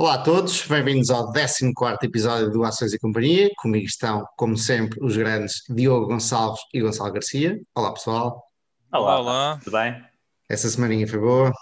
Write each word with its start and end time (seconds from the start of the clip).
Olá 0.00 0.14
a 0.14 0.22
todos, 0.22 0.66
bem-vindos 0.66 1.10
ao 1.10 1.30
14 1.30 1.74
episódio 2.02 2.50
do 2.50 2.64
Ações 2.64 2.94
e 2.94 2.98
Companhia. 2.98 3.50
Comigo 3.58 3.84
estão, 3.84 4.26
como 4.34 4.56
sempre, 4.56 4.98
os 5.04 5.14
grandes 5.14 5.62
Diogo 5.68 6.06
Gonçalves 6.06 6.62
e 6.72 6.80
Gonçalo 6.80 7.12
Garcia. 7.12 7.60
Olá 7.74 7.92
pessoal. 7.92 8.42
Olá, 8.90 9.20
olá. 9.20 9.60
Tudo 9.62 9.76
bem? 9.76 10.02
Essa 10.48 10.70
semaninha 10.70 11.06
foi 11.06 11.18
boa? 11.18 11.52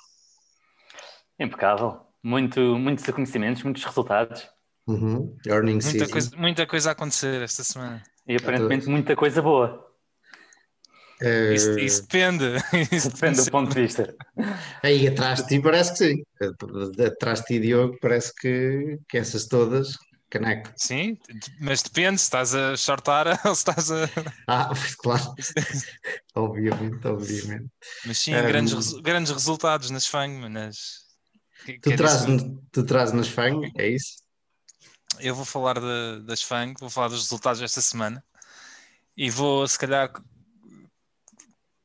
Impecável. 1.37 1.99
Muito, 2.23 2.61
muitos 2.61 3.05
reconhecimentos, 3.05 3.65
muitos 3.65 3.83
resultados. 3.83 4.49
Uhum. 4.87 5.37
Muita 5.45 6.09
coisa, 6.09 6.37
muita 6.37 6.65
coisa 6.65 6.91
a 6.91 6.93
acontecer 6.93 7.43
esta 7.43 7.65
semana. 7.65 8.05
E 8.25 8.37
aparentemente 8.37 8.89
muita 8.89 9.17
coisa 9.17 9.43
boa. 9.43 9.85
Uh... 11.21 11.53
Isso, 11.53 11.79
isso, 11.79 12.03
depende. 12.03 12.45
Isso 12.93 13.11
depende 13.11 13.45
do 13.45 13.51
ponto 13.51 13.75
de 13.75 13.83
vista. 13.83 14.15
Aí 14.83 15.09
atrás 15.09 15.43
de 15.43 15.49
ti 15.49 15.61
parece 15.61 15.93
que 15.93 15.99
sim. 15.99 16.23
Atrás 17.05 17.41
de 17.41 17.47
ti, 17.47 17.61
Diogo, 17.61 17.99
parece 18.01 18.33
que, 18.35 18.99
que 19.09 19.19
essas 19.19 19.47
todas, 19.47 19.97
caneco. 20.31 20.71
Sim, 20.77 21.19
mas 21.61 21.83
depende 21.83 22.19
se 22.19 22.25
estás 22.25 22.55
a 22.55 22.77
shortar 22.77 23.27
ou 23.45 23.55
se 23.55 23.61
estás 23.61 23.91
a. 23.91 24.09
Ah, 24.47 24.71
claro. 24.99 25.35
obviamente, 26.35 27.07
obviamente. 27.07 27.69
Mas 28.07 28.19
sim, 28.19 28.35
um... 28.35 28.47
grandes, 28.47 28.93
grandes 29.01 29.33
resultados 29.33 29.91
nas 29.91 30.07
FANG, 30.07 30.49
nas. 30.49 31.09
Tu, 31.83 31.97
traz, 31.97 32.25
tu 32.71 32.85
traz 32.85 33.13
nas 33.13 33.29
FANG, 33.29 33.71
é 33.77 33.89
isso? 33.89 34.23
Eu 35.19 35.35
vou 35.35 35.45
falar 35.45 35.81
de, 35.81 36.23
das 36.25 36.43
FANG, 36.43 36.75
vou 36.79 36.89
falar 36.89 37.09
dos 37.09 37.23
resultados 37.23 37.61
desta 37.61 37.81
semana 37.81 38.23
e 39.17 39.29
vou, 39.29 39.67
se 39.67 39.77
calhar, 39.77 40.13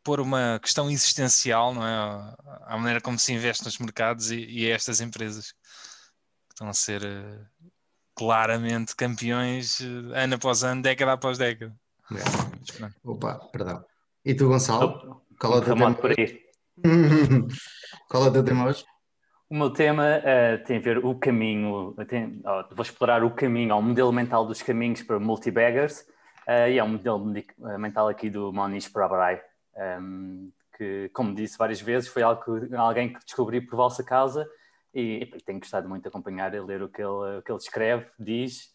pôr 0.04 0.20
uma 0.20 0.60
questão 0.62 0.90
existencial, 0.90 1.74
não 1.74 1.86
é? 1.86 2.36
À 2.66 2.78
maneira 2.78 3.02
como 3.02 3.18
se 3.18 3.34
investe 3.34 3.64
nos 3.64 3.78
mercados 3.78 4.32
e, 4.32 4.46
e 4.46 4.72
a 4.72 4.76
estas 4.76 5.00
empresas 5.00 5.52
que 5.52 6.54
estão 6.54 6.68
a 6.68 6.74
ser 6.74 7.02
uh, 7.04 7.70
claramente 8.16 8.96
campeões 8.96 9.80
uh, 9.80 10.14
ano 10.14 10.36
após 10.36 10.64
ano, 10.64 10.82
década 10.82 11.14
após 11.14 11.38
década. 11.38 11.74
É. 12.12 12.90
Opa, 13.04 13.36
perdão. 13.52 13.84
E 14.26 14.34
tu, 14.34 14.50
Gonçalo? 14.50 15.22
Qual 15.40 15.54
é 15.54 15.58
o 15.58 15.62
teu 15.62 15.76
tema? 15.76 15.94
Por 15.94 16.12
aí. 16.20 16.44
Qual 18.10 18.26
é 18.26 18.30
o 18.30 18.34
teu 18.34 18.44
tema 18.44 18.68
hoje? 18.68 18.86
O 19.50 19.56
meu 19.56 19.70
tema 19.70 20.04
uh, 20.20 20.64
tem 20.66 20.78
a 20.78 20.82
ver 20.82 20.98
o 20.98 21.16
caminho, 21.16 21.94
tem, 22.08 22.42
oh, 22.44 22.74
vou 22.74 22.84
explorar 22.84 23.24
o 23.24 23.32
caminho, 23.32 23.74
ao 23.74 23.82
modelo 23.82 24.12
mental 24.12 24.46
dos 24.48 24.62
caminhos 24.62 25.04
para 25.04 25.20
multibaggers, 25.20 26.00
uh, 26.48 26.68
e 26.70 26.80
é 26.80 26.84
um 26.84 26.90
modelo 26.90 27.24
mental 27.78 28.08
aqui 28.08 28.30
do 28.30 28.52
Monish 28.52 28.88
Prabharai, 28.88 29.42
um, 29.78 30.52
que, 30.78 31.10
como 31.14 31.36
disse 31.36 31.58
várias 31.58 31.82
vezes, 31.82 32.10
foi 32.10 32.24
algo 32.24 32.44
que, 32.44 32.76
alguém 32.76 33.14
que 33.14 33.20
descobri 33.26 33.62
por 33.62 33.76
vossa 33.76 34.04
causa 34.04 34.48
e, 34.94 35.24
e 35.24 35.44
tenho 35.44 35.60
gostado 35.60 35.90
muito 35.90 36.04
de 36.04 36.08
acompanhar 36.08 36.54
e 36.54 36.60
ler 36.60 36.82
o 36.82 36.90
que 36.90 37.02
ele, 37.02 37.38
o 37.38 37.42
que 37.42 37.52
ele 37.52 37.60
escreve, 37.60 38.06
diz. 38.20 38.72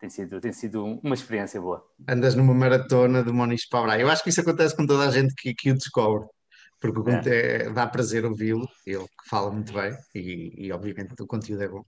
Tem, 0.00 0.10
sido, 0.10 0.40
tem 0.40 0.52
sido 0.52 0.84
uma 0.84 1.14
experiência 1.14 1.60
boa. 1.60 1.86
Andas 2.08 2.34
numa 2.34 2.52
maratona 2.52 3.22
de 3.22 3.30
Moniz 3.30 3.68
Pabra. 3.68 3.98
Eu 3.98 4.10
acho 4.10 4.22
que 4.22 4.30
isso 4.30 4.40
acontece 4.40 4.76
com 4.76 4.84
toda 4.84 5.06
a 5.06 5.10
gente 5.10 5.32
que, 5.34 5.54
que 5.54 5.70
o 5.70 5.74
descobre, 5.74 6.28
porque 6.80 7.28
é. 7.28 7.66
É, 7.66 7.70
dá 7.70 7.86
prazer 7.86 8.24
ouvi-lo, 8.24 8.66
ele 8.84 9.06
fala 9.28 9.50
muito 9.52 9.72
bem 9.72 9.96
e, 10.14 10.66
e 10.66 10.72
obviamente 10.72 11.14
o 11.20 11.26
conteúdo 11.26 11.62
é 11.62 11.68
bom. 11.68 11.84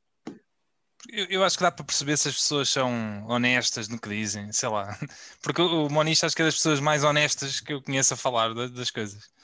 Eu, 1.11 1.27
eu, 1.27 1.45
acho 1.45 1.57
que 1.57 1.63
dá 1.63 1.71
para 1.71 1.85
perceber 1.85 2.17
se 2.17 2.29
as 2.29 2.35
pessoas 2.35 2.69
são 2.69 3.25
honestas 3.29 3.89
no 3.89 3.99
que 3.99 4.09
dizem, 4.09 4.51
sei 4.53 4.69
lá. 4.69 4.97
Porque 5.43 5.61
o, 5.61 5.89
Monista 5.89 6.27
acho 6.27 6.35
que 6.35 6.43
é 6.43 6.45
das 6.45 6.57
pessoas 6.57 6.81
mais 6.81 7.05
honestas 7.05 7.61
que 7.61 7.73
eu 7.73 7.83
conheço 7.83 8.15
a 8.15 8.17
falar 8.17 8.55
das 8.55 8.91
coisas. 8.91 9.35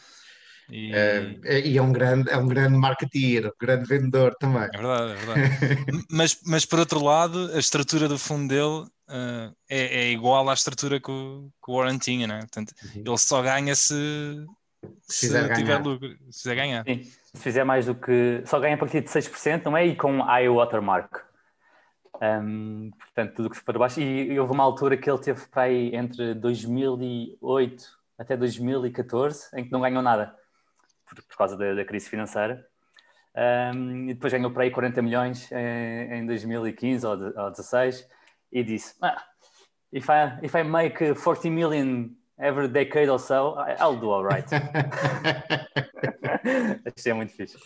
E... 0.70 0.92
É, 0.94 1.66
e 1.66 1.76
é 1.76 1.82
um 1.82 1.92
grande, 1.92 2.30
é 2.30 2.36
um 2.36 2.46
grande 2.46 2.76
marketeer, 2.76 3.46
um 3.48 3.52
grande 3.60 3.88
vendedor 3.88 4.34
também. 4.38 4.68
É 4.72 4.78
verdade, 4.78 5.12
é 5.12 5.16
verdade. 5.16 6.06
mas, 6.10 6.38
mas 6.46 6.64
por 6.64 6.78
outro 6.78 7.02
lado, 7.02 7.50
a 7.54 7.58
estrutura 7.58 8.08
do 8.08 8.18
fundo 8.18 8.48
dele 8.48 8.86
uh, 9.08 9.54
é, 9.68 10.02
é, 10.02 10.10
igual 10.12 10.48
à 10.48 10.54
estrutura 10.54 11.00
que 11.00 11.10
o, 11.10 11.50
que 11.64 11.70
o 11.70 11.76
Warren 11.76 11.98
tinha, 11.98 12.26
né? 12.26 12.38
Portanto, 12.40 12.72
uhum. 12.94 13.02
ele 13.04 13.18
só 13.18 13.42
ganha 13.42 13.74
se, 13.74 14.46
se, 15.08 15.28
se 15.28 15.54
tiver 15.54 15.78
lucro, 15.78 16.08
se 16.30 16.42
fizer 16.42 16.54
ganhar. 16.54 16.84
Sim. 16.84 17.02
Se 17.34 17.42
fizer 17.42 17.64
mais 17.64 17.86
do 17.86 17.94
que. 17.94 18.42
Só 18.44 18.58
ganha 18.58 18.74
a 18.74 18.78
partir 18.78 19.02
de 19.02 19.08
6%, 19.08 19.64
não 19.66 19.76
é? 19.76 19.86
E 19.86 19.96
com 19.96 20.20
high 20.20 20.48
watermark. 20.48 21.29
Um, 22.20 22.90
portanto, 22.98 23.34
tudo 23.34 23.50
que 23.50 23.56
se 23.56 23.62
for 23.62 23.78
baixo. 23.78 24.00
E, 24.00 24.38
houve 24.38 24.52
uma 24.52 24.64
altura 24.64 24.96
que 24.96 25.10
ele 25.10 25.18
teve 25.18 25.46
para 25.48 25.62
aí 25.62 25.94
entre 25.94 26.34
2008 26.34 27.98
até 28.18 28.36
2014 28.36 29.48
em 29.54 29.64
que 29.64 29.72
não 29.72 29.80
ganhou 29.80 30.02
nada 30.02 30.36
por, 31.06 31.22
por 31.22 31.36
causa 31.36 31.56
da, 31.56 31.74
da, 31.74 31.84
crise 31.84 32.10
financeira. 32.10 32.66
Um, 33.74 34.10
e 34.10 34.14
depois 34.14 34.32
ganhou 34.32 34.50
para 34.50 34.64
aí 34.64 34.70
40 34.70 35.00
milhões 35.00 35.50
em, 35.52 36.18
em 36.18 36.26
2015 36.26 37.06
ou, 37.06 37.16
de, 37.16 37.38
ou 37.38 37.50
16 37.50 38.06
e 38.52 38.62
disse: 38.62 38.96
ah, 39.00 39.24
if, 39.92 40.06
I, 40.08 40.44
if 40.44 40.54
I 40.54 40.62
make 40.62 41.14
40 41.14 41.50
million 41.50 42.10
every 42.40 42.68
decade 42.68 43.08
or 43.08 43.18
so, 43.18 43.56
I'll 43.78 43.96
do 43.96 44.10
alright. 44.10 44.46
Achei 46.96 47.12
muito 47.12 47.32
fixe. 47.32 47.56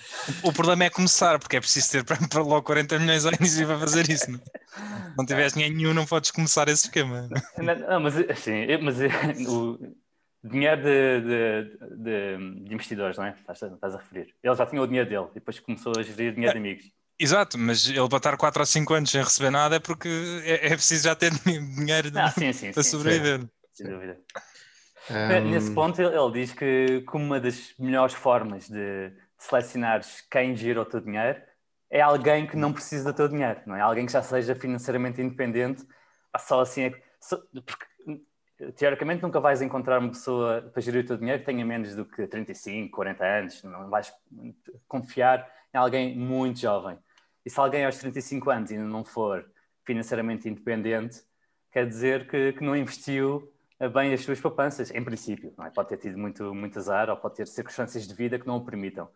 O, 0.43 0.49
o, 0.49 0.53
problema 0.53 0.85
é 0.85 0.91
começar, 0.91 1.39
porque 1.39 1.57
é 1.57 1.61
preciso 1.61 1.91
ter 1.91 2.05
para, 2.05 2.17
para 2.29 2.43
logo 2.43 2.63
40 2.63 2.99
milhões 2.99 3.25
ao 3.25 3.33
início 3.33 3.67
para 3.67 3.79
fazer 3.79 4.09
isso. 4.11 4.31
Não, 4.31 4.39
é? 4.39 5.13
não 5.17 5.27
tiveres 5.27 5.53
dinheiro 5.53 5.75
nenhum, 5.75 5.95
não 5.95 6.07
podes 6.07 6.31
começar 6.31 6.69
esse 6.69 6.87
esquema. 6.87 7.29
Não, 7.59 7.75
não 7.75 8.01
mas 8.01 8.17
assim, 8.31 8.67
mas 8.83 8.97
o 9.47 9.79
dinheiro 10.43 10.83
de, 10.83 11.21
de, 11.21 11.79
de, 11.97 12.65
de, 12.65 12.75
investidores, 12.75 13.17
não 13.17 13.25
é? 13.25 13.35
Estás, 13.39 13.63
estás 13.63 13.95
a 13.95 13.99
referir. 13.99 14.35
Ele 14.43 14.55
já 14.55 14.67
tinha 14.67 14.83
o 14.83 14.87
dinheiro 14.87 15.09
dele 15.09 15.27
e 15.31 15.35
depois 15.35 15.59
começou 15.61 15.93
a 15.97 16.03
gerir 16.03 16.35
dinheiro 16.35 16.53
de 16.53 16.59
amigos. 16.59 16.85
Exato, 17.19 17.57
mas 17.57 17.89
ele 17.89 18.09
para 18.09 18.17
estar 18.17 18.37
4 18.37 18.61
ou 18.61 18.67
5 18.67 18.95
anos 18.95 19.11
sem 19.11 19.23
receber 19.23 19.51
nada 19.51 19.77
é 19.77 19.79
porque 19.79 20.09
é, 20.45 20.67
é 20.67 20.71
preciso 20.71 21.05
já 21.05 21.15
ter 21.15 21.31
dinheiro 21.47 22.11
de, 22.11 22.19
ah, 22.19 22.31
sim, 22.31 22.53
sim, 22.53 22.73
para 22.73 22.83
sim, 22.83 22.91
sobreviver. 22.91 23.41
Sem 23.73 23.89
dúvida. 23.89 24.19
Um... 25.11 25.51
Nesse 25.51 25.73
ponto, 25.73 26.01
ele 26.01 26.33
diz 26.33 26.53
que, 26.53 27.03
que 27.03 27.17
uma 27.17 27.39
das 27.41 27.75
melhores 27.79 28.15
formas 28.15 28.69
de, 28.69 29.11
de 29.11 29.17
selecionar 29.39 30.01
quem 30.31 30.57
gira 30.57 30.81
o 30.81 30.85
teu 30.85 31.01
dinheiro 31.01 31.41
é 31.91 32.01
alguém 32.01 32.47
que 32.47 32.57
não 32.57 32.73
precisa 32.73 33.13
do 33.13 33.17
teu 33.17 33.29
dinheiro, 33.29 33.61
não 33.67 33.77
é? 33.77 33.81
Alguém 33.81 34.07
que 34.07 34.13
já 34.13 34.23
seja 34.23 34.55
financeiramente 34.55 35.21
independente, 35.21 35.87
só 36.39 36.61
assim 36.61 36.85
é 36.85 37.03
só, 37.21 37.39
porque, 37.65 37.87
teoricamente 38.77 39.23
nunca 39.23 39.41
vais 39.41 39.63
encontrar 39.63 39.99
uma 39.99 40.11
pessoa 40.11 40.63
para 40.73 40.81
gerir 40.81 41.05
o 41.05 41.07
teu 41.07 41.17
dinheiro 41.17 41.41
que 41.41 41.47
tenha 41.47 41.65
menos 41.65 41.95
do 41.95 42.05
que 42.05 42.27
35, 42.27 42.95
40 42.95 43.25
anos, 43.25 43.63
não 43.63 43.89
vais 43.89 44.13
confiar 44.87 45.49
em 45.73 45.79
alguém 45.79 46.17
muito 46.17 46.61
jovem. 46.61 46.99
E 47.45 47.51
se 47.51 47.61
alguém 47.61 47.85
aos 47.85 47.99
35 47.99 48.51
anos 48.51 48.71
ainda 48.71 48.85
não 48.85 49.05
for 49.05 49.45
financeiramente 49.85 50.49
independente, 50.49 51.23
quer 51.71 51.87
dizer 51.87 52.29
que, 52.29 52.53
que 52.53 52.65
não 52.65 52.77
investiu 52.77 53.53
bem 53.89 54.13
as 54.13 54.23
suas 54.23 54.41
poupanças, 54.41 54.91
em 54.91 55.03
princípio. 55.03 55.55
É? 55.61 55.71
Pode 55.71 55.89
ter 55.89 55.99
tido 55.99 56.19
muito, 56.19 56.55
muito 56.55 56.79
azar 56.79 57.11
ou 57.11 57.17
pode 57.17 57.37
ter 57.37 57.47
circunstâncias 57.47 58.07
de 58.07 58.15
vida 58.15 58.39
que 58.39 58.47
não 58.47 58.57
o 58.57 58.65
permitam. 58.65 59.09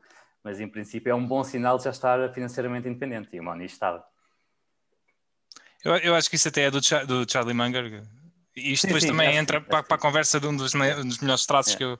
Mas, 0.42 0.60
em 0.60 0.68
princípio, 0.68 1.10
é 1.10 1.14
um 1.14 1.26
bom 1.26 1.42
sinal 1.42 1.78
de 1.78 1.84
já 1.84 1.90
estar 1.90 2.32
financeiramente 2.32 2.88
independente. 2.88 3.28
E 3.32 3.40
o 3.40 3.44
Moni 3.44 3.64
estava. 3.64 4.04
Eu, 5.84 5.96
eu 5.96 6.14
acho 6.14 6.28
que 6.28 6.36
isso 6.36 6.48
até 6.48 6.62
é 6.62 6.70
do, 6.70 6.80
do 7.06 7.30
Charlie 7.30 7.54
Munger. 7.54 8.02
E 8.56 8.72
isto 8.72 8.82
sim, 8.82 8.88
depois 8.88 9.02
sim, 9.02 9.10
também 9.10 9.36
entra 9.36 9.60
para, 9.60 9.82
para, 9.82 9.96
a 9.96 10.00
conversa 10.00 10.40
de 10.40 10.46
um 10.46 10.56
dos, 10.56 10.74
um 10.74 11.08
dos 11.08 11.18
melhores 11.18 11.46
traços 11.46 11.74
é. 11.74 11.76
que 11.76 11.84
eu, 11.84 11.98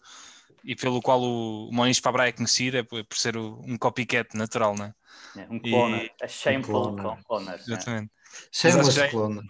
e 0.65 0.75
pelo 0.75 1.01
qual 1.01 1.21
o 1.21 1.71
Moniz 1.73 2.01
Pabra 2.01 2.29
é 2.29 2.33
conhecido, 2.33 2.79
é 2.79 2.83
por, 2.83 3.05
por 3.05 3.17
ser 3.17 3.37
o, 3.37 3.61
um 3.65 3.77
copycat 3.79 4.37
natural, 4.37 4.75
não 4.75 4.87
é? 4.87 4.95
é 5.37 5.47
um 5.49 5.59
cloner, 5.59 6.13
a 6.21 6.27
shameful 6.27 6.89
um 6.89 7.23
cloner. 7.23 7.61
Exatamente. 7.61 8.11
Shameless 8.53 9.09
cloner 9.11 9.45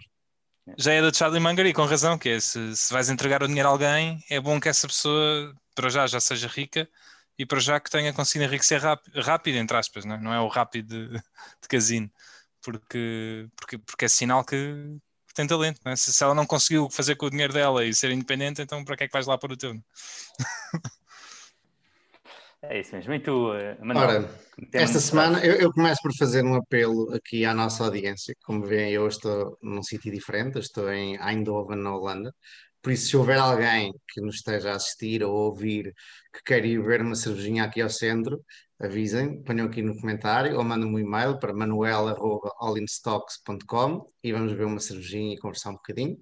já 0.77 0.93
é 0.93 1.01
da 1.01 1.13
Charlie 1.13 1.41
Munger 1.41 1.65
e 1.65 1.73
com 1.73 1.85
razão, 1.85 2.17
que 2.17 2.29
é 2.29 2.39
se, 2.39 2.75
se 2.75 2.93
vais 2.93 3.09
entregar 3.09 3.43
o 3.43 3.47
dinheiro 3.47 3.69
a 3.69 3.71
alguém, 3.71 4.23
é 4.29 4.39
bom 4.39 4.59
que 4.59 4.69
essa 4.69 4.87
pessoa 4.87 5.55
para 5.75 5.89
já 5.89 6.07
já 6.07 6.19
seja 6.19 6.47
rica 6.47 6.89
e 7.37 7.45
para 7.45 7.59
já 7.59 7.79
que 7.79 7.89
tenha 7.89 8.13
conseguido 8.13 8.45
enriquecer 8.45 8.81
rápido 9.15 9.55
entre 9.57 9.77
aspas, 9.77 10.05
não 10.05 10.15
é, 10.15 10.19
não 10.19 10.33
é 10.33 10.39
o 10.39 10.47
rápido 10.47 11.09
de, 11.09 11.17
de 11.17 11.67
casino, 11.69 12.11
porque, 12.61 13.47
porque, 13.55 13.77
porque 13.77 14.05
é 14.05 14.07
sinal 14.07 14.43
que, 14.43 14.99
tem 15.39 15.47
talento. 15.47 15.79
É? 15.85 15.95
Se, 15.95 16.11
se, 16.11 16.23
ela 16.23 16.35
não 16.35 16.45
conseguiu 16.45 16.89
fazer 16.89 17.15
com 17.15 17.27
o 17.27 17.29
dinheiro 17.29 17.53
dela 17.53 17.85
e 17.85 17.93
ser 17.93 18.11
independente, 18.11 18.61
então 18.61 18.83
para 18.83 18.97
que 18.97 19.03
é 19.05 19.07
que 19.07 19.13
vais 19.13 19.27
lá 19.27 19.37
para 19.37 19.53
o 19.53 19.57
teu? 19.57 19.73
É 22.61 22.79
isso 22.79 22.93
mesmo. 22.93 23.13
E 23.13 23.19
tu, 23.19 23.53
eh, 23.53 23.77
Manuel? 23.81 24.07
Ora, 24.07 24.29
esta 24.73 24.99
semana 24.99 25.43
eu, 25.45 25.55
eu, 25.55 25.71
começo 25.71 26.01
por 26.01 26.11
fazer 26.17 26.43
um 26.43 26.55
apelo 26.55 27.13
aqui 27.13 27.45
à 27.45 27.53
nossa 27.53 27.85
audiência. 27.85 28.35
Como 28.43 28.65
veem, 28.65 28.91
eu 28.91 29.07
estou 29.07 29.57
num 29.61 29.81
sítio 29.81 30.11
diferente, 30.11 30.59
estou 30.59 30.91
em 30.91 31.17
Eindhoven, 31.21 31.77
na 31.77 31.95
Holanda. 31.95 32.33
Por 32.81 32.91
isso, 32.91 33.07
se 33.07 33.17
houver 33.17 33.37
alguém 33.37 33.93
que 34.09 34.21
nos 34.21 34.35
esteja 34.35 34.71
a 34.71 34.75
assistir 34.75 35.23
ou 35.23 35.31
a 35.31 35.45
ouvir 35.47 35.93
que 36.33 36.43
quer 36.45 36.65
ir 36.65 36.81
ver 36.81 37.01
uma 37.01 37.15
cervejinha 37.15 37.63
aqui 37.63 37.81
ao 37.81 37.89
centro, 37.89 38.43
avisem, 38.79 39.41
ponham 39.43 39.67
aqui 39.67 39.81
no 39.81 39.99
comentário 39.99 40.57
ou 40.57 40.63
mandem 40.63 40.87
um 40.87 40.99
e-mail 40.99 41.37
para 41.39 41.53
manuel.allinstocks.com 41.53 44.09
e 44.23 44.31
vamos 44.31 44.53
ver 44.53 44.65
uma 44.65 44.79
cervejinha 44.79 45.33
e 45.33 45.37
conversar 45.37 45.71
um 45.71 45.75
bocadinho. 45.75 46.17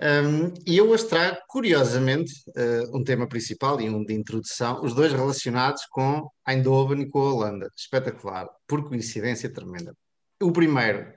Um, 0.00 0.52
e 0.66 0.76
eu 0.76 0.90
hoje 0.90 1.08
trago, 1.08 1.38
curiosamente, 1.46 2.32
uh, 2.48 2.96
um 2.96 3.04
tema 3.04 3.28
principal 3.28 3.80
e 3.80 3.88
um 3.88 4.04
de 4.04 4.12
introdução, 4.12 4.82
os 4.82 4.92
dois 4.92 5.12
relacionados 5.12 5.86
com 5.86 6.28
Eindhoven 6.48 7.02
e 7.02 7.08
com 7.08 7.20
a 7.20 7.32
Holanda. 7.32 7.70
Espetacular, 7.76 8.48
por 8.66 8.88
coincidência 8.88 9.52
tremenda. 9.52 9.94
O 10.42 10.50
primeiro 10.50 11.10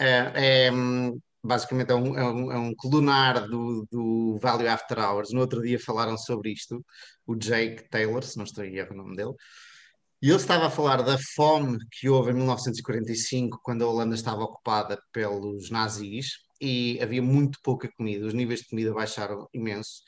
uh, 0.00 0.32
é, 0.34 0.70
basicamente, 1.42 1.92
é 1.92 1.94
um, 1.94 2.18
é 2.18 2.24
um, 2.24 2.52
é 2.52 2.58
um 2.58 2.74
do, 3.48 3.86
do 3.90 4.38
Value 4.40 4.68
After 4.68 4.98
Hours. 4.98 5.32
No 5.32 5.40
outro 5.40 5.62
dia 5.62 5.78
falaram 5.78 6.18
sobre 6.18 6.50
isto, 6.50 6.84
o 7.24 7.36
Jake 7.36 7.88
Taylor, 7.90 8.24
se 8.24 8.36
não 8.36 8.44
estou 8.44 8.64
a 8.64 8.66
erro 8.66 8.92
o 8.92 8.96
nome 8.96 9.16
dele. 9.16 9.34
E 10.22 10.28
ele 10.28 10.36
estava 10.36 10.66
a 10.66 10.70
falar 10.70 11.00
da 11.02 11.16
fome 11.34 11.78
que 11.92 12.08
houve 12.08 12.30
em 12.30 12.34
1945, 12.34 13.60
quando 13.62 13.82
a 13.82 13.88
Holanda 13.88 14.14
estava 14.14 14.42
ocupada 14.42 15.00
pelos 15.12 15.70
nazis, 15.70 16.40
e 16.60 16.98
havia 17.00 17.22
muito 17.22 17.58
pouca 17.62 17.90
comida, 17.96 18.26
os 18.26 18.34
níveis 18.34 18.60
de 18.60 18.68
comida 18.68 18.92
baixaram 18.92 19.48
imenso. 19.52 20.02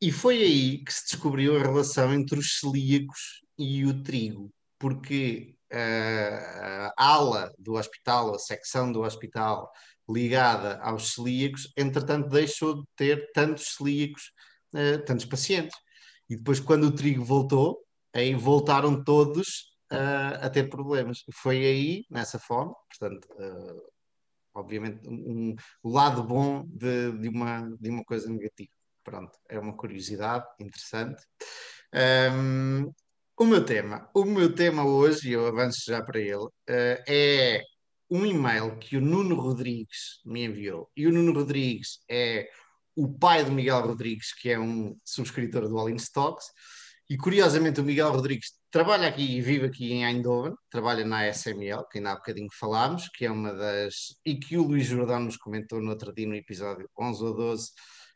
E 0.00 0.10
foi 0.10 0.42
aí 0.42 0.84
que 0.84 0.92
se 0.92 1.04
descobriu 1.10 1.56
a 1.56 1.62
relação 1.62 2.12
entre 2.12 2.38
os 2.38 2.58
celíacos 2.58 3.42
e 3.56 3.86
o 3.86 4.02
trigo, 4.02 4.52
porque 4.78 5.54
uh, 5.72 6.92
a 6.96 7.06
ala 7.06 7.52
do 7.58 7.74
hospital, 7.74 8.34
a 8.34 8.38
secção 8.38 8.92
do 8.92 9.02
hospital 9.02 9.70
ligada 10.08 10.78
aos 10.80 11.14
celíacos, 11.14 11.72
entretanto 11.76 12.28
deixou 12.28 12.82
de 12.82 12.88
ter 12.96 13.30
tantos 13.32 13.76
celíacos, 13.76 14.32
uh, 14.74 15.02
tantos 15.04 15.24
pacientes. 15.24 15.76
E 16.28 16.36
depois, 16.36 16.60
quando 16.60 16.84
o 16.84 16.94
trigo 16.94 17.24
voltou, 17.24 17.78
aí 18.12 18.34
voltaram 18.34 19.02
todos 19.02 19.74
uh, 19.92 20.42
a 20.42 20.50
ter 20.50 20.68
problemas. 20.68 21.24
Foi 21.32 21.56
aí, 21.56 22.04
nessa 22.10 22.38
forma, 22.38 22.74
portanto, 22.88 23.26
uh, 23.34 23.93
obviamente, 24.54 25.08
um, 25.08 25.54
lado 25.82 26.22
bom 26.22 26.64
de, 26.66 27.12
de, 27.18 27.28
uma, 27.28 27.68
de 27.80 27.90
uma 27.90 28.04
coisa 28.04 28.28
negativa. 28.28 28.70
Pronto, 29.02 29.36
é 29.48 29.58
uma 29.58 29.76
curiosidade 29.76 30.46
interessante. 30.58 31.22
Um, 32.32 32.92
o 33.36 33.44
meu 33.44 33.64
tema, 33.64 34.08
o 34.14 34.24
meu 34.24 34.54
tema 34.54 34.84
hoje, 34.86 35.28
e 35.28 35.32
eu 35.32 35.46
avanço 35.46 35.82
já 35.86 36.02
para 36.02 36.20
ele, 36.20 36.36
uh, 36.36 36.52
é 36.68 37.62
um 38.10 38.24
e-mail 38.24 38.78
que 38.78 38.96
o 38.96 39.00
Nuno 39.00 39.34
Rodrigues 39.34 40.20
me 40.24 40.44
enviou. 40.44 40.90
E 40.96 41.06
o 41.06 41.12
Nuno 41.12 41.32
Rodrigues 41.32 42.00
é 42.08 42.48
o 42.96 43.12
pai 43.12 43.44
do 43.44 43.50
Miguel 43.50 43.80
Rodrigues, 43.80 44.32
que 44.32 44.50
é 44.50 44.58
um 44.58 44.96
subscritor 45.04 45.68
do 45.68 45.78
All 45.78 45.90
in 45.90 45.96
Stocks. 45.96 46.46
E 47.10 47.16
curiosamente 47.16 47.80
o 47.80 47.84
Miguel 47.84 48.12
Rodrigues 48.12 48.52
trabalha 48.74 49.06
aqui 49.06 49.36
e 49.36 49.40
vive 49.40 49.66
aqui 49.66 49.92
em 49.92 50.04
Eindhoven, 50.04 50.52
trabalha 50.68 51.04
na 51.04 51.28
SML, 51.28 51.86
que 51.88 51.98
ainda 51.98 52.10
há 52.10 52.16
bocadinho 52.16 52.48
falámos, 52.58 53.08
que 53.08 53.24
é 53.24 53.30
uma 53.30 53.54
das. 53.54 54.16
e 54.26 54.34
que 54.34 54.58
o 54.58 54.64
Luís 54.64 54.88
Jordão 54.88 55.20
nos 55.20 55.36
comentou 55.36 55.80
no 55.80 55.90
outro 55.90 56.12
dia 56.12 56.26
no 56.26 56.34
episódio 56.34 56.90
11 56.98 57.24
ou 57.24 57.34
12, 57.36 57.70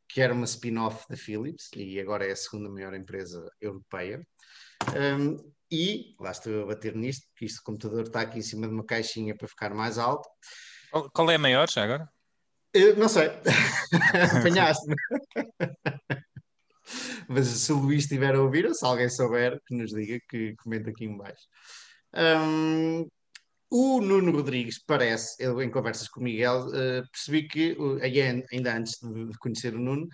que 0.09 0.21
era 0.21 0.35
uma 0.35 0.47
spin-off 0.47 1.07
da 1.09 1.17
Philips 1.17 1.71
e 1.77 2.01
agora 2.01 2.27
é 2.27 2.33
a 2.33 2.37
segunda 2.37 2.69
maior 2.69 2.93
empresa 2.93 3.49
europeia. 3.61 4.27
Um, 4.97 5.37
e 5.71 6.17
lá 6.19 6.33
estou 6.33 6.53
eu 6.53 6.65
a 6.65 6.67
bater 6.67 6.97
nisto, 6.97 7.29
que 7.37 7.45
este 7.45 7.63
computador 7.63 8.03
está 8.03 8.23
aqui 8.23 8.41
em 8.41 8.43
cima 8.43 8.67
de 8.67 8.75
uma 8.75 8.85
caixinha 8.85 9.37
para 9.37 9.47
ficar 9.47 9.73
mais 9.73 9.97
alto. 9.97 10.29
Qual 11.13 11.31
é 11.31 11.37
a 11.37 11.39
maior 11.39 11.71
já 11.71 11.85
agora? 11.85 12.09
Eu 12.75 12.97
não 12.97 13.09
sei. 13.09 13.29
Apanhaste-me. 14.41 14.97
Mas 17.29 17.47
se 17.47 17.73
o 17.73 17.79
Luís 17.79 18.05
estiver 18.05 18.35
a 18.35 18.41
ouvir, 18.41 18.67
ou 18.67 18.75
se 18.75 18.85
alguém 18.85 19.09
souber, 19.09 19.61
que 19.67 19.75
nos 19.75 19.91
diga, 19.91 20.19
que 20.29 20.55
comente 20.57 20.89
aqui 20.89 21.05
embaixo. 21.05 21.47
Um, 22.15 23.07
o 23.71 24.01
Nuno 24.01 24.33
Rodrigues 24.33 24.83
parece, 24.87 25.37
eu 25.39 25.61
em 25.61 25.71
conversas 25.71 26.09
com 26.09 26.21
o 26.21 26.25
Miguel, 26.25 26.69
uh, 26.69 27.07
percebi 27.13 27.47
que, 27.47 27.73
uh, 27.73 27.99
ainda 28.51 28.75
antes 28.75 28.95
de, 29.03 29.39
conhecer 29.39 29.75
o 29.75 29.79
Nuno, 29.79 30.09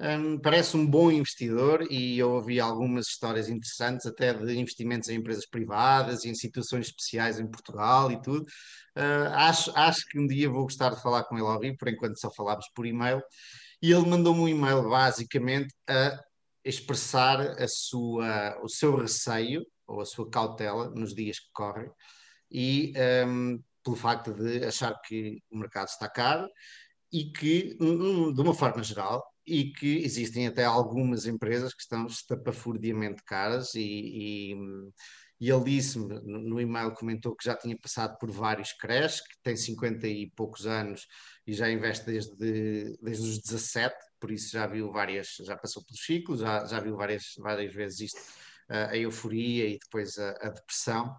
um, 0.00 0.38
parece 0.38 0.76
um 0.76 0.86
bom 0.86 1.10
investidor 1.10 1.86
e 1.90 2.18
eu 2.18 2.30
ouvi 2.32 2.60
algumas 2.60 3.06
histórias 3.08 3.48
interessantes, 3.48 4.06
até 4.06 4.32
de 4.34 4.56
investimentos 4.56 5.08
em 5.08 5.16
empresas 5.16 5.46
privadas 5.48 6.24
e 6.24 6.28
em 6.28 6.34
situações 6.34 6.86
especiais 6.86 7.40
em 7.40 7.50
Portugal 7.50 8.12
e 8.12 8.20
tudo. 8.20 8.42
Uh, 8.96 9.32
acho, 9.32 9.72
acho 9.74 10.06
que 10.10 10.18
um 10.18 10.26
dia 10.26 10.50
vou 10.50 10.64
gostar 10.64 10.90
de 10.90 11.02
falar 11.02 11.24
com 11.24 11.36
ele 11.36 11.46
ao 11.46 11.58
vivo, 11.58 11.78
por 11.78 11.88
enquanto 11.88 12.20
só 12.20 12.30
falámos 12.30 12.66
por 12.74 12.86
e-mail 12.86 13.22
e 13.82 13.92
ele 13.92 14.08
mandou-me 14.08 14.40
um 14.40 14.48
e-mail 14.48 14.88
basicamente 14.88 15.74
a 15.88 16.18
expressar 16.64 17.40
a 17.40 17.68
sua, 17.68 18.58
o 18.62 18.68
seu 18.68 18.96
receio 18.96 19.64
ou 19.86 20.00
a 20.00 20.04
sua 20.04 20.28
cautela 20.28 20.90
nos 20.90 21.14
dias 21.14 21.38
que 21.38 21.48
correm 21.52 21.90
e 22.50 22.92
um, 23.26 23.62
pelo 23.82 23.96
facto 23.96 24.32
de 24.32 24.64
achar 24.64 24.94
que 25.00 25.42
o 25.50 25.58
mercado 25.58 25.88
está 25.88 26.08
caro 26.08 26.48
e 27.12 27.30
que, 27.32 27.74
de 27.76 28.40
uma 28.40 28.52
forma 28.52 28.82
geral, 28.82 29.24
e 29.46 29.72
que 29.72 30.04
existem 30.04 30.46
até 30.46 30.64
algumas 30.64 31.24
empresas 31.24 31.72
que 31.72 31.80
estão 31.80 32.06
estapafurdiamente 32.06 33.22
caras 33.24 33.74
e, 33.74 34.52
e 34.52 34.56
e 35.40 35.50
ele 35.50 35.64
disse-me 35.64 36.20
no 36.24 36.60
e-mail, 36.60 36.92
comentou 36.92 37.34
que 37.34 37.44
já 37.44 37.54
tinha 37.54 37.78
passado 37.78 38.18
por 38.18 38.30
vários 38.30 38.72
creches, 38.72 39.20
que 39.20 39.40
tem 39.42 39.56
50 39.56 40.06
e 40.08 40.30
poucos 40.34 40.66
anos 40.66 41.06
e 41.46 41.52
já 41.52 41.70
investe 41.70 42.06
desde, 42.06 42.96
desde 43.00 43.28
os 43.28 43.38
17, 43.40 43.94
por 44.18 44.30
isso 44.30 44.52
já 44.52 44.66
viu 44.66 44.90
várias, 44.90 45.36
já 45.40 45.56
passou 45.56 45.84
pelos 45.84 46.04
ciclos, 46.04 46.40
já, 46.40 46.66
já 46.66 46.80
viu 46.80 46.96
várias, 46.96 47.34
várias 47.38 47.72
vezes 47.72 48.00
isto, 48.12 48.20
a 48.68 48.96
euforia 48.96 49.66
e 49.66 49.78
depois 49.78 50.18
a, 50.18 50.30
a 50.42 50.48
depressão. 50.50 51.16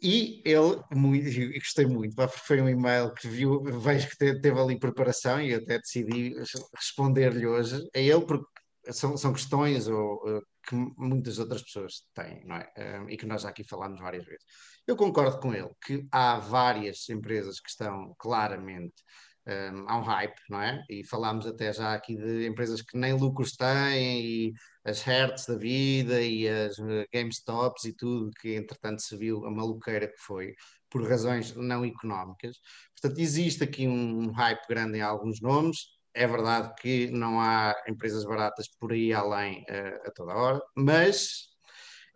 E 0.00 0.40
ele, 0.44 0.80
muito, 0.92 1.24
gostei 1.58 1.86
muito, 1.86 2.14
foi 2.28 2.60
um 2.60 2.68
e-mail 2.68 3.12
que 3.14 3.26
viu, 3.26 3.62
vejo 3.80 4.08
que 4.08 4.16
teve 4.16 4.60
ali 4.60 4.78
preparação 4.78 5.40
e 5.40 5.52
até 5.52 5.78
decidi 5.78 6.34
responder-lhe 6.74 7.46
hoje 7.46 7.84
a 7.94 7.98
ele, 7.98 8.24
porque 8.24 8.46
são, 8.92 9.16
são 9.16 9.32
questões 9.32 9.88
ou, 9.88 10.42
que 10.68 10.74
muitas 10.96 11.38
outras 11.38 11.62
pessoas 11.62 12.04
têm, 12.14 12.44
não 12.44 12.56
é? 12.56 13.00
Um, 13.00 13.08
e 13.08 13.16
que 13.16 13.24
nós 13.24 13.42
já 13.42 13.48
aqui 13.48 13.64
falámos 13.64 14.00
várias 14.00 14.24
vezes. 14.24 14.44
Eu 14.86 14.96
concordo 14.96 15.40
com 15.40 15.54
ele 15.54 15.70
que 15.84 16.06
há 16.12 16.38
várias 16.38 17.08
empresas 17.08 17.58
que 17.58 17.70
estão 17.70 18.14
claramente 18.18 19.02
um, 19.48 19.88
há 19.88 19.98
um 19.98 20.02
hype, 20.02 20.38
não 20.50 20.60
é? 20.60 20.84
E 20.88 21.04
falámos 21.04 21.46
até 21.46 21.72
já 21.72 21.94
aqui 21.94 22.16
de 22.16 22.46
empresas 22.46 22.82
que 22.82 22.96
nem 22.98 23.14
lucros 23.14 23.52
têm, 23.52 24.20
e 24.20 24.52
as 24.84 25.00
Hertz 25.02 25.46
da 25.46 25.56
vida, 25.56 26.20
e 26.20 26.48
as 26.48 26.78
uh, 26.78 27.04
GameStops 27.12 27.84
e 27.84 27.92
tudo, 27.94 28.30
que 28.40 28.54
entretanto 28.54 29.00
se 29.02 29.16
viu 29.16 29.44
a 29.46 29.50
maluqueira 29.50 30.06
que 30.08 30.18
foi, 30.18 30.54
por 30.90 31.08
razões 31.08 31.54
não 31.54 31.84
económicas. 31.84 32.56
Portanto, 33.00 33.20
existe 33.20 33.64
aqui 33.64 33.88
um 33.88 34.30
hype 34.32 34.66
grande 34.68 34.98
em 34.98 35.02
alguns 35.02 35.40
nomes, 35.40 35.78
é 36.14 36.26
verdade 36.26 36.74
que 36.80 37.10
não 37.10 37.40
há 37.40 37.74
empresas 37.88 38.24
baratas 38.24 38.66
por 38.78 38.92
aí 38.92 39.12
além 39.12 39.64
uh, 39.70 40.08
a 40.08 40.10
toda 40.10 40.34
hora, 40.34 40.60
mas 40.76 41.48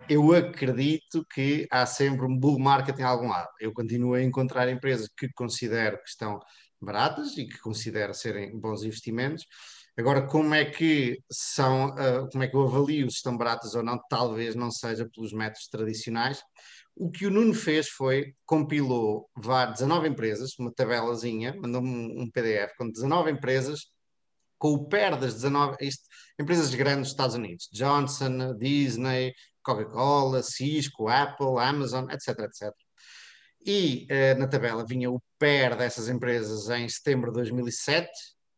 eu 0.08 0.32
acredito 0.34 1.24
que 1.32 1.66
há 1.70 1.86
sempre 1.86 2.26
um 2.26 2.36
bull 2.36 2.58
market 2.58 2.98
em 2.98 3.04
algum 3.04 3.28
lado. 3.28 3.48
Eu 3.60 3.72
continuo 3.72 4.14
a 4.14 4.22
encontrar 4.22 4.68
empresas 4.68 5.08
que 5.16 5.28
considero 5.34 5.96
que 5.98 6.08
estão 6.08 6.40
baratas 6.82 7.36
e 7.38 7.46
que 7.46 7.58
considero 7.58 8.12
serem 8.14 8.58
bons 8.58 8.82
investimentos. 8.82 9.46
Agora, 9.96 10.26
como 10.26 10.54
é 10.54 10.64
que 10.64 11.18
são, 11.30 11.90
uh, 11.90 12.28
como 12.30 12.42
é 12.42 12.48
que 12.48 12.56
eu 12.56 12.62
avalio 12.62 13.10
se 13.10 13.16
estão 13.16 13.36
baratas 13.36 13.74
ou 13.74 13.82
não? 13.82 14.00
Talvez 14.08 14.54
não 14.54 14.70
seja 14.70 15.08
pelos 15.14 15.32
métodos 15.32 15.68
tradicionais. 15.68 16.42
O 16.96 17.10
que 17.10 17.26
o 17.26 17.30
Nuno 17.30 17.54
fez 17.54 17.88
foi 17.88 18.34
compilou 18.44 19.28
19 19.36 20.08
empresas, 20.08 20.58
uma 20.58 20.72
tabelazinha, 20.72 21.54
mandou-me 21.60 21.88
um 22.20 22.30
PDF 22.30 22.74
com 22.76 22.90
19 22.90 23.30
empresas, 23.30 23.86
com 24.58 24.74
o 24.74 24.86
PER 24.86 25.18
das 25.18 25.34
19 25.34 25.76
isto, 25.80 26.04
empresas 26.38 26.74
grandes 26.74 27.02
dos 27.02 27.10
Estados 27.10 27.34
Unidos, 27.34 27.68
Johnson, 27.72 28.56
Disney, 28.58 29.34
Coca-Cola, 29.62 30.42
Cisco, 30.42 31.08
Apple, 31.08 31.58
Amazon, 31.58 32.08
etc, 32.10 32.38
etc. 32.40 32.72
E 33.64 34.06
uh, 34.10 34.38
na 34.38 34.46
tabela 34.46 34.84
vinha 34.86 35.10
o 35.10 35.20
PER 35.42 35.76
dessas 35.76 36.08
empresas 36.08 36.70
em 36.70 36.88
setembro 36.88 37.32
de 37.32 37.38
2007 37.38 38.08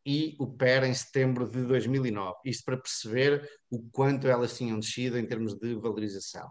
e 0.05 0.37
o 0.39 0.47
PER 0.47 0.85
em 0.85 0.93
setembro 0.93 1.49
de 1.49 1.63
2009. 1.63 2.35
Isto 2.45 2.63
para 2.63 2.77
perceber 2.77 3.51
o 3.71 3.89
quanto 3.91 4.29
elas 4.29 4.55
tinham 4.55 4.79
descido 4.79 5.19
em 5.19 5.25
termos 5.25 5.55
de 5.55 5.75
valorização. 5.77 6.47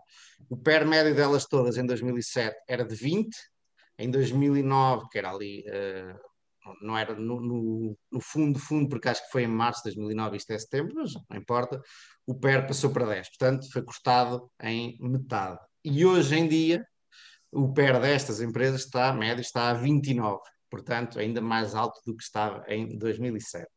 O 0.50 0.58
PER 0.58 0.88
médio 0.88 1.14
delas 1.14 1.46
todas 1.46 1.78
em 1.78 1.86
2007 1.86 2.58
era 2.68 2.84
de 2.84 2.96
20, 2.96 3.30
em 4.00 4.10
2009, 4.10 5.06
que 5.12 5.20
era 5.20 5.30
ali, 5.30 5.64
uh, 5.68 6.74
não 6.82 6.98
era 6.98 7.14
no, 7.14 7.40
no, 7.40 7.98
no, 8.12 8.20
fundo, 8.20 8.58
fundo, 8.58 8.90
porque 8.90 9.10
acho 9.10 9.24
que 9.26 9.32
foi 9.32 9.44
em 9.44 9.48
março 9.48 9.84
de 9.84 9.96
2009, 9.96 10.38
isto 10.38 10.50
é 10.50 10.58
setembro, 10.58 10.96
mas 10.96 11.14
não 11.30 11.38
importa, 11.38 11.80
o 12.26 12.34
PER 12.34 12.66
passou 12.66 12.90
para 12.90 13.06
10, 13.06 13.38
portanto 13.38 13.72
foi 13.72 13.84
cortado 13.84 14.50
em 14.64 14.98
metade. 15.00 15.60
E 15.86 16.04
hoje 16.04 16.36
em 16.36 16.48
dia, 16.48 16.84
o 17.54 17.74
PER 17.74 18.00
destas 18.00 18.42
empresas 18.42 18.86
está, 18.86 19.14
médio, 19.14 19.42
está 19.42 19.70
a 19.70 19.74
29 19.74 20.40
portanto, 20.74 21.20
ainda 21.20 21.40
mais 21.40 21.76
alto 21.76 22.02
do 22.04 22.18
que 22.18 22.24
estava 22.24 22.66
em 22.68 22.98
2007. 22.98 23.68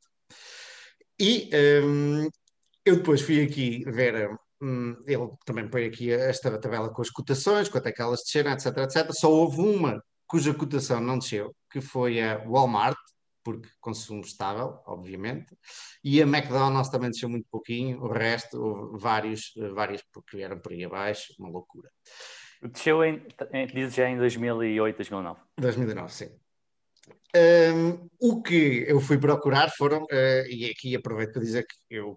E 1.21 1.51
um, 1.85 2.27
eu 2.87 2.97
depois 2.97 3.21
fui 3.21 3.43
aqui 3.43 3.85
ver, 3.85 4.31
um, 4.63 4.97
ele 5.07 5.29
também 5.45 5.69
põe 5.69 5.85
aqui 5.85 6.11
esta 6.11 6.59
tabela 6.59 6.89
com 6.89 7.03
as 7.03 7.11
cotações, 7.11 7.69
quanto 7.69 7.89
é 7.89 7.93
que 7.93 8.01
elas 8.01 8.21
desceram, 8.23 8.51
etc, 8.51 8.79
etc. 8.79 9.13
Só 9.13 9.31
houve 9.31 9.61
uma 9.61 10.03
cuja 10.27 10.55
cotação 10.55 10.99
não 10.99 11.19
desceu, 11.19 11.55
que 11.71 11.83
foi 11.83 12.23
a 12.23 12.39
Walmart, 12.49 12.97
porque 13.45 13.69
consumo 13.79 14.23
estável, 14.23 14.81
obviamente, 14.87 15.55
e 16.03 16.23
a 16.23 16.27
McDonald's 16.27 16.91
também 16.91 17.11
desceu 17.11 17.29
muito 17.29 17.47
pouquinho, 17.51 18.03
o 18.03 18.09
resto, 18.09 18.59
houve 18.59 18.99
vários, 18.99 19.53
vários 19.75 20.03
porque 20.11 20.39
vieram 20.39 20.59
por 20.59 20.73
aí 20.73 20.83
abaixo, 20.83 21.35
uma 21.39 21.51
loucura. 21.51 21.91
Desceu 22.63 23.05
em, 23.05 23.23
diz 23.73 23.95
já 23.95 24.09
em 24.09 24.17
2008, 24.17 24.97
2009. 24.97 25.41
2009, 25.59 26.13
sim. 26.13 26.31
Um, 27.37 28.09
o 28.19 28.43
que 28.43 28.85
eu 28.89 29.01
fui 29.01 29.19
procurar 29.19 29.71
foram, 29.71 30.05
uh, 30.05 30.47
e 30.49 30.71
aqui 30.71 30.97
aproveito 30.97 31.33
para 31.33 31.43
dizer 31.43 31.67
que 31.67 31.77
eu 31.95 32.17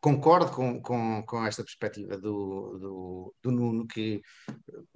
concordo 0.00 0.50
com, 0.52 0.80
com, 0.80 1.22
com 1.26 1.44
esta 1.44 1.62
perspectiva 1.62 2.16
do, 2.16 2.78
do, 2.78 3.34
do, 3.42 3.50
Nuno, 3.50 3.86
que 3.86 4.20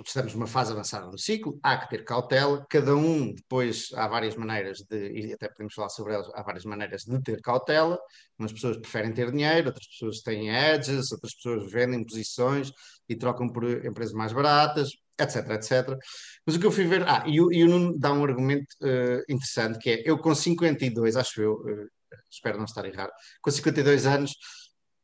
estamos 0.05 0.35
numa 0.35 0.47
fase 0.47 0.73
avançada 0.73 1.11
do 1.11 1.19
ciclo, 1.19 1.59
há 1.63 1.77
que 1.77 1.91
ter 1.91 2.05
cautela, 2.05 2.65
cada 2.71 2.97
um 2.97 3.33
depois 3.33 3.89
há 3.95 4.09
várias 4.09 4.35
maneiras 4.35 4.79
de, 4.79 5.11
e 5.13 5.33
até 5.33 5.49
podemos 5.49 5.75
falar 5.75 5.91
sobre 5.91 6.15
elas, 6.15 6.29
há 6.35 6.43
várias 6.43 6.65
maneiras 6.65 7.03
de 7.03 7.21
ter 7.23 7.41
cautela, 7.43 7.99
umas 8.39 8.53
pessoas 8.53 8.79
preferem 8.79 9.13
ter 9.13 9.31
dinheiro, 9.31 9.69
outras 9.69 9.87
pessoas 9.87 10.21
têm 10.21 10.49
edges, 10.49 11.13
outras 11.13 11.35
pessoas 11.35 11.71
vendem 11.71 12.05
posições 12.05 12.73
e 13.09 13.15
trocam 13.15 13.49
por 13.49 13.65
empresas 13.85 14.15
mais 14.15 14.33
baratas, 14.33 14.91
etc, 15.19 15.51
etc. 15.51 15.99
Mas 16.47 16.57
o 16.57 16.61
que 16.61 16.67
eu 16.67 16.73
fui 16.73 16.85
ver, 16.87 17.07
ah, 17.07 17.25
e, 17.27 17.41
o, 17.41 17.53
e 17.53 17.63
o 17.63 17.69
Nuno 17.69 17.99
dá 17.99 18.13
um 18.13 18.25
argumento 18.25 18.75
uh, 18.83 19.23
interessante, 19.29 19.79
que 19.79 19.91
é, 19.91 20.03
eu 20.05 20.19
com 20.19 20.35
52, 20.35 21.17
acho 21.17 21.43
eu, 21.43 21.55
uh, 21.55 21.89
espero 22.31 22.59
não 22.59 22.65
estar 22.65 22.85
errado, 22.85 23.11
com 23.43 23.51
52 23.51 24.07
anos, 24.07 24.33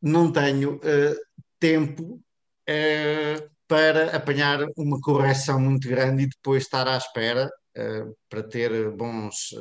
não 0.00 0.32
tenho 0.32 0.76
uh, 0.76 1.16
tempo 1.58 2.20
uh, 2.68 3.50
para 3.68 4.16
apanhar 4.16 4.66
uma 4.76 5.00
correção 5.00 5.60
muito 5.60 5.88
grande 5.88 6.24
e 6.24 6.28
depois 6.28 6.64
estar 6.64 6.88
à 6.88 6.96
espera 6.96 7.50
uh, 7.76 8.16
para 8.28 8.42
ter 8.42 8.90
bons, 8.90 9.54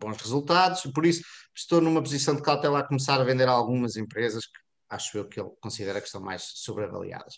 bons 0.00 0.16
resultados. 0.16 0.82
Por 0.94 1.04
isso, 1.04 1.22
estou 1.54 1.80
numa 1.80 2.02
posição 2.02 2.34
de 2.34 2.42
cautela 2.42 2.80
a 2.80 2.86
começar 2.86 3.20
a 3.20 3.24
vender 3.24 3.48
algumas 3.48 3.96
empresas 3.96 4.46
que 4.46 4.58
acho 4.90 5.18
eu 5.18 5.28
que 5.28 5.38
ele 5.38 5.50
considera 5.60 6.00
que 6.00 6.06
estão 6.06 6.20
mais 6.20 6.50
sobreavaliadas. 6.54 7.34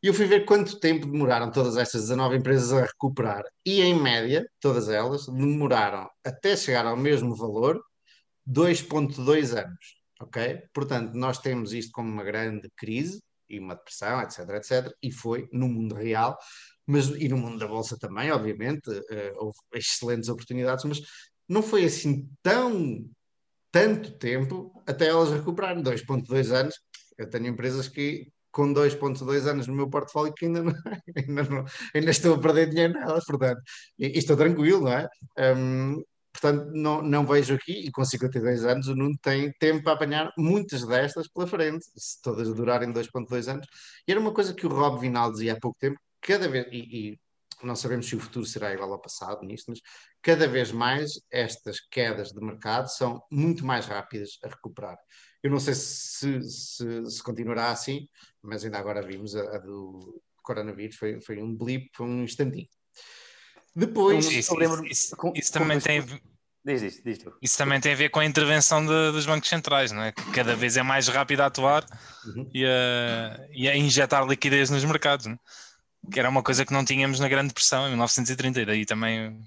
E 0.00 0.06
eu 0.06 0.14
fui 0.14 0.24
ver 0.24 0.44
quanto 0.44 0.78
tempo 0.78 1.06
demoraram 1.06 1.50
todas 1.50 1.76
estas 1.76 2.02
19 2.02 2.36
empresas 2.36 2.72
a 2.72 2.82
recuperar, 2.82 3.42
e 3.66 3.80
em 3.80 4.00
média, 4.00 4.46
todas 4.60 4.88
elas 4.88 5.26
demoraram 5.26 6.08
até 6.24 6.56
chegar 6.56 6.86
ao 6.86 6.96
mesmo 6.96 7.34
valor 7.34 7.82
2,2 8.46 9.58
anos 9.58 10.01
ok? 10.22 10.62
Portanto, 10.72 11.14
nós 11.14 11.38
temos 11.38 11.72
isto 11.72 11.92
como 11.92 12.10
uma 12.10 12.24
grande 12.24 12.68
crise 12.76 13.22
e 13.48 13.58
uma 13.58 13.74
depressão, 13.74 14.20
etc, 14.22 14.38
etc, 14.50 14.92
e 15.02 15.12
foi 15.12 15.48
no 15.52 15.68
mundo 15.68 15.94
real, 15.94 16.36
mas 16.86 17.08
e 17.08 17.28
no 17.28 17.36
mundo 17.36 17.58
da 17.58 17.68
bolsa 17.68 17.96
também, 17.98 18.30
obviamente, 18.30 18.88
uh, 18.90 19.32
houve 19.36 19.58
excelentes 19.74 20.28
oportunidades, 20.28 20.84
mas 20.84 21.00
não 21.48 21.62
foi 21.62 21.84
assim 21.84 22.28
tão 22.42 23.04
tanto 23.70 24.12
tempo 24.18 24.82
até 24.86 25.08
elas 25.08 25.30
recuperarem 25.30 25.82
2.2 25.82 26.50
anos. 26.54 26.74
Eu 27.18 27.28
tenho 27.30 27.46
empresas 27.46 27.88
que 27.88 28.30
com 28.52 28.72
2.2 28.72 29.46
anos 29.46 29.66
no 29.66 29.74
meu 29.74 29.88
portfólio 29.88 30.32
que 30.34 30.44
ainda, 30.44 30.62
não, 30.62 30.72
ainda, 31.16 31.42
não, 31.44 31.64
ainda 31.94 32.10
estou 32.10 32.34
a 32.34 32.38
perder 32.38 32.68
dinheiro 32.68 32.92
nelas, 32.92 33.24
portanto, 33.24 33.60
e, 33.98 34.08
e 34.08 34.18
estou 34.18 34.36
tranquilo, 34.36 34.82
não 34.82 34.92
é? 34.92 35.08
Um, 35.56 36.02
Portanto, 36.42 36.72
não, 36.74 37.00
não 37.00 37.24
vejo 37.24 37.54
aqui, 37.54 37.86
e 37.86 37.92
com 37.92 38.04
52 38.04 38.64
anos, 38.64 38.88
o 38.88 38.96
Nuno 38.96 39.16
tem 39.22 39.52
tempo 39.60 39.84
para 39.84 39.92
apanhar 39.92 40.32
muitas 40.36 40.84
destas 40.84 41.28
pela 41.28 41.46
frente, 41.46 41.84
se 41.96 42.20
todas 42.20 42.52
durarem 42.52 42.92
2,2 42.92 43.48
anos. 43.48 43.66
E 44.08 44.10
era 44.10 44.20
uma 44.20 44.34
coisa 44.34 44.52
que 44.52 44.66
o 44.66 44.68
Rob 44.68 45.00
Vinal 45.00 45.30
dizia 45.30 45.52
há 45.52 45.60
pouco 45.60 45.78
tempo, 45.78 46.00
cada 46.20 46.48
vez, 46.48 46.66
e, 46.72 47.12
e 47.12 47.20
não 47.62 47.76
sabemos 47.76 48.08
se 48.08 48.16
o 48.16 48.20
futuro 48.20 48.44
será 48.44 48.74
igual 48.74 48.92
ao 48.92 49.00
passado 49.00 49.46
nisto, 49.46 49.66
mas 49.70 49.78
cada 50.20 50.48
vez 50.48 50.72
mais 50.72 51.12
estas 51.30 51.78
quedas 51.78 52.32
de 52.32 52.40
mercado 52.44 52.88
são 52.88 53.22
muito 53.30 53.64
mais 53.64 53.86
rápidas 53.86 54.30
a 54.42 54.48
recuperar. 54.48 54.98
Eu 55.44 55.50
não 55.52 55.60
sei 55.60 55.74
se, 55.74 56.42
se, 56.42 57.06
se 57.08 57.22
continuará 57.22 57.70
assim, 57.70 58.08
mas 58.42 58.64
ainda 58.64 58.78
agora 58.78 59.00
vimos 59.00 59.36
a, 59.36 59.42
a 59.42 59.58
do 59.58 60.20
coronavírus, 60.42 60.96
foi, 60.96 61.20
foi 61.20 61.40
um 61.40 61.54
blip, 61.56 61.88
foi 61.94 62.04
um 62.04 62.24
instantinho. 62.24 62.66
Depois, 63.76 64.26
isso, 64.26 64.60
isso, 64.60 64.84
isso, 64.84 65.16
isso 65.36 65.52
também 65.52 65.78
tem. 65.78 66.04
Diz, 66.64 66.80
diz, 66.80 67.02
diz 67.02 67.24
Isso 67.42 67.58
também 67.58 67.80
tem 67.80 67.92
a 67.92 67.96
ver 67.96 68.08
com 68.08 68.20
a 68.20 68.24
intervenção 68.24 68.86
de, 68.86 69.12
dos 69.12 69.26
bancos 69.26 69.48
centrais, 69.48 69.90
não 69.90 70.02
é? 70.02 70.12
Que 70.12 70.30
cada 70.30 70.54
vez 70.54 70.76
é 70.76 70.82
mais 70.82 71.08
rápido 71.08 71.40
a 71.40 71.46
atuar 71.46 71.84
uhum. 72.24 72.48
e, 72.54 72.64
a, 72.64 73.48
e, 73.50 73.68
a, 73.68 73.76
injetar 73.76 74.24
liquidez 74.24 74.70
nos 74.70 74.84
mercados, 74.84 75.26
é? 75.26 75.36
que 76.12 76.20
era 76.20 76.28
uma 76.28 76.42
coisa 76.42 76.64
que 76.64 76.72
não 76.72 76.84
tínhamos 76.84 77.18
na 77.18 77.28
Grande 77.28 77.48
Depressão 77.48 77.86
em 77.86 77.90
1930, 77.90 78.60
e 78.60 78.64
daí 78.64 78.86
também 78.86 79.42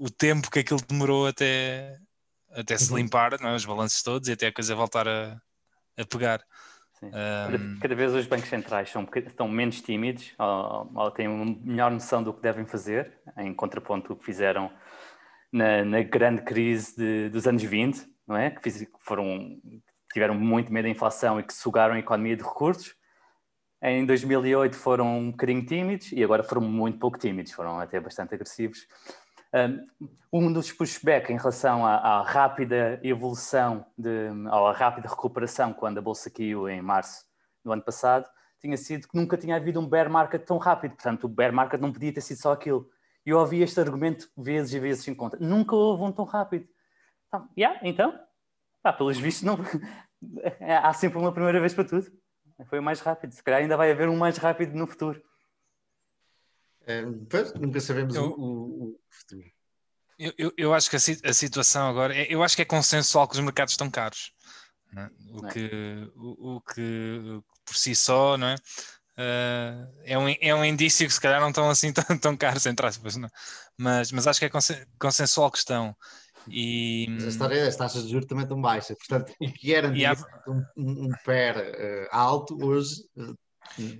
o 0.00 0.10
tempo 0.10 0.50
que 0.50 0.58
aquilo 0.58 0.80
demorou 0.88 1.28
até, 1.28 1.96
até 2.50 2.76
se 2.76 2.90
uhum. 2.90 2.98
limpar, 2.98 3.40
não 3.40 3.50
é? 3.50 3.54
os 3.54 3.64
balanços 3.64 4.02
todos 4.02 4.28
e 4.28 4.32
até 4.32 4.48
a 4.48 4.52
coisa 4.52 4.74
voltar 4.74 5.06
a, 5.06 5.40
a 5.96 6.04
pegar. 6.06 6.42
Um... 7.02 7.78
Cada 7.80 7.94
vez 7.94 8.12
os 8.12 8.26
bancos 8.26 8.48
centrais 8.48 8.90
são, 8.90 9.08
estão 9.14 9.48
menos 9.48 9.80
tímidos, 9.80 10.32
ou, 10.38 10.90
ou, 10.94 11.10
têm 11.12 11.28
uma 11.28 11.56
melhor 11.64 11.90
noção 11.90 12.22
do 12.22 12.34
que 12.34 12.42
devem 12.42 12.66
fazer, 12.66 13.16
em 13.38 13.54
contraponto 13.54 14.12
ao 14.12 14.18
que 14.18 14.24
fizeram 14.24 14.70
na, 15.52 15.84
na 15.84 16.02
grande 16.02 16.42
crise 16.42 16.96
de, 16.96 17.28
dos 17.28 17.46
anos 17.46 17.62
20, 17.62 18.06
não 18.26 18.36
é? 18.36 18.50
Que, 18.50 18.70
foram, 19.00 19.58
tiveram 20.12 20.34
muito 20.34 20.72
medo 20.72 20.84
da 20.84 20.90
inflação 20.90 21.40
e 21.40 21.42
que 21.42 21.52
sugaram 21.52 21.94
a 21.94 21.98
economia 21.98 22.36
de 22.36 22.42
recursos. 22.42 22.94
Em 23.82 24.04
2008 24.04 24.76
foram 24.76 25.18
um 25.18 25.30
bocadinho 25.30 25.64
tímidos 25.64 26.12
e 26.12 26.22
agora 26.22 26.42
foram 26.42 26.60
muito 26.62 26.98
pouco 26.98 27.18
tímidos, 27.18 27.52
foram 27.52 27.80
até 27.80 27.98
bastante 27.98 28.34
agressivos. 28.34 28.86
Um 30.32 30.52
dos 30.52 30.70
pushback 30.70 31.32
em 31.32 31.36
relação 31.36 31.84
à, 31.84 31.96
à 31.96 32.22
rápida 32.22 33.00
evolução, 33.02 33.84
de, 33.98 34.28
ou 34.52 34.66
à 34.66 34.72
rápida 34.72 35.08
recuperação 35.08 35.72
quando 35.72 35.98
a 35.98 36.02
bolsa 36.02 36.30
caiu 36.30 36.68
em 36.68 36.80
março 36.80 37.24
do 37.64 37.72
ano 37.72 37.82
passado, 37.82 38.28
tinha 38.60 38.76
sido 38.76 39.08
que 39.08 39.16
nunca 39.16 39.36
tinha 39.36 39.56
havido 39.56 39.80
um 39.80 39.88
bear 39.88 40.10
market 40.10 40.44
tão 40.44 40.58
rápido. 40.58 40.92
Portanto, 40.92 41.24
o 41.24 41.28
bear 41.28 41.52
market 41.52 41.80
não 41.80 41.92
podia 41.92 42.12
ter 42.12 42.20
sido 42.20 42.36
só 42.36 42.52
aquilo. 42.52 42.88
Eu 43.30 43.38
ouvi 43.38 43.62
este 43.62 43.78
argumento 43.78 44.28
vezes 44.36 44.74
e 44.74 44.80
vezes 44.80 45.06
em 45.06 45.14
conta. 45.14 45.36
Nunca 45.40 45.74
houve 45.76 46.02
um 46.02 46.12
tão 46.12 46.24
rápido. 46.24 46.68
Então, 47.28 47.48
yeah, 47.56 47.80
então, 47.82 48.18
ah, 48.82 48.92
pelos 48.92 49.18
vistos, 49.18 49.44
não... 49.44 49.58
há 50.82 50.92
sempre 50.92 51.18
uma 51.18 51.32
primeira 51.32 51.60
vez 51.60 51.72
para 51.72 51.84
tudo. 51.84 52.10
Foi 52.66 52.78
o 52.78 52.82
mais 52.82 53.00
rápido. 53.00 53.32
Se 53.32 53.42
calhar 53.42 53.60
ainda 53.60 53.76
vai 53.76 53.90
haver 53.90 54.08
um 54.08 54.16
mais 54.16 54.36
rápido 54.36 54.74
no 54.74 54.86
futuro. 54.86 55.22
É, 56.86 57.02
pois, 57.28 57.54
nunca 57.54 57.80
sabemos 57.80 58.14
eu, 58.16 58.24
o, 58.24 58.88
o, 58.88 59.00
futuro. 59.08 59.44
Eu, 60.18 60.32
eu, 60.36 60.52
eu, 60.56 60.74
acho 60.74 60.90
que 60.90 60.96
a, 60.96 61.30
a, 61.30 61.32
situação 61.32 61.88
agora, 61.88 62.14
é, 62.14 62.26
eu 62.28 62.42
acho 62.42 62.56
que 62.56 62.62
é 62.62 62.66
consensual 62.66 63.28
que 63.28 63.34
os 63.34 63.40
mercados 63.40 63.72
estão 63.72 63.90
caros. 63.90 64.32
É? 64.96 65.10
O, 65.32 65.46
é. 65.46 65.52
que, 65.52 66.12
o, 66.16 66.56
o, 66.56 66.60
que 66.62 67.40
por 67.64 67.76
si 67.76 67.94
só, 67.94 68.36
não 68.36 68.48
é? 68.48 68.56
Uh, 69.18 69.86
é, 70.04 70.18
um, 70.18 70.34
é 70.40 70.54
um 70.54 70.64
indício 70.64 71.06
que 71.06 71.12
se 71.12 71.20
calhar 71.20 71.40
não 71.40 71.50
estão 71.50 71.68
assim 71.68 71.92
tão, 71.94 72.18
tão 72.18 72.36
caros, 72.36 72.66
entre 72.66 72.86
aspas, 72.86 73.16
não? 73.16 73.28
Mas, 73.76 74.12
mas 74.12 74.26
acho 74.26 74.40
que 74.40 74.46
é 74.46 74.50
consensual 74.98 75.50
que 75.50 75.58
estão. 75.58 75.94
E... 76.48 77.06
Mas 77.10 77.24
a 77.24 77.28
história 77.28 77.54
é 77.56 77.66
as 77.66 77.76
taxas 77.76 78.04
de 78.04 78.10
juros 78.10 78.26
também 78.26 78.44
estão 78.44 78.60
baixas, 78.60 78.96
portanto, 78.96 79.32
o 79.40 79.52
que 79.52 79.74
era 79.74 79.88
um, 79.88 80.64
um, 80.76 81.04
um 81.06 81.10
pé 81.24 81.52
uh, 81.52 82.16
alto, 82.16 82.56
hoje 82.64 82.94
uh, 83.18 83.36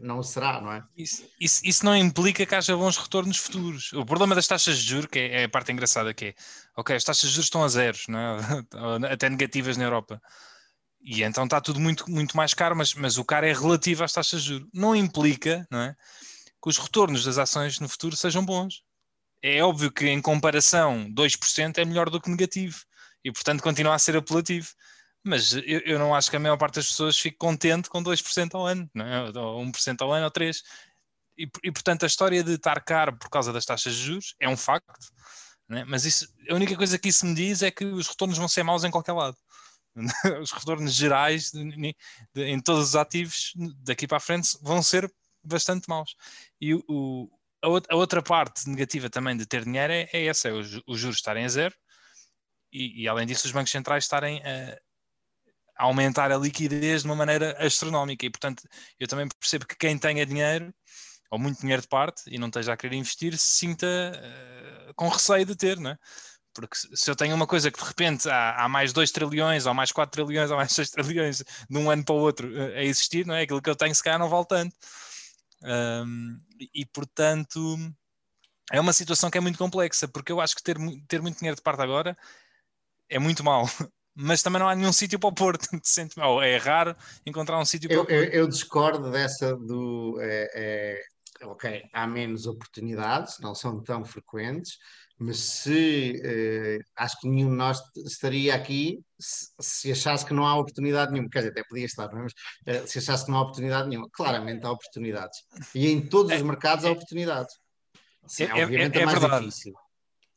não 0.02 0.22
será, 0.22 0.60
não 0.60 0.72
é? 0.72 0.82
Isso, 0.96 1.24
isso, 1.38 1.60
isso, 1.64 1.84
não 1.84 1.94
implica 1.94 2.44
que 2.44 2.54
haja 2.54 2.76
bons 2.76 2.96
retornos 2.96 3.36
futuros. 3.36 3.92
O 3.92 4.04
problema 4.04 4.34
das 4.34 4.46
taxas 4.46 4.78
de 4.78 4.88
juros, 4.88 5.10
que 5.10 5.18
é, 5.18 5.42
é 5.42 5.44
a 5.44 5.48
parte 5.48 5.70
engraçada, 5.70 6.12
que 6.12 6.26
é, 6.26 6.34
ok, 6.76 6.96
as 6.96 7.04
taxas 7.04 7.28
de 7.28 7.36
juros 7.36 7.46
estão 7.46 7.62
a 7.62 7.68
zeros, 7.68 8.06
não 8.08 8.18
é? 8.18 8.38
até 9.12 9.28
negativas 9.28 9.76
na 9.76 9.84
Europa. 9.84 10.20
E 11.00 11.22
então 11.22 11.44
está 11.44 11.60
tudo 11.60 11.80
muito, 11.80 12.10
muito 12.10 12.36
mais 12.36 12.52
caro, 12.52 12.76
mas, 12.76 12.94
mas 12.94 13.16
o 13.16 13.24
caro 13.24 13.46
é 13.46 13.52
relativo 13.52 14.04
às 14.04 14.12
taxas 14.12 14.42
de 14.42 14.48
juros. 14.48 14.68
Não 14.72 14.94
implica 14.94 15.66
não 15.70 15.80
é, 15.80 15.94
que 16.62 16.68
os 16.68 16.78
retornos 16.78 17.24
das 17.24 17.38
ações 17.38 17.80
no 17.80 17.88
futuro 17.88 18.16
sejam 18.16 18.44
bons. 18.44 18.82
É 19.42 19.62
óbvio 19.62 19.90
que 19.90 20.06
em 20.06 20.20
comparação 20.20 21.10
2% 21.10 21.78
é 21.78 21.84
melhor 21.84 22.10
do 22.10 22.20
que 22.20 22.28
negativo 22.28 22.78
e 23.24 23.32
portanto 23.32 23.62
continua 23.62 23.94
a 23.94 23.98
ser 23.98 24.16
apelativo 24.16 24.68
mas 25.22 25.52
eu, 25.52 25.80
eu, 25.84 25.98
não 25.98 26.14
acho 26.14 26.30
que 26.30 26.36
a 26.36 26.40
maior 26.40 26.56
parte 26.56 26.76
das 26.76 26.88
pessoas 26.88 27.18
fique 27.18 27.36
contente 27.36 27.90
com 27.90 28.02
2% 28.02 28.54
ao 28.54 28.66
ano, 28.66 28.90
não 28.94 29.04
é? 29.04 29.38
ou 29.38 29.62
1% 29.62 30.00
ao 30.00 30.12
ano, 30.12 30.24
ou 30.24 30.30
3%. 30.30 30.56
E, 31.38 31.48
e, 31.64 31.72
portanto, 31.72 32.04
a 32.04 32.06
história 32.06 32.42
de 32.42 32.52
estar 32.52 32.82
caro 32.82 33.16
por 33.16 33.30
causa 33.30 33.52
das 33.52 33.64
taxas 33.64 33.94
de 33.94 34.02
juros 34.02 34.34
é 34.38 34.48
um 34.48 34.56
facto, 34.56 34.92
é? 35.70 35.84
mas 35.84 36.04
isso, 36.04 36.26
a 36.50 36.54
única 36.54 36.76
coisa 36.76 36.98
que 36.98 37.08
isso 37.08 37.24
me 37.24 37.34
diz 37.34 37.62
é 37.62 37.70
que 37.70 37.84
os 37.84 38.08
retornos 38.08 38.36
vão 38.36 38.48
ser 38.48 38.62
maus 38.62 38.84
em 38.84 38.90
qualquer 38.90 39.12
lado. 39.12 39.36
os 40.40 40.52
retornos 40.52 40.94
gerais 40.94 41.50
de, 41.50 41.64
de, 41.64 41.96
de, 42.34 42.44
em 42.44 42.60
todos 42.60 42.88
os 42.88 42.96
ativos 42.96 43.52
daqui 43.82 44.06
para 44.06 44.18
a 44.18 44.20
frente 44.20 44.56
vão 44.62 44.82
ser 44.82 45.10
bastante 45.42 45.88
maus. 45.88 46.14
E 46.60 46.74
o, 46.74 47.28
a, 47.62 47.66
a, 47.66 47.96
outra 47.96 48.22
parte 48.22 48.68
negativa 48.68 49.10
também 49.10 49.36
de 49.36 49.46
ter 49.46 49.64
dinheiro 49.64 49.92
é, 49.92 50.08
é 50.12 50.26
essa: 50.26 50.48
é 50.48 50.52
os, 50.52 50.80
os 50.86 50.98
juros 50.98 51.16
estarem 51.16 51.44
a 51.44 51.48
zero. 51.48 51.74
E, 52.72 53.02
e, 53.02 53.08
além 53.08 53.26
disso, 53.26 53.46
os 53.46 53.52
bancos 53.52 53.72
centrais 53.72 54.04
estarem 54.04 54.40
a, 54.44 54.78
aumentar 55.80 56.30
a 56.30 56.36
liquidez 56.36 57.02
de 57.02 57.08
uma 57.08 57.16
maneira 57.16 57.56
astronómica. 57.64 58.24
E, 58.24 58.30
portanto, 58.30 58.62
eu 58.98 59.08
também 59.08 59.28
percebo 59.40 59.66
que 59.66 59.76
quem 59.76 59.98
tenha 59.98 60.24
dinheiro, 60.24 60.72
ou 61.30 61.38
muito 61.38 61.60
dinheiro 61.60 61.82
de 61.82 61.88
parte, 61.88 62.22
e 62.26 62.38
não 62.38 62.48
esteja 62.48 62.72
a 62.72 62.76
querer 62.76 62.96
investir, 62.96 63.36
se 63.36 63.58
sinta 63.58 63.86
uh, 63.86 64.94
com 64.94 65.08
receio 65.08 65.44
de 65.46 65.56
ter, 65.56 65.78
não 65.78 65.90
é? 65.90 65.98
Porque 66.68 66.76
se 66.94 67.10
eu 67.10 67.16
tenho 67.16 67.34
uma 67.34 67.46
coisa 67.46 67.70
que 67.70 67.78
de 67.78 67.84
repente 67.84 68.28
há, 68.28 68.64
há 68.64 68.68
mais 68.68 68.92
2 68.92 69.10
trilhões, 69.10 69.66
ou 69.66 69.74
mais 69.74 69.92
4 69.92 70.24
trilhões, 70.24 70.50
ou 70.50 70.56
mais 70.56 70.72
6 70.72 70.90
trilhões 70.90 71.44
de 71.68 71.78
um 71.78 71.90
ano 71.90 72.04
para 72.04 72.14
o 72.14 72.18
outro 72.18 72.56
eh, 72.56 72.80
a 72.80 72.84
existir, 72.84 73.26
não 73.26 73.34
é? 73.34 73.42
Aquilo 73.42 73.62
que 73.62 73.70
eu 73.70 73.76
tenho 73.76 73.94
se 73.94 74.02
calhar 74.02 74.18
não 74.18 74.28
vale 74.28 74.46
tanto. 74.46 74.74
Um, 75.62 76.40
e, 76.74 76.86
portanto 76.86 77.76
é 78.72 78.80
uma 78.80 78.94
situação 78.94 79.30
que 79.30 79.36
é 79.36 79.40
muito 79.40 79.58
complexa, 79.58 80.08
porque 80.08 80.32
eu 80.32 80.40
acho 80.40 80.54
que 80.54 80.62
ter, 80.62 80.76
ter 81.08 81.20
muito 81.20 81.38
dinheiro 81.38 81.56
de 81.56 81.62
parte 81.62 81.82
agora 81.82 82.16
é 83.08 83.18
muito 83.18 83.42
mau. 83.42 83.64
Mas 84.14 84.42
também 84.42 84.60
não 84.60 84.68
há 84.68 84.74
nenhum 84.74 84.92
sítio 84.92 85.18
para 85.18 85.28
o 85.28 85.34
pôr. 85.34 85.56
É 86.44 86.56
raro 86.56 86.96
encontrar 87.24 87.58
um 87.58 87.64
sítio 87.64 87.88
para 87.88 87.96
eu, 87.96 88.02
o 88.02 88.06
pôr. 88.06 88.14
Eu, 88.14 88.24
eu, 88.24 88.48
discordo 88.48 89.10
dessa 89.10 89.56
do. 89.56 90.18
É, 90.20 91.00
é, 91.40 91.46
ok, 91.46 91.88
há 91.92 92.06
menos 92.06 92.46
oportunidades, 92.46 93.38
não 93.40 93.54
são 93.54 93.82
tão 93.82 94.04
frequentes, 94.04 94.78
mas 95.20 95.38
se 95.38 96.18
eh, 96.24 96.78
acho 96.96 97.20
que 97.20 97.28
nenhum 97.28 97.50
de 97.50 97.56
nós 97.56 97.78
estaria 98.06 98.54
aqui 98.54 99.04
se, 99.18 99.50
se, 99.60 99.92
achasse 99.92 100.24
que 100.24 100.32
não 100.32 100.46
há 100.46 100.56
oportunidade 100.56 101.12
nenhuma, 101.12 101.28
quer 101.28 101.40
dizer, 101.40 101.50
até 101.50 101.62
podia 101.62 101.84
estar, 101.84 102.08
mas 102.10 102.32
eh, 102.64 102.86
se 102.86 102.98
achasse 102.98 103.26
que 103.26 103.30
não 103.30 103.38
há 103.38 103.42
oportunidade 103.42 103.86
nenhuma, 103.86 104.08
claramente 104.10 104.64
há 104.64 104.70
oportunidades. 104.70 105.38
E 105.74 105.88
em 105.88 106.00
todos 106.00 106.32
os 106.32 106.40
é, 106.40 106.42
mercados 106.42 106.86
há 106.86 106.88
é. 106.88 106.92
oportunidades. 106.92 107.54
Sim, 108.26 108.44
é, 108.44 108.64
obviamente 108.64 108.96
é, 108.96 109.00
é, 109.00 109.02
é 109.02 109.06
mais 109.06 109.20
verdade. 109.20 109.44
difícil. 109.44 109.74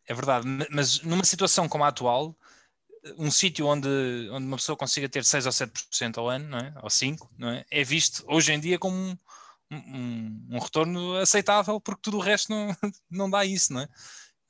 É 0.06 0.14
verdade, 0.14 0.46
mas 0.70 1.02
numa 1.02 1.24
situação 1.24 1.70
como 1.70 1.86
a 1.86 1.88
atual, 1.88 2.36
um 3.18 3.32
sítio 3.32 3.66
onde, 3.66 3.88
onde 4.32 4.46
uma 4.46 4.58
pessoa 4.58 4.76
consiga 4.76 5.08
ter 5.08 5.24
6 5.24 5.46
ou 5.46 5.52
7% 5.54 6.18
ao 6.18 6.30
ano, 6.30 6.50
não 6.50 6.58
é? 6.58 6.74
ou 6.82 6.90
5%, 6.90 7.20
não 7.38 7.52
é? 7.52 7.66
é 7.72 7.84
visto 7.86 8.22
hoje 8.28 8.52
em 8.52 8.60
dia 8.60 8.78
como 8.78 8.98
um, 8.98 9.18
um, 9.72 10.48
um, 10.52 10.60
retorno 10.60 11.16
aceitável, 11.16 11.80
porque 11.80 12.02
tudo 12.02 12.18
o 12.18 12.22
resto 12.22 12.50
não, 12.50 12.76
não 13.10 13.30
dá 13.30 13.46
isso. 13.46 13.72
Não 13.72 13.80
é? 13.80 13.88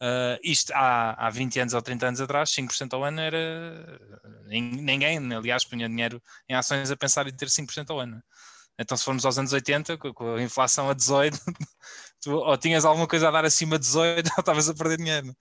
Uh, 0.03 0.35
isto 0.43 0.73
há, 0.73 1.27
há 1.27 1.29
20 1.29 1.61
anos 1.61 1.73
ou 1.73 1.81
30 1.81 2.07
anos 2.07 2.19
atrás, 2.19 2.49
5% 2.49 2.93
ao 2.93 3.05
ano 3.05 3.21
era. 3.21 3.99
Ninguém, 4.47 5.17
aliás, 5.33 5.63
punha 5.63 5.87
dinheiro 5.87 6.21
em 6.49 6.55
ações 6.55 6.91
a 6.91 6.97
pensar 6.97 7.25
em 7.25 7.33
ter 7.33 7.47
5% 7.47 7.89
ao 7.89 8.01
ano. 8.01 8.21
Então, 8.77 8.97
se 8.97 9.05
formos 9.05 9.25
aos 9.25 9.37
anos 9.37 9.53
80, 9.53 9.97
com 9.97 10.35
a 10.35 10.41
inflação 10.41 10.89
a 10.89 10.93
18, 10.93 11.39
tu 12.21 12.31
ou 12.31 12.57
tinhas 12.57 12.83
alguma 12.83 13.07
coisa 13.07 13.29
a 13.29 13.31
dar 13.31 13.45
acima 13.45 13.79
de 13.79 13.85
18 13.85 14.27
ou 14.35 14.39
estavas 14.41 14.67
a 14.67 14.73
perder 14.73 14.97
dinheiro. 14.97 15.33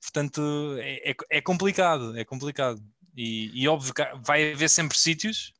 Portanto, 0.00 0.40
é, 0.78 1.10
é, 1.10 1.16
é 1.30 1.40
complicado, 1.40 2.16
é 2.16 2.24
complicado. 2.24 2.80
E, 3.16 3.50
e, 3.60 3.66
óbvio 3.66 3.92
que 3.94 4.02
vai 4.24 4.52
haver 4.52 4.68
sempre 4.70 4.96
sítios, 4.96 5.52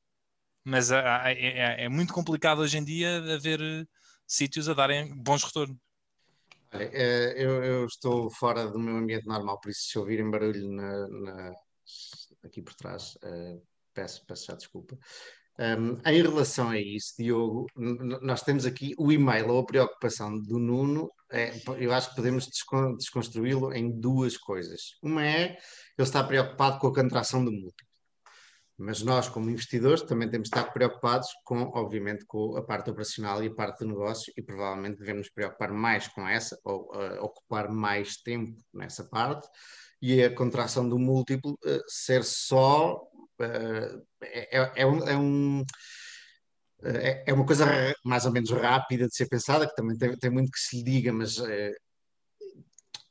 mas 0.64 0.90
é, 0.92 1.00
é, 1.32 1.84
é 1.84 1.88
muito 1.88 2.12
complicado 2.14 2.60
hoje 2.60 2.78
em 2.78 2.84
dia 2.84 3.18
haver 3.34 3.60
sítios 4.26 4.68
a 4.68 4.74
darem 4.74 5.12
bons 5.16 5.42
retornos. 5.42 5.78
Eh, 6.72 7.34
eu, 7.36 7.62
eu, 7.62 7.86
estou 7.86 8.30
fora 8.30 8.68
do 8.68 8.78
meu 8.78 8.96
ambiente 8.96 9.26
normal, 9.26 9.60
por 9.60 9.70
isso 9.70 9.88
se 9.88 9.98
ouvirem 9.98 10.30
barulho 10.30 10.68
na, 10.70 11.08
na, 11.08 11.52
aqui 12.44 12.62
por 12.62 12.74
trás, 12.74 13.14
uh, 13.16 13.62
peço, 13.94 14.24
peço 14.26 14.46
já 14.46 14.54
desculpa. 14.54 14.98
Um, 15.58 15.98
em 16.04 16.22
relação 16.22 16.68
a 16.68 16.78
isso, 16.78 17.14
Diogo, 17.18 17.66
nós 17.74 18.42
temos 18.42 18.66
aqui 18.66 18.94
o 18.98 19.10
e-mail 19.10 19.48
ou 19.48 19.60
a 19.60 19.64
preocupação 19.64 20.38
do 20.38 20.58
Nuno. 20.58 21.10
É, 21.32 21.50
eu 21.78 21.92
acho 21.92 22.10
que 22.10 22.16
podemos 22.16 22.46
desconstruí-lo 22.98 23.72
em 23.72 23.90
duas 23.90 24.36
coisas. 24.36 24.96
Uma 25.02 25.26
é 25.26 25.44
ele 25.44 25.58
está 25.98 26.22
preocupado 26.22 26.78
com 26.78 26.88
a 26.88 26.94
contração 26.94 27.42
do 27.42 27.50
múltiplo. 27.50 27.95
Mas 28.78 29.02
nós, 29.02 29.28
como 29.28 29.48
investidores, 29.48 30.02
também 30.02 30.28
temos 30.28 30.50
de 30.50 30.56
estar 30.56 30.70
preocupados 30.70 31.28
com, 31.44 31.62
obviamente, 31.74 32.26
com 32.26 32.56
a 32.56 32.62
parte 32.62 32.90
operacional 32.90 33.42
e 33.42 33.46
a 33.46 33.54
parte 33.54 33.78
do 33.78 33.88
negócio, 33.88 34.32
e 34.36 34.42
provavelmente 34.42 34.98
devemos 34.98 35.26
nos 35.26 35.30
preocupar 35.30 35.72
mais 35.72 36.06
com 36.08 36.28
essa, 36.28 36.58
ou 36.62 36.94
uh, 36.94 37.24
ocupar 37.24 37.70
mais 37.70 38.18
tempo 38.18 38.54
nessa 38.74 39.04
parte, 39.04 39.48
e 40.02 40.22
a 40.22 40.34
contração 40.34 40.86
do 40.86 40.98
múltiplo 40.98 41.52
uh, 41.52 41.82
ser 41.88 42.22
só 42.22 42.96
uh, 42.96 44.06
é, 44.22 44.82
é, 44.82 44.86
um, 44.86 45.08
é, 45.08 45.16
um 45.16 45.64
é, 46.82 47.32
uma 47.32 47.46
coisa 47.46 47.64
mais 48.04 48.26
ou 48.26 48.32
menos 48.32 48.50
rápida 48.50 49.06
de 49.06 49.16
ser 49.16 49.26
pensada, 49.26 49.66
que 49.66 49.74
também 49.74 49.96
tem, 49.96 50.14
tem 50.18 50.30
muito 50.30 50.50
que 50.50 50.58
se 50.58 50.76
lhe 50.76 50.82
diga, 50.82 51.12
mas 51.14 51.38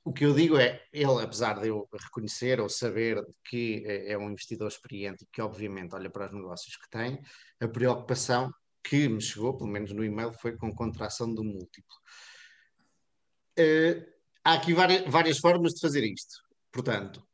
o 0.05 0.13
que 0.13 0.23
eu 0.23 0.35
digo 0.35 0.55
é, 0.55 0.83
ele, 0.93 1.23
apesar 1.23 1.59
de 1.59 1.67
eu 1.67 1.89
reconhecer 1.91 2.61
ou 2.61 2.69
saber 2.69 3.25
que 3.43 3.83
é 3.87 4.15
um 4.15 4.29
investidor 4.29 4.67
experiente 4.67 5.23
e 5.23 5.27
que 5.31 5.41
obviamente 5.41 5.95
olha 5.95 6.11
para 6.11 6.27
os 6.27 6.31
negócios 6.31 6.77
que 6.77 6.87
tem, 6.91 7.19
a 7.59 7.67
preocupação 7.67 8.53
que 8.83 9.09
me 9.09 9.19
chegou, 9.19 9.57
pelo 9.57 9.69
menos 9.69 9.91
no 9.91 10.05
e-mail, 10.05 10.31
foi 10.31 10.55
com 10.55 10.71
contração 10.71 11.33
do 11.33 11.43
múltiplo. 11.43 11.95
Uh, 13.57 14.05
há 14.43 14.53
aqui 14.53 14.75
várias, 14.75 15.11
várias, 15.11 15.39
formas 15.39 15.73
de 15.73 15.81
fazer 15.81 16.03
isto. 16.03 16.35
Portanto, 16.71 17.25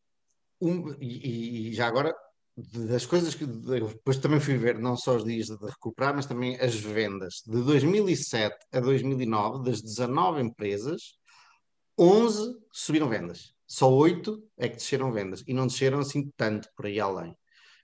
um, 0.62 0.94
e, 1.02 1.72
e, 1.72 1.74
já 1.74 1.88
agora 1.88 2.16
das 2.56 3.06
coisas 3.06 3.36
que 3.36 3.46
depois 3.46 4.18
também 4.18 4.40
fui 4.40 4.56
ver, 4.56 4.80
não 4.80 4.96
só 4.96 5.18
os 5.18 5.26
dias 5.26 5.48
de 5.48 5.66
recuperar, 5.66 6.16
mas 6.16 6.26
também 6.26 6.58
as 6.58 6.76
vendas. 6.76 7.42
De 7.46 7.62
2007 7.64 8.56
a 8.72 8.80
2009, 8.80 9.66
das 9.66 9.82
19 9.82 10.42
empresas, 10.42 11.20
11 12.02 12.58
subiram 12.72 13.08
vendas. 13.08 13.54
Só 13.68 13.90
8 13.92 14.44
é 14.58 14.68
que 14.68 14.78
desceram 14.78 15.12
vendas. 15.12 15.44
E 15.48 15.54
não 15.54 15.68
desceram 15.68 16.00
assim 16.00 16.30
tanto 16.36 16.68
por 16.76 16.88
aí 16.88 17.00
além. 17.00 17.36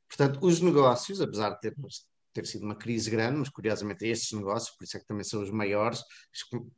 Portanto, 0.08 0.40
os 0.42 0.60
negócios, 0.62 1.22
apesar 1.22 1.52
de 1.52 1.60
ter, 1.60 1.76
ter 2.34 2.46
sido 2.46 2.66
uma 2.66 2.76
crise 2.76 3.10
grande, 3.10 3.38
mas 3.38 3.50
curiosamente 3.50 4.06
estes 4.06 4.32
negócios, 4.32 4.76
por 4.76 4.84
isso 4.84 4.98
é 4.98 5.00
que 5.00 5.06
também 5.06 5.24
são 5.24 5.42
os 5.42 5.52
maiores, 5.52 6.02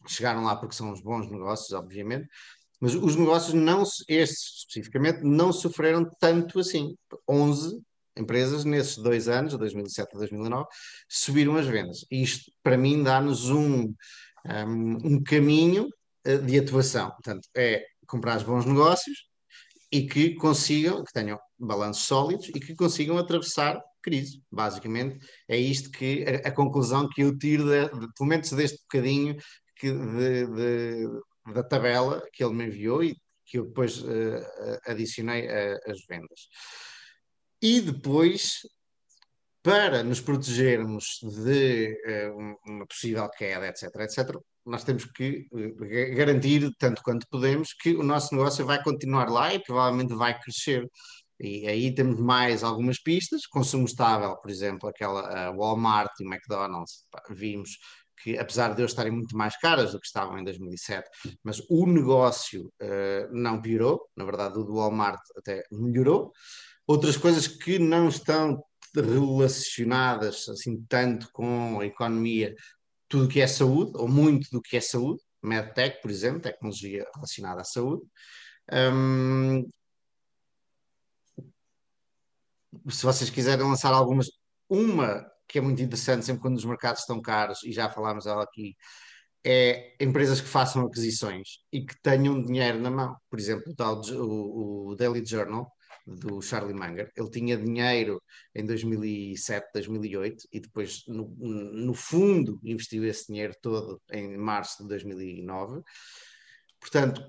chegaram 0.08 0.44
lá 0.44 0.56
porque 0.56 0.76
são 0.76 0.92
os 0.92 1.02
bons 1.02 1.30
negócios, 1.30 1.72
obviamente, 1.72 2.28
mas 2.80 2.96
os 2.96 3.16
negócios, 3.16 3.54
não, 3.54 3.84
estes 4.08 4.60
especificamente, 4.60 5.22
não 5.24 5.52
sofreram 5.52 6.10
tanto 6.20 6.60
assim. 6.60 6.96
11 7.30 7.82
empresas, 8.18 8.64
nesses 8.64 8.98
dois 8.98 9.28
anos, 9.28 9.58
2007 9.58 10.10
a 10.16 10.18
2009, 10.18 10.66
subiram 11.08 11.56
as 11.56 11.66
vendas. 11.66 12.06
E 12.10 12.22
isto, 12.24 12.52
para 12.64 12.78
mim, 12.78 13.04
dá-nos 13.04 13.50
um, 13.50 13.94
um, 14.46 14.98
um, 15.04 15.24
caminho 15.24 15.90
de 16.24 16.60
atuação. 16.60 17.10
Portanto, 17.12 17.48
é 17.56 17.84
comprar 18.08 18.44
bons 18.44 18.66
negócios 18.66 19.30
e 19.92 20.06
que 20.06 20.36
consigam, 20.36 21.04
que 21.04 21.14
tenham 21.14 21.40
balanços 21.58 22.06
sólidos 22.06 22.50
e 22.50 22.60
que 22.60 22.76
consigam 22.76 23.18
atravessar 23.18 23.82
crise. 24.02 24.42
Basicamente, 24.52 25.20
é 25.48 25.58
isto 25.58 25.92
que 25.92 26.24
a, 26.24 26.50
a 26.50 26.52
conclusão 26.52 27.08
que 27.10 27.22
eu 27.22 27.38
tiro, 27.38 27.66
de, 27.66 27.86
de, 27.88 28.14
pelo 28.14 28.30
menos 28.30 28.50
deste 28.52 28.80
bocadinho 28.82 29.36
que 29.76 29.92
de, 29.92 30.46
de 30.48 31.08
da 31.54 31.64
tabela 31.64 32.22
que 32.32 32.44
ele 32.44 32.54
me 32.54 32.66
enviou 32.66 33.04
e 33.04 33.16
que 33.46 33.58
eu 33.58 33.66
depois 33.66 34.02
uh, 34.02 34.46
adicionei 34.86 35.48
às 35.88 36.06
vendas. 36.08 36.48
E 37.62 37.82
depois, 37.82 38.60
para 39.64 40.04
nos 40.04 40.22
protegermos 40.22 41.20
de 41.24 41.98
uh, 42.06 42.58
uma 42.68 42.86
possível 42.86 43.28
queda, 43.30 43.68
etc., 43.68 43.84
etc., 44.02 44.38
nós 44.70 44.84
temos 44.84 45.06
que 45.06 45.48
uh, 45.52 46.16
garantir, 46.16 46.72
tanto 46.78 47.02
quanto 47.04 47.28
podemos, 47.30 47.74
que 47.74 47.96
o 47.96 48.04
nosso 48.04 48.36
negócio 48.36 48.66
vai 48.66 48.82
continuar 48.84 49.30
lá 49.30 49.54
e 49.54 49.60
provavelmente 49.60 50.14
vai 50.14 50.40
crescer. 50.40 50.88
E 51.40 51.68
aí 51.68 51.94
temos 51.94 52.20
mais 52.20 52.64
algumas 52.64 53.02
pistas, 53.02 53.48
consumo 53.48 53.86
estável, 53.86 54.36
por 54.38 54.52
exemplo, 54.52 54.90
aquela 54.90 55.52
Walmart 55.52 56.12
e 56.20 56.26
McDonald's, 56.26 57.06
vimos 57.30 57.78
que 58.22 58.38
apesar 58.38 58.74
de 58.74 58.82
eles 58.82 58.92
estarem 58.92 59.12
muito 59.12 59.36
mais 59.36 59.58
caras 59.58 59.92
do 59.92 60.00
que 60.00 60.06
estavam 60.06 60.38
em 60.38 60.44
2007, 60.44 61.10
mas 61.44 61.62
o 61.70 61.86
negócio 61.86 62.72
uh, 62.82 63.32
não 63.32 63.62
piorou, 63.62 64.02
na 64.16 64.26
verdade 64.26 64.60
o 64.60 64.64
do 64.64 64.76
Walmart 64.76 65.22
até 65.38 65.64
melhorou. 65.72 66.32
Outras 66.86 67.16
coisas 67.16 67.48
que 67.48 67.80
não 67.80 68.10
estão 68.10 68.62
relacionadas 68.94 70.50
assim 70.50 70.84
tanto 70.90 71.30
com 71.32 71.80
a 71.80 71.86
economia, 71.86 72.56
tudo 73.10 73.28
que 73.28 73.42
é 73.42 73.48
saúde, 73.48 73.92
ou 73.96 74.08
muito 74.08 74.50
do 74.52 74.62
que 74.62 74.78
é 74.78 74.82
saúde, 74.82 75.22
MedTech, 75.42 76.02
por 76.02 76.12
exemplo, 76.12 76.42
tecnologia 76.42 77.06
relacionada 77.16 77.62
à 77.62 77.64
saúde. 77.64 78.04
Um, 78.72 79.68
se 82.90 83.04
vocês 83.04 83.30
quiserem 83.30 83.66
lançar 83.66 83.94
algumas, 83.94 84.30
uma 84.70 85.26
que 85.48 85.58
é 85.58 85.62
muito 85.62 85.82
interessante 85.82 86.26
sempre 86.26 86.42
quando 86.42 86.58
os 86.58 86.66
mercados 86.66 87.02
estão 87.02 87.20
caros, 87.22 87.64
e 87.64 87.72
já 87.72 87.90
falámos 87.90 88.26
dela 88.26 88.44
aqui, 88.44 88.76
é 89.44 89.96
empresas 90.00 90.40
que 90.40 90.48
façam 90.48 90.86
aquisições 90.86 91.60
e 91.72 91.86
que 91.86 92.00
tenham 92.02 92.44
dinheiro 92.44 92.80
na 92.80 92.92
mão. 92.92 93.16
Por 93.30 93.40
exemplo, 93.40 93.74
o, 94.14 94.90
o 94.92 94.96
Daily 94.96 95.26
Journal, 95.26 95.72
do 96.16 96.42
Charlie 96.42 96.74
Munger, 96.74 97.12
ele 97.16 97.30
tinha 97.30 97.58
dinheiro 97.58 98.22
em 98.56 98.66
2007, 98.66 99.68
2008 99.74 100.48
e 100.52 100.60
depois, 100.60 101.04
no, 101.08 101.28
no 101.38 101.94
fundo, 101.94 102.60
investiu 102.64 103.06
esse 103.06 103.28
dinheiro 103.28 103.54
todo 103.62 104.02
em 104.12 104.38
março 104.38 104.82
de 104.84 104.90
2009. 104.90 105.82
Portanto, 106.80 107.22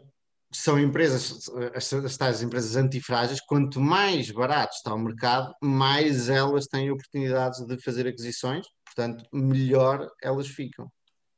são 0.53 0.79
empresas, 0.79 1.49
as, 1.75 1.93
as 1.93 2.16
tais 2.16 2.43
empresas 2.43 2.77
antifrágeis, 2.77 3.40
quanto 3.40 3.81
mais 3.81 4.31
barato 4.31 4.75
está 4.75 4.95
o 4.95 4.99
mercado, 4.99 5.55
mais 5.62 6.29
elas 6.29 6.66
têm 6.66 6.90
oportunidades 6.90 7.64
de 7.66 7.81
fazer 7.83 8.07
aquisições, 8.07 8.66
portanto, 8.85 9.25
melhor 9.33 10.09
elas 10.23 10.49
ficam. 10.49 10.90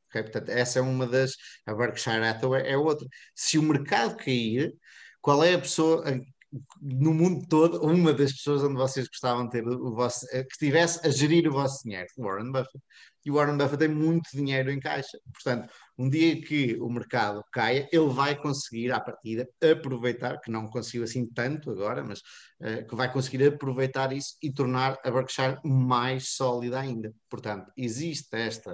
Okay? 0.08 0.22
Portanto, 0.22 0.48
essa 0.50 0.78
é 0.78 0.82
uma 0.82 1.06
das. 1.06 1.32
A 1.66 1.74
Berkshire 1.74 2.24
Hathaway 2.24 2.66
é 2.66 2.76
outra. 2.76 3.06
Se 3.34 3.58
o 3.58 3.62
mercado 3.62 4.16
cair, 4.16 4.72
qual 5.20 5.42
é 5.44 5.54
a 5.54 5.58
pessoa 5.58 6.04
no 6.80 7.14
mundo 7.14 7.46
todo, 7.48 7.80
uma 7.82 8.12
das 8.12 8.32
pessoas 8.32 8.62
onde 8.62 8.74
vocês 8.74 9.08
gostavam 9.08 9.46
de 9.46 9.52
ter 9.52 9.66
o 9.66 9.94
vosso, 9.94 10.26
eh, 10.32 10.44
que 10.44 10.52
estivesse 10.52 11.06
a 11.06 11.10
gerir 11.10 11.48
o 11.48 11.52
vosso 11.52 11.82
dinheiro, 11.84 12.08
Warren 12.18 12.52
Buffett. 12.52 12.82
E 13.24 13.30
o 13.30 13.34
Warren 13.34 13.56
Buffett 13.56 13.78
tem 13.78 13.88
muito 13.88 14.28
dinheiro 14.34 14.70
em 14.70 14.80
caixa. 14.80 15.18
Portanto, 15.32 15.72
um 15.96 16.10
dia 16.10 16.40
que 16.42 16.76
o 16.80 16.90
mercado 16.90 17.42
caia, 17.52 17.88
ele 17.92 18.08
vai 18.08 18.36
conseguir, 18.36 18.92
à 18.92 19.00
partida, 19.00 19.48
aproveitar, 19.62 20.40
que 20.40 20.50
não 20.50 20.66
conseguiu 20.66 21.04
assim 21.04 21.26
tanto 21.26 21.70
agora, 21.70 22.04
mas 22.04 22.18
uh, 22.60 22.86
que 22.86 22.94
vai 22.94 23.10
conseguir 23.12 23.46
aproveitar 23.46 24.12
isso 24.12 24.36
e 24.42 24.52
tornar 24.52 24.98
a 25.04 25.10
Berkshire 25.10 25.58
mais 25.64 26.34
sólida 26.34 26.80
ainda. 26.80 27.14
Portanto, 27.30 27.70
existe 27.76 28.36
esta 28.36 28.72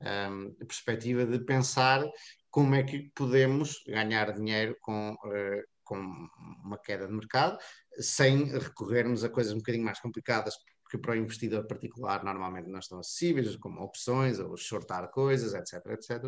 um, 0.00 0.06
ehm, 0.06 0.50
perspectiva 0.66 1.26
de 1.26 1.38
pensar 1.44 2.02
como 2.50 2.74
é 2.74 2.82
que 2.82 3.10
podemos 3.14 3.76
ganhar 3.86 4.32
dinheiro 4.32 4.74
com, 4.80 5.12
uh, 5.12 5.62
com 5.90 6.28
uma 6.64 6.78
queda 6.78 7.08
de 7.08 7.12
mercado, 7.12 7.58
sem 7.98 8.44
recorrermos 8.44 9.24
a 9.24 9.28
coisas 9.28 9.52
um 9.52 9.58
bocadinho 9.58 9.84
mais 9.84 9.98
complicadas, 9.98 10.54
que 10.88 10.96
para 10.96 11.12
o 11.12 11.16
investidor 11.16 11.66
particular 11.66 12.24
normalmente 12.24 12.68
não 12.68 12.78
estão 12.78 13.00
acessíveis, 13.00 13.56
como 13.56 13.80
opções 13.80 14.38
ou 14.38 14.56
shortar 14.56 15.08
coisas, 15.10 15.52
etc, 15.54 15.84
etc, 15.92 16.24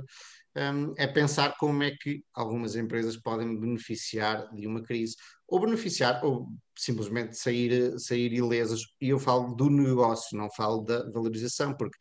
um, 0.56 0.94
é 0.96 1.06
pensar 1.06 1.56
como 1.58 1.82
é 1.82 1.92
que 1.92 2.24
algumas 2.34 2.74
empresas 2.76 3.16
podem 3.16 3.58
beneficiar 3.58 4.52
de 4.52 4.66
uma 4.66 4.82
crise, 4.82 5.16
ou 5.46 5.60
beneficiar, 5.60 6.24
ou 6.24 6.48
simplesmente 6.76 7.36
sair, 7.36 7.98
sair 7.98 8.32
ilesas, 8.32 8.80
e 9.00 9.10
eu 9.10 9.18
falo 9.18 9.54
do 9.54 9.70
negócio, 9.70 10.36
não 10.36 10.50
falo 10.50 10.82
da 10.82 11.08
valorização, 11.10 11.76
porque 11.76 11.98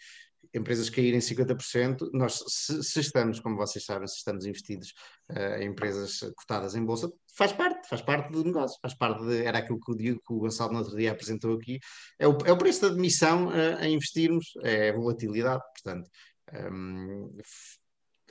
empresas 0.53 0.89
caírem 0.89 1.19
50%, 1.19 2.09
nós, 2.13 2.43
se, 2.47 2.83
se, 2.83 2.99
estamos, 2.99 3.39
como 3.39 3.55
vocês 3.55 3.85
sabem, 3.85 4.07
se 4.07 4.17
estamos 4.17 4.45
investidos 4.45 4.93
uh, 5.31 5.61
em 5.61 5.69
empresas 5.69 6.19
cotadas 6.35 6.75
em 6.75 6.83
bolsa, 6.83 7.11
faz 7.35 7.53
parte, 7.53 7.87
faz 7.87 8.01
parte 8.01 8.31
do 8.31 8.43
negócio, 8.43 8.77
faz 8.81 8.93
parte 8.93 9.23
de, 9.25 9.45
era 9.45 9.59
aquilo 9.59 9.79
que 9.79 9.91
o, 9.91 9.95
que 9.95 10.33
o 10.33 10.39
Gonçalo 10.39 10.73
no 10.73 10.79
outro 10.79 10.95
dia 10.95 11.11
apresentou 11.11 11.55
aqui, 11.55 11.79
é 12.19 12.27
o, 12.27 12.37
é 12.45 12.51
o 12.51 12.57
preço 12.57 12.81
da 12.81 12.87
admissão 12.87 13.47
uh, 13.47 13.77
a 13.79 13.87
investirmos, 13.87 14.53
é 14.63 14.89
a 14.89 14.93
volatilidade, 14.93 15.63
portanto, 15.73 16.09
um, 16.53 17.37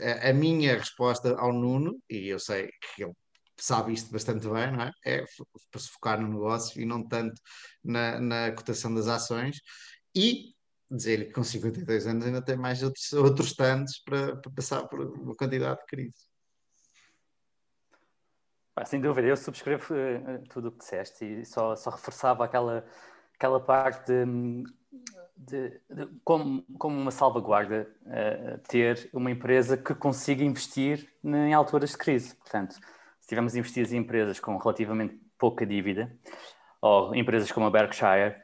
a, 0.01 0.31
a 0.31 0.33
minha 0.33 0.77
resposta 0.77 1.35
ao 1.37 1.53
Nuno, 1.53 1.99
e 2.09 2.29
eu 2.29 2.39
sei 2.39 2.69
que 2.95 3.05
ele 3.05 3.13
sabe 3.61 3.93
isto 3.93 4.11
bastante 4.11 4.49
bem, 4.49 4.73
não 4.73 4.83
é? 4.83 4.93
É 5.05 5.25
para 5.71 5.81
se 5.81 5.89
focar 5.91 6.21
no 6.21 6.29
negócio 6.29 6.81
e 6.81 6.87
não 6.87 7.07
tanto 7.07 7.41
na, 7.85 8.19
na 8.19 8.53
cotação 8.53 8.95
das 8.95 9.07
ações. 9.07 9.59
E 10.15 10.55
dizer 10.91 11.27
que 11.27 11.33
com 11.33 11.45
52 11.45 12.07
anos 12.07 12.27
ainda 12.27 12.43
tem 12.43 12.57
mais 12.57 12.83
outros, 12.83 13.13
outros 13.13 13.55
tantos 13.55 13.99
para, 13.99 14.37
para 14.37 14.53
passar 14.53 14.87
por 14.89 15.01
uma 15.01 15.35
quantidade 15.35 15.81
de 15.81 15.87
crise. 15.87 16.31
sem 18.85 19.01
dúvida, 19.01 19.29
eu 19.29 19.37
subscrevo 19.37 19.95
uh, 19.95 20.43
tudo 20.49 20.69
o 20.69 20.73
que 20.73 20.79
disseste 20.79 21.25
e 21.25 21.45
só, 21.45 21.77
só 21.77 21.91
reforçava 21.91 22.45
aquela, 22.45 22.85
aquela 23.35 23.61
parte 23.61 24.07
de, 24.07 24.65
de, 25.37 25.81
de 25.91 26.07
como, 26.25 26.65
como 26.79 26.99
uma 26.99 27.11
salvaguarda 27.11 27.89
uh, 28.07 28.59
ter 28.69 29.11
uma 29.13 29.31
empresa 29.31 29.77
que 29.77 29.95
consiga 29.95 30.43
investir 30.43 31.09
em 31.23 31.53
alturas 31.53 31.91
de 31.91 31.99
crise. 31.99 32.35
Portanto, 32.37 32.73
se 32.75 32.81
estivermos 33.21 33.55
investidos 33.55 33.93
em 33.93 33.99
empresas 33.99 34.41
com 34.41 34.57
relativamente 34.57 35.21
pouca 35.39 35.65
dívida, 35.65 36.11
ou 36.81 37.15
empresas 37.15 37.53
como 37.53 37.67
a 37.67 37.71
Berkshire, 37.71 38.35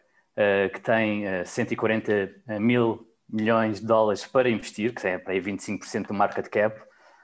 que 0.72 0.80
tem 0.80 1.24
uh, 1.26 1.46
140 1.46 2.60
mil 2.60 3.06
milhões 3.28 3.80
de 3.80 3.86
dólares 3.86 4.26
para 4.26 4.48
investir, 4.48 4.94
que 4.94 5.06
é 5.06 5.18
para 5.18 5.32
aí 5.32 5.40
25% 5.40 6.08
do 6.08 6.14
market 6.14 6.48
cap, 6.48 6.80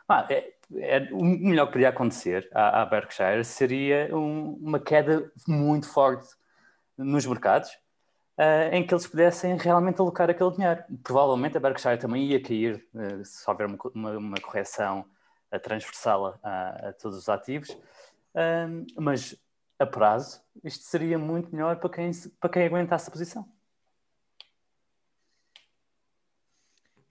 ah, 0.09 0.27
é, 0.29 0.53
é, 0.77 1.09
o 1.13 1.25
melhor 1.25 1.67
que 1.67 1.73
podia 1.73 1.89
acontecer 1.89 2.49
à, 2.53 2.83
à 2.83 2.87
Berkshire 2.87 3.45
seria 3.45 4.09
um, 4.15 4.59
uma 4.61 4.81
queda 4.81 5.31
muito 5.47 5.89
forte 5.89 6.29
nos 6.99 7.25
mercados, 7.25 7.71
uh, 8.39 8.73
em 8.73 8.87
que 8.87 8.93
eles 8.93 9.07
pudessem 9.07 9.57
realmente 9.57 10.01
alocar 10.01 10.29
aquele 10.29 10.51
dinheiro. 10.51 10.83
Provavelmente 11.03 11.57
a 11.57 11.61
Berkshire 11.61 11.99
também 11.99 12.25
ia 12.27 12.43
cair 12.43 12.87
uh, 12.95 13.25
se 13.25 13.49
houver 13.49 13.67
uma, 13.67 13.79
uma, 13.95 14.19
uma 14.19 14.41
correção 14.41 15.05
transversal 15.63 16.39
a, 16.43 16.89
a, 16.89 16.93
todos 16.95 17.19
os 17.19 17.29
ativos, 17.29 17.69
uh, 17.71 18.87
mas 18.99 19.37
a 19.83 19.87
prazo, 19.87 20.41
isto 20.65 20.85
seria 20.85 21.19
muito 21.19 21.51
melhor 21.53 21.77
para 21.77 21.91
quem, 21.91 22.11
para 22.41 22.51
quem 22.51 22.65
aguentasse 22.65 23.09
a 23.09 23.13
posição. 23.13 23.49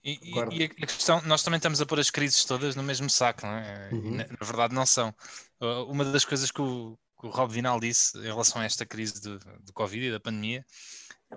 E, 0.04 0.18
e, 0.20 0.64
a 0.64 0.86
questão, 0.86 1.22
nós 1.22 1.44
também 1.44 1.58
estamos 1.58 1.80
a 1.80 1.86
pôr 1.86 2.00
as 2.00 2.10
crises 2.10 2.44
todas 2.44 2.74
no 2.74 2.82
mesmo 2.82 3.08
saco, 3.08 3.46
não 3.46 3.52
é? 3.52 3.88
Uhum. 3.92 4.16
Na, 4.16 4.26
na, 4.26 4.44
verdade, 4.46 4.74
não 4.74 4.84
são. 4.84 5.14
Uh, 5.60 5.84
uma 5.88 6.04
das 6.04 6.24
coisas 6.24 6.50
que 6.50 6.60
o, 6.60 6.98
que 7.20 7.26
o 7.26 7.30
Rob 7.30 7.52
Vinal 7.52 7.78
disse 7.78 8.18
em 8.18 8.22
relação 8.22 8.60
a 8.60 8.64
esta 8.64 8.84
crise 8.84 9.22
do, 9.22 9.38
do 9.38 9.72
Covid 9.72 10.06
e 10.06 10.10
da 10.10 10.18
pandemia, 10.18 10.66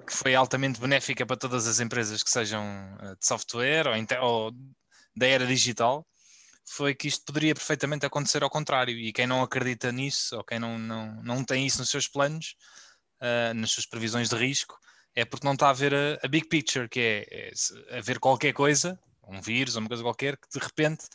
que 0.07 0.11
foi 0.11 0.33
altamente 0.33 0.81
benéfica 0.81 1.25
para 1.27 1.37
todas 1.37 1.67
as 1.67 1.79
empresas 1.79 2.23
que 2.23 2.29
sejam 2.29 2.63
uh, 2.95 3.15
de 3.15 3.25
software 3.25 3.85
ou, 3.87 4.27
ou 4.27 4.51
da 5.15 5.27
era 5.27 5.45
digital, 5.45 6.05
foi 6.65 6.95
que 6.95 7.07
isto 7.07 7.23
poderia 7.25 7.53
perfeitamente 7.53 8.05
acontecer 8.05 8.43
ao 8.43 8.49
contrário. 8.49 8.97
E 8.97 9.13
quem 9.13 9.27
não 9.27 9.41
acredita 9.41 9.91
nisso, 9.91 10.35
ou 10.35 10.43
quem 10.43 10.59
não, 10.59 10.77
não, 10.77 11.23
não 11.23 11.43
tem 11.43 11.65
isso 11.65 11.79
nos 11.79 11.89
seus 11.89 12.07
planos, 12.07 12.55
uh, 13.21 13.53
nas 13.53 13.71
suas 13.71 13.85
previsões 13.85 14.29
de 14.29 14.35
risco, 14.35 14.77
é 15.15 15.23
porque 15.23 15.45
não 15.45 15.53
está 15.53 15.69
a 15.69 15.73
ver 15.73 15.93
a, 15.93 16.19
a 16.23 16.27
big 16.27 16.47
picture, 16.47 16.89
que 16.89 16.99
é, 16.99 17.49
é 17.91 17.97
a 17.97 18.01
ver 18.01 18.19
qualquer 18.19 18.53
coisa, 18.53 18.99
um 19.27 19.41
vírus 19.41 19.75
ou 19.75 19.81
uma 19.81 19.87
coisa 19.87 20.03
qualquer, 20.03 20.37
que 20.37 20.47
de 20.51 20.59
repente 20.59 21.05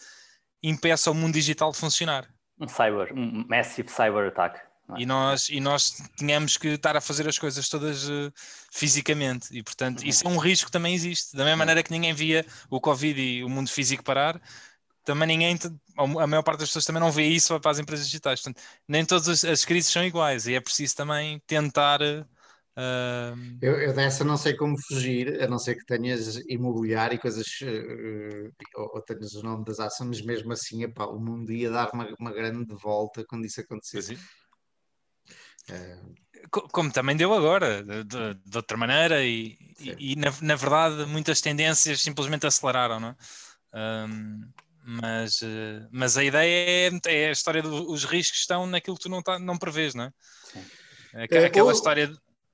impeça 0.63 1.11
o 1.11 1.15
mundo 1.15 1.35
digital 1.35 1.71
de 1.73 1.79
funcionar. 1.79 2.29
Um 2.59 2.69
cyber, 2.69 3.13
um 3.15 3.45
massive 3.49 3.89
cyber 3.89 4.29
attack. 4.29 4.59
É? 4.97 5.03
E 5.03 5.07
nós, 5.07 5.49
e 5.49 5.61
nós 5.61 6.03
tínhamos 6.17 6.57
que 6.57 6.69
estar 6.69 6.97
a 6.97 7.01
fazer 7.01 7.29
as 7.29 7.39
coisas 7.39 7.69
todas 7.69 8.09
uh, 8.09 8.33
fisicamente, 8.73 9.49
e 9.53 9.63
portanto, 9.63 10.01
uhum. 10.01 10.09
isso 10.09 10.27
é 10.27 10.31
um 10.31 10.39
risco 10.39 10.67
que 10.67 10.73
também 10.73 10.95
existe. 10.95 11.37
Da 11.37 11.45
mesma 11.45 11.59
maneira 11.59 11.83
que 11.83 11.91
ninguém 11.91 12.13
via 12.13 12.45
o 12.69 12.81
Covid 12.81 13.21
e 13.21 13.45
o 13.45 13.49
mundo 13.49 13.71
físico 13.71 14.03
parar, 14.03 14.41
também 15.05 15.29
ninguém, 15.29 15.59
a 15.97 16.27
maior 16.27 16.43
parte 16.43 16.61
das 16.61 16.69
pessoas 16.69 16.85
também 16.85 17.01
não 17.01 17.11
vê 17.11 17.25
isso 17.25 17.59
para 17.61 17.71
as 17.71 17.79
empresas 17.79 18.07
digitais. 18.07 18.41
Portanto, 18.41 18.63
nem 18.87 19.05
todas 19.05 19.45
as 19.45 19.65
crises 19.65 19.93
são 19.93 20.05
iguais 20.05 20.47
e 20.47 20.55
é 20.55 20.61
preciso 20.61 20.97
também 20.97 21.41
tentar. 21.47 22.01
Uh... 22.03 23.59
Eu, 23.61 23.81
eu, 23.81 23.95
dessa 23.95 24.25
não 24.25 24.37
sei 24.37 24.55
como 24.55 24.77
fugir, 24.79 25.43
a 25.43 25.49
não 25.49 25.59
ser 25.59 25.75
que 25.77 25.87
tenhas 25.87 26.37
imobiliário 26.49 27.17
e 27.17 27.19
coisas, 27.19 27.47
uh, 27.63 28.53
ou, 28.77 28.91
ou, 28.95 29.03
tenhas 29.03 29.35
o 29.35 29.43
nome 29.43 29.65
das 29.65 29.81
ações, 29.81 30.09
mas 30.09 30.23
mesmo 30.23 30.53
assim 30.53 30.85
epá, 30.85 31.07
o 31.07 31.19
mundo 31.19 31.53
ia 31.53 31.71
dar 31.71 31.91
uma, 31.93 32.15
uma 32.19 32.33
grande 32.33 32.75
volta 32.75 33.25
quando 33.25 33.45
isso 33.45 33.61
acontecesse. 33.61 34.15
Uh... 35.71 36.15
Como 36.51 36.91
também 36.91 37.17
deu 37.17 37.35
agora, 37.35 37.83
de, 37.83 38.05
de, 38.05 38.35
de 38.35 38.57
outra 38.57 38.77
maneira, 38.77 39.23
e, 39.23 39.59
e, 39.79 40.13
e 40.13 40.17
na, 40.17 40.33
na, 40.41 40.57
verdade 40.57 41.05
muitas 41.05 41.41
tendências 41.41 42.01
simplesmente 42.01 42.47
aceleraram, 42.47 42.99
não 42.99 43.09
é? 43.09 43.17
Um, 43.73 44.51
mas, 44.85 45.41
eh, 45.43 45.87
mas 45.91 46.17
a 46.17 46.25
ideia 46.25 46.91
é, 47.07 47.25
é 47.25 47.29
a 47.29 47.33
história 47.33 47.63
dos 47.63 48.05
riscos 48.05 48.41
estão 48.41 48.67
naquilo 48.67 48.97
que 48.97 49.03
tu 49.03 49.09
não, 49.09 49.23
tá, 49.23 49.39
não 49.39 49.57
prevês, 49.57 49.95
não 49.95 50.05
é? 50.05 50.13
Sim. 50.53 50.65
Aquela, 51.15 51.47
aquela 51.47 51.73
história 51.73 52.07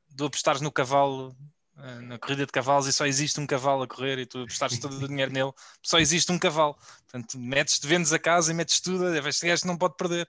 de 0.08 0.24
apostares 0.24 0.60
no 0.60 0.72
cavalo, 0.72 1.36
eh, 1.78 2.00
na 2.00 2.18
corrida 2.18 2.46
de 2.46 2.52
cavalos, 2.52 2.86
e 2.86 2.92
só 2.92 3.06
existe 3.06 3.38
um 3.38 3.46
cavalo 3.46 3.82
a 3.82 3.86
correr 3.86 4.18
e 4.18 4.26
tu 4.26 4.42
apostares 4.42 4.78
todo 4.78 5.04
o 5.04 5.08
dinheiro 5.08 5.32
nele, 5.32 5.52
só 5.82 5.98
existe 5.98 6.32
um 6.32 6.38
cavalo. 6.38 6.76
Portanto, 7.02 7.38
metes, 7.38 7.78
vendes 7.82 8.12
a 8.12 8.18
casa 8.18 8.50
e 8.50 8.54
metes 8.54 8.80
tudo, 8.80 9.14
este 9.28 9.46
gajo 9.46 9.66
não 9.66 9.76
pode 9.76 9.96
perder. 9.96 10.28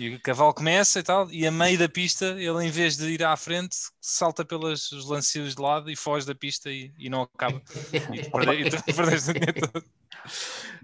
E 0.00 0.14
o 0.14 0.20
cavalo 0.22 0.54
começa 0.54 0.98
e 0.98 1.02
tal, 1.02 1.30
e 1.30 1.46
a 1.46 1.50
meio 1.50 1.78
da 1.78 1.86
pista, 1.86 2.24
ele 2.38 2.64
em 2.64 2.70
vez 2.70 2.96
de 2.96 3.06
ir 3.10 3.22
à 3.22 3.36
frente, 3.36 3.76
salta 4.00 4.42
pelos 4.42 4.90
lancios 5.06 5.54
de 5.54 5.60
lado 5.60 5.90
e 5.90 5.94
foge 5.94 6.24
da 6.26 6.34
pista 6.34 6.70
e, 6.70 6.90
e 6.96 7.10
não 7.10 7.20
acaba. 7.20 7.60
E 8.10 8.70
tu, 8.70 8.82
perdeste 8.96 9.30
o 9.30 9.34
dinheiro 9.34 9.70
todo. 9.70 9.84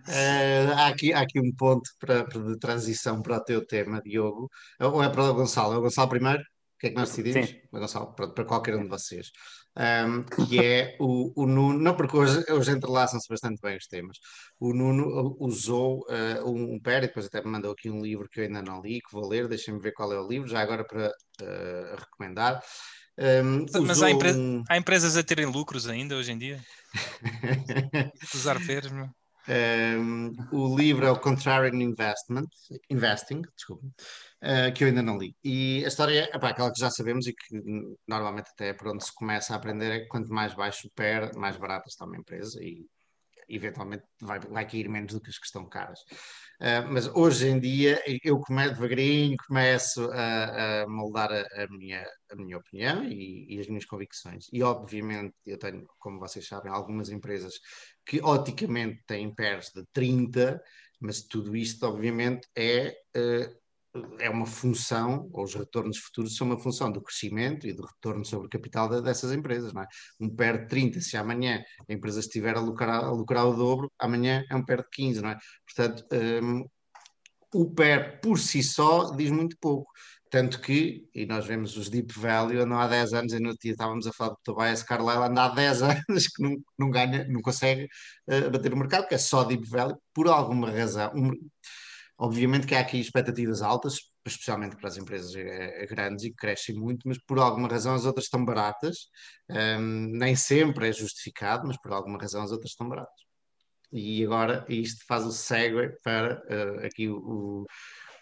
Uh, 0.06 0.72
há, 0.76 0.88
aqui, 0.88 1.14
há 1.14 1.22
aqui 1.22 1.40
um 1.40 1.50
ponto 1.50 1.88
para, 1.98 2.24
para, 2.24 2.42
de 2.42 2.58
transição 2.58 3.22
para 3.22 3.38
o 3.38 3.40
teu 3.40 3.66
tema, 3.66 4.02
Diogo. 4.02 4.50
Ou 4.78 5.02
é 5.02 5.08
para 5.08 5.24
o 5.24 5.34
Gonçalo? 5.34 5.72
É 5.72 5.78
o 5.78 5.80
Gonçalo 5.80 6.10
primeiro? 6.10 6.42
O 6.42 6.78
que 6.78 6.88
é 6.88 6.90
que 6.90 6.96
nós 6.96 7.08
decidimos? 7.08 7.48
Sim. 7.48 7.60
Gonçalo, 7.72 8.14
para, 8.14 8.28
para 8.28 8.44
qualquer 8.44 8.76
um 8.76 8.82
de 8.82 8.88
vocês. 8.88 9.32
Um, 9.78 10.22
que 10.22 10.58
é 10.58 10.96
o, 10.98 11.42
o 11.42 11.46
Nuno, 11.46 11.78
não 11.78 11.94
porque 11.94 12.16
hoje, 12.16 12.42
hoje 12.50 12.70
entrelaçam-se 12.70 13.28
bastante 13.28 13.60
bem 13.60 13.76
os 13.76 13.86
temas. 13.86 14.16
O 14.58 14.72
Nuno 14.72 15.36
usou 15.38 16.06
uh, 16.08 16.50
um, 16.50 16.74
um 16.74 16.80
pé, 16.80 16.96
e 16.96 17.00
depois 17.02 17.26
até 17.26 17.42
me 17.42 17.50
mandou 17.50 17.72
aqui 17.72 17.90
um 17.90 18.00
livro 18.00 18.26
que 18.26 18.40
eu 18.40 18.44
ainda 18.44 18.62
não 18.62 18.80
li, 18.80 19.00
que 19.02 19.12
vou 19.12 19.28
ler, 19.28 19.46
deixem-me 19.46 19.78
ver 19.78 19.92
qual 19.92 20.10
é 20.12 20.18
o 20.18 20.26
livro, 20.26 20.48
já 20.48 20.60
agora 20.60 20.82
para 20.82 21.08
uh, 21.08 21.96
recomendar. 21.96 22.62
Um, 23.18 23.66
Mas 23.86 24.02
há, 24.02 24.10
empre 24.10 24.30
há, 24.68 24.76
empresas 24.76 25.16
a 25.16 25.22
terem 25.22 25.46
lucros 25.46 25.88
ainda 25.88 26.16
hoje 26.16 26.32
em 26.32 26.38
dia? 26.38 26.60
Usar 28.34 28.58
feiras, 28.60 28.90
meu. 28.90 29.08
Um, 29.48 30.32
o 30.50 30.76
livro 30.76 31.06
é 31.06 31.10
o 31.10 31.20
Contrarian 31.20 31.80
Investment, 31.80 32.48
Investing, 32.90 33.42
desculpa, 33.54 33.86
uh, 34.42 34.72
que 34.74 34.84
eu 34.84 34.88
ainda 34.88 35.02
não 35.02 35.18
li. 35.18 35.36
E 35.44 35.84
a 35.84 35.88
história 35.88 36.30
é 36.32 36.36
aquela 36.36 36.72
que 36.72 36.80
já 36.80 36.90
sabemos 36.90 37.26
e 37.26 37.32
que 37.32 37.60
normalmente 38.06 38.50
até 38.52 38.68
é 38.68 38.72
por 38.74 38.88
onde 38.88 39.04
se 39.04 39.14
começa 39.14 39.52
a 39.52 39.56
aprender 39.56 39.90
é 39.92 40.00
que 40.00 40.08
quanto 40.08 40.32
mais 40.32 40.54
baixo 40.54 40.88
o 40.88 40.90
PER, 40.92 41.36
mais 41.36 41.56
barata 41.56 41.88
está 41.88 42.04
uma 42.04 42.16
empresa. 42.16 42.62
E 42.62 42.86
eventualmente 43.48 44.04
vai, 44.20 44.38
vai 44.40 44.66
cair 44.68 44.88
menos 44.88 45.12
do 45.12 45.20
que 45.20 45.30
as 45.30 45.38
que 45.38 45.46
estão 45.46 45.68
caras. 45.68 46.00
Uh, 46.60 46.88
mas 46.90 47.06
hoje 47.08 47.48
em 47.48 47.60
dia 47.60 48.02
eu 48.24 48.38
começo 48.40 48.74
devagarinho, 48.74 49.36
começo 49.46 50.10
a, 50.10 50.82
a 50.82 50.88
moldar 50.88 51.30
a, 51.30 51.42
a, 51.62 51.66
minha, 51.68 52.06
a 52.30 52.36
minha 52.36 52.56
opinião 52.56 53.04
e, 53.04 53.46
e, 53.54 53.60
as 53.60 53.68
minhas 53.68 53.84
convicções. 53.84 54.46
E 54.52 54.62
obviamente 54.62 55.34
eu 55.44 55.58
tenho, 55.58 55.86
como 55.98 56.18
vocês 56.18 56.46
sabem, 56.46 56.72
algumas 56.72 57.10
empresas 57.10 57.54
que 58.04 58.20
oticamente 58.22 59.02
têm 59.06 59.34
pairs 59.34 59.70
de 59.74 59.84
30, 59.92 60.60
mas 61.00 61.22
tudo 61.22 61.54
isto 61.54 61.84
obviamente 61.86 62.48
é 62.56 62.96
uh, 63.16 63.65
é 64.18 64.30
uma 64.30 64.46
função, 64.46 65.28
ou 65.32 65.44
os 65.44 65.54
retornos 65.54 65.98
futuros 65.98 66.36
são 66.36 66.46
uma 66.46 66.58
função 66.58 66.90
do 66.90 67.00
crescimento 67.00 67.66
e 67.66 67.72
do 67.72 67.84
retorno 67.84 68.24
sobre 68.24 68.46
o 68.46 68.50
capital 68.50 69.02
dessas 69.02 69.32
empresas. 69.32 69.72
Não 69.72 69.82
é? 69.82 69.86
Um 70.20 70.28
PER 70.28 70.62
de 70.62 70.68
30, 70.68 71.00
se 71.00 71.16
amanhã 71.16 71.62
a 71.88 71.92
empresa 71.92 72.20
estiver 72.20 72.56
a 72.56 72.60
lucrar, 72.60 73.04
a 73.04 73.10
lucrar 73.10 73.46
o 73.46 73.54
dobro, 73.54 73.92
amanhã 73.98 74.44
é 74.50 74.56
um 74.56 74.64
PER 74.64 74.78
de 74.78 74.90
15, 74.92 75.22
não 75.22 75.30
é? 75.30 75.38
Portanto, 75.66 76.04
um, 76.42 76.64
o 77.54 77.70
PER 77.70 78.20
por 78.20 78.38
si 78.38 78.62
só 78.62 79.14
diz 79.14 79.30
muito 79.30 79.56
pouco. 79.60 79.90
Tanto 80.30 80.60
que, 80.60 81.08
e 81.14 81.24
nós 81.24 81.46
vemos 81.46 81.76
os 81.76 81.88
Deep 81.88 82.12
Value, 82.18 82.60
andam 82.60 82.78
há 82.78 82.88
10 82.88 83.14
anos, 83.14 83.32
e 83.32 83.38
no 83.38 83.56
dia 83.56 83.72
estávamos 83.72 84.06
a 84.06 84.12
falar 84.12 84.30
do 84.30 84.38
Tobias 84.42 84.82
Carlyle, 84.82 85.22
anda 85.22 85.44
há 85.44 85.48
10 85.50 85.82
anos 86.08 86.26
que 86.28 86.42
não, 86.42 86.56
não 86.78 86.90
ganha, 86.90 87.26
não 87.28 87.40
consegue 87.40 87.84
uh, 88.28 88.50
bater 88.50 88.74
o 88.74 88.76
mercado, 88.76 89.06
que 89.06 89.14
é 89.14 89.18
só 89.18 89.44
Deep 89.44 89.66
Value, 89.68 89.96
por 90.12 90.28
alguma 90.28 90.70
razão. 90.70 91.12
Um, 91.14 91.30
Obviamente 92.18 92.66
que 92.66 92.74
há 92.74 92.80
aqui 92.80 92.98
expectativas 92.98 93.60
altas, 93.60 93.98
especialmente 94.26 94.76
para 94.76 94.88
as 94.88 94.96
empresas 94.96 95.34
eh, 95.34 95.82
eh, 95.82 95.86
grandes 95.86 96.24
e 96.24 96.30
que 96.30 96.36
crescem 96.36 96.74
muito, 96.74 97.06
mas 97.06 97.18
por 97.18 97.38
alguma 97.38 97.68
razão 97.68 97.94
as 97.94 98.06
outras 98.06 98.24
estão 98.24 98.42
baratas. 98.42 99.08
Um, 99.50 100.08
nem 100.16 100.34
sempre 100.34 100.88
é 100.88 100.92
justificado, 100.92 101.66
mas 101.66 101.76
por 101.78 101.92
alguma 101.92 102.18
razão 102.18 102.42
as 102.42 102.52
outras 102.52 102.70
estão 102.70 102.88
baratas. 102.88 103.26
E 103.92 104.24
agora 104.24 104.64
isto 104.68 105.04
faz 105.06 105.26
o 105.26 105.30
segue 105.30 105.94
para 106.02 106.42
uh, 106.48 106.86
aqui 106.86 107.08
o, 107.08 107.66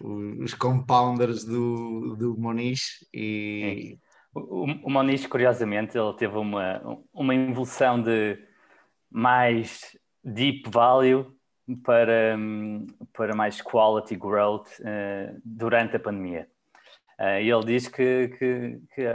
o, 0.00 0.42
os 0.42 0.54
compounders 0.54 1.44
do, 1.44 2.16
do 2.16 2.36
Moniz 2.36 2.80
e... 3.12 3.98
O, 4.34 4.64
o 4.64 4.90
Moniz, 4.90 5.24
curiosamente, 5.28 5.96
ele 5.96 6.12
teve 6.16 6.36
uma, 6.36 6.82
uma 7.12 7.32
evolução 7.32 8.02
de 8.02 8.36
mais 9.08 9.96
deep 10.24 10.68
value 10.68 11.32
para, 11.82 12.36
para 13.12 13.34
mais 13.34 13.60
quality 13.60 14.16
growth 14.16 14.68
uh, 14.80 15.40
durante 15.44 15.96
a 15.96 16.00
pandemia. 16.00 16.48
Uh, 17.18 17.40
e 17.40 17.50
ele 17.50 17.64
diz 17.64 17.88
que, 17.88 18.28
que, 18.28 18.80
que, 18.94 19.06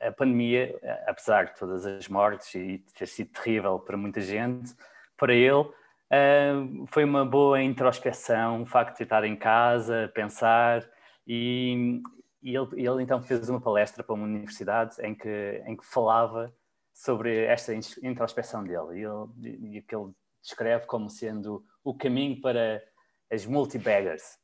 a 0.00 0.12
pandemia, 0.12 0.78
apesar 1.06 1.46
de 1.46 1.58
todas 1.58 1.86
as 1.86 2.06
mortes 2.06 2.54
e 2.54 2.84
ter 2.96 3.06
sido 3.06 3.30
terrível 3.30 3.78
para 3.78 3.96
muita 3.96 4.20
gente, 4.20 4.74
para 5.16 5.34
ele 5.34 5.52
uh, 5.52 6.86
foi 6.88 7.04
uma 7.04 7.24
boa 7.24 7.62
introspeção, 7.62 8.62
o 8.62 8.66
facto 8.66 8.98
de 8.98 9.04
estar 9.04 9.24
em 9.24 9.36
casa, 9.36 10.10
pensar, 10.14 10.86
e, 11.26 12.02
e 12.42 12.54
ele, 12.54 12.68
ele, 12.74 13.02
então 13.02 13.22
fez 13.22 13.48
uma 13.48 13.60
palestra 13.60 14.04
para 14.04 14.14
uma 14.14 14.24
universidade 14.24 14.96
em 15.00 15.14
que, 15.14 15.62
em 15.66 15.76
que 15.76 15.86
falava 15.86 16.52
sobre 16.92 17.44
esta 17.44 17.74
introspeção 17.74 18.62
dele, 18.62 19.00
e, 19.00 19.04
ele, 19.04 19.78
e 19.78 19.82
que 19.82 19.96
ele 19.96 20.12
descreve 20.42 20.86
como 20.86 21.08
sendo 21.08 21.64
o 21.84 21.94
caminho 21.94 22.40
para 22.40 22.82
as 23.30 23.46
multibaggers. 23.46 24.38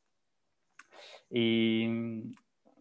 E, 1.31 2.25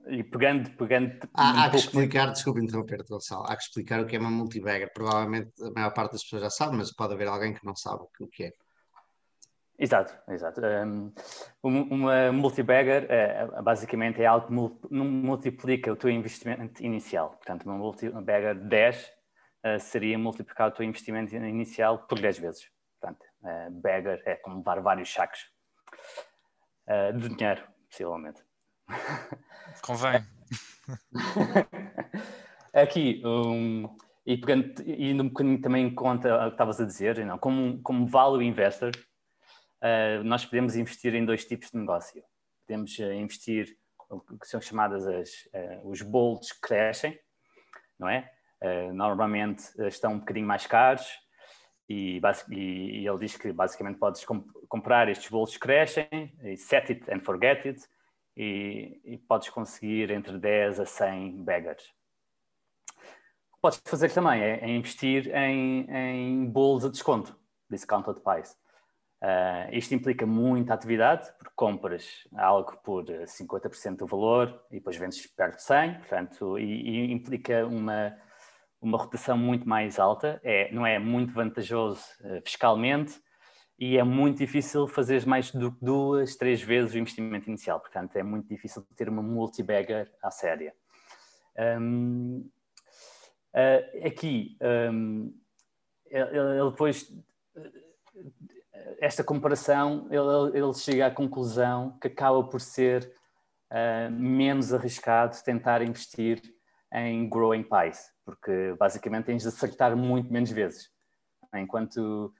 e 0.07 0.23
pegando, 0.23 0.69
pegando. 0.71 1.17
Há, 1.33 1.65
há 1.65 1.69
que 1.69 1.77
explicar, 1.77 2.31
desculpe 2.31 2.61
interromper, 2.61 3.03
Gonçalo, 3.09 3.45
há 3.47 3.55
que 3.55 3.63
explicar 3.63 4.01
o 4.01 4.05
que 4.05 4.15
é 4.15 4.19
uma 4.19 4.29
multibagger. 4.29 4.91
Provavelmente 4.93 5.51
a 5.61 5.71
maior 5.71 5.93
parte 5.93 6.13
das 6.13 6.23
pessoas 6.23 6.43
já 6.43 6.49
sabe, 6.49 6.77
mas 6.77 6.93
pode 6.93 7.13
haver 7.13 7.27
alguém 7.27 7.53
que 7.53 7.65
não 7.65 7.75
sabe 7.75 8.03
o 8.19 8.27
que 8.27 8.45
é. 8.45 8.53
Exato, 9.77 10.13
exato. 10.29 10.61
Um, 10.61 11.11
uma 11.61 12.31
multibagger 12.31 13.07
é, 13.09 13.45
basicamente 13.61 14.21
é 14.21 14.25
algo 14.25 14.47
que 14.47 14.53
multiplica 14.93 15.91
o 15.91 15.97
teu 15.97 16.09
investimento 16.09 16.81
inicial. 16.81 17.31
Portanto, 17.31 17.65
uma 17.65 17.77
multibagger 17.77 18.55
10 18.55 19.03
uh, 19.05 19.79
seria 19.79 20.17
multiplicar 20.17 20.69
o 20.69 20.71
teu 20.71 20.85
investimento 20.85 21.35
inicial 21.35 22.07
por 22.07 22.19
10 22.19 22.39
vezes. 22.39 22.69
Portanto, 23.01 23.25
uh, 23.45 23.71
beggar 23.71 24.19
é 24.25 24.36
como 24.36 24.58
levar 24.58 24.81
vários 24.81 25.12
sacos 25.12 25.39
uh, 26.88 27.17
de 27.17 27.29
dinheiro, 27.29 27.63
possivelmente. 27.89 28.43
Convém. 29.81 30.25
Aqui, 32.73 33.21
um, 33.25 33.95
e 34.25 34.38
pegando, 34.38 34.81
indo 34.86 35.23
um 35.23 35.29
bocadinho 35.29 35.62
também 35.62 35.86
em 35.86 35.95
conta 35.95 36.36
o 36.36 36.47
que 36.47 36.55
estavas 36.55 36.81
a 36.81 36.86
dizer, 36.86 37.23
não, 37.25 37.38
como, 37.38 37.81
como 37.81 38.08
value 38.08 38.41
investor, 38.41 38.91
uh, 39.81 40.23
nós 40.23 40.45
podemos 40.45 40.75
investir 40.75 41.15
em 41.15 41.25
dois 41.25 41.45
tipos 41.45 41.71
de 41.71 41.77
negócio. 41.77 42.23
Podemos 42.67 42.99
investir 42.99 43.77
o 44.10 44.19
que 44.19 44.47
são 44.47 44.60
chamadas 44.60 45.05
as, 45.08 45.29
os 45.84 46.01
bolos 46.01 46.51
que 46.51 46.62
crescem, 46.62 47.19
não 47.99 48.10
é? 48.10 48.31
normalmente 48.93 49.63
estão 49.88 50.13
um 50.13 50.19
bocadinho 50.19 50.47
mais 50.47 50.65
caros, 50.65 51.08
e, 51.88 52.19
e, 52.50 53.08
ele 53.08 53.17
diz 53.19 53.38
que 53.38 53.52
basicamente 53.52 54.00
podes 54.00 54.26
comp 54.26 54.48
comprar 54.67 55.08
estes 55.08 55.30
bolos 55.30 55.54
que 55.54 55.60
crescem, 55.60 56.08
set 56.58 56.91
it 56.91 57.12
and 57.12 57.19
forget 57.21 57.65
it, 57.65 57.82
e, 58.36 59.00
e, 59.06 59.17
podes 59.17 59.50
conseguir 59.50 60.12
entre 60.12 60.38
10 60.38 60.80
a 60.80 60.86
100 60.86 61.43
baggers. 61.43 61.93
O 63.52 63.56
que 63.56 63.62
podes 63.62 63.82
fazer 63.86 64.12
também 64.12 64.41
é, 64.41 64.60
é 64.60 64.69
investir 64.69 65.34
em, 65.34 65.88
em 65.89 66.45
bolos 66.45 66.84
a 66.84 66.89
desconto, 66.89 67.38
discounted 67.69 68.19
pies. 68.21 68.58
Uh, 69.24 69.71
isto 69.71 69.95
implica 69.95 70.26
muita 70.26 70.74
atividade, 70.74 71.32
porque 71.39 71.54
compras 71.56 72.28
algo 72.36 72.78
por 72.84 73.06
50% 73.06 73.98
do 73.98 74.06
valor 74.06 74.62
e 74.69 74.76
depois 74.76 74.98
vendes 74.98 75.26
perto 75.26 75.56
de 75.56 75.63
100, 75.63 75.93
portanto, 75.95 76.60
e, 76.60 76.63
e 76.63 77.12
implica 77.12 77.65
uma 77.65 78.15
uma 78.86 79.00
rotação 79.00 79.36
muito 79.36 79.67
mais 79.67 80.00
alta, 80.00 80.39
é, 80.43 80.71
não 80.71 80.86
é 80.86 81.00
muito 81.00 81.34
vantajoso 81.34 82.04
uh, 82.21 82.39
fiscalmente 82.45 83.19
e 83.80 83.98
é 83.98 84.04
muito 84.04 84.38
difícil 84.38 84.88
fazer 84.88 85.26
mais 85.26 85.52
do 85.52 85.71
que 85.71 85.84
duas, 85.84 86.36
três 86.36 86.62
vezes 86.62 86.93
o 86.93 86.98
investimento 86.98 87.50
inicial. 87.50 87.80
Portanto, 87.80 88.15
é 88.15 88.24
muito 88.24 88.48
difícil 88.48 88.86
ter 88.95 89.10
uma 89.10 89.24
multibagger 89.24 90.10
à 90.21 90.30
séria. 90.30 90.74
Um, 91.80 92.48
uh, 93.56 94.08
aqui, 94.08 94.56
um, 94.91 95.34
ele, 96.06 96.38
ele, 96.38 96.69
depois, 96.69 97.12
esta 99.00 99.24
comparação, 99.24 100.08
ele, 100.12 100.58
ele, 100.58 100.74
chega 100.76 101.08
à 101.08 101.12
conclusão 101.12 101.98
que 102.00 102.08
acaba 102.08 102.43
por 102.43 102.62
ser 102.62 103.12
uh, 103.71 104.12
menos 104.12 104.74
arriscado 104.74 105.36
tentar 105.43 105.82
investir 105.82 106.54
em 106.95 107.29
growing 107.29 107.63
pies 107.63 108.15
porque 108.25 108.75
basicamente 108.79 109.25
tens 109.25 109.43
de 109.43 109.49
acertar 109.49 109.95
muito 109.95 110.34
menos 110.34 110.51
vezes. 110.51 110.89
Enquanto, 111.53 112.34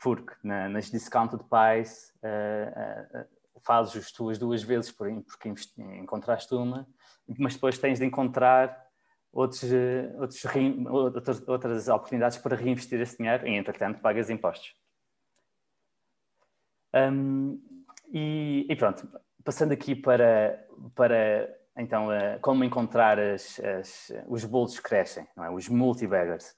porque 0.00 0.32
na, 0.44 0.68
nas 0.68 0.90
discounted 0.90 1.42
pies 1.44 2.14
uh, 2.22 3.20
uh, 3.20 3.60
fazes 3.60 3.96
as 3.96 4.12
tuas 4.12 4.38
duas 4.38 4.62
vezes 4.62 4.92
porque 4.92 5.52
encontraste 5.98 6.54
uma, 6.54 6.88
mas 7.38 7.54
depois 7.54 7.78
tens 7.78 7.98
de 7.98 8.06
encontrar 8.06 8.86
outros, 9.32 9.64
uh, 9.64 10.20
outros, 10.20 10.44
outras, 10.86 11.48
outras 11.48 11.88
oportunidades 11.88 12.38
para 12.38 12.56
reinvestir 12.56 13.00
esse 13.00 13.18
dinheiro 13.18 13.46
e, 13.46 13.56
entretanto, 13.56 14.00
pagas 14.00 14.30
impostos. 14.30 14.72
Um, 16.94 17.60
e, 18.10 18.66
e, 18.70 18.76
pronto, 18.76 19.06
passando 19.44 19.72
aqui 19.72 19.94
para, 19.94 20.64
para 20.94 21.57
então, 21.78 22.08
uh, 22.08 22.40
como 22.42 22.64
encontrar 22.64 23.18
as, 23.18 23.60
as, 23.60 24.12
os 24.26 24.44
bolos 24.44 24.76
que 24.76 24.82
crescem, 24.82 25.26
é? 25.38 25.48
os 25.50 25.68
multibaggers. 25.68 26.50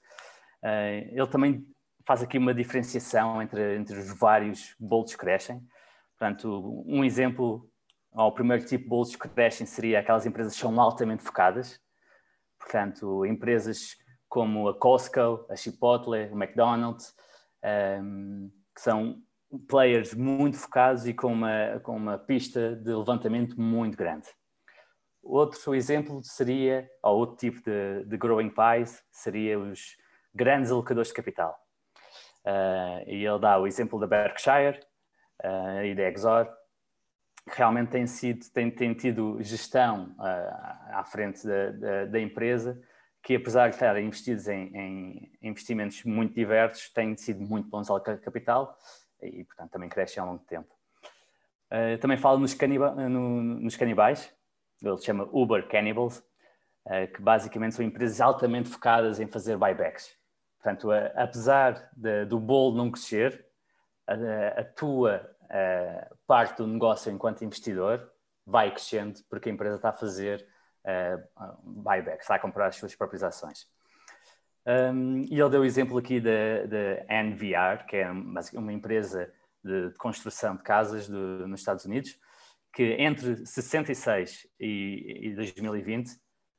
Uh, 0.63 1.07
ele 1.11 1.27
também 1.27 1.65
faz 2.05 2.23
aqui 2.23 2.39
uma 2.39 2.53
diferenciação 2.53 3.41
entre, 3.41 3.77
entre 3.77 3.99
os 3.99 4.17
vários 4.17 4.75
bolos 4.79 5.11
que 5.11 5.19
crescem. 5.19 5.61
Portanto, 6.17 6.83
um 6.87 7.03
exemplo, 7.03 7.69
ao 8.11 8.33
primeiro 8.33 8.65
tipo 8.65 8.83
de 8.83 8.89
bolos 8.89 9.15
que 9.15 9.29
crescem 9.29 9.67
seria 9.67 9.99
aquelas 9.99 10.25
empresas 10.25 10.53
que 10.53 10.59
são 10.59 10.79
altamente 10.81 11.23
focadas. 11.23 11.79
Portanto, 12.59 13.25
empresas 13.25 13.95
como 14.27 14.69
a 14.69 14.77
Costco, 14.77 15.45
a 15.49 15.55
Chipotle, 15.55 16.29
o 16.31 16.41
McDonald's, 16.41 17.13
um, 17.63 17.67
ehm, 17.67 18.49
que 18.73 18.81
são 18.81 19.21
players 19.67 20.13
muito 20.13 20.57
focados 20.57 21.05
e 21.05 21.13
com 21.13 21.33
uma, 21.33 21.79
com 21.83 21.95
uma 21.95 22.17
pista 22.17 22.75
de 22.75 22.93
levantamento 22.93 23.59
muito 23.59 23.97
grande. 23.97 24.27
Outro 25.23 25.75
exemplo 25.75 26.21
seria, 26.23 26.89
ou 27.03 27.19
outro 27.19 27.37
tipo 27.37 27.61
de, 27.61 28.05
de 28.05 28.17
growing 28.17 28.49
pies, 28.49 29.03
seria 29.11 29.59
os 29.59 29.95
grandes 30.33 30.71
alocadores 30.71 31.09
de 31.09 31.13
capital. 31.13 31.57
Uh, 32.45 33.07
e 33.07 33.25
ele 33.25 33.39
dá 33.39 33.59
o 33.59 33.67
exemplo 33.67 33.99
da 33.99 34.07
Berkshire 34.07 34.79
uh, 35.43 35.83
e 35.83 35.93
da 35.93 36.09
Exor, 36.09 36.49
que 37.49 37.57
realmente 37.57 37.89
têm, 37.89 38.07
sido, 38.07 38.49
têm, 38.51 38.71
têm 38.71 38.93
tido 38.93 39.41
gestão 39.41 40.15
uh, 40.17 40.95
à 40.95 41.03
frente 41.03 41.45
da, 41.45 41.71
da, 41.71 42.05
da, 42.05 42.19
empresa 42.19 42.81
que 43.23 43.35
apesar 43.35 43.69
de 43.69 43.75
estarem 43.75 44.07
investidos 44.07 44.47
em, 44.47 44.75
em 44.75 45.31
investimentos 45.43 46.03
muito 46.03 46.33
diversos, 46.33 46.89
têm 46.91 47.15
sido 47.15 47.41
muito 47.41 47.69
bons 47.69 47.87
ao 47.87 48.01
capital 48.01 48.75
e, 49.21 49.43
portanto, 49.43 49.69
também 49.69 49.87
crescem 49.87 50.19
ao 50.19 50.27
longo 50.27 50.39
do 50.39 50.45
tempo. 50.45 50.75
Também 52.01 52.17
falo 52.17 52.39
nos, 52.39 52.57
no, 52.57 53.43
nos 53.43 53.77
canibais, 53.77 54.33
ele 54.81 54.97
se 54.97 55.05
chama 55.05 55.29
Uber 55.31 55.67
Cannibals, 55.67 56.19
uh, 56.85 57.11
que 57.13 57.21
basicamente 57.21 57.75
são 57.75 57.85
empresas 57.85 58.21
altamente 58.21 58.69
focadas 58.69 59.19
em 59.19 59.27
fazer 59.27 59.57
buybacks. 59.57 60.15
Portanto, 60.57 60.91
apesar 61.15 61.89
de, 61.95 62.25
do 62.25 62.39
bolo 62.39 62.77
não 62.77 62.91
crescer, 62.91 63.45
a, 64.07 64.61
a 64.61 64.63
tua 64.63 65.29
parte 66.25 66.57
do 66.57 66.67
negócio 66.67 67.11
enquanto 67.11 67.43
investidor 67.43 68.09
vai 68.45 68.71
crescendo 68.71 69.19
porque 69.29 69.49
a 69.49 69.51
empresa 69.51 69.75
está 69.75 69.89
a 69.89 69.93
fazer 69.93 70.47
uh, 70.85 71.57
buyback, 71.63 72.21
está 72.21 72.35
a 72.35 72.39
comprar 72.39 72.67
as 72.67 72.75
suas 72.75 72.95
próprias 72.95 73.23
ações. 73.23 73.67
Um, 74.65 75.23
e 75.29 75.39
ele 75.39 75.49
deu 75.49 75.61
o 75.61 75.65
exemplo 75.65 75.97
aqui 75.97 76.19
da 76.19 77.23
NVR, 77.23 77.85
que 77.87 77.97
é 77.97 78.11
uma 78.53 78.73
empresa 78.73 79.31
de, 79.63 79.89
de 79.89 79.97
construção 79.97 80.55
de 80.55 80.61
casas 80.61 81.07
do, 81.07 81.47
nos 81.47 81.61
Estados 81.61 81.85
Unidos, 81.85 82.17
que 82.73 82.95
entre 82.99 83.45
66 83.45 84.47
e, 84.59 85.29
e 85.29 85.35
2020 85.35 86.11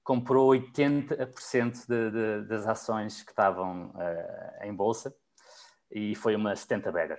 comprou 0.02 0.50
80% 0.50 1.86
de, 1.86 2.10
de, 2.10 2.48
das 2.48 2.66
ações 2.66 3.22
que 3.22 3.30
estavam 3.30 3.90
uh, 3.90 4.64
em 4.64 4.74
bolsa 4.74 5.14
e 5.90 6.14
foi 6.14 6.34
uma 6.34 6.54
70 6.54 6.90
bagger. 6.90 7.18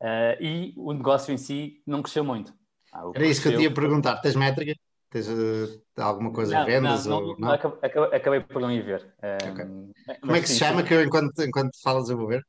Uh, 0.00 0.36
e 0.40 0.74
o 0.76 0.92
negócio 0.92 1.32
em 1.32 1.38
si 1.38 1.82
não 1.86 2.02
cresceu 2.02 2.24
muito. 2.24 2.52
Ah, 2.92 3.04
Era 3.14 3.26
isso 3.26 3.40
que 3.40 3.48
eu 3.48 3.56
tinha 3.56 3.68
a 3.68 3.74
perguntar. 3.74 4.16
Tens 4.20 4.34
métrica? 4.34 4.74
Tens 5.10 5.28
uh, 5.28 5.82
alguma 5.96 6.32
coisa 6.32 6.54
não, 6.54 6.62
em 6.62 6.66
vendas? 6.66 7.06
Não, 7.06 7.22
ou, 7.22 7.38
não? 7.38 7.52
Acabei, 7.52 8.16
acabei, 8.16 8.40
por 8.40 8.60
não 8.60 8.72
ir 8.72 8.82
ver. 8.82 9.14
Okay. 9.50 10.16
Como 10.20 10.36
é 10.36 10.40
que 10.40 10.48
se 10.48 10.58
chama? 10.58 10.82
Que 10.82 10.94
eu, 10.94 11.04
enquanto, 11.04 11.40
enquanto 11.42 11.80
falas, 11.80 12.10
eu 12.10 12.16
vou 12.16 12.26
ver. 12.26 12.44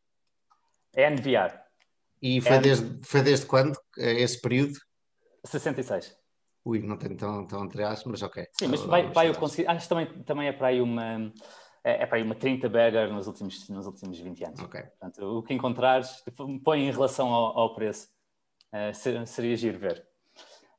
É 0.95 1.09
NVR. 1.09 1.62
E 2.23 2.39
foi, 2.39 2.53
N... 2.53 2.61
desde, 2.61 2.99
foi 3.05 3.21
desde 3.21 3.45
quando? 3.45 3.77
Esse 3.97 4.39
período? 4.39 4.79
66. 5.43 6.17
Ui, 6.63 6.79
não 6.79 6.95
tenho 6.95 7.17
tão, 7.17 7.45
tão 7.45 7.63
atrás, 7.63 8.01
mas 8.05 8.21
ok. 8.21 8.47
Sim, 8.57 8.67
mas 8.67 8.79
vai, 8.83 9.11
vai 9.11 9.27
eu 9.27 9.35
conseguir. 9.35 9.67
Acho 9.67 9.81
que 9.81 9.89
também, 9.89 10.23
também 10.23 10.47
é 10.47 10.53
para 10.53 10.67
aí 10.67 10.79
uma. 10.79 11.33
É, 11.83 12.03
é 12.03 12.05
para 12.05 12.17
aí 12.17 12.23
uma 12.23 12.33
30 12.33 12.69
bagger 12.69 13.11
nos 13.11 13.27
últimos, 13.27 13.67
nos 13.67 13.85
últimos 13.85 14.17
20 14.17 14.45
anos. 14.45 14.59
Ok. 14.61 14.81
Portanto, 14.81 15.39
o 15.39 15.43
que 15.43 15.53
encontrares, 15.53 16.23
põe 16.63 16.87
em 16.87 16.91
relação 16.91 17.27
ao, 17.27 17.59
ao 17.59 17.75
preço. 17.75 18.07
Uh, 18.71 19.25
seria 19.27 19.57
giro 19.57 19.77
ver. 19.77 20.07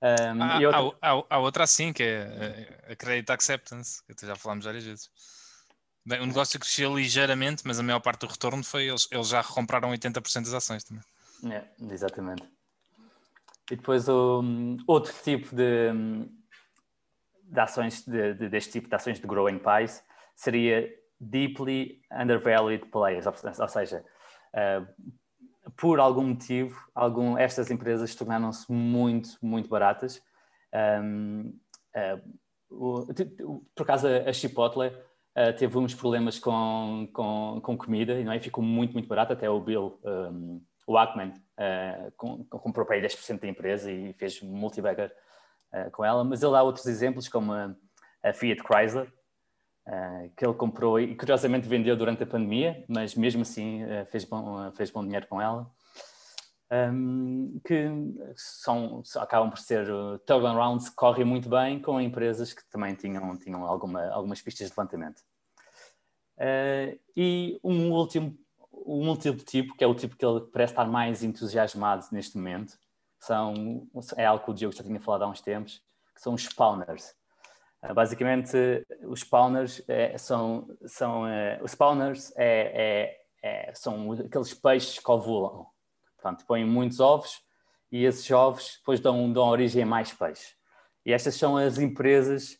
Um, 0.00 0.42
há, 0.42 0.54
outra... 0.56 0.98
Há, 1.02 1.12
há, 1.12 1.24
há, 1.28 1.38
outra 1.38 1.64
assim, 1.64 1.92
que 1.92 2.02
é 2.02 2.78
a 2.90 2.96
Credit 2.96 3.30
Acceptance, 3.30 4.02
que 4.06 4.26
já 4.26 4.34
falámos 4.34 4.64
várias 4.64 4.84
vezes. 4.84 5.10
Bem, 6.06 6.20
o 6.22 6.26
negócio 6.26 6.58
cresceu 6.58 6.96
ligeiramente, 6.96 7.62
mas 7.66 7.78
a 7.78 7.82
maior 7.82 8.00
parte 8.00 8.20
do 8.20 8.26
retorno 8.26 8.64
foi 8.64 8.88
eles, 8.88 9.06
eles 9.10 9.28
já 9.28 9.42
recompraram 9.42 9.90
80% 9.90 10.44
das 10.44 10.54
ações 10.54 10.84
também. 10.84 11.04
É, 11.50 11.64
exatamente. 11.92 12.42
E 13.70 13.76
depois 13.76 14.08
o 14.08 14.42
outro 14.86 15.12
tipo 15.22 15.54
de, 15.54 15.90
de 17.44 17.60
ações 17.60 18.04
de, 18.04 18.34
de, 18.34 18.48
deste 18.48 18.72
tipo 18.72 18.88
de 18.88 18.94
ações 18.94 19.18
de 19.18 19.26
growing 19.26 19.58
pies 19.58 20.04
seria 20.36 20.88
deeply 21.18 22.02
undervalued 22.12 22.86
players, 22.86 23.26
ou 23.26 23.68
seja, 23.68 24.04
uh, 24.54 24.86
por 25.76 25.98
algum 25.98 26.28
motivo, 26.28 26.78
algum, 26.94 27.38
estas 27.38 27.70
empresas 27.70 28.14
tornaram-se 28.14 28.70
muito, 28.70 29.30
muito 29.42 29.68
baratas. 29.68 30.22
Um, 31.02 31.58
uh, 31.96 32.34
por 33.74 33.82
acaso, 33.82 34.08
a 34.08 34.32
Chipotle 34.32 34.88
uh, 34.88 35.56
teve 35.56 35.78
uns 35.78 35.94
problemas 35.94 36.38
com, 36.38 37.08
com, 37.12 37.60
com, 37.62 37.76
comida 37.76 38.22
não 38.22 38.32
é? 38.32 38.40
ficou 38.40 38.62
muito, 38.62 38.92
muito 38.92 39.08
barato. 39.08 39.32
Até 39.32 39.48
o 39.48 39.60
Bill, 39.60 39.98
um, 40.04 40.60
o 40.86 40.98
Ackman, 40.98 41.32
uh, 41.58 42.12
comprou 42.58 42.86
para 42.86 42.96
aí 42.96 43.02
10% 43.02 43.40
da 43.40 43.48
empresa 43.48 43.90
e 43.90 44.12
fez 44.14 44.40
multibagger 44.42 45.12
uh, 45.72 45.90
com 45.90 46.04
ela. 46.04 46.24
Mas 46.24 46.42
ele 46.42 46.52
dá 46.52 46.62
outros 46.62 46.86
exemplos, 46.86 47.28
como 47.28 47.52
a, 47.52 47.74
a 48.22 48.32
Fiat 48.32 48.62
Chrysler, 48.62 49.12
Uh, 49.86 50.32
que 50.34 50.46
ele 50.46 50.54
comprou 50.54 50.98
e 50.98 51.14
curiosamente 51.14 51.68
vendeu 51.68 51.94
durante 51.94 52.22
a 52.22 52.26
pandemia, 52.26 52.82
mas 52.88 53.14
mesmo 53.14 53.42
assim 53.42 53.84
uh, 53.84 54.06
fez, 54.06 54.24
bom, 54.24 54.66
uh, 54.66 54.72
fez 54.72 54.90
bom 54.90 55.02
dinheiro 55.02 55.26
com 55.26 55.42
ela. 55.42 55.70
Um, 56.72 57.60
que 57.62 57.90
são, 58.34 59.02
acabam 59.16 59.50
por 59.50 59.58
ser 59.58 59.86
turnarounds 60.26 60.88
que 60.88 60.96
correm 60.96 61.26
muito 61.26 61.50
bem 61.50 61.78
com 61.82 62.00
empresas 62.00 62.54
que 62.54 62.64
também 62.70 62.94
tinham, 62.94 63.36
tinham 63.36 63.62
alguma, 63.62 64.08
algumas 64.08 64.40
pistas 64.40 64.68
de 64.68 64.72
levantamento. 64.72 65.20
e 67.14 67.60
um 67.62 67.92
último, 67.92 68.34
um 68.84 69.08
último 69.08 69.36
tipo, 69.36 69.76
que 69.76 69.84
é 69.84 69.86
o 69.86 69.94
tipo 69.94 70.16
que 70.16 70.24
ele 70.24 70.40
parece 70.52 70.72
estar 70.72 70.86
mais 70.86 71.22
entusiasmado 71.22 72.06
neste 72.12 72.36
momento, 72.36 72.78
são, 73.18 73.88
é 74.16 74.26
algo 74.26 74.44
que 74.44 74.50
o 74.50 74.54
Diogo 74.54 74.76
já 74.76 74.84
tinha 74.84 75.00
falado 75.00 75.22
há 75.22 75.28
uns 75.28 75.40
tempos, 75.40 75.82
que 76.14 76.20
são 76.20 76.34
os 76.34 76.42
spawners 76.42 77.14
ah, 77.86 77.92
basicamente, 77.92 78.56
os 79.02 79.20
spawners 79.20 79.82
é, 79.86 80.16
são, 80.16 80.66
são 80.86 81.24
uh, 81.24 81.62
os 81.62 81.72
spawners 81.72 82.32
é, 82.34 83.18
é, 83.42 83.68
é, 83.68 83.74
são 83.74 84.10
aqueles 84.12 84.54
peixes 84.54 84.98
que 84.98 85.10
ovulam. 85.10 85.66
Portanto, 86.16 86.46
põem 86.46 86.64
muitos 86.64 86.98
ovos 86.98 87.42
e 87.92 88.06
esses 88.06 88.30
ovos 88.30 88.78
depois 88.78 89.00
dão, 89.00 89.30
dão 89.30 89.48
origem 89.48 89.82
a 89.82 89.86
mais 89.86 90.10
peixes. 90.14 90.54
E 91.04 91.12
estas 91.12 91.34
são 91.34 91.58
as 91.58 91.76
empresas 91.78 92.56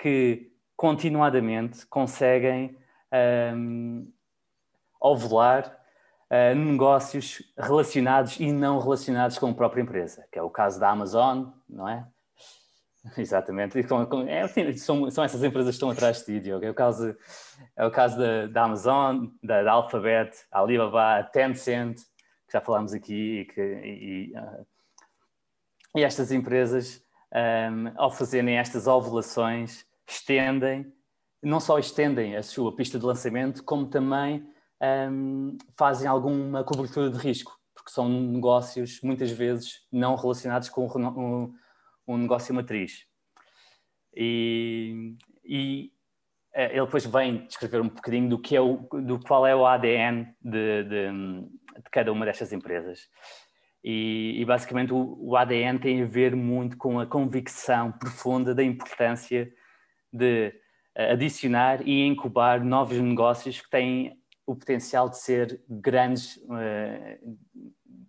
que 0.00 0.50
continuadamente 0.74 1.86
conseguem 1.88 2.74
ovular 5.02 5.76
uh, 6.30 6.54
negócios 6.54 7.42
relacionados 7.58 8.38
e 8.38 8.52
não 8.52 8.78
relacionados 8.78 9.36
com 9.38 9.50
a 9.50 9.54
própria 9.54 9.82
empresa, 9.82 10.24
que 10.30 10.38
é 10.38 10.42
o 10.42 10.48
caso 10.48 10.78
da 10.78 10.90
Amazon, 10.90 11.46
não 11.68 11.88
é? 11.88 12.06
Exatamente, 13.18 13.76
é, 14.28 14.42
assim, 14.42 14.72
são, 14.74 15.10
são 15.10 15.24
essas 15.24 15.42
empresas 15.42 15.70
que 15.70 15.76
estão 15.76 15.90
atrás 15.90 16.18
de 16.18 16.24
ti, 16.26 16.40
Diogo. 16.40 16.64
É 16.64 16.70
o 16.70 16.74
caso, 16.74 17.16
é 17.76 17.84
o 17.84 17.90
caso 17.90 18.16
da, 18.16 18.46
da 18.46 18.62
Amazon, 18.62 19.26
da, 19.42 19.64
da 19.64 19.72
Alphabet, 19.72 20.36
a 20.52 20.60
Alibaba, 20.60 21.18
a 21.18 21.24
Tencent, 21.24 21.96
que 21.96 22.52
já 22.52 22.60
falámos 22.60 22.92
aqui, 22.92 23.40
e, 23.40 23.44
que, 23.46 23.60
e, 23.60 24.32
uh, 24.38 24.66
e 25.96 26.04
estas 26.04 26.30
empresas, 26.30 27.02
um, 27.34 27.92
ao 27.96 28.10
fazerem 28.10 28.56
estas 28.56 28.86
ovulações, 28.86 29.84
estendem, 30.06 30.92
não 31.42 31.58
só 31.58 31.78
estendem 31.78 32.36
a 32.36 32.42
sua 32.42 32.74
pista 32.76 33.00
de 33.00 33.04
lançamento, 33.04 33.64
como 33.64 33.86
também 33.86 34.46
um, 34.82 35.56
fazem 35.76 36.08
alguma 36.08 36.64
cobertura 36.64 37.10
de 37.10 37.18
risco, 37.18 37.56
porque 37.74 37.90
são 37.90 38.08
negócios 38.08 39.00
muitas 39.02 39.30
vezes 39.30 39.86
não 39.92 40.16
relacionados 40.16 40.68
com 40.68 40.86
o 40.86 41.54
um 42.06 42.18
negócio 42.18 42.54
matriz. 42.54 43.06
E, 44.14 45.14
e 45.44 45.92
eh, 46.52 46.76
ele 46.76 46.84
depois 46.84 47.06
vem 47.06 47.46
descrever 47.46 47.80
um 47.80 47.88
bocadinho 47.88 48.28
do, 48.28 48.38
que 48.38 48.56
é 48.56 48.60
o, 48.60 48.76
do 48.92 49.18
qual 49.18 49.46
é 49.46 49.54
o 49.54 49.66
ADN 49.66 50.34
de, 50.40 50.84
de, 50.84 51.10
de 51.76 51.90
cada 51.90 52.12
uma 52.12 52.26
destas 52.26 52.52
empresas. 52.52 53.08
E, 53.82 54.40
e 54.40 54.44
basicamente 54.44 54.92
o, 54.92 55.16
o, 55.18 55.36
ADN 55.36 55.78
tem 55.78 56.02
a 56.02 56.06
ver 56.06 56.36
muito 56.36 56.76
com 56.76 57.00
a 57.00 57.06
convicção 57.06 57.90
profunda 57.92 58.54
da 58.54 58.62
importância 58.62 59.52
de 60.12 60.52
eh, 60.94 61.12
adicionar 61.12 61.86
e 61.86 62.06
incubar 62.06 62.62
novos 62.62 62.98
negócios 62.98 63.60
que 63.60 63.70
têm 63.70 64.21
o 64.46 64.56
potencial 64.56 65.08
de 65.08 65.18
ser 65.18 65.62
grandes, 65.68 66.36
uh, 66.36 67.38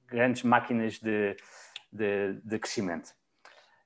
grandes 0.08 0.44
máquinas 0.44 1.00
de, 1.00 1.36
de, 1.92 2.34
de 2.44 2.60
crescimento. 2.60 3.14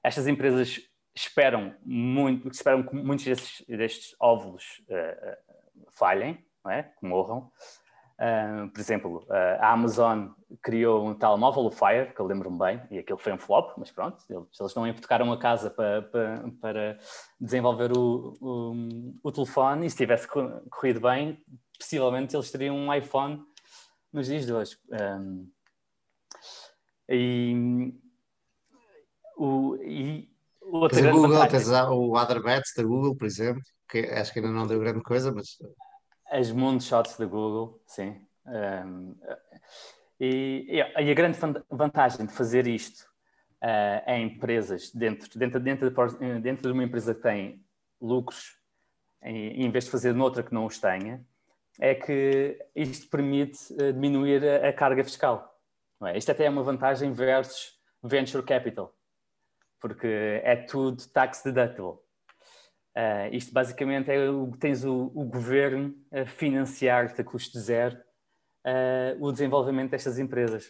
Estas 0.03 0.27
empresas 0.27 0.79
esperam 1.15 1.75
muito, 1.83 2.47
esperam 2.49 2.83
que 2.83 2.95
muitos 2.95 3.25
destes, 3.25 3.65
destes 3.67 4.15
óvulos 4.19 4.83
uh, 4.89 5.87
falhem, 5.91 6.45
é? 6.69 6.83
que 6.83 7.05
morram. 7.05 7.51
Uh, 8.19 8.67
por 8.71 8.79
exemplo, 8.79 9.27
a 9.29 9.71
Amazon 9.71 10.29
criou 10.63 11.07
um 11.07 11.13
telemóvel, 11.13 11.65
o 11.65 11.71
Fire, 11.71 12.13
que 12.13 12.19
eu 12.19 12.25
lembro-me 12.25 12.57
bem, 12.57 12.81
e 12.89 12.97
aquilo 12.97 13.19
foi 13.19 13.31
um 13.31 13.37
flop, 13.37 13.77
mas 13.77 13.91
pronto, 13.91 14.17
eles 14.29 14.75
não 14.75 14.87
hipotecaram 14.87 15.31
a 15.31 15.37
casa 15.37 15.69
para, 15.69 16.01
para, 16.01 16.51
para 16.59 16.99
desenvolver 17.39 17.95
o, 17.95 18.33
o, 18.41 19.13
o, 19.21 19.31
telefone, 19.31 19.85
e 19.85 19.89
se 19.89 19.97
tivesse 19.97 20.27
corrido 20.27 20.99
bem, 20.99 21.39
possivelmente 21.77 22.35
eles 22.35 22.51
teriam 22.51 22.75
um 22.75 22.93
iPhone 22.93 23.43
nos 24.11 24.27
dias 24.27 24.45
de 24.45 24.53
hoje. 24.53 24.77
Um, 24.89 25.49
e 27.09 27.93
o, 29.37 29.75
e 29.77 30.29
outra 30.61 30.99
tens 30.99 31.11
Google, 31.11 31.29
vantagem... 31.29 31.89
o 31.89 32.17
Otherbets 32.17 32.73
da 32.75 32.83
Google, 32.83 33.15
por 33.15 33.25
exemplo, 33.25 33.61
que 33.87 33.99
acho 33.99 34.33
que 34.33 34.39
ainda 34.39 34.51
não 34.51 34.67
deu 34.67 34.79
grande 34.79 35.01
coisa, 35.01 35.31
mas. 35.31 35.57
As 36.29 36.51
moonshots 36.51 37.17
da 37.17 37.25
Google, 37.25 37.81
sim. 37.85 38.21
Um, 38.45 39.15
e, 40.19 40.65
e, 40.69 40.81
a 40.81 41.13
grande 41.13 41.37
vantagem 41.69 42.25
de 42.25 42.33
fazer 42.33 42.67
isto 42.67 43.07
uh, 43.63 44.09
em 44.09 44.25
empresas, 44.25 44.91
dentro, 44.91 45.37
dentro, 45.37 45.59
dentro, 45.59 45.89
de, 45.89 46.39
dentro 46.39 46.67
de 46.67 46.71
uma 46.71 46.83
empresa 46.83 47.13
que 47.13 47.21
tem 47.21 47.63
lucros 48.01 48.57
em, 49.21 49.65
em 49.65 49.71
vez 49.71 49.85
de 49.85 49.91
fazer 49.91 50.13
noutra 50.13 50.43
que 50.43 50.53
não 50.53 50.65
os 50.65 50.79
tenha, 50.79 51.25
é 51.79 51.95
que 51.95 52.57
isto 52.75 53.09
permite 53.09 53.73
uh, 53.73 53.93
diminuir 53.93 54.43
a, 54.47 54.73
carga 54.73 55.03
fiscal. 55.03 55.55
É? 56.05 56.17
Isto 56.17 56.31
até 56.31 56.45
é 56.45 56.49
uma 56.49 56.63
vantagem 56.63 57.11
versus 57.11 57.77
venture 58.03 58.43
capital, 58.43 58.93
porque 59.79 60.41
é 60.43 60.55
tudo 60.55 61.07
tax 61.07 61.43
deductible. 61.43 61.99
Uh, 62.97 63.29
isto 63.31 63.53
basicamente 63.53 64.11
é 64.11 64.27
o 64.27 64.51
tens 64.59 64.83
o, 64.83 65.11
o 65.13 65.23
governo 65.23 65.93
a 66.11 66.25
financiar-te 66.25 67.21
a 67.21 67.23
custo 67.23 67.59
zero 67.59 67.95
uh, 68.65 69.23
o 69.23 69.31
desenvolvimento 69.31 69.91
destas 69.91 70.17
empresas. 70.17 70.65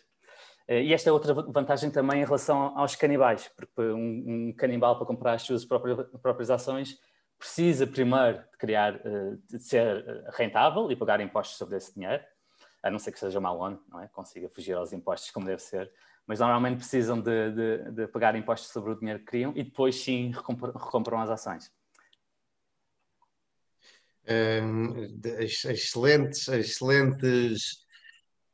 Uh, 0.69 0.73
e 0.83 0.93
esta 0.93 1.09
é 1.09 1.13
outra 1.13 1.33
vantagem 1.33 1.89
também 1.89 2.21
em 2.21 2.25
relação 2.25 2.77
aos 2.77 2.95
canibais, 2.95 3.49
porque 3.55 3.81
um, 3.81 4.49
um 4.49 4.53
canibal 4.57 4.97
para 4.97 5.07
comprar 5.07 5.33
as 5.33 5.43
suas 5.43 5.63
próprias, 5.63 6.05
próprias 6.21 6.49
ações 6.49 6.99
precisa 7.38 7.85
primeiro 7.85 8.39
de 8.51 8.57
criar, 8.57 8.99
de 9.47 9.59
ser 9.59 10.25
rentável 10.33 10.91
e 10.91 10.95
pagar 10.95 11.19
impostos 11.21 11.57
sobre 11.57 11.77
esse 11.77 11.93
dinheiro, 11.93 12.23
a 12.81 12.89
não 12.89 12.99
ser 12.99 13.11
que 13.11 13.19
seja 13.19 13.39
malone, 13.39 13.79
não 13.89 14.01
é? 14.01 14.07
Consiga 14.07 14.49
fugir 14.49 14.73
aos 14.73 14.93
impostos 14.93 15.31
como 15.31 15.45
deve 15.45 15.61
ser, 15.61 15.91
mas 16.25 16.39
normalmente 16.39 16.77
precisam 16.77 17.19
de, 17.19 17.51
de, 17.51 17.91
de 17.91 18.07
pagar 18.07 18.35
impostos 18.35 18.71
sobre 18.71 18.91
o 18.91 18.95
dinheiro 18.95 19.19
que 19.19 19.25
criam 19.25 19.53
e 19.55 19.63
depois 19.63 19.95
sim 19.95 20.31
recompram 20.31 21.21
as 21.21 21.29
ações 21.29 21.71
excelentes, 25.69 26.47
excelentes 26.49 27.85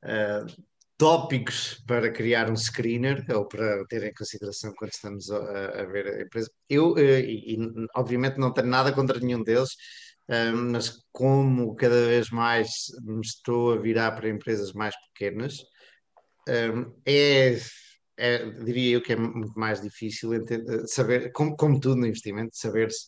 uh, 0.03 0.63
tópicos 0.97 1.83
para 1.87 2.11
criar 2.11 2.49
um 2.49 2.55
screener 2.55 3.25
ou 3.35 3.47
para 3.47 3.85
ter 3.87 4.03
em 4.03 4.13
consideração 4.13 4.73
quando 4.75 4.91
estamos 4.91 5.29
a, 5.31 5.81
a 5.81 5.85
ver 5.85 6.07
a 6.07 6.21
empresa. 6.21 6.49
Eu, 6.69 6.93
uh, 6.93 6.99
e, 6.99 7.55
e, 7.55 7.57
obviamente 7.95 8.37
não 8.37 8.53
tenho 8.53 8.67
nada 8.67 8.91
contra 8.93 9.19
nenhum 9.19 9.43
deles, 9.43 9.69
um, 10.29 10.71
mas 10.71 11.03
como 11.11 11.75
cada 11.75 12.07
vez 12.07 12.29
mais 12.29 12.69
me 13.03 13.21
estou 13.21 13.73
a 13.73 13.77
virar 13.77 14.11
para 14.13 14.29
empresas 14.29 14.73
mais 14.73 14.95
pequenas, 15.07 15.57
um, 16.47 16.93
é, 17.05 17.57
é, 18.17 18.49
diria 18.63 18.95
eu 18.95 19.01
que 19.01 19.13
é 19.13 19.15
muito 19.15 19.57
mais 19.59 19.81
difícil 19.81 20.33
entender, 20.33 20.87
saber, 20.87 21.31
como, 21.31 21.55
como 21.55 21.79
tudo 21.79 21.97
no 21.97 22.07
investimento, 22.07 22.55
saber-se 22.55 23.07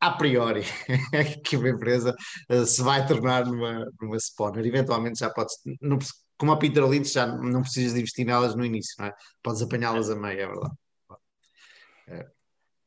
a 0.00 0.12
priori 0.12 0.62
que 1.44 1.56
uma 1.56 1.70
empresa 1.70 2.14
se 2.66 2.82
vai 2.82 3.06
tornar 3.06 3.46
numa, 3.46 3.86
numa 4.00 4.16
spawner. 4.18 4.66
Eventualmente 4.66 5.20
já 5.20 5.30
podes, 5.30 5.54
não, 5.80 5.98
como 6.36 6.52
a 6.52 6.58
Peter 6.58 6.84
Lynch, 6.84 7.12
já 7.12 7.26
não 7.26 7.62
precisas 7.62 7.94
de 7.94 8.00
investir 8.00 8.26
nelas 8.26 8.54
no 8.54 8.64
início, 8.64 8.94
não 8.98 9.06
é? 9.06 9.14
Podes 9.42 9.62
apanhá-las 9.62 10.10
a 10.10 10.16
meio, 10.16 10.40
é 10.40 10.46
verdade. 10.46 10.74
É. 12.08 12.34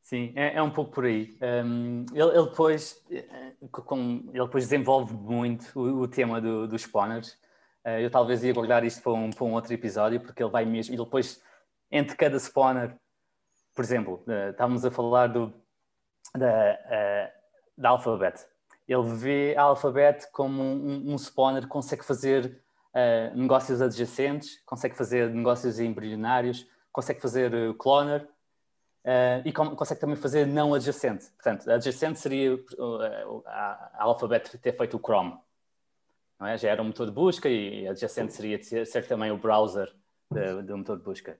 Sim, 0.07 0.31
é, 0.37 0.55
é, 0.55 0.61
um 0.61 0.71
pouco 0.71 0.91
por 0.91 1.05
aí. 1.05 1.37
Um, 1.41 2.05
ele, 2.13 2.29
ele, 2.29 2.49
depois, 2.49 3.03
eh, 3.11 3.53
com, 3.69 4.23
ele 4.33 4.45
depois 4.45 4.63
desenvolve 4.63 5.13
muito 5.13 5.77
o, 5.77 6.03
o 6.03 6.07
tema 6.07 6.39
do, 6.39 6.65
dos 6.65 6.83
spawners. 6.83 7.37
Uh, 7.85 7.99
eu 7.99 8.09
talvez 8.09 8.41
ia 8.41 8.53
guardar 8.53 8.85
isto 8.85 9.01
para 9.01 9.11
um, 9.11 9.29
para 9.29 9.43
um 9.43 9.53
outro 9.53 9.73
episódio, 9.73 10.21
porque 10.21 10.41
ele 10.41 10.49
vai 10.49 10.63
mesmo. 10.63 10.93
E 10.95 10.97
depois, 10.97 11.41
entre 11.91 12.15
cada 12.15 12.37
spawner, 12.37 12.97
por 13.75 13.83
exemplo, 13.83 14.23
uh, 14.27 14.51
estávamos 14.51 14.85
a 14.85 14.91
falar 14.91 15.27
do, 15.27 15.53
da, 16.33 16.79
uh, 16.85 17.81
da 17.81 17.89
Alphabet. 17.89 18.45
Ele 18.87 19.13
vê 19.13 19.55
a 19.57 19.63
Alphabet 19.63 20.25
como 20.31 20.63
um, 20.63 21.11
um 21.11 21.17
spawner 21.17 21.63
que 21.63 21.67
consegue 21.67 22.05
fazer 22.05 22.63
uh, 22.97 23.37
negócios 23.37 23.81
adjacentes, 23.81 24.59
consegue 24.65 24.95
fazer 24.95 25.29
negócios 25.29 25.79
embrionários, 25.79 26.67
consegue 26.91 27.21
fazer 27.21 27.53
uh, 27.53 27.73
cloner 27.75 28.23
uh, 29.05 29.45
e 29.45 29.53
com, 29.53 29.75
consegue 29.75 30.01
também 30.01 30.15
fazer 30.15 30.47
não 30.47 30.73
adjacente. 30.73 31.29
Portanto, 31.31 31.69
adjacente 31.69 32.19
seria 32.19 32.55
uh, 32.55 33.43
a, 33.45 33.91
a 33.93 34.03
Alphabet 34.03 34.57
ter 34.57 34.73
feito 34.73 34.97
o 34.97 34.99
Chrome. 34.99 35.37
É? 36.41 36.57
Já 36.57 36.69
era 36.69 36.81
um 36.81 36.85
motor 36.85 37.05
de 37.07 37.11
busca 37.11 37.49
e 37.49 37.87
adjacente 37.87 38.33
seria 38.33 38.61
ser, 38.61 38.85
ser 38.85 39.07
também 39.07 39.31
o 39.31 39.37
browser 39.37 39.91
do 40.65 40.77
motor 40.77 40.97
de 40.97 41.03
busca. 41.03 41.39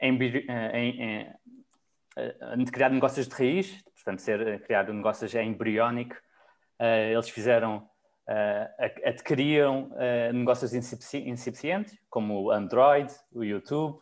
Em, 0.00 0.18
em, 0.18 1.34
em, 2.58 2.64
criar 2.66 2.90
negócios 2.90 3.26
de 3.26 3.34
raiz, 3.34 3.82
portanto, 3.94 4.20
ser 4.20 4.46
eh, 4.46 4.58
criado 4.58 4.92
negócios 4.92 5.34
embriónico. 5.34 6.16
Uh, 6.80 7.12
eles 7.12 7.28
fizeram, 7.28 7.88
uh, 8.30 9.08
adquiriam 9.08 9.90
uh, 9.92 10.32
negócios 10.32 10.72
incipientes, 10.72 11.98
como 12.08 12.44
o 12.44 12.50
Android, 12.50 13.12
o 13.32 13.42
YouTube, 13.42 14.00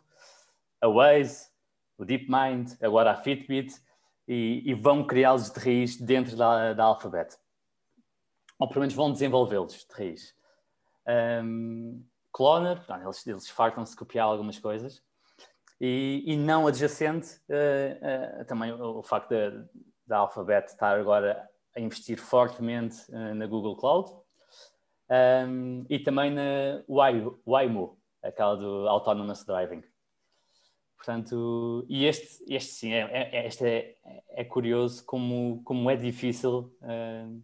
a 0.80 0.88
Waze, 0.88 1.48
o 1.96 2.04
DeepMind, 2.04 2.76
agora 2.82 3.12
a 3.12 3.16
Fitbit, 3.16 3.74
e, 4.26 4.62
e 4.64 4.74
vão 4.74 5.06
criá-los 5.06 5.50
de 5.50 5.58
raiz 5.58 5.96
dentro 5.96 6.36
da, 6.36 6.74
da 6.74 6.84
Alphabet. 6.84 7.36
Ou 8.58 8.68
pelo 8.68 8.80
menos 8.80 8.94
vão 8.94 9.10
desenvolvê-los 9.10 9.86
de 9.86 9.94
raiz. 9.94 10.34
Um, 11.42 12.04
Cloner, 12.30 12.84
eles, 13.02 13.26
eles 13.26 13.48
fartam-se 13.48 13.96
copiar 13.96 14.26
algumas 14.26 14.58
coisas. 14.58 15.02
E, 15.80 16.22
e 16.26 16.36
não 16.36 16.66
adjacente, 16.66 17.40
uh, 17.48 18.44
também 18.44 18.72
o, 18.72 18.98
o 18.98 19.02
facto 19.02 19.34
da 20.06 20.18
Alphabet 20.18 20.68
estar 20.68 20.98
agora 20.98 21.48
a 21.78 21.80
investir 21.80 22.18
fortemente 22.18 22.96
uh, 23.10 23.34
na 23.34 23.46
Google 23.46 23.76
Cloud 23.76 24.10
um, 25.48 25.86
e 25.88 25.98
também 25.98 26.30
na 26.30 26.82
Waymo, 26.88 27.98
aquela 28.22 28.56
do 28.56 28.88
Autonomous 28.88 29.44
Driving. 29.44 29.82
Portanto, 30.96 31.86
e 31.88 32.04
este, 32.04 32.44
este 32.52 32.72
sim, 32.72 32.92
é, 32.92 33.30
é, 33.32 33.46
este 33.46 33.64
é, 33.64 33.94
é 34.30 34.44
curioso 34.44 35.04
como, 35.04 35.62
como 35.64 35.88
é 35.88 35.96
difícil 35.96 36.76
uh, 36.82 37.42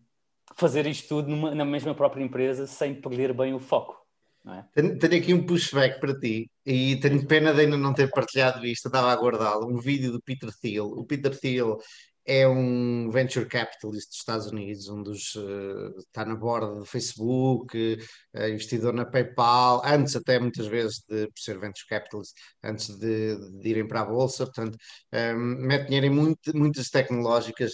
fazer 0.57 0.87
isto 0.87 1.09
tudo 1.09 1.29
numa, 1.29 1.55
na 1.55 1.65
mesma 1.65 1.95
própria 1.95 2.23
empresa 2.23 2.67
sem 2.67 3.01
perder 3.01 3.33
bem 3.33 3.55
o 3.55 3.61
foco. 3.61 4.03
É? 4.47 4.65
Tenho, 4.75 4.99
tenho, 4.99 5.23
aqui 5.23 5.33
um 5.33 5.47
pushback 5.47 5.99
para 5.99 6.19
ti 6.19 6.51
e 6.67 6.97
tenho 6.97 7.27
pena 7.27 7.55
de 7.55 7.63
ainda 7.63 7.79
não 7.79 7.95
ter 7.95 8.11
partilhado 8.11 8.67
isto, 8.67 8.89
estava 8.89 9.11
a 9.11 9.17
guardá-lo, 9.17 9.67
um 9.67 9.79
vídeo 9.79 10.13
do 10.13 10.21
Peter 10.21 10.51
Thiel. 10.61 10.87
O 10.87 11.05
Peter 11.05 11.39
Thiel 11.39 11.79
é 12.27 12.49
um 12.49 13.11
venture 13.11 13.47
capitalist 13.47 14.09
dos 14.09 14.19
Estados 14.19 14.47
Unidos, 14.47 14.89
um 14.89 15.03
dos 15.03 15.35
uh, 15.35 15.99
está 15.99 16.25
na 16.25 16.35
borda 16.35 16.75
do 16.75 16.85
Facebook, 16.87 17.99
uh, 18.35 18.49
investidor 18.49 18.93
na 18.95 19.05
PayPal, 19.05 19.83
antes 19.85 20.17
até 20.17 20.39
muitas 20.39 20.67
vezes 20.67 21.05
de 21.09 21.31
ser 21.37 21.59
venture 21.59 21.87
capitalist, 21.89 22.33
antes 22.63 22.97
de, 22.99 23.37
de 23.61 23.69
irem 23.69 23.87
para 23.87 24.01
a 24.01 24.07
bolsa, 24.07 24.47
portanto, 24.47 24.77
um, 25.13 25.17
ehm, 25.17 25.37
mete 25.67 25.87
dinheiro 25.87 26.07
em 26.07 26.11
muito, 26.11 26.57
muitas 26.57 26.89
tecnológicas 26.89 27.73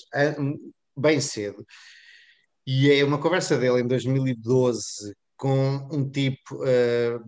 bem 0.96 1.20
cedo. 1.20 1.64
E 2.66 2.90
é 2.90 3.04
uma 3.04 3.20
conversa 3.20 3.58
dele 3.58 3.80
em 3.80 3.86
2012 3.86 5.14
com 5.36 5.88
um 5.90 6.10
tipo 6.10 6.56
uh, 6.56 7.24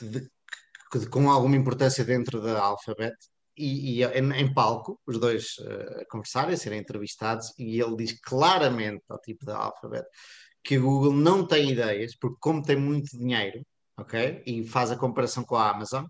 de, 0.00 0.20
de, 0.20 1.08
com 1.08 1.28
alguma 1.30 1.56
importância 1.56 2.04
dentro 2.04 2.40
da 2.40 2.60
Alphabet, 2.60 3.16
e, 3.60 4.00
e 4.00 4.04
em, 4.04 4.32
em, 4.32 4.54
palco, 4.54 5.00
os 5.06 5.18
dois 5.18 5.56
uh, 5.58 6.00
a 6.00 6.06
conversarem, 6.06 6.54
a 6.54 6.56
serem 6.56 6.80
entrevistados, 6.80 7.52
e 7.58 7.80
ele 7.80 7.96
diz 7.96 8.18
claramente 8.20 9.04
ao 9.08 9.20
tipo 9.20 9.44
da 9.44 9.56
Alphabet 9.56 10.06
que 10.62 10.76
a 10.76 10.80
Google 10.80 11.12
não 11.12 11.46
tem 11.46 11.70
ideias, 11.70 12.16
porque 12.16 12.36
como 12.40 12.62
tem 12.62 12.76
muito 12.76 13.16
dinheiro, 13.16 13.64
ok? 13.96 14.42
E 14.46 14.66
faz 14.66 14.90
a 14.90 14.96
comparação 14.96 15.44
com 15.44 15.56
a 15.56 15.70
Amazon, 15.70 16.04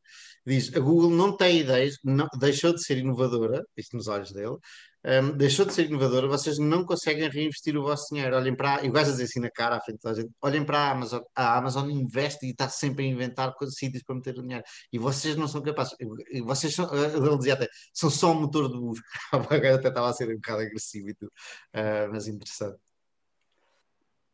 diz 0.46 0.74
a 0.74 0.80
Google 0.80 1.10
não 1.10 1.36
tem 1.36 1.60
ideias, 1.60 1.96
não, 2.04 2.28
deixou 2.38 2.72
de 2.72 2.82
ser 2.84 2.98
inovadora, 2.98 3.64
isto 3.76 3.96
nos 3.96 4.08
olhos 4.08 4.32
dele, 4.32 4.56
um, 5.02 5.30
deixou 5.34 5.64
de 5.64 5.72
ser 5.72 5.86
inovadora, 5.86 6.28
vocês 6.28 6.58
não 6.58 6.84
conseguem 6.84 7.28
reinvestir 7.28 7.74
o 7.76 7.82
vosso 7.82 8.12
dinheiro. 8.12 8.36
Olhem 8.36 8.54
para, 8.54 8.84
e 8.84 8.90
vais 8.90 9.08
dizer 9.08 9.24
assim 9.24 9.40
na 9.40 9.50
cara 9.50 9.76
à 9.76 9.80
frente 9.80 10.02
da 10.02 10.12
gente, 10.12 10.30
olhem 10.42 10.64
para 10.64 10.78
a 10.78 10.90
Amazon, 10.90 11.22
a 11.34 11.56
Amazon 11.56 11.90
investe 11.90 12.46
e 12.46 12.50
está 12.50 12.68
sempre 12.68 13.06
a 13.06 13.08
inventar 13.08 13.54
sítios 13.70 14.02
para 14.02 14.14
meter 14.14 14.38
o 14.38 14.42
dinheiro. 14.42 14.62
E 14.92 14.98
vocês 14.98 15.36
não 15.36 15.48
são 15.48 15.62
capazes, 15.62 15.94
e 16.30 16.42
vocês 16.42 16.74
são, 16.74 16.84
eh, 16.94 17.16
ele 17.16 17.38
dizia 17.38 17.54
até, 17.54 17.66
são 17.94 18.10
só 18.10 18.32
um 18.32 18.42
motor 18.42 18.70
de 18.70 18.78
busca. 18.78 19.06
Agora 19.32 19.76
até 19.76 19.88
estava 19.88 20.10
a 20.10 20.12
ser 20.12 20.28
um 20.28 20.34
bocado 20.34 20.62
agressivo 20.62 21.08
e 21.08 21.14
tudo, 21.14 21.32
uh, 21.74 22.12
mas 22.12 22.28
interessante. 22.28 22.78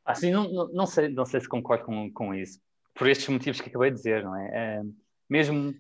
Assim, 0.04 0.30
não, 0.32 0.50
não, 0.52 0.68
não, 0.72 0.86
sei, 0.86 1.08
não 1.08 1.26
sei 1.26 1.40
se 1.40 1.48
concordo 1.48 1.84
com, 1.84 2.12
com 2.12 2.34
isso, 2.34 2.60
por 2.94 3.08
estes 3.08 3.28
motivos 3.28 3.60
que 3.60 3.68
acabei 3.68 3.90
de 3.90 3.96
dizer, 3.96 4.24
não 4.24 4.36
é? 4.36 4.78
é 4.78 4.82
mesmo 5.28 5.74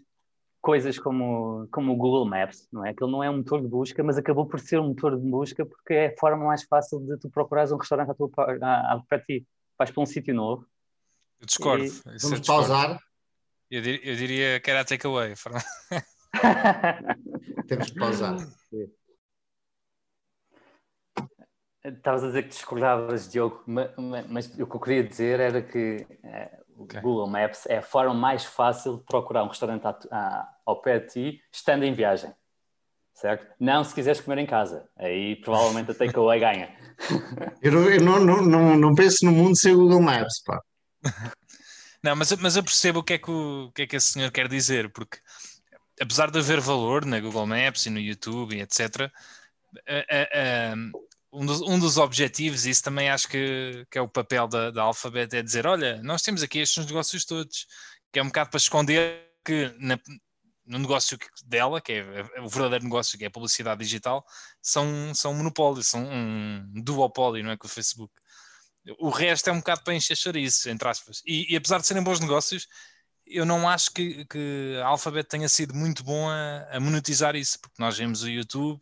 coisas 0.66 0.98
como, 0.98 1.68
como 1.70 1.92
o 1.92 1.96
Google 1.96 2.26
Maps, 2.26 2.66
não 2.72 2.84
é? 2.84 2.90
Aquilo 2.90 3.08
não 3.08 3.22
é 3.22 3.30
um 3.30 3.36
motor 3.36 3.62
de 3.62 3.68
busca, 3.68 4.02
mas 4.02 4.18
acabou 4.18 4.44
por 4.46 4.58
ser 4.58 4.80
um 4.80 4.88
motor 4.88 5.16
de 5.16 5.24
busca 5.24 5.64
porque 5.64 5.94
é 5.94 6.06
a 6.08 6.16
forma 6.18 6.44
mais 6.44 6.64
fácil 6.64 6.98
de 6.98 7.16
tu 7.18 7.30
procurares 7.30 7.70
um 7.70 7.76
restaurante 7.76 8.10
à 8.10 8.14
tua, 8.14 8.28
à, 8.36 9.00
para 9.08 9.20
ti. 9.20 9.46
Vais 9.78 9.92
para 9.92 10.02
um 10.02 10.06
sítio 10.06 10.34
novo. 10.34 10.66
Eu 11.38 11.46
discordo. 11.46 11.84
E... 11.84 11.88
Vamos 12.20 12.40
pausar. 12.40 12.98
Eu, 13.70 13.80
dir, 13.80 14.00
eu 14.04 14.16
diria 14.16 14.58
que 14.58 14.68
era 14.68 14.80
a 14.80 14.84
takeaway. 14.84 15.34
Temos 17.68 17.92
que 17.92 17.98
pausar. 18.00 18.34
Estavas 21.84 22.24
a 22.24 22.26
dizer 22.26 22.42
que 22.42 22.48
discordavas, 22.48 23.30
Diogo, 23.30 23.62
mas, 23.68 23.92
mas, 24.28 24.48
o 24.58 24.66
que 24.66 24.74
eu 24.74 24.80
queria 24.80 25.04
dizer 25.04 25.38
era 25.38 25.62
que 25.62 26.04
eh, 26.24 26.60
okay. 26.78 27.00
Google 27.00 27.28
Maps 27.28 27.66
é 27.66 27.78
a 27.78 27.82
forma 27.82 28.14
mais 28.14 28.44
fácil 28.44 28.98
de 28.98 29.04
procurar 29.04 29.44
um 29.44 29.48
restaurante 29.48 29.84
a, 29.86 29.96
a, 30.10 30.54
ao 30.64 30.80
pé 30.80 30.98
de 31.00 31.06
ti, 31.08 31.42
estando 31.52 31.84
em 31.84 31.92
viagem. 31.92 32.32
certo? 33.14 33.46
Não 33.58 33.82
se 33.82 33.94
quiseres 33.94 34.20
comer 34.20 34.38
em 34.38 34.46
casa, 34.46 34.88
aí 34.96 35.36
provavelmente 35.36 35.90
a 35.90 35.94
takeaway 35.94 36.40
ganha. 36.40 36.76
Eu, 37.60 37.72
não, 37.72 37.90
eu 37.90 38.00
não, 38.00 38.24
não, 38.24 38.42
não, 38.42 38.76
não, 38.76 38.94
penso 38.94 39.24
no 39.26 39.32
mundo 39.32 39.56
sem 39.56 39.74
o 39.74 39.78
Google 39.78 40.00
Maps, 40.00 40.42
pá. 40.42 40.62
Não, 42.02 42.14
mas, 42.14 42.30
mas 42.36 42.54
eu 42.54 42.62
percebo 42.62 43.00
o 43.00 43.02
que, 43.02 43.14
é 43.14 43.18
que 43.18 43.30
o, 43.30 43.64
o 43.64 43.72
que 43.72 43.82
é 43.82 43.86
que 43.86 43.96
esse 43.96 44.12
senhor 44.12 44.30
quer 44.30 44.46
dizer, 44.46 44.88
porque 44.92 45.18
apesar 46.00 46.30
de 46.30 46.38
haver 46.38 46.60
valor 46.60 47.04
na 47.04 47.18
Google 47.18 47.46
Maps 47.46 47.86
e 47.86 47.90
no 47.90 47.98
YouTube 47.98 48.54
e 48.54 48.60
etc., 48.60 49.10
um 51.32 51.44
dos, 51.44 51.60
um 51.60 51.78
dos 51.78 51.98
objetivos, 51.98 52.66
e 52.66 52.70
isso 52.70 52.82
também 52.82 53.10
acho 53.10 53.28
que, 53.28 53.86
que 53.90 53.98
é 53.98 54.00
o 54.00 54.08
papel 54.08 54.48
da, 54.48 54.70
da 54.70 54.82
Alphabet, 54.82 55.34
é 55.36 55.42
dizer: 55.42 55.66
olha, 55.66 56.02
nós 56.02 56.22
temos 56.22 56.42
aqui 56.42 56.58
estes 56.58 56.86
negócios 56.86 57.24
todos, 57.24 57.66
que 58.12 58.18
é 58.18 58.22
um 58.22 58.26
bocado 58.26 58.50
para 58.50 58.58
esconder 58.58 59.26
que 59.44 59.74
na, 59.78 59.98
no 60.66 60.78
negócio 60.78 61.16
dela, 61.44 61.80
que 61.80 61.92
é 61.92 62.40
o 62.40 62.48
verdadeiro 62.48 62.84
negócio, 62.84 63.16
que 63.16 63.24
é 63.24 63.28
a 63.28 63.30
publicidade 63.30 63.82
digital, 63.82 64.24
são, 64.60 65.14
são 65.14 65.32
um 65.32 65.36
monopólio, 65.36 65.82
são 65.82 66.04
um 66.04 66.82
duopólio, 66.82 67.44
não 67.44 67.52
é? 67.52 67.56
Com 67.56 67.66
o 67.66 67.70
Facebook. 67.70 68.12
O 68.98 69.10
resto 69.10 69.48
é 69.50 69.52
um 69.52 69.58
bocado 69.58 69.82
para 69.82 69.94
encher 69.94 70.16
chouriço, 70.16 70.68
entre 70.68 70.88
aspas. 70.88 71.22
E, 71.26 71.52
e, 71.52 71.56
apesar 71.56 71.78
de 71.78 71.86
serem 71.86 72.02
bons 72.02 72.20
negócios, 72.20 72.66
eu 73.26 73.44
não 73.44 73.68
acho 73.68 73.90
que, 73.92 74.24
que 74.26 74.78
a 74.82 74.86
Alphabet 74.86 75.28
tenha 75.28 75.48
sido 75.48 75.74
muito 75.74 76.04
bom 76.04 76.28
a, 76.28 76.68
a 76.70 76.80
monetizar 76.80 77.34
isso, 77.34 77.58
porque 77.60 77.80
nós 77.80 77.98
vemos 77.98 78.22
o 78.22 78.28
YouTube, 78.28 78.80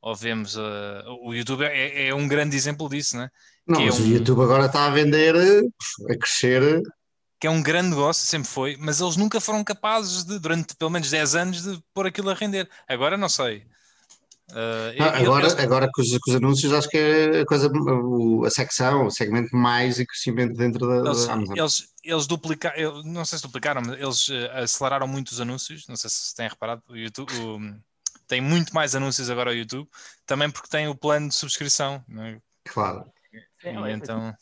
ou 0.00 0.14
vemos 0.14 0.56
uh, 0.56 1.02
o 1.22 1.34
YouTube 1.34 1.64
é, 1.64 2.08
é, 2.08 2.14
um 2.14 2.28
grande 2.28 2.56
exemplo 2.56 2.88
disso, 2.88 3.16
né? 3.16 3.28
Não, 3.66 3.80
é 3.80 3.90
um... 3.90 3.94
o 3.94 4.06
YouTube 4.06 4.42
agora 4.42 4.66
está 4.66 4.86
a 4.86 4.90
vender, 4.90 5.34
a 5.36 6.18
crescer 6.18 6.82
que 7.38 7.46
é 7.46 7.50
um 7.50 7.62
grande 7.62 7.90
negócio, 7.90 8.26
sempre 8.26 8.48
foi, 8.48 8.76
mas 8.78 9.00
eles 9.00 9.16
nunca 9.16 9.40
foram 9.40 9.62
capazes 9.62 10.24
de, 10.24 10.38
durante 10.38 10.74
pelo 10.76 10.90
menos 10.90 11.10
10 11.10 11.34
anos, 11.34 11.62
de 11.62 11.78
pôr 11.92 12.06
aquilo 12.06 12.30
a 12.30 12.34
render. 12.34 12.68
Agora 12.88 13.16
não 13.16 13.28
sei. 13.28 13.66
Uh, 14.50 14.94
ah, 15.00 15.18
agora, 15.18 15.62
agora 15.62 15.90
com 15.92 16.00
os, 16.00 16.08
com 16.18 16.30
os, 16.30 16.36
anúncios, 16.36 16.72
acho 16.72 16.88
que 16.88 16.96
é 16.96 17.40
a 17.40 17.44
coisa, 17.44 17.68
a 18.46 18.50
secção, 18.50 19.06
o 19.06 19.10
segmento 19.10 19.54
mais 19.56 19.98
e 19.98 20.06
crescimento 20.06 20.54
dentro 20.54 20.86
da, 20.86 21.08
eles, 21.08 21.26
da 21.26 21.32
Amazon. 21.32 21.56
Eles, 21.56 21.88
eles 22.04 22.26
duplicaram, 22.28 23.02
não 23.02 23.24
sei 23.24 23.38
se 23.38 23.44
duplicaram, 23.44 23.82
mas 23.84 24.00
eles 24.00 24.46
aceleraram 24.52 25.08
muito 25.08 25.32
os 25.32 25.40
anúncios. 25.40 25.86
Não 25.88 25.96
sei 25.96 26.08
se 26.08 26.34
têm 26.34 26.48
reparado, 26.48 26.80
o 26.88 26.96
YouTube 26.96 27.32
o, 27.40 27.58
tem 28.26 28.40
muito 28.40 28.74
mais 28.74 28.94
anúncios 28.94 29.30
agora 29.30 29.50
ao 29.50 29.56
YouTube, 29.56 29.88
também 30.24 30.50
porque 30.50 30.68
tem 30.68 30.88
o 30.88 30.94
plano 30.94 31.28
de 31.28 31.34
subscrição. 31.34 32.04
É? 32.18 32.38
Claro. 32.64 33.04
E, 33.32 33.92
então. 33.92 34.34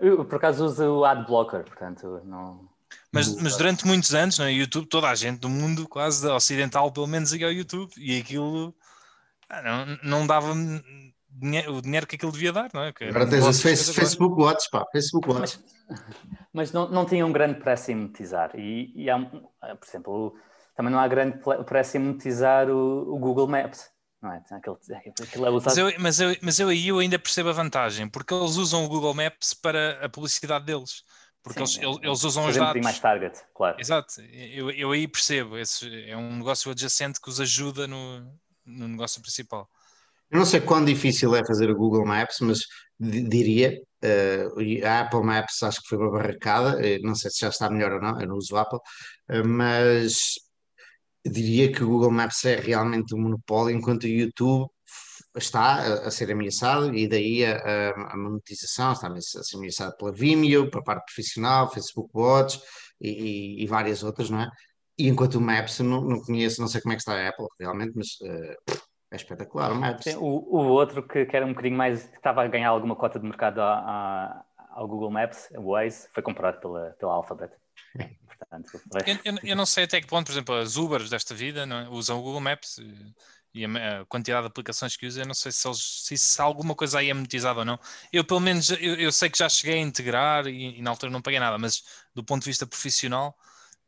Eu, 0.00 0.24
por 0.24 0.36
acaso, 0.36 0.64
uso 0.64 0.84
o 0.84 1.04
Adblocker, 1.04 1.64
portanto, 1.64 2.22
não. 2.24 2.68
Mas, 3.12 3.34
mas 3.36 3.56
durante 3.56 3.86
muitos 3.86 4.14
anos, 4.14 4.38
no 4.38 4.44
é? 4.44 4.52
YouTube, 4.52 4.86
toda 4.86 5.08
a 5.08 5.14
gente 5.14 5.40
do 5.40 5.48
mundo, 5.48 5.88
quase 5.88 6.26
ocidental, 6.26 6.90
pelo 6.90 7.06
menos, 7.06 7.32
ia 7.32 7.46
ao 7.46 7.52
YouTube 7.52 7.92
e 7.98 8.18
aquilo 8.18 8.74
ah, 9.48 9.62
não, 9.62 9.98
não 10.02 10.26
dava 10.26 10.52
o 10.52 11.80
dinheiro 11.80 12.06
que 12.06 12.16
aquilo 12.16 12.32
devia 12.32 12.52
dar, 12.52 12.68
não 12.74 12.82
é? 12.82 12.92
Que 12.92 13.04
agora 13.04 13.28
tens 13.28 13.44
o 13.44 13.52
face, 13.52 13.94
Facebook 13.94 14.40
Watch, 14.40 14.68
pá, 14.70 14.84
Facebook 14.92 15.28
Watch. 15.28 15.58
Mas, 15.88 15.98
mas 16.52 16.72
não, 16.72 16.88
não 16.88 17.06
tinha 17.06 17.24
um 17.24 17.32
grande 17.32 17.58
preço 17.58 17.90
em 17.90 17.94
monetizar. 17.94 18.50
E, 18.54 18.92
e 18.94 19.08
há, 19.08 19.18
por 19.18 19.88
exemplo, 19.88 20.36
também 20.78 20.92
não 20.92 21.00
há 21.00 21.08
grande 21.08 21.40
preço 21.66 21.96
em 21.96 22.00
monetizar 22.00 22.70
o, 22.70 23.12
o 23.12 23.18
Google 23.18 23.48
Maps. 23.48 23.90
Não 24.22 24.32
é? 24.32 24.44
Aquilo, 24.52 24.78
aquilo 25.20 25.46
é 25.46 25.50
usado... 25.50 25.74
mas, 25.74 25.76
eu, 25.76 26.00
mas, 26.00 26.20
eu, 26.20 26.36
mas 26.40 26.60
eu 26.60 26.68
aí 26.68 26.86
eu 26.86 26.98
ainda 27.00 27.18
percebo 27.18 27.48
a 27.48 27.52
vantagem, 27.52 28.08
porque 28.08 28.32
eles 28.32 28.54
usam 28.54 28.84
o 28.84 28.88
Google 28.88 29.12
Maps 29.12 29.54
para 29.54 30.04
a 30.04 30.08
publicidade 30.08 30.64
deles. 30.64 31.02
Porque 31.42 31.66
Sim, 31.66 31.82
eles, 31.82 31.98
eles, 32.00 32.22
usam 32.22 32.46
os 32.46 32.56
dados. 32.56 32.80
mais 32.80 33.00
target, 33.00 33.40
claro. 33.56 33.76
Exato, 33.80 34.20
eu, 34.20 34.70
eu 34.70 34.92
aí 34.92 35.08
percebo. 35.08 35.58
Esse 35.58 36.08
é 36.08 36.16
um 36.16 36.36
negócio 36.36 36.70
adjacente 36.70 37.20
que 37.20 37.28
os 37.28 37.40
ajuda 37.40 37.88
no, 37.88 38.20
no 38.64 38.86
negócio 38.86 39.20
principal. 39.20 39.68
Eu 40.30 40.38
não 40.38 40.46
sei 40.46 40.60
quão 40.60 40.84
difícil 40.84 41.34
é 41.34 41.44
fazer 41.44 41.70
o 41.70 41.76
Google 41.76 42.06
Maps, 42.06 42.36
mas 42.40 42.60
diria, 43.00 43.80
uh, 44.04 44.86
a 44.86 45.00
Apple 45.00 45.24
Maps 45.24 45.60
acho 45.64 45.82
que 45.82 45.88
foi 45.88 45.98
uma 45.98 46.12
barracada, 46.12 46.86
eh, 46.86 47.00
não 47.00 47.16
sei 47.16 47.32
se 47.32 47.40
já 47.40 47.48
está 47.48 47.68
melhor 47.68 47.94
ou 47.94 48.00
não, 48.00 48.20
eu 48.20 48.28
não 48.28 48.36
uso 48.36 48.56
Apple, 48.56 48.78
uh, 48.78 49.48
mas 49.48 50.34
diria 51.26 51.72
que 51.72 51.82
o 51.82 51.88
Google 51.88 52.10
Maps 52.10 52.44
é 52.44 52.56
realmente 52.56 53.14
um 53.14 53.20
monopólio, 53.20 53.76
enquanto 53.76 54.04
o 54.04 54.08
YouTube 54.08 54.70
está 55.36 56.06
a, 56.06 56.10
ser 56.10 56.30
ameaçado 56.32 56.94
e 56.94 57.08
daí 57.08 57.44
a, 57.44 57.90
a, 58.12 58.16
monetização 58.16 58.92
está 58.92 59.08
a 59.08 59.20
ser 59.20 59.56
ameaçada 59.56 59.94
pela 59.96 60.12
Vimeo, 60.12 60.70
para 60.70 60.80
a 60.80 60.84
parte 60.84 61.04
profissional, 61.06 61.70
Facebook 61.70 62.10
Watch 62.14 62.60
e, 63.00 63.08
e, 63.10 63.62
e, 63.62 63.66
várias 63.66 64.02
outras, 64.02 64.30
não 64.30 64.40
é? 64.40 64.50
E 64.98 65.06
enquanto 65.06 65.36
o 65.36 65.40
Maps 65.40 65.78
não, 65.78 66.00
não 66.00 66.20
conheço, 66.20 66.60
não 66.60 66.68
sei 66.68 66.80
como 66.80 66.92
é 66.92 66.96
que 66.96 67.02
está 67.02 67.14
a 67.14 67.28
Apple 67.28 67.46
realmente, 67.60 67.92
mas 67.94 68.08
uh, 68.20 68.78
é 69.12 69.16
espetacular 69.16 69.70
o 69.70 69.76
Maps. 69.76 70.04
Sim, 70.04 70.16
o, 70.16 70.24
o, 70.24 70.66
outro 70.66 71.06
que, 71.06 71.24
que, 71.24 71.36
era 71.36 71.46
um 71.46 71.50
bocadinho 71.50 71.76
mais, 71.76 72.08
que 72.08 72.16
estava 72.16 72.42
a 72.42 72.48
ganhar 72.48 72.70
alguma 72.70 72.96
cota 72.96 73.20
de 73.20 73.24
mercado 73.24 73.60
a, 73.60 73.78
a, 73.78 74.44
ao 74.70 74.88
Google 74.88 75.10
Maps, 75.10 75.48
o 75.56 75.72
Waze, 75.72 76.08
foi 76.12 76.22
comprado 76.22 76.60
pela, 76.60 76.96
pela 76.98 77.12
Alphabet. 77.12 77.52
Portanto, 78.38 78.80
eu, 79.06 79.18
eu, 79.24 79.38
eu, 79.42 79.56
não 79.56 79.66
sei 79.66 79.84
até 79.84 80.00
que 80.00 80.06
ponto, 80.06 80.26
por 80.26 80.32
exemplo, 80.32 80.54
as 80.54 80.76
Ubers 80.76 81.10
desta 81.10 81.34
vida 81.34 81.64
é? 81.64 81.88
usam 81.88 82.18
o 82.18 82.22
Google 82.22 82.40
Maps 82.40 82.78
e 83.52 83.64
a, 83.64 84.04
quantidade 84.06 84.42
de 84.42 84.48
aplicações 84.48 84.96
que 84.96 85.06
usam, 85.06 85.22
eu 85.22 85.26
não 85.26 85.34
sei 85.34 85.50
se, 85.50 85.66
eles, 85.66 85.78
se, 86.04 86.16
se 86.16 86.40
alguma 86.40 86.74
coisa 86.74 86.98
aí 86.98 87.10
é 87.10 87.14
monetizada 87.14 87.60
ou 87.60 87.64
não. 87.64 87.78
Eu, 88.12 88.24
pelo 88.24 88.40
menos, 88.40 88.70
eu, 88.70 88.94
eu 88.94 89.12
sei 89.12 89.28
que 89.28 89.38
já 89.38 89.48
cheguei 89.48 89.76
a 89.76 89.82
integrar 89.82 90.46
e, 90.46 90.78
e, 90.78 90.82
na 90.82 90.90
altura 90.90 91.10
não 91.10 91.22
paguei 91.22 91.40
nada, 91.40 91.58
mas 91.58 91.82
do 92.14 92.22
ponto 92.22 92.42
de 92.42 92.50
vista 92.50 92.66
profissional, 92.66 93.36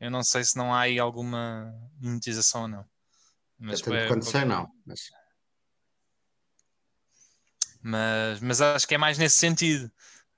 eu 0.00 0.10
não 0.10 0.22
sei 0.22 0.44
se 0.44 0.56
não 0.56 0.74
há 0.74 0.80
aí 0.80 0.98
alguma 0.98 1.72
monetização 2.00 2.62
ou 2.62 2.68
não. 2.68 2.84
Mas, 3.58 3.86
é, 3.86 4.08
quando 4.08 4.24
sei, 4.24 4.44
não. 4.44 4.70
Mas... 4.84 5.10
mas... 7.82 8.40
Mas, 8.40 8.60
acho 8.60 8.88
que 8.88 8.94
é 8.94 8.98
mais 8.98 9.18
nesse 9.18 9.36
sentido. 9.36 9.90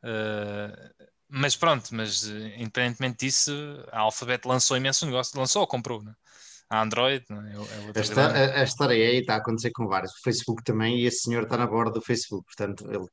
Uh, 0.02 1.01
mas 1.32 1.56
pronto, 1.56 1.94
mas 1.94 2.28
eh, 2.28 2.54
independentemente 2.58 3.26
disso, 3.26 3.52
a 3.90 4.00
Alphabet 4.00 4.46
lançou 4.46 4.76
imenso 4.76 5.06
negócio, 5.06 5.38
lançou 5.38 5.62
ou 5.62 5.66
comprou, 5.66 6.02
né? 6.02 6.12
a 6.72 6.82
Android. 6.82 7.24
Né? 7.28 7.52
É, 7.54 7.98
é 7.98 8.00
esta, 8.00 8.26
a, 8.26 8.60
a, 8.60 8.64
história 8.64 8.96
aí 8.96 9.18
está 9.18 9.34
a 9.34 9.36
acontecer 9.38 9.70
com 9.72 9.86
vários. 9.86 10.12
O 10.12 10.22
Facebook 10.24 10.64
também, 10.64 11.00
e 11.00 11.06
esse 11.06 11.20
senhor 11.20 11.44
está 11.44 11.56
na 11.56 11.66
borda 11.66 11.92
do 11.92 12.00
Facebook, 12.00 12.46
portanto, 12.46 12.90
ele 12.90 13.04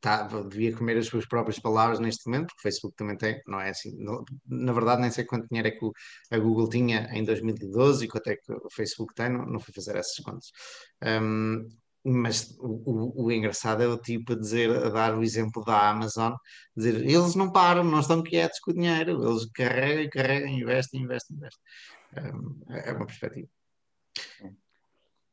tá, 0.00 0.24
devia 0.48 0.76
comer 0.76 0.98
as 0.98 1.06
suas 1.06 1.26
próprias 1.26 1.58
palavras 1.58 1.98
neste 1.98 2.26
momento, 2.26 2.48
porque 2.48 2.60
o 2.60 2.62
Facebook 2.62 2.94
também 2.96 3.16
tem, 3.16 3.40
não 3.46 3.58
é 3.60 3.70
assim. 3.70 3.90
Não, 3.96 4.22
na 4.46 4.72
verdade, 4.72 5.00
nem 5.00 5.10
sei 5.10 5.24
quanto 5.24 5.48
dinheiro 5.48 5.68
é 5.68 5.70
que 5.70 5.90
a 6.30 6.38
Google 6.38 6.68
tinha 6.68 7.08
em 7.12 7.24
2012 7.24 8.04
e 8.04 8.08
quanto 8.08 8.28
é 8.28 8.36
que 8.36 8.52
o 8.52 8.70
Facebook 8.70 9.14
tem, 9.14 9.30
não, 9.30 9.46
não 9.46 9.60
fui 9.60 9.72
fazer 9.74 9.96
essas 9.96 10.16
contas. 10.22 10.50
Um, 11.02 11.66
mas 12.06 12.56
o, 12.60 12.68
o, 12.68 13.24
o, 13.24 13.32
engraçado 13.32 13.82
é 13.82 13.86
o 13.86 13.98
tipo 13.98 14.32
a 14.32 14.36
dizer, 14.36 14.70
a 14.70 14.88
dar 14.90 15.16
o 15.16 15.22
exemplo 15.22 15.64
da 15.64 15.90
Amazon, 15.90 16.34
dizer, 16.76 16.94
eles 16.94 17.34
não 17.34 17.50
param, 17.50 17.82
não 17.82 18.00
estão 18.00 18.22
quietos 18.22 18.60
com 18.60 18.70
o 18.70 18.74
dinheiro, 18.74 19.28
eles 19.28 19.50
carregam, 19.52 20.08
carregam, 20.10 20.48
investem, 20.48 21.02
investem, 21.02 21.36
investem. 21.36 21.62
É, 22.68 22.90
é 22.90 22.92
uma 22.92 23.06
perspectiva. 23.06 23.48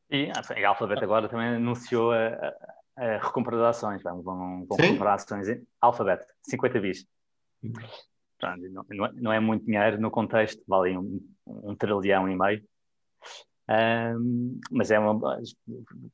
E 0.10 0.32
a 0.32 0.70
Alphabet 0.70 1.04
agora 1.04 1.30
também 1.30 1.48
anunciou 1.56 2.12
a, 2.12 2.28
a, 2.28 2.54
a 2.98 3.18
recompra 3.18 3.58
de 3.58 3.64
ações, 3.64 4.02
vão, 4.02 4.22
vão, 4.22 4.66
vão 4.66 4.78
comprar 4.78 5.14
ações 5.16 5.48
em 5.50 5.66
Alphabet, 5.82 6.26
50 6.44 6.80
bis. 6.80 7.06
Não, 8.42 8.86
não, 9.14 9.32
é 9.32 9.40
muito 9.40 9.66
dinheiro 9.66 10.00
no 10.00 10.12
contexto, 10.12 10.62
vale 10.68 10.98
um, 10.98 11.20
um 11.46 11.76
trilhão 11.76 12.28
e 12.28 12.36
meio. 12.36 12.64
Um, 13.70 14.60
mas 14.72 14.92
é 14.92 15.00
uma, 15.00 15.18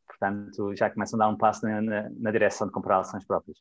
portanto, 0.08 0.76
já 0.76 0.90
começam 0.90 1.20
a 1.20 1.26
dar 1.26 1.30
um 1.30 1.38
passo 1.38 1.66
na, 1.66 1.82
na, 1.82 2.10
na 2.12 2.32
direção 2.32 2.68
de 2.68 2.74
comprar 2.74 3.00
ações 3.00 3.26
próprias. 3.26 3.58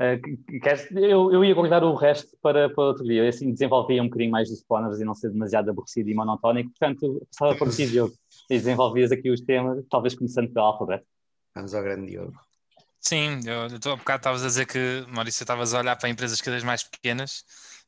Uh, 0.00 0.60
queres, 0.60 0.90
eu, 0.92 1.30
eu 1.30 1.44
ia 1.44 1.54
guardar 1.54 1.84
o 1.84 1.94
resto 1.94 2.34
para, 2.40 2.70
para 2.70 2.84
outro 2.84 3.04
dia, 3.04 3.22
eu, 3.22 3.28
assim 3.28 3.52
desenvolvia 3.52 4.02
um 4.02 4.06
bocadinho 4.06 4.30
mais 4.30 4.50
os 4.50 4.58
spawners 4.60 4.98
e 4.98 5.04
não 5.04 5.14
ser 5.14 5.30
demasiado 5.30 5.68
aborrecido 5.68 6.08
e 6.08 6.14
monotónico, 6.14 6.70
portanto, 6.70 7.26
passava 7.30 7.58
por 7.58 7.70
ti, 7.70 7.86
Diogo, 7.86 8.14
e 8.48 8.56
desenvolvias 8.56 9.12
aqui 9.12 9.30
os 9.30 9.42
temas, 9.42 9.84
talvez 9.90 10.14
começando 10.14 10.50
pelo 10.50 10.64
alfabeto. 10.64 11.04
Vamos 11.54 11.74
ao 11.74 11.82
grande 11.82 12.10
Diogo. 12.10 12.32
Sim, 12.98 13.40
eu, 13.46 13.68
eu, 13.68 13.92
há 13.92 13.96
bocado 13.96 14.20
estavas 14.20 14.42
a 14.42 14.46
dizer 14.46 14.66
que, 14.66 15.04
Maurício, 15.08 15.42
estavas 15.42 15.74
a 15.74 15.80
olhar 15.80 15.96
para 15.96 16.08
empresas 16.08 16.40
cada 16.40 16.52
vez 16.52 16.64
mais 16.64 16.82
pequenas 16.82 17.44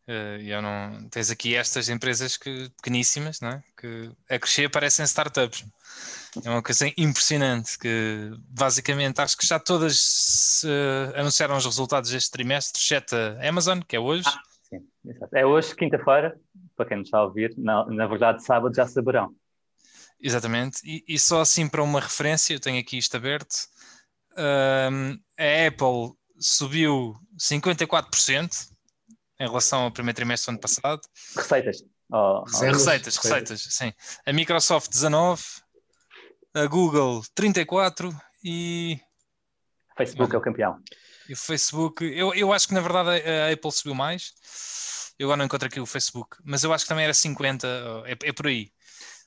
Uh, 0.09 0.43
eu 0.43 0.61
não, 0.61 1.09
tens 1.11 1.31
aqui 1.31 1.55
estas 1.55 1.89
empresas 1.89 2.37
que, 2.37 2.69
pequeníssimas, 2.77 3.41
não 3.41 3.51
é? 3.51 3.63
que 3.79 4.11
a 4.29 4.39
crescer 4.39 4.69
parecem 4.69 5.05
startups. 5.05 5.65
É 6.45 6.51
uma 6.51 6.63
coisa 6.63 6.91
impressionante 6.97 7.79
que 7.79 8.33
basicamente 8.49 9.21
acho 9.21 9.37
que 9.37 9.47
já 9.47 9.61
todas 9.61 10.63
uh, 10.65 11.19
anunciaram 11.21 11.57
os 11.57 11.65
resultados 11.65 12.11
deste 12.11 12.31
trimestre, 12.33 12.81
exceto 12.81 13.15
a 13.15 13.49
Amazon, 13.49 13.81
que 13.81 13.95
é 13.95 14.01
hoje. 14.01 14.25
Ah, 14.27 14.43
sim, 14.63 14.89
é 15.35 15.47
hoje, 15.47 15.75
quinta-feira, 15.77 16.37
para 16.77 16.87
quem 16.87 16.99
nos 16.99 17.07
está 17.07 17.19
a 17.19 17.25
ouvir, 17.25 17.55
na, 17.57 17.85
na 17.87 18.07
verdade, 18.07 18.45
sábado 18.45 18.75
já 18.75 18.87
saberão. 18.89 19.35
Exatamente, 20.21 20.81
e, 20.85 21.05
e, 21.07 21.19
só 21.19 21.41
assim 21.41 21.69
para 21.69 21.83
uma 21.83 22.01
referência, 22.01 22.55
eu 22.55 22.61
tenho 22.61 22.81
aqui 22.81 22.97
isto 22.97 23.17
aberto. 23.17 23.55
Uh, 24.33 25.19
a 25.37 25.67
Apple 25.67 26.17
subiu 26.39 27.15
54%, 27.39 28.72
em 29.43 29.49
relação 29.49 29.83
ao 29.83 29.91
primeiro 29.91 30.15
trimestre 30.15 30.47
do 30.47 30.51
ano 30.55 30.61
passado. 30.61 31.01
Receitas. 31.37 31.85
Oh, 32.11 32.45
receitas, 32.45 33.17
receitas, 33.17 33.63
sim. 33.71 33.93
A 34.25 34.33
Microsoft 34.33 34.91
19, 34.91 35.43
a 36.55 36.67
Google 36.67 37.23
34 37.35 38.15
e. 38.45 39.01
Facebook 39.97 40.35
é 40.35 40.39
o 40.39 40.43
campeão. 40.43 40.79
E 41.29 41.33
o 41.33 41.37
Facebook, 41.37 42.05
eu, 42.05 42.35
eu 42.35 42.53
acho 42.53 42.69
que 42.69 42.75
na 42.75 42.81
verdade 42.81 43.23
a 43.29 43.53
Apple 43.53 43.73
subiu 43.73 43.95
mais. 43.95 44.33
Eu 45.19 45.27
agora 45.27 45.39
não 45.39 45.45
encontro 45.47 45.69
aqui 45.69 45.81
o 45.81 45.87
Facebook, 45.87 46.37
mas 46.45 46.65
eu 46.65 46.73
acho 46.73 46.85
que 46.85 46.89
também 46.89 47.05
era 47.05 47.15
50, 47.15 47.67
é, 48.07 48.29
é 48.29 48.33
por 48.33 48.47
aí. 48.47 48.71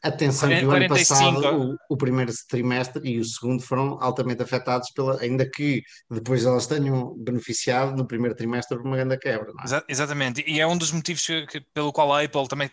Atenção 0.02 0.50
que 0.50 0.66
o 0.66 0.72
ano 0.72 0.88
passado, 0.88 1.78
o, 1.90 1.94
o, 1.94 1.98
primeiro 1.98 2.32
trimestre 2.48 3.02
e 3.08 3.20
o 3.20 3.26
segundo 3.26 3.62
foram 3.62 3.98
altamente 4.02 4.42
afetados, 4.42 4.92
pela, 4.92 5.20
ainda 5.20 5.50
que 5.50 5.84
depois 6.10 6.46
elas 6.46 6.68
tenham 6.68 7.16
beneficiado 7.18 7.96
no 7.96 8.06
primeiro 8.06 8.36
trimestre 8.36 8.78
por 8.78 8.86
uma 8.86 8.96
grande 8.96 9.18
quebra. 9.18 9.52
É? 9.52 9.84
exatamente, 9.88 10.44
e 10.48 10.60
é 10.60 10.68
um 10.68 10.78
dos 10.78 10.92
motivos 10.92 11.26
que, 11.26 11.48
que, 11.48 11.62
pelo 11.74 11.92
qual 11.92 12.14
a 12.14 12.24
Apple 12.24 12.48
também 12.48 12.70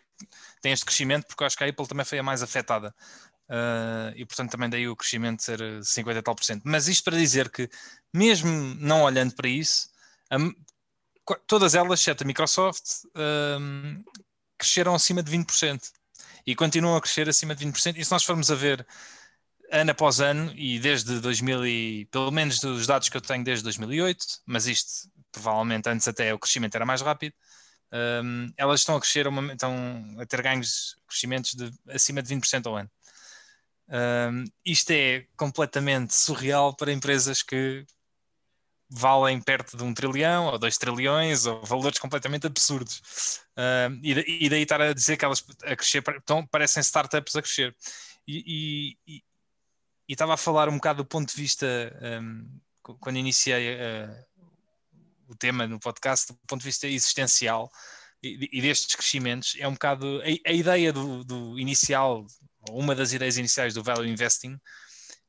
tem 0.61 0.73
este 0.73 0.85
crescimento, 0.85 1.27
porque 1.27 1.43
eu 1.43 1.47
acho 1.47 1.57
que 1.57 1.65
a 1.65 1.69
Apple 1.69 1.87
também 1.87 2.05
foi 2.05 2.19
a 2.19 2.23
mais 2.23 2.43
afetada. 2.43 2.95
Uh, 3.49 4.13
e 4.17 4.25
portanto 4.25 4.53
também 4.53 4.71
daí 4.71 4.89
o 4.89 4.97
crescimento 4.97 5.43
ser 5.43 5.61
50 5.83 6.19
e 6.19 6.23
tal 6.23 6.35
por 6.35 6.45
cento. 6.45 6.63
Mas 6.65 6.89
isto 6.89 7.05
para 7.05 7.17
dizer 7.17 7.51
que, 7.51 7.69
mesmo 8.13 8.51
não 8.79 9.03
olhando 9.03 9.35
para 9.35 9.49
isso, 9.49 9.89
a, 10.31 10.39
todas 11.47 11.75
elas, 11.75 12.01
exceto 12.01 12.25
a 12.25 12.27
Microsoft, 12.27 13.05
uh, 13.09 14.05
cresceram 14.59 14.95
acima 14.95 15.23
de 15.23 15.37
20% 15.37 15.81
e 16.47 16.55
continuam 16.55 16.97
a 16.97 17.01
crescer 17.01 17.29
acima 17.29 17.55
de 17.55 17.65
20%. 17.67 17.97
E 17.97 18.05
se 18.05 18.11
nós 18.11 18.25
formos 18.25 18.51
a 18.51 18.55
ver 18.55 18.87
ano 19.71 19.91
após 19.91 20.21
ano, 20.21 20.53
e 20.55 20.79
desde 20.79 21.19
2000, 21.21 21.67
e, 21.67 22.05
pelo 22.07 22.31
menos 22.31 22.61
dos 22.61 22.87
dados 22.87 23.09
que 23.09 23.17
eu 23.17 23.21
tenho 23.21 23.43
desde 23.43 23.65
2008, 23.65 24.25
mas 24.47 24.67
isto 24.67 25.09
provavelmente 25.33 25.89
antes 25.89 26.07
até 26.07 26.33
o 26.35 26.39
crescimento 26.39 26.75
era 26.75 26.85
mais 26.85 27.01
rápido, 27.01 27.35
um, 28.23 28.53
elas 28.57 28.81
estão 28.81 28.97
a 28.97 29.01
crescer, 29.01 29.27
uma, 29.27 29.53
estão 29.53 29.75
a 30.19 30.27
ter 30.27 30.43
ganhos, 30.43 30.97
crescimentos 31.07 31.55
de 31.55 31.71
acima 31.89 32.23
de 32.23 32.35
20% 32.35 32.67
ao 32.67 32.77
ano. 32.77 32.91
Um, 33.89 34.45
isto 34.65 34.91
é 34.91 35.27
completamente 35.37 36.15
surreal 36.15 36.75
para 36.75 36.93
empresas 36.93 37.43
que 37.43 37.85
valem 38.95 39.41
perto 39.41 39.77
de 39.77 39.83
um 39.83 39.95
trilhão 39.95 40.47
ou 40.47 40.59
dois 40.59 40.77
trilhões 40.77 41.47
ou 41.47 41.65
valores 41.65 41.99
completamente 41.99 42.47
absurdos. 42.47 43.41
Uh, 43.57 43.99
e, 44.03 44.45
e, 44.47 44.49
daí 44.49 44.63
estar 44.63 44.81
a 44.81 44.93
dizer 44.93 45.17
que 45.17 45.25
elas 45.25 45.43
a 45.65 45.75
crescer, 45.75 46.03
então, 46.09 46.47
parecem 46.47 46.81
startups 46.83 47.35
a 47.35 47.43
crescer. 47.43 47.75
E, 48.29 48.97
e, 49.07 49.15
e, 49.15 49.23
estava 50.13 50.35
a 50.35 50.37
falar 50.37 50.69
um 50.69 50.75
bocado 50.75 51.03
do 51.03 51.09
ponto 51.09 51.35
de 51.35 51.41
vista, 51.41 51.67
um, 52.23 52.61
quando 53.01 53.17
iniciei 53.17 53.75
uh, 53.75 54.25
o 55.27 55.35
tema 55.35 55.67
no 55.67 55.81
podcast, 55.81 56.33
do 56.33 56.39
ponto 56.47 56.61
de 56.61 56.67
vista 56.67 56.87
existencial 56.87 57.71
e, 58.23 58.61
destes 58.61 58.95
crescimentos, 58.95 59.57
é 59.59 59.67
um 59.67 59.73
bocado 59.73 60.21
a, 60.21 60.51
a 60.51 60.53
ideia 60.53 60.93
do, 60.93 61.25
do 61.25 61.59
inicial, 61.59 62.27
uma 62.71 62.95
das 62.95 63.13
ideias 63.13 63.39
iniciais 63.39 63.75
do 63.75 63.83
value 63.83 64.07
investing 64.07 64.61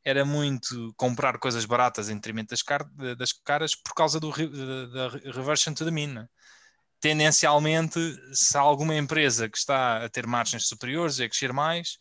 era 0.05 0.25
muito 0.25 0.93
comprar 0.97 1.37
coisas 1.39 1.65
baratas 1.65 2.09
em 2.09 2.15
detrimento 2.15 2.49
das, 2.49 2.61
car 2.61 2.85
das 3.17 3.31
caras 3.31 3.75
por 3.75 3.93
causa 3.93 4.19
do 4.19 4.31
da 4.31 5.09
reversion 5.31 5.73
to 5.73 5.85
the 5.85 5.91
mean. 5.91 6.13
Né? 6.13 6.27
Tendencialmente, 6.99 7.99
se 8.33 8.57
há 8.57 8.61
alguma 8.61 8.95
empresa 8.95 9.49
que 9.49 9.57
está 9.57 10.03
a 10.03 10.09
ter 10.09 10.27
margens 10.27 10.67
superiores 10.67 11.19
e 11.19 11.23
a 11.23 11.29
crescer 11.29 11.53
mais, 11.53 11.97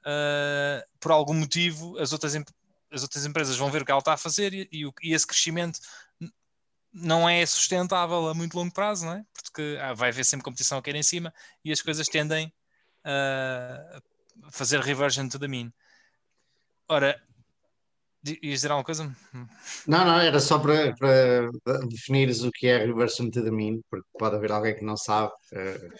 uh, 0.00 0.82
por 0.98 1.12
algum 1.12 1.34
motivo 1.34 1.98
as 1.98 2.12
outras, 2.12 2.34
as 2.90 3.02
outras 3.02 3.26
empresas 3.26 3.56
vão 3.56 3.70
ver 3.70 3.82
o 3.82 3.84
que 3.84 3.90
ela 3.90 3.98
está 3.98 4.14
a 4.14 4.18
fazer 4.18 4.54
e, 4.54 4.68
e, 4.72 4.90
e 5.02 5.12
esse 5.12 5.26
crescimento 5.26 5.78
não 6.92 7.28
é 7.28 7.44
sustentável 7.46 8.28
a 8.28 8.34
muito 8.34 8.54
longo 8.54 8.72
prazo, 8.72 9.06
não 9.06 9.14
é? 9.14 9.24
Porque 9.42 9.78
ah, 9.80 9.94
vai 9.94 10.10
haver 10.10 10.24
sempre 10.24 10.44
competição 10.44 10.78
a 10.78 10.82
cair 10.82 10.96
em 10.96 11.02
cima 11.02 11.32
e 11.64 11.72
as 11.72 11.80
coisas 11.80 12.06
tendem 12.06 12.52
a 13.04 14.00
fazer 14.50 14.80
reversion 14.80 15.28
to 15.28 15.38
the 15.38 15.48
mean. 15.48 15.72
Ora, 16.88 17.20
Ias 18.24 18.60
dizer 18.60 18.70
alguma 18.70 18.84
coisa? 18.84 19.04
Não, 19.86 20.04
não, 20.04 20.20
era 20.20 20.38
só 20.38 20.58
para, 20.58 20.94
para 20.94 21.48
definires 21.88 22.42
o 22.44 22.50
que 22.52 22.68
é 22.68 22.86
the 22.86 23.50
mean, 23.50 23.80
porque 23.90 24.06
pode 24.18 24.36
haver 24.36 24.52
alguém 24.52 24.76
que 24.76 24.84
não 24.84 24.96
sabe. 24.96 25.32
Uh... 25.52 25.92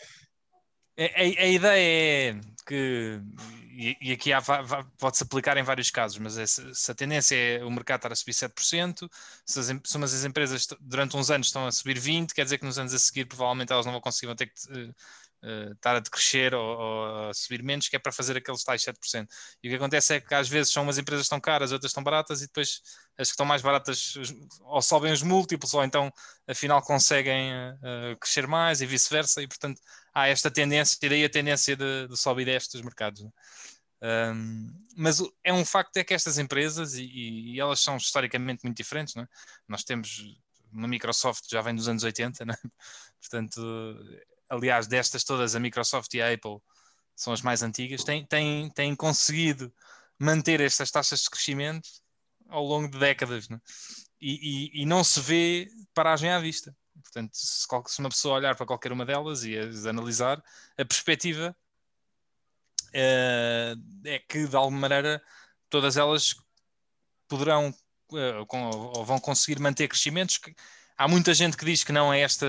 A, 0.96 1.04
a, 1.04 1.44
a, 1.44 1.46
ideia 1.48 2.34
é 2.34 2.40
que, 2.66 3.20
e, 3.70 3.96
e 4.00 4.12
aqui 4.12 4.30
pode-se 4.98 5.24
aplicar 5.24 5.56
em 5.56 5.62
vários 5.62 5.90
casos, 5.90 6.18
mas 6.18 6.36
é, 6.36 6.46
se, 6.46 6.62
se, 6.74 6.90
a 6.90 6.94
tendência 6.94 7.34
é 7.34 7.64
o 7.64 7.70
mercado 7.70 7.98
estar 7.98 8.12
a 8.12 8.14
subir 8.14 8.32
7%, 8.32 9.08
se, 9.44 9.58
as, 9.58 9.66
se 9.66 9.96
umas 9.96 10.14
as 10.14 10.24
empresas 10.24 10.66
durante 10.80 11.16
uns 11.16 11.30
anos 11.30 11.48
estão 11.48 11.66
a 11.66 11.72
subir 11.72 11.98
20%, 11.98 12.34
quer 12.34 12.44
dizer 12.44 12.58
que 12.58 12.66
nos 12.66 12.78
anos 12.78 12.92
a 12.92 12.98
seguir 12.98 13.24
provavelmente 13.24 13.72
elas 13.72 13.86
não 13.86 13.92
vão 13.92 14.02
conseguir, 14.02 14.26
vão 14.26 14.36
ter 14.36 14.46
que 14.46 14.92
uh, 15.42 15.72
estar 15.72 15.96
a 15.96 16.00
decrescer 16.00 16.54
ou, 16.54 16.78
ou, 16.78 17.30
a 17.30 17.34
subir 17.34 17.62
menos, 17.62 17.88
que 17.88 17.96
é 17.96 17.98
para 17.98 18.12
fazer 18.12 18.36
aqueles 18.36 18.64
tais 18.64 18.82
7%. 18.82 19.26
E 19.62 19.68
o 19.68 19.70
que 19.70 19.76
acontece 19.76 20.14
é 20.14 20.20
que 20.20 20.34
às 20.34 20.48
vezes 20.48 20.72
são 20.72 20.82
umas 20.82 20.98
empresas 20.98 21.28
tão 21.28 21.40
caras, 21.40 21.72
outras 21.72 21.92
tão 21.92 22.02
baratas, 22.02 22.42
e 22.42 22.46
depois 22.46 22.80
as 23.18 23.28
que 23.28 23.32
estão 23.32 23.46
mais 23.46 23.62
baratas 23.62 24.14
ou 24.60 24.82
sobem 24.82 25.12
os 25.12 25.22
múltiplos, 25.22 25.74
ou 25.74 25.84
então 25.84 26.12
afinal 26.46 26.82
conseguem 26.82 27.52
uh, 27.52 28.16
crescer 28.20 28.46
mais 28.46 28.80
e 28.80 28.86
vice-versa, 28.86 29.42
e 29.42 29.48
portanto 29.48 29.80
há 30.14 30.28
esta 30.28 30.50
tendência, 30.50 30.98
e 31.02 31.08
daí 31.08 31.24
a 31.24 31.30
tendência 31.30 31.76
de, 31.76 32.08
de 32.08 32.16
sobe 32.16 32.42
e 32.42 32.44
desce 32.44 32.72
dos 32.72 32.82
mercados. 32.82 33.22
Um, 34.02 34.72
mas 34.96 35.22
é 35.44 35.52
um 35.52 35.64
facto 35.64 35.96
é 35.96 36.02
que 36.02 36.12
estas 36.12 36.36
empresas, 36.36 36.94
e, 36.94 37.04
e, 37.04 37.60
elas 37.60 37.80
são 37.80 37.96
historicamente 37.96 38.64
muito 38.64 38.76
diferentes, 38.76 39.16
é? 39.16 39.26
nós 39.68 39.84
temos 39.84 40.36
uma 40.72 40.88
Microsoft 40.88 41.44
já 41.48 41.60
vem 41.60 41.74
dos 41.74 41.86
anos 41.86 42.02
80, 42.02 42.42
é? 42.42 42.46
portanto 43.20 43.60
aliás, 44.52 44.86
destas 44.86 45.24
todas, 45.24 45.54
a 45.54 45.60
Microsoft 45.60 46.12
e 46.12 46.20
a 46.20 46.32
Apple 46.32 46.58
são 47.16 47.32
as 47.32 47.40
mais 47.40 47.62
antigas, 47.62 48.04
têm, 48.04 48.26
têm, 48.26 48.68
têm 48.70 48.94
conseguido 48.94 49.72
manter 50.18 50.60
estas 50.60 50.90
taxas 50.90 51.22
de 51.22 51.30
crescimento 51.30 51.88
ao 52.48 52.62
longo 52.62 52.88
de 52.88 52.98
décadas 52.98 53.48
né? 53.48 53.58
e, 54.20 54.70
e, 54.76 54.82
e, 54.82 54.86
não 54.86 55.02
se 55.02 55.20
vê 55.20 55.68
paragem 55.94 56.30
à 56.30 56.38
vista. 56.38 56.76
Portanto, 57.02 57.34
se, 57.34 57.66
se, 57.86 57.98
uma 57.98 58.10
pessoa 58.10 58.36
olhar 58.36 58.54
para 58.54 58.66
qualquer 58.66 58.92
uma 58.92 59.06
delas 59.06 59.42
e 59.44 59.56
as 59.56 59.86
analisar, 59.86 60.42
a 60.76 60.84
perspectiva 60.84 61.56
é, 62.92 63.74
é 64.04 64.18
que, 64.18 64.46
de 64.46 64.54
alguma 64.54 64.80
maneira, 64.80 65.22
todas 65.70 65.96
elas 65.96 66.34
poderão 67.26 67.70
uh, 68.10 68.46
com, 68.46 68.68
ou 68.68 69.04
vão 69.04 69.18
conseguir 69.18 69.58
manter 69.58 69.88
crescimentos 69.88 70.36
que, 70.36 70.54
há 71.02 71.08
muita 71.08 71.34
gente 71.34 71.56
que 71.56 71.64
diz 71.64 71.82
que 71.82 71.90
não 71.90 72.12
é 72.12 72.20
esta, 72.20 72.46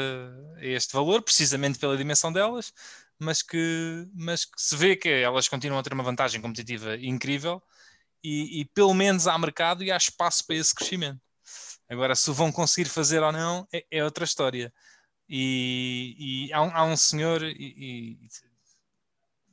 este 0.59 0.93
valor, 0.93 1.23
precisamente 1.23 1.79
pela 1.79 1.97
dimensão 1.97 2.31
delas, 2.31 2.71
mas 3.17 3.41
que, 3.41 4.07
mas 4.13 4.45
que 4.45 4.61
se 4.61 4.75
vê 4.75 4.95
que 4.95 5.09
elas 5.09 5.47
continuam 5.47 5.79
a 5.79 5.83
ter 5.83 5.91
uma 5.91 6.03
vantagem 6.03 6.39
competitiva 6.39 6.95
incrível 6.97 7.63
e, 8.23 8.61
e 8.61 8.65
pelo 8.65 8.93
menos 8.93 9.27
há 9.27 9.35
mercado 9.39 9.83
e 9.83 9.91
há 9.91 9.97
espaço 9.97 10.45
para 10.45 10.55
esse 10.55 10.73
crescimento. 10.73 11.19
Agora, 11.89 12.15
se 12.15 12.29
vão 12.31 12.51
conseguir 12.51 12.87
fazer 12.87 13.23
ou 13.23 13.31
não, 13.31 13.67
é, 13.73 13.85
é 13.89 14.03
outra 14.03 14.23
história. 14.23 14.71
E, 15.27 16.47
e 16.49 16.53
há, 16.53 16.61
um, 16.61 16.71
há, 16.75 16.83
um, 16.85 16.95
senhor, 16.95 17.43
e, 17.43 18.19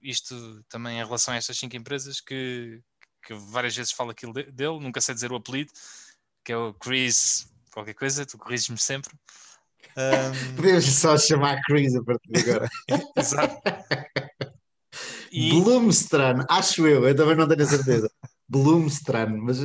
e, 0.03 0.11
isto 0.11 0.63
também 0.69 0.99
em 0.99 1.05
relação 1.05 1.33
a 1.33 1.39
estas 1.39 1.57
cinco 1.57 1.75
empresas, 1.75 2.21
que, 2.21 2.83
que 3.23 3.33
várias 3.35 3.75
vezes 3.75 3.93
falo 3.93 4.11
aquilo 4.11 4.35
dele, 4.35 4.79
nunca 4.79 5.01
sei 5.01 5.15
dizer 5.15 5.33
o 5.33 5.37
apelido, 5.37 5.73
que 6.45 6.53
é 6.53 6.57
o 6.57 6.75
Chris 6.75 7.51
qualquer 7.73 7.95
coisa, 7.95 8.27
tu 8.27 8.39
corriges-me 8.39 8.79
sempre. 8.79 9.13
Um... 9.97 10.57
Podemos 10.57 10.85
só 10.85 11.17
chamar 11.17 11.61
Chris 11.63 11.95
a 11.95 12.03
partir 12.03 12.31
de 12.31 12.51
agora. 12.51 12.69
Exato. 13.17 13.61
E... 15.33 15.51
Bloomstran, 15.51 16.45
acho 16.49 16.87
eu, 16.87 17.07
eu 17.07 17.15
também 17.15 17.37
não 17.37 17.49
tenho 17.49 17.63
a 17.63 17.67
certeza. 17.67 18.11
Bloomstran, 18.49 19.37
mas. 19.39 19.59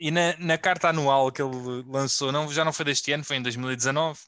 e 0.00 0.10
na, 0.10 0.36
na 0.38 0.56
carta 0.56 0.88
anual 0.88 1.32
que 1.32 1.42
ele 1.42 1.84
lançou, 1.86 2.30
não, 2.30 2.50
já 2.52 2.64
não 2.64 2.72
foi 2.72 2.84
deste 2.84 3.12
ano, 3.12 3.24
foi 3.24 3.36
em 3.36 3.42
2019 3.42 4.18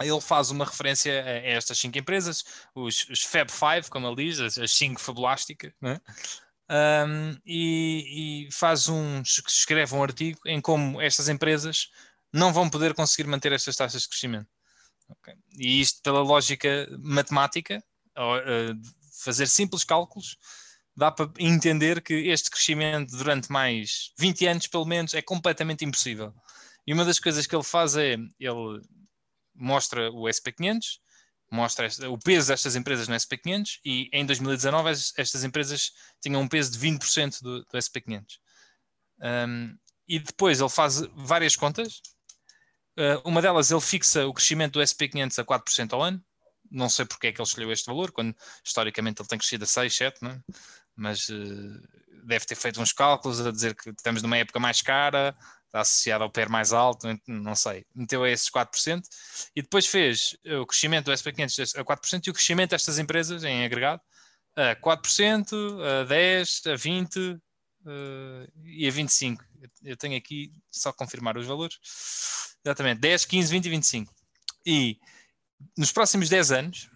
ele 0.00 0.20
faz 0.20 0.50
uma 0.50 0.64
referência 0.64 1.22
a, 1.22 1.28
estas 1.28 1.78
cinco 1.78 1.98
empresas, 1.98 2.44
os, 2.74 3.06
os 3.10 3.22
Fab 3.22 3.50
Five, 3.50 3.90
como 3.90 4.06
ele 4.06 4.24
diz, 4.24 4.40
as, 4.40 4.58
as 4.58 4.72
cinco 4.72 5.00
fabulásticas, 5.00 5.72
né? 5.80 6.00
Um, 6.70 7.36
e, 7.44 8.46
e, 8.46 8.52
faz 8.52 8.88
um, 8.88 9.22
escreve 9.22 9.94
um 9.94 10.02
artigo 10.02 10.38
em 10.46 10.60
como 10.60 11.00
estas 11.00 11.28
empresas 11.28 11.88
não 12.32 12.52
vão 12.52 12.70
poder 12.70 12.94
conseguir 12.94 13.28
manter 13.28 13.50
estas 13.52 13.74
taxas 13.74 14.02
de 14.02 14.08
crescimento. 14.08 14.48
Okay. 15.08 15.34
E 15.58 15.80
isto 15.80 16.00
pela 16.02 16.20
lógica 16.20 16.86
matemática, 17.00 17.82
ou, 18.16 18.36
uh, 18.36 18.80
fazer 19.24 19.48
simples 19.48 19.82
cálculos, 19.82 20.36
dá 20.96 21.10
para 21.10 21.30
entender 21.38 22.00
que 22.00 22.14
este 22.14 22.50
crescimento 22.50 23.16
durante 23.16 23.50
mais 23.50 24.12
20 24.18 24.46
anos, 24.46 24.66
pelo 24.68 24.84
menos, 24.84 25.12
é 25.14 25.20
completamente 25.20 25.84
impossível. 25.84 26.32
E 26.86 26.92
uma 26.92 27.04
das 27.04 27.18
coisas 27.18 27.46
que 27.46 27.54
ele 27.54 27.64
faz 27.64 27.96
é, 27.96 28.12
ele 28.38 28.80
mostra 29.54 30.10
o 30.12 30.22
SP500, 30.22 31.00
mostra 31.50 31.88
o 32.10 32.18
peso 32.18 32.48
destas 32.48 32.76
empresas 32.76 33.08
no 33.08 33.14
SP500 33.14 33.80
e 33.84 34.08
em 34.12 34.24
2019 34.24 34.90
estas 35.16 35.44
empresas 35.44 35.92
tinham 36.20 36.40
um 36.40 36.48
peso 36.48 36.72
de 36.72 36.78
20% 36.78 37.42
do, 37.42 37.60
do 37.60 37.78
SP500. 37.78 38.24
Um, 39.20 39.76
e 40.08 40.18
depois 40.18 40.60
ele 40.60 40.68
faz 40.68 41.02
várias 41.14 41.56
contas. 41.56 42.00
Uh, 42.98 43.20
uma 43.24 43.40
delas 43.40 43.70
ele 43.70 43.80
fixa 43.80 44.26
o 44.26 44.34
crescimento 44.34 44.74
do 44.74 44.80
SP500 44.80 45.38
a 45.38 45.44
4% 45.44 45.92
ao 45.92 46.02
ano 46.02 46.24
não 46.70 46.88
sei 46.88 47.04
porque 47.04 47.26
é 47.26 47.32
que 47.32 47.40
ele 47.40 47.48
escolheu 47.48 47.72
este 47.72 47.86
valor, 47.86 48.12
quando 48.12 48.34
historicamente 48.64 49.20
ele 49.20 49.28
tem 49.28 49.38
crescido 49.38 49.64
a 49.64 49.66
6, 49.66 49.96
7, 49.96 50.22
não 50.22 50.30
é? 50.30 50.40
mas 50.94 51.28
uh, 51.28 51.80
deve 52.24 52.44
ter 52.44 52.54
feito 52.54 52.80
uns 52.80 52.92
cálculos 52.92 53.44
a 53.44 53.50
dizer 53.50 53.74
que 53.74 53.90
estamos 53.90 54.22
numa 54.22 54.36
época 54.36 54.60
mais 54.60 54.80
cara, 54.80 55.36
associado 55.72 56.24
ao 56.24 56.30
PER 56.30 56.50
mais 56.50 56.72
alto, 56.72 57.06
não 57.26 57.54
sei, 57.54 57.84
meteu 57.94 58.24
a 58.24 58.30
esses 58.30 58.50
4% 58.50 59.02
e 59.54 59.62
depois 59.62 59.86
fez 59.86 60.36
o 60.60 60.66
crescimento 60.66 61.06
do 61.06 61.12
SP500 61.12 61.78
a 61.78 61.84
4% 61.84 62.26
e 62.26 62.30
o 62.30 62.34
crescimento 62.34 62.70
destas 62.70 62.98
empresas 62.98 63.44
em 63.44 63.64
agregado 63.64 64.00
a 64.56 64.76
4%, 64.76 65.52
a 65.80 66.06
10%, 66.06 66.72
a 66.72 66.76
20% 66.76 67.36
uh, 67.36 68.52
e 68.64 68.86
a 68.86 68.92
25%. 68.92 69.38
Eu 69.82 69.96
tenho 69.96 70.16
aqui 70.16 70.52
só 70.70 70.92
confirmar 70.92 71.36
os 71.36 71.46
valores. 71.46 71.78
Exatamente, 72.64 73.00
10, 73.00 73.24
15, 73.24 73.50
20 73.50 73.64
e 73.64 73.70
25. 73.70 74.14
E 74.66 74.98
nos 75.76 75.92
próximos 75.92 76.28
10 76.28 76.52
anos, 76.52 76.90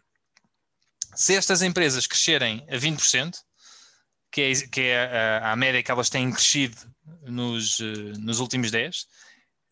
se 1.14 1.34
estas 1.34 1.62
empresas 1.62 2.06
crescerem 2.06 2.66
a 2.68 2.76
20%, 2.76 3.34
que 4.30 4.42
é, 4.42 4.52
que 4.66 4.80
é 4.80 5.38
a, 5.38 5.52
a 5.52 5.56
média 5.56 5.82
que 5.82 5.90
elas 5.90 6.10
têm 6.10 6.30
crescido 6.32 6.76
nos, 7.22 7.80
eh, 7.80 8.18
nos 8.18 8.40
últimos 8.40 8.70
10, 8.70 9.06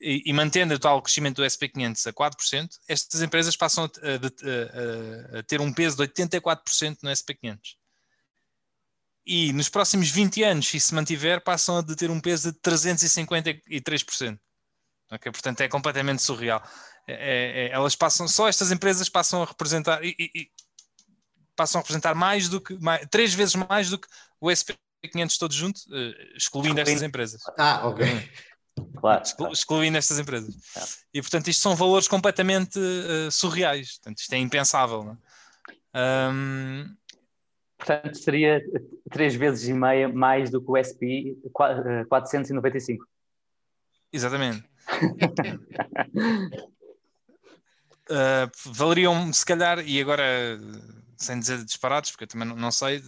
e, 0.01 0.22
e, 0.26 0.33
mantendo 0.33 0.74
o 0.74 0.78
tal 0.78 1.01
crescimento 1.01 1.37
do 1.37 1.45
SP500 1.45 2.09
a 2.09 2.12
4%, 2.12 2.68
estas 2.89 3.22
empresas 3.22 3.57
passam 3.57 3.85
a, 3.85 5.37
a, 5.37 5.39
a 5.39 5.43
ter 5.45 5.61
um 5.61 5.72
peso 5.72 5.97
de 5.97 6.03
84% 6.09 6.99
no 7.03 7.11
SP500. 7.11 7.76
E 9.24 9.53
nos 9.53 9.68
próximos 9.68 10.11
20 10.11 10.43
anos, 10.43 10.66
se 10.66 10.80
se 10.80 10.93
mantiver, 10.93 11.41
passam 11.43 11.78
a 11.78 11.83
ter 11.85 12.11
um 12.11 12.20
peso 12.20 12.51
de 12.51 12.59
353%. 12.59 14.39
Okay? 15.12 15.30
Portanto, 15.30 15.61
é 15.61 15.68
completamente 15.68 16.22
surreal. 16.22 16.61
É, 17.07 17.12
é, 17.12 17.66
é, 17.66 17.70
elas 17.70 17.95
passam, 17.95 18.26
só 18.26 18.49
estas 18.49 18.72
empresas 18.72 19.09
passam 19.09 19.43
a 19.43 19.47
representar 19.47 20.05
e, 20.05 20.14
e, 20.18 20.51
passam 21.55 21.78
a 21.78 21.83
representar 21.83 22.14
mais 22.14 22.49
do 22.49 22.61
que 22.61 22.74
mais, 22.78 23.07
três 23.11 23.35
vezes 23.35 23.55
mais 23.55 23.91
do 23.91 23.99
que 23.99 24.09
o 24.41 24.51
SP500 25.05 25.38
todo 25.38 25.55
junto, 25.55 25.78
uh, 25.88 26.36
excluindo 26.36 26.80
estas 26.80 27.03
empresas. 27.03 27.42
Ah, 27.59 27.86
ok. 27.86 28.07
Claro, 28.96 29.22
Exclu 29.22 29.53
excluindo 29.53 29.98
estas 29.98 30.18
empresas. 30.18 30.55
E 31.12 31.20
portanto, 31.20 31.48
isto 31.48 31.61
são 31.61 31.76
valores 31.76 32.09
completamente 32.09 32.78
uh, 32.78 33.30
surreais. 33.30 33.98
Portanto, 33.98 34.18
isto 34.18 34.32
é 34.32 34.38
impensável. 34.38 35.16
Um... 35.94 36.96
Portanto, 37.76 38.16
seria 38.16 38.62
três 39.11 39.34
vezes 39.34 39.68
e 39.68 39.74
meia 39.74 40.09
mais 40.09 40.50
do 40.50 40.62
que 40.62 40.70
o 40.70 40.76
SP 40.78 41.36
495. 41.53 43.05
Exatamente. 44.12 44.64
uh, 48.09 48.50
valeriam, 48.72 49.32
se 49.32 49.44
calhar, 49.44 49.80
e 49.80 50.00
agora 50.00 50.61
sem 51.22 51.38
dizer 51.38 51.64
disparados, 51.64 52.11
porque 52.11 52.24
eu 52.24 52.28
também 52.28 52.48
não, 52.48 52.57
não 52.57 52.70
sei, 52.70 53.03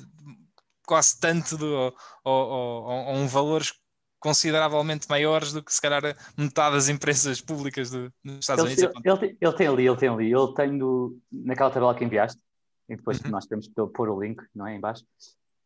quase 0.86 1.18
tanto 1.18 1.56
do, 1.56 1.66
ou, 1.66 1.92
ou, 2.24 2.84
ou, 2.84 3.14
um 3.14 3.26
valores 3.26 3.72
consideravelmente 4.18 5.06
maiores 5.08 5.52
do 5.52 5.62
que 5.62 5.72
se 5.72 5.82
calhar 5.82 6.02
metade 6.36 6.74
das 6.74 6.88
empresas 6.88 7.40
públicas 7.40 7.90
do, 7.90 8.10
dos 8.24 8.38
Estados 8.38 8.64
ele, 8.64 8.74
Unidos. 8.74 9.02
Ele, 9.04 9.14
ele, 9.14 9.38
ele, 9.40 9.52
tem 9.52 9.66
ali, 9.66 9.86
ele 9.86 9.96
tem 9.96 10.08
ali, 10.08 10.32
ele 10.32 10.54
tem 10.54 10.78
do, 10.78 11.18
naquela 11.30 11.70
tabela 11.70 11.94
que 11.94 12.04
enviaste, 12.04 12.40
e 12.88 12.96
depois 12.96 13.20
uhum. 13.20 13.30
nós 13.30 13.46
temos 13.46 13.68
que 13.68 13.74
pôr 13.74 14.08
o 14.08 14.20
link, 14.20 14.42
não 14.54 14.66
é, 14.66 14.76
em 14.76 14.80
baixo, 14.80 15.04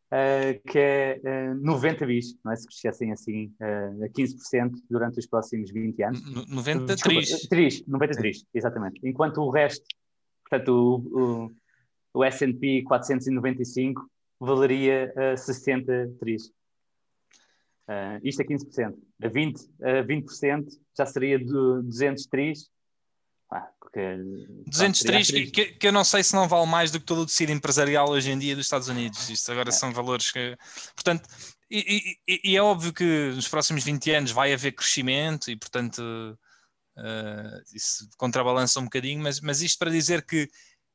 uh, 0.08 0.60
que 0.68 0.78
é 0.78 1.20
uh, 1.52 1.64
90 1.64 2.06
bis, 2.06 2.36
não 2.44 2.52
é, 2.52 2.56
se 2.56 2.66
crescessem 2.66 3.12
assim 3.12 3.52
uh, 3.60 4.04
a 4.04 4.08
15% 4.08 4.72
durante 4.90 5.18
os 5.18 5.26
próximos 5.26 5.70
20 5.70 6.02
anos. 6.02 6.48
93. 6.48 7.48
3, 7.48 7.86
93, 7.86 8.44
exatamente. 8.54 9.00
Enquanto 9.04 9.38
o 9.38 9.50
resto, 9.50 9.84
portanto, 10.48 10.68
o, 10.68 11.44
o, 11.44 12.20
o 12.20 12.24
S&P 12.24 12.82
495 12.82 14.08
valeria 14.40 15.12
uh, 15.16 15.36
63. 15.36 16.46
Uh, 16.46 18.20
isto 18.22 18.42
é 18.42 18.44
15%. 18.44 18.94
A 19.22 19.28
20%, 19.28 19.70
a 19.82 20.04
20% 20.04 20.66
já 20.96 21.06
seria 21.06 21.38
de 21.38 21.44
203. 21.44 22.70
Ah, 23.50 23.66
porque, 23.80 24.00
203, 24.66 25.30
que, 25.50 25.64
que, 25.72 25.86
eu 25.86 25.92
não 25.92 26.04
sei 26.04 26.22
se 26.22 26.34
não 26.34 26.46
vale 26.46 26.66
mais 26.66 26.90
do 26.90 27.00
que 27.00 27.06
todo 27.06 27.22
o 27.22 27.26
tecido 27.26 27.50
empresarial 27.50 28.10
hoje 28.10 28.30
em 28.30 28.38
dia 28.38 28.54
dos 28.54 28.66
Estados 28.66 28.88
Unidos. 28.88 29.30
Isto 29.30 29.50
agora 29.52 29.70
é. 29.70 29.72
são 29.72 29.90
valores 29.90 30.30
que. 30.30 30.56
Portanto, 30.94 31.26
e, 31.70 32.18
e, 32.28 32.40
e, 32.44 32.56
é 32.56 32.62
óbvio 32.62 32.92
que 32.92 33.32
nos 33.34 33.48
próximos 33.48 33.84
20 33.84 34.10
anos 34.10 34.30
vai 34.32 34.52
haver 34.52 34.72
crescimento 34.72 35.50
e, 35.50 35.56
portanto, 35.56 35.98
uh, 36.98 37.74
isso 37.74 38.08
contrabalança 38.18 38.80
um 38.80 38.84
bocadinho, 38.84 39.22
mas, 39.22 39.40
mas 39.40 39.62
isto 39.62 39.78
para 39.78 39.90
dizer 39.90 40.24
que 40.24 40.48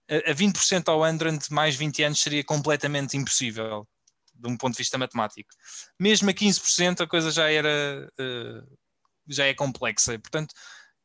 a 0.09 0.33
20% 0.33 0.89
ao 0.89 1.03
ano 1.03 1.19
durante 1.19 1.51
mais 1.51 1.75
20 1.75 2.03
anos 2.03 2.19
seria 2.19 2.43
completamente 2.43 3.17
impossível, 3.17 3.87
de 4.33 4.47
um 4.49 4.57
ponto 4.57 4.73
de 4.73 4.79
vista 4.79 4.97
matemático. 4.97 5.49
Mesmo 5.99 6.29
a 6.29 6.33
15% 6.33 7.01
a 7.01 7.07
coisa 7.07 7.31
já 7.31 7.49
era 7.49 8.09
uh, 8.19 8.77
já 9.27 9.45
é 9.45 9.53
complexa. 9.53 10.17
Portanto, 10.19 10.53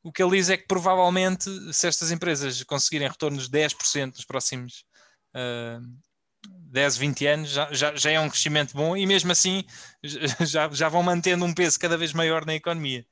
o 0.02 0.12
que 0.12 0.22
ele 0.22 0.36
diz 0.36 0.48
é 0.48 0.56
que 0.56 0.66
provavelmente, 0.66 1.50
se 1.72 1.86
estas 1.86 2.10
empresas 2.10 2.62
conseguirem 2.64 3.08
retornos 3.08 3.48
de 3.48 3.58
10% 3.58 4.14
nos 4.14 4.24
próximos 4.24 4.84
uh, 5.34 5.80
10, 6.46 6.96
20 6.96 7.26
anos, 7.26 7.50
já, 7.50 7.72
já, 7.72 7.94
já, 7.94 8.10
é 8.10 8.20
um 8.20 8.28
crescimento 8.28 8.74
bom 8.74 8.96
e 8.96 9.06
mesmo 9.06 9.32
assim 9.32 9.64
já, 10.46 10.68
já 10.70 10.88
vão 10.88 11.02
mantendo 11.02 11.44
um 11.44 11.54
peso 11.54 11.78
cada 11.78 11.96
vez 11.96 12.12
maior 12.12 12.44
na 12.44 12.54
economia. 12.54 13.04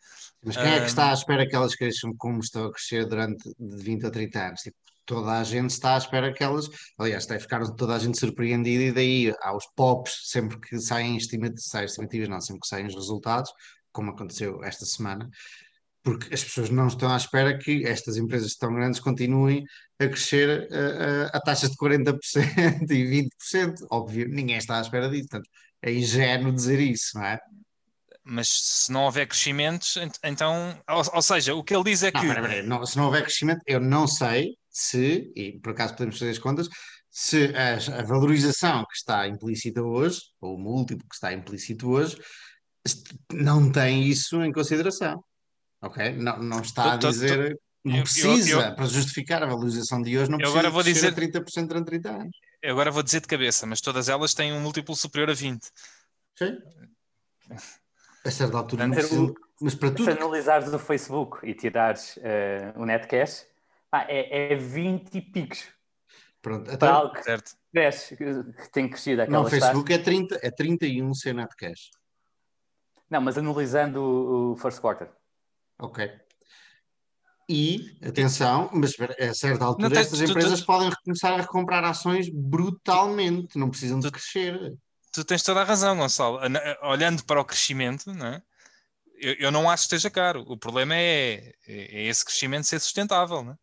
Mas 0.45 0.57
quem 0.57 0.70
é 0.70 0.80
que 0.80 0.87
está 0.87 1.11
à 1.11 1.12
espera 1.12 1.49
que 1.49 1.57
elas 1.57 1.74
cresçam 1.74 2.14
como 2.16 2.41
estão 2.41 2.66
a 2.66 2.72
crescer 2.72 3.07
durante 3.07 3.49
de 3.59 3.82
20 3.82 4.07
a 4.07 4.11
30 4.11 4.39
anos? 4.39 4.61
Tipo, 4.61 4.76
toda 5.07 5.38
a 5.38 5.44
gente 5.44 5.70
está 5.70 5.94
à 5.94 5.98
espera 5.98 6.32
que 6.32 6.42
elas, 6.42 6.68
aliás, 6.98 7.24
até 7.24 7.38
ficaram 7.38 7.74
toda 7.74 7.94
a 7.94 7.98
gente 7.98 8.18
surpreendida 8.18 8.82
e 8.82 8.92
daí 8.92 9.34
aos 9.42 9.64
pops, 9.74 10.12
sempre 10.24 10.61
que 10.61 10.78
saem 10.78 11.16
estimativas, 11.16 11.64
saem 11.66 11.86
estimativas, 11.86 12.28
não, 12.28 12.40
sempre 12.40 12.61
que 12.61 12.68
saem 12.68 12.86
os 12.86 12.94
resultados, 12.94 13.50
como 13.92 14.11
aconteceu 14.11 14.62
esta 14.62 14.84
semana, 14.84 15.28
porque 16.02 16.34
as 16.34 16.44
pessoas 16.44 16.70
não 16.70 16.88
estão 16.88 17.11
à 17.11 17.16
espera 17.16 17.57
que 17.59 17.86
estas 17.86 18.16
empresas 18.16 18.54
tão 18.57 18.74
grandes 18.74 19.00
continuem 19.00 19.64
a 19.98 20.07
crescer 20.07 20.68
a, 20.70 21.34
a, 21.34 21.38
a 21.38 21.40
taxas 21.40 21.70
de 21.70 21.76
40% 21.76 22.18
e 22.90 23.28
20%, 23.54 23.74
óbvio, 23.90 24.28
ninguém 24.28 24.57
está 24.57 24.78
à 24.78 24.80
espera 24.82 25.09
disso, 25.09 25.28
portanto, 25.30 25.48
é 25.82 25.92
ingênuo 25.92 26.52
dizer 26.52 26.80
isso, 26.80 27.12
não 27.14 27.24
é? 27.24 27.38
mas 28.28 28.48
se 28.48 28.92
não 28.92 29.04
houver 29.04 29.28
crescimentos, 29.28 29.96
então, 30.24 30.76
ou, 30.90 31.02
ou 31.14 31.22
seja, 31.22 31.54
o 31.54 31.62
que 31.62 31.72
ele 31.72 31.84
diz 31.84 32.02
é 32.02 32.11
que. 32.11 32.18
Não, 32.18 32.26
pera, 32.26 32.42
pera, 32.42 32.62
não, 32.64 32.84
se 32.84 32.96
não 32.96 33.04
houver 33.04 33.22
crescimento, 33.22 33.61
eu 33.64 33.78
não 33.78 34.09
sei 34.09 34.57
se, 34.77 35.33
e 35.35 35.59
por 35.59 35.70
acaso 35.70 35.95
podemos 35.95 36.18
fazer 36.18 36.33
as 36.33 36.39
contas, 36.39 36.68
se 37.11 37.51
a, 37.55 38.01
a 38.01 38.03
valorização 38.03 38.85
que 38.85 38.95
está 38.95 39.27
implícita 39.27 39.83
hoje, 39.83 40.20
ou 40.39 40.55
o 40.55 40.59
múltiplo 40.59 41.09
que 41.09 41.14
está 41.14 41.33
implícito 41.33 41.89
hoje, 41.89 42.20
não 43.33 43.72
tem 43.72 44.05
isso 44.05 44.43
em 44.43 44.53
consideração. 44.53 45.24
Ok? 45.81 46.12
Não, 46.16 46.39
não 46.43 46.61
está 46.61 46.93
a 46.93 46.97
dizer. 46.97 47.59
Não 47.83 48.03
precisa, 48.03 48.51
eu, 48.51 48.61
eu, 48.61 48.74
para 48.74 48.87
justificar 48.87 49.43
a 49.43 49.47
valorização 49.47 50.03
de 50.03 50.18
hoje, 50.18 50.29
não 50.29 50.39
precisa 50.39 50.59
agora 50.59 50.70
vou 50.70 50.83
dizer 50.83 51.14
30% 51.14 51.68
durante 51.68 51.87
30 51.87 52.11
anos. 52.11 52.37
Eu 52.61 52.72
agora 52.72 52.91
vou 52.91 53.03
dizer 53.03 53.20
de 53.20 53.29
cabeça, 53.29 53.64
mas 53.64 53.81
todas 53.81 54.09
elas 54.09 54.35
têm 54.35 54.53
um 54.53 54.61
múltiplo 54.61 54.95
superior 54.97 55.31
a 55.31 55.35
20. 55.35 55.64
Sim. 56.37 56.59
A 58.24 58.31
certa 58.31 58.59
altura, 58.59 58.89
não 58.89 58.95
precisa, 58.95 59.33
mas 59.61 59.74
para 59.74 59.91
tudo. 59.93 60.05
Se 60.05 60.11
analisares 60.11 60.72
o 60.72 60.79
Facebook 60.79 61.39
e 61.49 61.55
tirares 61.55 62.16
uh, 62.16 62.81
o 62.81 62.85
net 62.85 63.07
cash, 63.07 63.47
ah, 63.93 64.07
é, 64.09 64.53
é 64.53 64.57
20 64.57 65.14
e 65.14 65.20
picos. 65.20 65.68
Pronto, 66.43 66.70
até 66.70 66.87
algo 66.87 67.12
que, 67.12 67.22
certo. 67.22 67.53
Cresce, 67.72 68.16
que 68.16 68.72
tem 68.72 68.89
crescido 68.89 69.22
aquela 69.22 69.39
Não, 69.39 69.47
o 69.47 69.51
Facebook 69.51 69.93
é, 69.93 69.99
30, 69.99 70.39
é 70.43 70.51
31 70.51 71.12
sem 71.14 71.32
net 71.32 71.55
cash. 71.57 71.91
Não, 73.11 73.20
mas 73.20 73.37
analisando 73.37 74.01
o, 74.01 74.53
o 74.53 74.57
first 74.57 74.80
quarter. 74.80 75.11
Ok. 75.78 76.11
E, 77.49 77.97
atenção, 78.05 78.70
mas 78.72 78.95
a 79.20 79.34
certa 79.34 79.64
altura 79.64 79.91
tens, 79.91 80.07
estas 80.07 80.20
empresas 80.20 80.61
tu, 80.61 80.64
tu, 80.64 80.66
podem 80.66 80.91
começar 81.05 81.39
a 81.39 81.47
comprar 81.47 81.84
ações 81.84 82.28
brutalmente, 82.28 83.57
não 83.57 83.70
precisam 83.70 84.01
de 84.01 84.11
crescer. 84.11 84.76
Tu 85.12 85.24
tens 85.24 85.43
toda 85.43 85.61
a 85.61 85.64
razão, 85.64 85.97
Gonçalo. 85.97 86.41
Olhando 86.82 87.24
para 87.24 87.41
o 87.41 87.45
crescimento, 87.45 88.12
não 88.12 88.26
é? 88.26 88.43
eu, 89.18 89.34
eu 89.34 89.51
não 89.51 89.68
acho 89.68 89.82
que 89.82 89.95
esteja 89.95 90.11
caro. 90.11 90.45
O 90.47 90.57
problema 90.57 90.95
é, 90.95 91.53
é, 91.66 92.01
é 92.01 92.03
esse 92.05 92.24
crescimento 92.24 92.66
ser 92.66 92.80
sustentável, 92.80 93.43
não 93.43 93.53
é? 93.53 93.57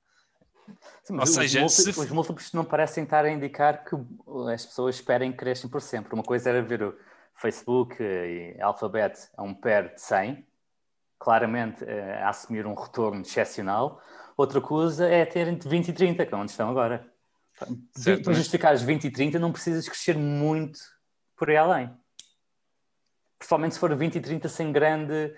Sim, 1.03 1.20
Ou 1.20 1.26
seja, 1.26 1.66
os 1.66 1.76
múltiplos, 1.78 1.95
se... 1.95 2.01
os 2.01 2.11
múltiplos 2.11 2.53
não 2.53 2.64
parecem 2.64 3.03
estar 3.03 3.26
a 3.26 3.30
indicar 3.30 3.84
que 3.84 3.95
as 4.53 4.66
pessoas 4.66 4.95
esperem 4.95 5.32
que 5.32 5.38
cresçam 5.38 5.70
por 5.70 5.82
sempre. 5.82 6.14
Uma 6.14 6.24
coisa 6.24 6.49
era 6.49 6.61
ver 6.61 6.84
o 6.84 6.97
Facebook 7.36 7.95
e 8.01 8.57
Alphabet 8.61 9.18
a 9.36 9.43
um 9.43 9.53
PER 9.53 9.93
de 9.95 10.01
100, 10.01 10.45
claramente 11.20 11.84
eh, 11.84 12.22
a 12.22 12.30
assumir 12.30 12.66
um 12.66 12.74
retorno 12.74 13.22
excepcional. 13.22 14.01
Outra 14.38 14.61
coisa 14.61 15.07
é 15.07 15.26
ter 15.26 15.47
entre 15.47 15.70
20 15.70 15.89
e 15.89 15.93
30, 15.93 16.26
que 16.26 16.34
é 16.34 16.38
onde 16.38 16.51
estão 16.51 16.70
agora. 16.70 17.05
Certo, 17.95 18.24
para 18.24 18.34
justificar 18.34 18.74
os 18.74 18.82
20 18.82 19.05
e 19.05 19.11
30 19.11 19.39
não 19.39 19.51
precisas 19.51 19.88
crescer 19.88 20.18
muito 20.18 20.80
por 21.38 21.49
aí 21.49 21.57
além. 21.57 21.91
Principalmente 23.38 23.74
se 23.74 23.80
for 23.80 23.95
20 23.95 24.16
e 24.16 24.22
30 24.22 24.49
sem 24.49 24.72
grande, 24.72 25.36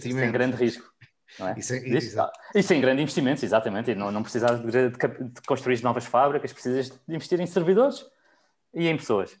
sem 0.00 0.32
grande 0.32 0.56
risco. 0.56 0.92
Não 1.38 1.48
é? 1.48 1.58
Isso, 1.58 1.74
é, 1.74 1.78
isso, 1.78 2.18
e 2.54 2.62
sem 2.62 2.80
grandes 2.80 3.02
investimentos, 3.02 3.42
exatamente. 3.42 3.90
E 3.90 3.94
não, 3.94 4.10
não 4.10 4.22
precisas 4.22 4.60
de, 4.60 4.90
de, 4.90 4.90
de, 4.90 5.42
construir 5.46 5.82
novas 5.82 6.06
fábricas, 6.06 6.52
precisas 6.52 6.88
de 6.88 7.14
investir 7.14 7.40
em 7.40 7.46
servidores 7.46 8.04
e 8.74 8.88
em 8.88 8.96
pessoas. 8.96 9.36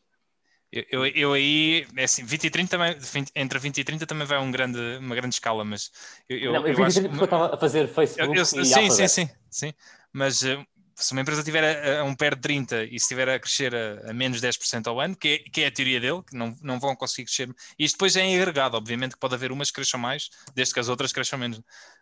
Eu, 0.70 0.84
eu, 0.90 1.06
eu 1.06 1.32
aí, 1.32 1.86
é 1.96 2.04
assim, 2.04 2.24
20 2.24 2.44
e 2.44 2.50
30 2.50 2.70
também, 2.70 2.96
entre 3.34 3.58
20 3.58 3.78
e 3.78 3.84
30 3.84 4.06
também 4.06 4.26
vai 4.26 4.38
um 4.38 4.50
grande, 4.50 4.78
uma 4.98 5.14
grande 5.14 5.34
escala, 5.34 5.64
mas 5.64 5.90
eu, 6.28 6.38
eu, 6.38 6.52
não, 6.52 6.66
eu 6.66 6.74
20 6.74 6.90
e 6.90 6.94
30 6.94 7.08
porque 7.08 7.22
eu 7.22 7.24
estava 7.24 7.54
a 7.54 7.58
fazer 7.58 7.88
Facebook. 7.88 8.36
Eu, 8.36 8.44
sim, 8.44 8.90
sim, 8.90 9.08
sim, 9.08 9.30
sim, 9.48 9.74
mas 10.12 10.42
uh, 10.42 10.66
se 10.96 11.12
uma 11.12 11.20
empresa 11.20 11.42
tiver 11.42 11.62
a, 11.62 12.00
a, 12.00 12.04
um 12.04 12.14
PER 12.14 12.34
de 12.34 12.40
30 12.40 12.84
e 12.84 12.88
se 12.90 12.96
estiver 12.96 13.28
a 13.28 13.38
crescer 13.38 13.74
a, 13.74 14.10
a, 14.10 14.14
menos 14.14 14.40
10% 14.40 14.86
ao 14.86 14.98
ano, 14.98 15.14
que 15.14 15.28
é, 15.28 15.38
que 15.50 15.60
é 15.62 15.66
a 15.66 15.70
teoria 15.70 16.00
dele, 16.00 16.22
que 16.22 16.34
não, 16.34 16.56
não 16.62 16.80
vão 16.80 16.96
conseguir 16.96 17.26
crescer, 17.26 17.54
e 17.78 17.84
isto 17.84 17.96
depois 17.96 18.16
é 18.16 18.22
em 18.22 18.36
agregado, 18.36 18.76
obviamente 18.76 19.12
que 19.12 19.20
pode 19.20 19.34
haver 19.34 19.52
umas 19.52 19.68
que 19.68 19.74
cresçam 19.74 20.00
mais, 20.00 20.30
desde 20.54 20.72
que 20.72 20.80
as 20.80 20.88
outras 20.88 21.12
cresçam 21.12 21.38
menos, 21.38 21.60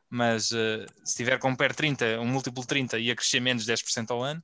mas 0.08 0.52
uh, 0.52 0.86
se 1.04 1.16
tiver 1.16 1.38
com 1.40 1.48
um 1.48 1.56
PER 1.56 1.74
30, 1.74 2.20
um 2.20 2.26
múltiplo 2.26 2.64
30 2.64 2.98
e 2.98 3.10
a 3.10 3.16
crescer 3.16 3.40
menos 3.40 3.66
10% 3.66 4.10
ao 4.12 4.22
ano, 4.22 4.40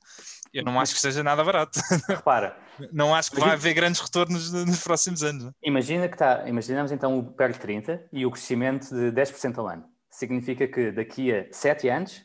eu 0.52 0.64
não 0.64 0.80
acho 0.80 0.94
que 0.94 1.00
seja 1.00 1.22
nada 1.22 1.44
barato. 1.44 1.78
Repara. 2.08 2.58
não 2.92 3.14
acho 3.14 3.30
que 3.30 3.38
vai 3.38 3.50
haver 3.50 3.72
grandes 3.72 4.00
retornos 4.00 4.52
nos 4.52 4.82
próximos 4.82 5.22
anos. 5.22 5.46
É? 5.46 5.50
Imagina 5.62 6.08
que 6.08 6.16
está, 6.16 6.48
imaginamos 6.48 6.90
então 6.90 7.16
o 7.16 7.32
PER 7.32 7.56
30 7.56 8.08
e 8.12 8.26
o 8.26 8.32
crescimento 8.32 8.88
de 8.88 9.12
10% 9.12 9.58
ao 9.58 9.68
ano. 9.68 9.84
Significa 10.10 10.66
que 10.66 10.90
daqui 10.90 11.32
a 11.32 11.46
7 11.52 11.88
anos 11.88 12.20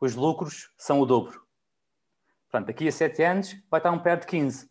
os 0.00 0.14
lucros 0.14 0.68
são 0.78 1.00
o 1.00 1.06
dobro 1.06 1.43
Portanto, 2.54 2.68
daqui 2.68 2.86
a 2.86 2.92
7 2.92 3.22
anos 3.24 3.56
vai 3.68 3.80
estar 3.80 3.90
um 3.90 3.98
PER 3.98 4.20
de 4.20 4.26
15. 4.28 4.70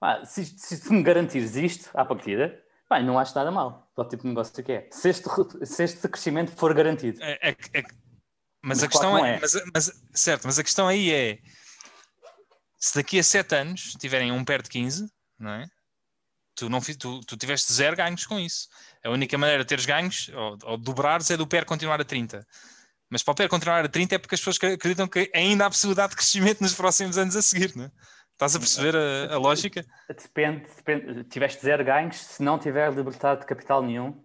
Ah, 0.00 0.24
se, 0.24 0.44
se, 0.44 0.92
me 0.92 1.04
garantires 1.04 1.54
isto 1.54 1.88
à 1.94 2.04
partida, 2.04 2.60
bem, 2.90 3.04
não 3.04 3.16
acho 3.16 3.32
nada 3.32 3.52
mal 3.52 3.88
para 3.94 4.04
o 4.04 4.08
tipo 4.08 4.24
de 4.24 4.28
negócio 4.30 4.64
que 4.64 4.72
é. 4.72 4.88
Se 4.90 5.08
este, 5.08 5.28
se 5.64 5.84
este 5.84 6.08
crescimento 6.08 6.50
for 6.50 6.74
garantido. 6.74 7.22
É, 7.22 7.50
é, 7.50 7.56
é, 7.74 7.82
mas, 8.60 8.80
mas, 8.80 8.82
a 8.82 8.88
questão 8.88 9.24
é, 9.24 9.36
é. 9.36 9.40
Mas, 9.40 9.52
mas, 9.72 10.02
certo, 10.12 10.46
mas 10.46 10.58
a 10.58 10.64
questão 10.64 10.88
aí 10.88 11.12
é 11.12 11.38
se 12.76 12.96
daqui 12.96 13.16
a 13.16 13.22
7 13.22 13.54
anos 13.54 13.92
tiverem 14.00 14.32
um 14.32 14.44
PER 14.44 14.62
de 14.62 14.70
15, 14.70 15.08
não 15.38 15.52
é? 15.52 15.68
Tu, 16.56 16.68
não, 16.68 16.80
tu, 16.80 17.20
tu 17.20 17.36
tiveste 17.36 17.72
zero 17.72 17.94
ganhos 17.94 18.26
com 18.26 18.40
isso. 18.40 18.68
A 19.04 19.10
única 19.10 19.38
maneira 19.38 19.62
de 19.62 19.68
teres 19.68 19.86
ganhos 19.86 20.28
ou, 20.34 20.58
ou 20.64 20.76
dobrares 20.76 21.30
é 21.30 21.36
do 21.36 21.46
PER 21.46 21.64
continuar 21.64 22.00
a 22.00 22.04
30. 22.04 22.44
Mas 23.10 23.22
para 23.22 23.32
o 23.32 23.34
PER 23.34 23.48
continuar 23.48 23.84
a 23.84 23.88
30 23.88 24.14
é 24.14 24.18
porque 24.18 24.34
as 24.34 24.40
pessoas 24.40 24.72
acreditam 24.74 25.08
que 25.08 25.30
ainda 25.34 25.66
há 25.66 25.70
possibilidade 25.70 26.10
de 26.10 26.16
crescimento 26.16 26.60
nos 26.60 26.74
próximos 26.74 27.16
anos 27.16 27.34
a 27.36 27.42
seguir, 27.42 27.74
não 27.74 27.84
é? 27.84 27.90
Estás 28.32 28.54
a 28.54 28.60
perceber 28.60 28.94
a, 28.94 29.34
a 29.34 29.38
lógica? 29.38 29.84
Depende, 30.08 30.64
depende, 30.76 31.24
tiveste 31.24 31.60
zero 31.60 31.84
ganhos 31.84 32.18
se 32.18 32.40
não 32.40 32.56
tiver 32.56 32.92
libertado 32.92 33.40
de 33.40 33.46
capital 33.46 33.82
nenhum. 33.82 34.24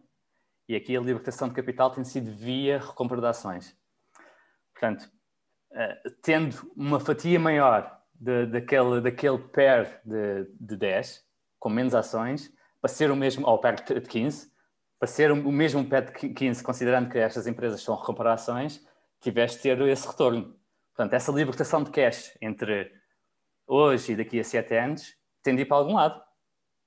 E 0.70 0.76
aqui 0.76 0.96
a 0.96 1.02
libertação 1.02 1.50
de 1.50 1.56
capital 1.56 1.90
tem 1.92 2.04
sido 2.04 2.32
via 2.32 2.78
recompra 2.78 3.20
de 3.20 3.26
ações. 3.26 3.76
Portanto, 4.72 5.10
uh, 5.72 6.12
tendo 6.22 6.72
uma 6.76 7.00
fatia 7.00 7.40
maior 7.40 8.00
de, 8.14 8.46
daquele, 8.46 9.02
daquele 9.02 9.40
PER 9.40 10.00
de, 10.06 10.46
de 10.60 10.78
10, 10.78 11.24
com 11.58 11.70
menos 11.70 11.96
ações, 11.96 12.54
para 12.80 12.92
ser 12.92 13.10
o 13.10 13.16
mesmo, 13.16 13.48
ou 13.48 13.58
PER 13.58 13.76
de 13.76 14.02
15, 14.02 14.53
para 15.04 15.08
ser 15.12 15.34
o 15.34 15.52
mesmo 15.52 15.84
PET 15.84 16.34
15, 16.34 16.64
considerando 16.64 17.10
que 17.10 17.18
estas 17.18 17.46
empresas 17.46 17.84
são 17.84 17.94
recuperações, 17.94 18.80
tiveste 19.20 19.62
ter 19.62 19.82
esse 19.82 20.08
retorno. 20.08 20.58
Portanto, 20.96 21.14
essa 21.14 21.30
libertação 21.30 21.84
de 21.84 21.92
cash 21.92 22.38
entre 22.42 22.90
hoje 23.68 24.14
e 24.14 24.16
daqui 24.16 24.40
a 24.40 24.44
sete 24.46 24.78
anos 24.78 25.14
tende 25.42 25.60
a 25.60 25.64
ir 25.64 25.66
para 25.66 25.76
algum 25.76 25.96
lado. 25.96 26.24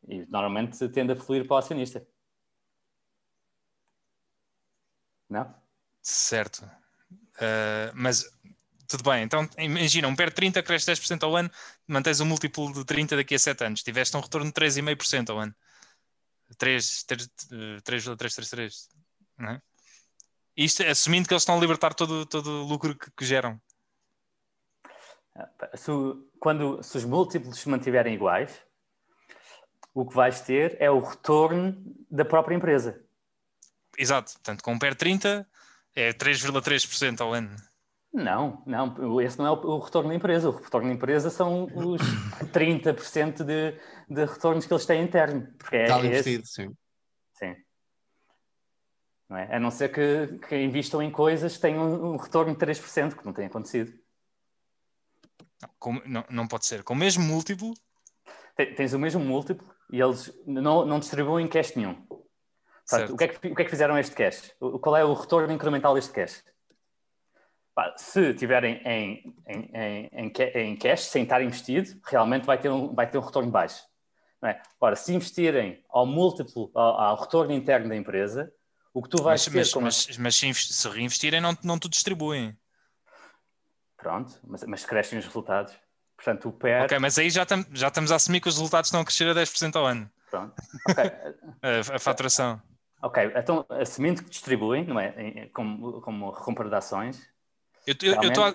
E 0.09 0.25
normalmente 0.31 0.89
tende 0.89 1.13
a 1.13 1.17
fluir 1.17 1.47
para 1.47 1.57
o 1.57 1.59
acionista. 1.59 2.07
Não? 5.29 5.55
Certo. 6.01 6.65
Uh, 7.35 7.93
mas 7.93 8.25
tudo 8.89 9.03
bem, 9.11 9.25
então 9.25 9.47
imagina, 9.59 10.09
um 10.09 10.17
PER 10.17 10.33
30 10.33 10.63
cresce 10.63 10.91
10% 10.91 11.23
ao 11.23 11.37
ano, 11.37 11.51
mantens 11.87 12.19
um 12.21 12.25
múltiplo 12.25 12.73
de 12.73 12.83
30 12.83 13.15
daqui 13.15 13.35
a 13.35 13.39
7 13.39 13.63
anos, 13.63 13.83
tiveste 13.83 14.17
um 14.17 14.21
retorno 14.21 14.47
de 14.47 14.55
3,5% 14.55 15.29
ao 15.29 15.39
ano. 15.39 15.55
3,333. 16.59 18.89
Não 19.39 19.51
é? 19.51 19.63
Isto 20.57 20.83
assumindo 20.85 21.29
que 21.29 21.35
eles 21.35 21.43
estão 21.43 21.57
a 21.57 21.61
libertar 21.61 21.93
todo, 21.93 22.25
todo 22.25 22.51
o 22.51 22.65
lucro 22.65 22.97
que, 22.97 23.11
que 23.11 23.25
geram. 23.25 23.61
Se, 25.75 25.91
quando, 26.41 26.83
se 26.83 26.97
os 26.97 27.05
múltiplos 27.05 27.59
se 27.59 27.69
mantiverem 27.69 28.15
iguais, 28.15 28.63
o 29.93 30.07
que 30.07 30.15
vais 30.15 30.41
ter 30.41 30.77
é 30.81 30.91
o 30.91 31.01
retorno 31.01 31.77
da 32.11 32.25
própria 32.25 32.55
empresa. 32.55 33.05
Exato. 33.99 34.33
Portanto, 34.35 34.63
com 34.63 34.73
um 34.73 34.79
PER 34.79 34.95
30 34.95 35.47
é 35.95 36.13
3,3% 36.13 37.21
ao 37.21 37.33
ano. 37.33 37.55
Não, 38.17 38.63
não, 38.65 39.21
esse 39.21 39.39
não 39.39 39.47
é 39.47 39.51
o 39.51 39.79
retorno 39.79 40.09
da 40.09 40.15
empresa. 40.15 40.49
O 40.49 40.57
retorno 40.57 40.89
da 40.89 40.95
empresa 40.95 41.29
são 41.29 41.65
os 41.75 42.01
30% 42.51 43.45
de, 43.45 43.79
de 44.09 44.25
retornos 44.25 44.65
que 44.65 44.73
eles 44.73 44.87
têm 44.87 45.05
interno. 45.05 45.47
Porque 45.59 45.77
é 45.77 45.83
Está 45.83 45.99
investido, 45.99 46.43
esse... 46.45 46.53
sim. 46.55 46.77
Sim. 47.35 47.57
Não 49.29 49.37
é? 49.37 49.55
A 49.55 49.61
não 49.61 49.71
ser 49.71 49.93
que, 49.93 50.39
que 50.49 50.57
investam 50.57 51.03
em 51.03 51.11
coisas 51.11 51.57
que 51.57 51.61
tenham 51.61 51.85
um 51.85 52.17
retorno 52.17 52.57
de 52.57 52.59
3%, 52.59 53.17
que 53.17 53.27
não 53.27 53.35
tem 53.35 53.45
acontecido. 53.45 53.93
Não, 55.61 56.03
não, 56.07 56.25
não 56.31 56.49
pode 56.49 56.65
ser. 56.65 56.83
Com 56.83 56.95
o 56.95 56.97
mesmo 56.97 57.23
múltiplo? 57.23 57.75
Tens 58.57 58.95
o 58.95 58.99
mesmo 58.99 59.23
múltiplo 59.23 59.69
e 59.93 60.01
eles 60.01 60.33
não, 60.47 60.87
não 60.87 60.99
distribuem 60.99 61.47
cash 61.47 61.75
nenhum. 61.75 62.03
Portanto, 62.89 63.13
o, 63.13 63.17
que 63.19 63.25
é 63.25 63.29
que, 63.29 63.49
o 63.49 63.55
que 63.55 63.61
é 63.61 63.65
que 63.67 63.71
fizeram 63.71 63.99
este 63.99 64.15
cash? 64.15 64.55
Qual 64.81 64.97
é 64.97 65.05
o 65.05 65.13
retorno 65.13 65.53
incremental 65.53 65.95
deste 65.95 66.13
cash? 66.13 66.43
Se 67.97 68.33
tiverem 68.35 68.81
em, 68.85 69.35
em, 69.47 69.71
em, 70.13 70.33
em, 70.55 70.77
cash, 70.77 71.05
sem 71.05 71.25
estar 71.25 71.43
investido, 71.43 72.01
realmente 72.05 72.45
vai 72.45 72.59
ter 72.59 72.71
um, 72.71 72.95
vai 72.95 73.09
ter 73.09 73.19
um 73.19 73.23
retorno 73.23 73.51
baixo. 73.51 73.85
Não 74.41 74.49
é? 74.49 74.63
Ora, 74.81 74.97
se 74.97 75.15
investirem 75.15 75.85
ao 75.89 76.07
múltiplo, 76.07 76.71
ao, 76.75 77.01
ao 77.01 77.21
retorno 77.21 77.53
interno 77.53 77.89
da 77.89 77.97
empresa, 77.97 78.53
o 78.95 79.03
que 79.03 79.11
tu 79.11 79.23
vais 79.23 79.47
mas, 79.47 79.53
ter... 79.53 79.59
Mas, 79.59 79.73
como... 79.73 79.85
mas, 79.85 80.19
mas 80.19 80.37
se, 80.37 80.55
se 80.55 80.89
reinvestirem, 80.89 81.41
não, 81.41 81.57
não 81.63 81.79
te 81.79 81.89
distribuem. 81.89 82.57
Pronto, 83.97 84.39
mas, 84.45 84.65
mas 84.65 84.85
crescem 84.85 85.19
os 85.19 85.27
resultados. 85.27 85.75
Portanto, 86.17 86.49
o 86.49 86.53
PER... 86.53 86.85
Ok, 86.85 86.99
mas 86.99 87.19
aí 87.19 87.29
já, 87.29 87.45
tam, 87.45 87.65
já 87.73 87.89
estamos 87.89 88.11
a 88.11 88.17
assumir 88.17 88.41
que 88.41 88.49
os 88.49 88.55
resultados 88.55 88.89
estão 88.89 89.01
a 89.01 89.05
crescer 89.05 89.29
a 89.29 89.35
10% 89.35 89.77
ao 89.77 89.85
ano. 89.85 90.11
Pronto. 90.31 90.55
Okay. 90.91 91.05
a, 91.93 91.97
a 91.97 91.99
faturação. 91.99 92.61
Ok, 93.03 93.33
então 93.37 93.67
assumindo 93.69 94.23
que 94.23 94.31
distribuem, 94.31 94.87
não 94.87 94.99
é? 94.99 95.49
Como, 95.53 96.01
como 96.01 96.31
recompra 96.31 96.69
de 96.69 96.75
ações, 96.75 97.29
eu 97.87 98.29
estou 98.29 98.45
a... 98.45 98.55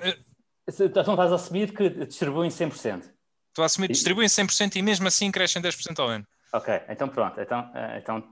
Então 0.67 1.13
estás 1.13 1.31
a 1.31 1.35
assumir 1.35 1.73
que 1.73 1.89
distribuem 2.05 2.49
100%. 2.49 3.03
Estou 3.49 3.63
a 3.63 3.65
assumir 3.65 3.87
que 3.87 3.93
distribuem 3.93 4.27
100% 4.27 4.75
e 4.75 4.81
mesmo 4.81 5.07
assim 5.07 5.31
crescem 5.31 5.61
10% 5.61 5.99
ao 5.99 6.07
ano. 6.07 6.25
Ok, 6.53 6.81
então 6.89 7.07
pronto. 7.09 7.39
Então, 7.39 7.71
eh, 7.73 7.99
então, 8.01 8.23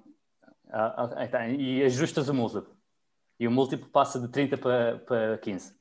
ah, 0.72 1.10
ah, 1.16 1.26
então, 1.26 1.50
e 1.50 1.84
ajustas 1.84 2.30
o 2.30 2.34
múltiplo. 2.34 2.76
E 3.40 3.48
o 3.48 3.52
múltiplo 3.52 3.90
passa 3.90 4.20
de 4.20 4.28
30 4.28 4.58
para, 4.58 5.00
para 5.00 5.38
15. 5.40 5.74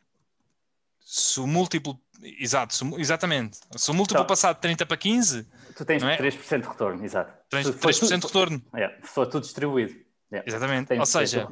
Se 1.00 1.40
o 1.40 1.46
múltiplo. 1.46 2.00
Exato, 2.22 2.74
se, 2.74 2.84
exatamente. 2.96 3.58
Se 3.76 3.90
o 3.90 3.94
múltiplo 3.94 4.22
então, 4.22 4.26
passar 4.26 4.52
de 4.52 4.60
30 4.60 4.86
para 4.86 4.96
15. 4.96 5.48
Tu 5.76 5.84
tens 5.84 6.02
é? 6.02 6.16
3% 6.16 6.60
de 6.60 6.68
retorno, 6.68 7.04
exato. 7.04 7.32
Tens 7.48 7.68
3% 7.68 8.18
de 8.18 8.26
retorno. 8.26 8.62
É, 8.74 8.98
for 9.02 9.26
tudo 9.26 9.42
distribuído. 9.42 9.94
É. 10.32 10.42
Exatamente. 10.46 10.92
Ou 10.92 11.06
seja, 11.06 11.48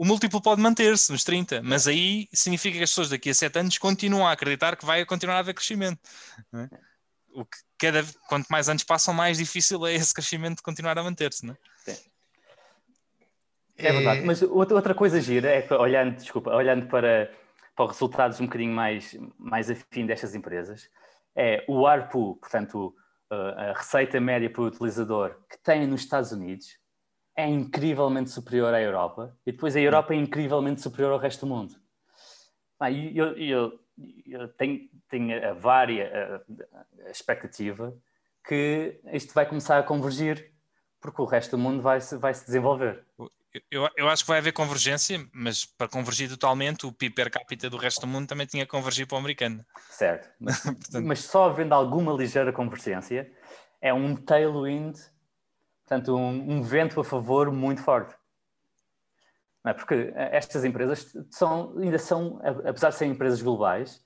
o 0.00 0.04
múltiplo 0.06 0.40
pode 0.40 0.62
manter-se 0.62 1.12
nos 1.12 1.22
30, 1.24 1.60
mas 1.62 1.86
aí 1.86 2.26
significa 2.32 2.78
que 2.78 2.84
as 2.84 2.88
pessoas 2.88 3.10
daqui 3.10 3.28
a 3.28 3.34
7 3.34 3.58
anos 3.58 3.76
continuam 3.76 4.26
a 4.26 4.32
acreditar 4.32 4.74
que 4.74 4.86
vai 4.86 5.04
continuar 5.04 5.36
a 5.36 5.38
haver 5.40 5.52
crescimento. 5.52 6.00
É? 6.54 6.70
O 7.34 7.44
que 7.44 7.58
cada, 7.76 8.02
quanto 8.26 8.48
mais 8.48 8.70
anos 8.70 8.82
passam, 8.82 9.12
mais 9.12 9.36
difícil 9.36 9.86
é 9.86 9.92
esse 9.92 10.14
crescimento 10.14 10.62
continuar 10.62 10.98
a 10.98 11.02
manter-se. 11.02 11.44
Não 11.44 11.54
é? 11.86 11.96
é 13.76 13.92
verdade, 13.92 14.22
mas 14.22 14.40
outra 14.40 14.94
coisa 14.94 15.20
gira 15.20 15.50
é 15.50 15.60
que, 15.60 15.74
olhando, 15.74 16.16
desculpa, 16.16 16.50
olhando 16.54 16.86
para, 16.86 17.30
para 17.76 17.84
os 17.84 17.90
resultados 17.92 18.40
um 18.40 18.46
bocadinho 18.46 18.72
mais, 18.72 19.14
mais 19.38 19.70
afim 19.70 20.06
destas 20.06 20.34
empresas, 20.34 20.88
é 21.36 21.62
o 21.68 21.86
ARPU, 21.86 22.36
portanto, 22.36 22.96
a 23.30 23.74
receita 23.76 24.18
média 24.18 24.48
por 24.48 24.66
utilizador 24.66 25.36
que 25.46 25.58
tem 25.62 25.86
nos 25.86 26.00
Estados 26.00 26.32
Unidos, 26.32 26.79
é 27.40 27.48
incrivelmente 27.48 28.30
superior 28.30 28.72
à 28.72 28.80
Europa 28.80 29.36
e 29.46 29.52
depois 29.52 29.74
a 29.76 29.80
Europa 29.80 30.14
é 30.14 30.16
incrivelmente 30.16 30.80
superior 30.80 31.12
ao 31.12 31.18
resto 31.18 31.46
do 31.46 31.54
mundo. 31.54 31.74
Ah, 32.78 32.90
eu, 32.90 33.36
eu, 33.36 33.80
eu 34.26 34.48
tenho, 34.48 34.88
tenho 35.08 35.50
a 35.50 35.52
vária 35.52 36.42
a, 37.04 37.06
a 37.08 37.10
expectativa 37.10 37.94
que 38.46 39.00
isto 39.12 39.34
vai 39.34 39.46
começar 39.46 39.78
a 39.78 39.82
convergir 39.82 40.50
porque 41.00 41.20
o 41.20 41.24
resto 41.24 41.52
do 41.52 41.58
mundo 41.58 41.82
vai 41.82 42.00
se, 42.00 42.16
vai 42.16 42.32
se 42.32 42.44
desenvolver. 42.44 43.04
Eu, 43.70 43.88
eu 43.96 44.08
acho 44.08 44.22
que 44.22 44.28
vai 44.28 44.38
haver 44.38 44.52
convergência, 44.52 45.26
mas 45.32 45.64
para 45.64 45.88
convergir 45.88 46.28
totalmente, 46.28 46.86
o 46.86 46.92
PIB 46.92 47.14
per 47.14 47.30
capita 47.30 47.68
do 47.68 47.76
resto 47.76 48.02
do 48.02 48.06
mundo 48.06 48.28
também 48.28 48.46
tinha 48.46 48.64
que 48.64 48.70
convergir 48.70 49.08
para 49.08 49.16
o 49.16 49.18
americano. 49.18 49.64
Certo, 49.90 50.30
mas, 50.38 50.60
Portanto... 50.60 51.04
mas 51.04 51.20
só 51.20 51.48
havendo 51.48 51.74
alguma 51.74 52.12
ligeira 52.12 52.52
convergência, 52.52 53.30
é 53.80 53.92
um 53.92 54.14
tailwind 54.14 54.96
Portanto, 55.90 56.16
um, 56.16 56.52
um 56.52 56.62
vento 56.62 57.00
a 57.00 57.04
favor 57.04 57.50
muito 57.50 57.82
forte. 57.82 58.14
É? 59.66 59.72
Porque 59.72 60.12
estas 60.14 60.64
empresas 60.64 61.12
são, 61.32 61.76
ainda 61.76 61.98
são, 61.98 62.40
apesar 62.64 62.90
de 62.90 62.94
serem 62.94 63.12
empresas 63.12 63.42
globais, 63.42 64.00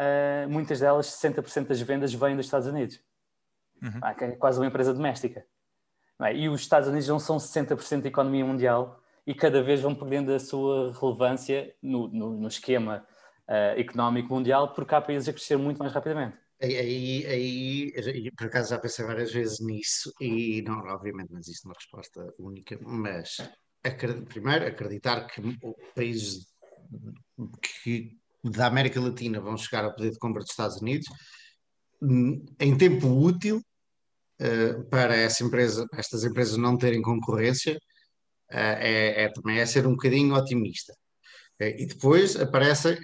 uh, 0.00 0.48
muitas 0.48 0.80
delas, 0.80 1.08
60% 1.08 1.66
das 1.66 1.80
vendas 1.82 2.14
vêm 2.14 2.34
dos 2.34 2.46
Estados 2.46 2.66
Unidos. 2.66 2.98
Uhum. 3.82 4.00
É 4.18 4.30
quase 4.36 4.58
uma 4.58 4.66
empresa 4.66 4.94
doméstica. 4.94 5.44
É? 6.22 6.34
E 6.34 6.48
os 6.48 6.62
Estados 6.62 6.88
Unidos 6.88 7.06
não 7.06 7.18
são 7.18 7.36
60% 7.36 8.00
da 8.00 8.08
economia 8.08 8.46
mundial 8.46 8.98
e 9.26 9.34
cada 9.34 9.62
vez 9.62 9.82
vão 9.82 9.94
perdendo 9.94 10.32
a 10.32 10.40
sua 10.40 10.94
relevância 10.98 11.70
no, 11.82 12.08
no, 12.08 12.30
no 12.30 12.48
esquema 12.48 13.06
uh, 13.46 13.78
económico 13.78 14.32
mundial, 14.32 14.72
porque 14.72 14.94
há 14.94 15.02
países 15.02 15.28
a 15.28 15.34
crescer 15.34 15.58
muito 15.58 15.76
mais 15.76 15.92
rapidamente. 15.92 16.38
Aí, 16.60 17.26
aí, 17.26 18.30
por 18.36 18.46
acaso 18.46 18.70
já 18.70 18.78
pensei 18.78 19.04
várias 19.04 19.30
vezes 19.32 19.60
nisso 19.60 20.10
e 20.20 20.62
não, 20.62 20.78
obviamente 20.88 21.30
não 21.30 21.38
existe 21.38 21.66
uma 21.66 21.74
resposta 21.74 22.34
única, 22.38 22.78
mas 22.80 23.36
primeiro 24.28 24.66
acreditar 24.66 25.26
que 25.26 25.42
países 25.94 26.46
que 27.84 28.16
da 28.42 28.66
América 28.66 29.00
Latina 29.00 29.40
vão 29.40 29.56
chegar 29.56 29.84
ao 29.84 29.94
poder 29.94 30.10
de 30.10 30.18
compra 30.18 30.40
dos 30.40 30.50
Estados 30.50 30.80
Unidos 30.80 31.06
em 32.60 32.76
tempo 32.76 33.06
útil 33.08 33.60
uh, 34.40 34.84
para 34.88 35.16
essa 35.16 35.44
empresa, 35.44 35.86
estas 35.94 36.24
empresas 36.24 36.56
não 36.56 36.76
terem 36.76 37.02
concorrência 37.02 37.74
uh, 37.74 38.76
é, 38.80 39.24
é, 39.24 39.32
também 39.32 39.58
é 39.58 39.66
ser 39.66 39.86
um 39.86 39.92
bocadinho 39.92 40.34
otimista. 40.34 40.94
Uh, 41.60 41.64
e 41.78 41.86
depois 41.86 42.36
aparece, 42.36 42.98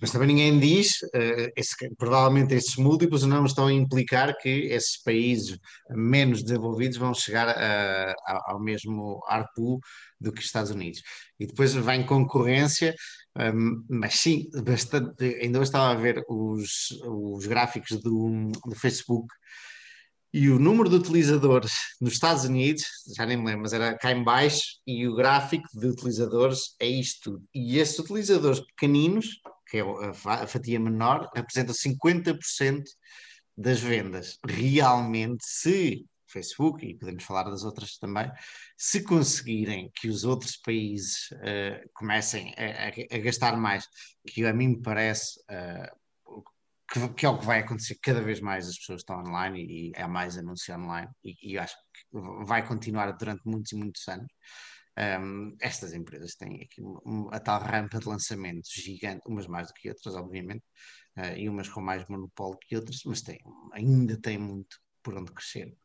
mas 0.00 0.10
também 0.10 0.28
ninguém 0.28 0.58
diz, 0.60 0.98
esse, 1.56 1.74
provavelmente 1.96 2.54
esses 2.54 2.76
múltiplos 2.76 3.24
não 3.24 3.44
estão 3.44 3.66
a 3.66 3.72
implicar 3.72 4.36
que 4.38 4.48
esses 4.48 5.02
países 5.02 5.58
menos 5.90 6.44
desenvolvidos 6.44 6.96
vão 6.96 7.12
chegar 7.12 7.48
a, 7.48 8.12
a, 8.12 8.52
ao 8.52 8.60
mesmo 8.60 9.20
ARPU 9.26 9.80
do 10.20 10.32
que 10.32 10.38
os 10.38 10.46
Estados 10.46 10.70
Unidos. 10.70 11.02
E 11.40 11.46
depois 11.46 11.74
vem 11.74 12.06
concorrência 12.06 12.94
um, 13.36 13.84
mas 13.88 14.14
sim, 14.14 14.48
bastante. 14.62 15.24
Ainda 15.24 15.58
hoje 15.58 15.68
estava 15.68 15.90
a 15.90 16.00
ver 16.00 16.24
os, 16.28 16.90
os 17.04 17.46
gráficos 17.46 18.00
do, 18.00 18.50
do 18.64 18.76
Facebook 18.76 19.26
e 20.34 20.50
o 20.50 20.58
número 20.58 20.90
de 20.90 20.96
utilizadores 20.96 21.72
nos 22.00 22.14
Estados 22.14 22.42
Unidos, 22.42 22.82
já 23.16 23.24
nem 23.24 23.36
me 23.36 23.44
lembro, 23.46 23.62
mas 23.62 23.72
era 23.72 23.96
cá 23.96 24.10
em 24.10 24.24
baixo, 24.24 24.80
e 24.84 25.06
o 25.06 25.14
gráfico 25.14 25.68
de 25.72 25.86
utilizadores 25.86 26.74
é 26.80 26.88
isto. 26.88 27.40
E 27.54 27.78
esses 27.78 27.96
utilizadores 28.00 28.58
pequeninos, 28.58 29.40
que 29.70 29.78
é 29.78 29.82
a 29.82 30.46
fatia 30.48 30.80
menor, 30.80 31.30
apresentam 31.36 31.72
50% 31.72 32.82
das 33.56 33.78
vendas. 33.78 34.36
Realmente, 34.44 35.44
se 35.46 36.04
Facebook, 36.26 36.84
e 36.84 36.96
podemos 36.96 37.22
falar 37.22 37.44
das 37.44 37.62
outras 37.62 37.96
também, 37.96 38.28
se 38.76 39.04
conseguirem 39.04 39.88
que 39.94 40.08
os 40.08 40.24
outros 40.24 40.56
países 40.56 41.30
uh, 41.30 41.88
comecem 41.94 42.52
a, 42.58 42.88
a, 42.88 43.18
a, 43.18 43.20
gastar 43.20 43.56
mais, 43.56 43.86
que 44.26 44.44
a 44.44 44.52
mim 44.52 44.70
me 44.70 44.82
parece 44.82 45.38
uh, 45.42 46.03
que, 46.94 47.08
que, 47.14 47.26
é 47.26 47.28
o 47.28 47.38
que 47.38 47.44
vai 47.44 47.60
acontecer 47.60 47.98
cada 48.00 48.22
vez 48.22 48.40
mais, 48.40 48.68
as 48.68 48.78
pessoas 48.78 49.00
estão 49.00 49.18
online 49.18 49.64
e, 49.64 49.90
e 49.90 50.00
há 50.00 50.06
mais 50.06 50.38
anúncio 50.38 50.74
online, 50.76 51.10
e, 51.24 51.52
e 51.52 51.58
acho 51.58 51.74
que 51.74 52.46
vai 52.46 52.66
continuar 52.66 53.10
durante 53.12 53.42
muitos 53.44 53.72
e 53.72 53.76
muitos 53.76 54.06
anos. 54.06 54.32
Um, 54.96 55.56
estas 55.60 55.92
empresas 55.92 56.36
têm 56.36 56.62
aqui 56.62 56.80
a 57.32 57.40
tal 57.40 57.60
rampa 57.60 57.98
de 57.98 58.08
lançamento 58.08 58.68
gigante, 58.72 59.22
umas 59.26 59.48
mais 59.48 59.66
do 59.66 59.74
que 59.74 59.88
outras, 59.88 60.14
obviamente, 60.14 60.62
uh, 61.18 61.36
e 61.36 61.48
umas 61.48 61.68
com 61.68 61.80
mais 61.80 62.06
monopólio 62.06 62.58
que 62.60 62.76
outras, 62.76 63.00
mas 63.04 63.20
têm, 63.22 63.40
ainda 63.72 64.16
têm 64.20 64.38
muito 64.38 64.78
por 65.02 65.16
onde 65.16 65.32
crescer. 65.32 65.76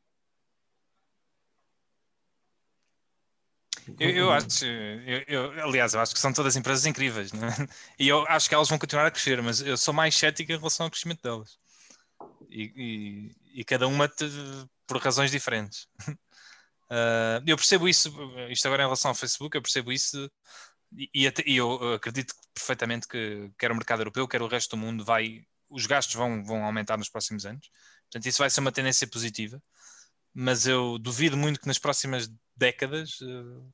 Eu, 3.99 4.09
eu 4.09 4.31
acho, 4.31 4.65
eu, 4.65 5.23
eu, 5.27 5.63
aliás, 5.63 5.93
eu 5.93 5.99
acho 5.99 6.13
que 6.13 6.19
são 6.19 6.33
todas 6.33 6.55
empresas 6.55 6.85
incríveis, 6.85 7.31
né? 7.31 7.49
e 7.97 8.07
eu 8.07 8.25
acho 8.27 8.47
que 8.47 8.55
elas 8.55 8.69
vão 8.69 8.77
continuar 8.77 9.05
a 9.05 9.11
crescer, 9.11 9.41
mas 9.41 9.61
eu 9.61 9.77
sou 9.77 9.93
mais 9.93 10.15
cético 10.15 10.51
em 10.51 10.57
relação 10.57 10.85
ao 10.85 10.91
crescimento 10.91 11.21
delas. 11.21 11.57
E, 12.49 12.73
e, 12.75 13.61
e 13.61 13.63
cada 13.63 13.87
uma 13.87 14.07
te, 14.07 14.25
por 14.87 14.97
razões 14.97 15.31
diferentes. 15.31 15.87
Uh, 16.89 17.41
eu 17.45 17.55
percebo 17.55 17.87
isso, 17.87 18.11
isto 18.49 18.65
agora 18.65 18.83
em 18.83 18.85
relação 18.85 19.09
ao 19.09 19.15
Facebook, 19.15 19.55
eu 19.55 19.61
percebo 19.61 19.91
isso 19.91 20.29
e, 20.91 21.31
e, 21.45 21.55
eu 21.55 21.93
acredito 21.93 22.33
perfeitamente 22.53 23.07
que 23.07 23.51
quer 23.57 23.71
o 23.71 23.75
mercado 23.75 24.01
europeu, 24.01 24.27
quer 24.27 24.41
o 24.41 24.47
resto 24.47 24.75
do 24.75 24.77
mundo, 24.77 25.05
vai, 25.05 25.43
os 25.69 25.85
gastos 25.85 26.15
vão, 26.15 26.43
vão 26.43 26.63
aumentar 26.65 26.97
nos 26.97 27.09
próximos 27.09 27.45
anos. 27.45 27.69
Portanto, 28.03 28.25
isso 28.25 28.39
vai 28.39 28.49
ser 28.49 28.59
uma 28.59 28.71
tendência 28.71 29.07
positiva, 29.07 29.61
mas 30.33 30.65
eu 30.65 30.97
duvido 30.97 31.37
muito 31.37 31.59
que 31.59 31.67
nas 31.67 31.77
próximas 31.77 32.29
décadas 32.59 33.19
uh, 33.21 33.73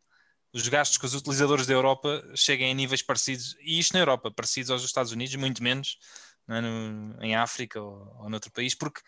os 0.53 0.67
gastos 0.69 0.97
que 0.97 1.05
os 1.05 1.13
utilizadores 1.13 1.67
da 1.67 1.73
Europa 1.73 2.23
cheguem 2.33 2.71
a 2.71 2.73
níveis 2.73 3.01
parecidos, 3.01 3.57
e 3.59 3.77
isto 3.77 3.93
na 3.93 3.99
Europa, 3.99 4.31
parecidos 4.31 4.71
aos 4.71 4.81
dos 4.81 4.89
Estados 4.89 5.11
Unidos, 5.11 5.35
muito 5.35 5.61
menos 5.61 5.97
é? 6.47 6.61
no, 6.61 7.21
em 7.21 7.35
África 7.35 7.81
ou, 7.81 8.15
ou 8.21 8.29
noutro 8.29 8.51
país, 8.51 8.73
porque 8.73 9.01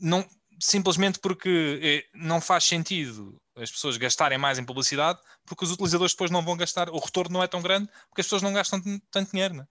não, 0.00 0.26
simplesmente 0.58 1.18
porque 1.18 1.80
eh, 1.82 2.18
não 2.18 2.40
faz 2.40 2.64
sentido 2.64 3.40
as 3.56 3.70
pessoas 3.70 3.98
gastarem 3.98 4.38
mais 4.38 4.58
em 4.58 4.64
publicidade, 4.64 5.18
porque 5.44 5.64
os 5.64 5.72
utilizadores 5.72 6.14
depois 6.14 6.30
não 6.30 6.42
vão 6.42 6.56
gastar, 6.56 6.88
o 6.88 6.98
retorno 6.98 7.34
não 7.34 7.42
é 7.42 7.46
tão 7.46 7.60
grande, 7.60 7.88
porque 8.08 8.22
as 8.22 8.26
pessoas 8.26 8.40
não 8.40 8.52
gastam 8.52 8.80
tanto 9.10 9.32
dinheiro. 9.32 9.60
É? 9.60 9.66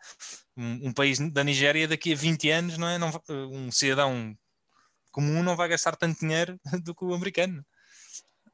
Um, 0.56 0.90
um, 0.90 0.94
país 0.94 1.18
da 1.32 1.44
Nigéria 1.44 1.88
daqui 1.88 2.14
a 2.14 2.16
20 2.16 2.50
anos, 2.52 2.78
não 2.78 2.88
é? 2.88 2.98
Não, 2.98 3.10
um 3.30 3.72
cidadão 3.72 4.38
comum 5.12 5.42
não 5.42 5.56
vai 5.56 5.68
gastar 5.70 5.96
tanto 5.96 6.20
dinheiro 6.20 6.60
do 6.84 6.94
que 6.94 7.04
o 7.04 7.14
americano. 7.14 7.66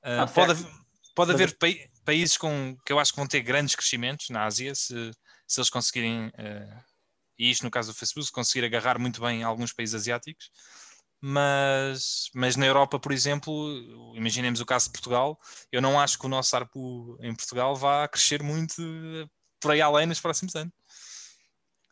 Uh, 0.06 0.32
pode, 0.32 0.68
pode 1.16 1.32
haver 1.32 1.58
países 2.06 2.38
com, 2.38 2.78
que 2.86 2.94
eu 2.94 3.00
acho 3.00 3.12
que 3.12 3.18
vão 3.18 3.28
ter 3.28 3.42
grandes 3.42 3.74
crescimentos 3.74 4.30
na 4.30 4.46
Ásia, 4.46 4.76
se, 4.76 5.12
se 5.48 5.60
eles 5.60 5.70
conseguirem, 5.70 6.28
uh, 6.28 6.84
e 7.40 7.50
isto 7.50 7.64
no 7.64 7.72
caso 7.72 7.92
do 7.92 7.98
Facebook, 7.98 8.28
se 8.28 8.32
conseguir 8.32 8.64
agarrar 8.64 9.00
muito 9.00 9.20
bem 9.20 9.44
alguns 9.44 9.74
países 9.74 9.96
asiáticos, 9.96 10.52
mas, 11.20 12.30
mas 12.36 12.56
na 12.56 12.68
Europa, 12.68 13.00
por 13.00 13.12
exemplo, 13.12 14.14
imaginemos 14.16 14.60
o 14.60 14.66
caso 14.66 14.86
de 14.86 14.92
Portugal, 14.92 15.40
eu 15.72 15.82
não 15.82 16.00
acho 16.00 16.20
que 16.20 16.26
o 16.28 16.30
nosso 16.30 16.56
ARPU 16.56 17.18
em 17.20 17.34
Portugal 17.34 17.76
vá 17.76 18.08
crescer 18.08 18.44
muito 18.44 18.80
por 19.60 19.72
aí 19.72 19.82
além 19.82 20.06
nos 20.06 20.20
próximos 20.20 20.56
anos. 20.56 20.74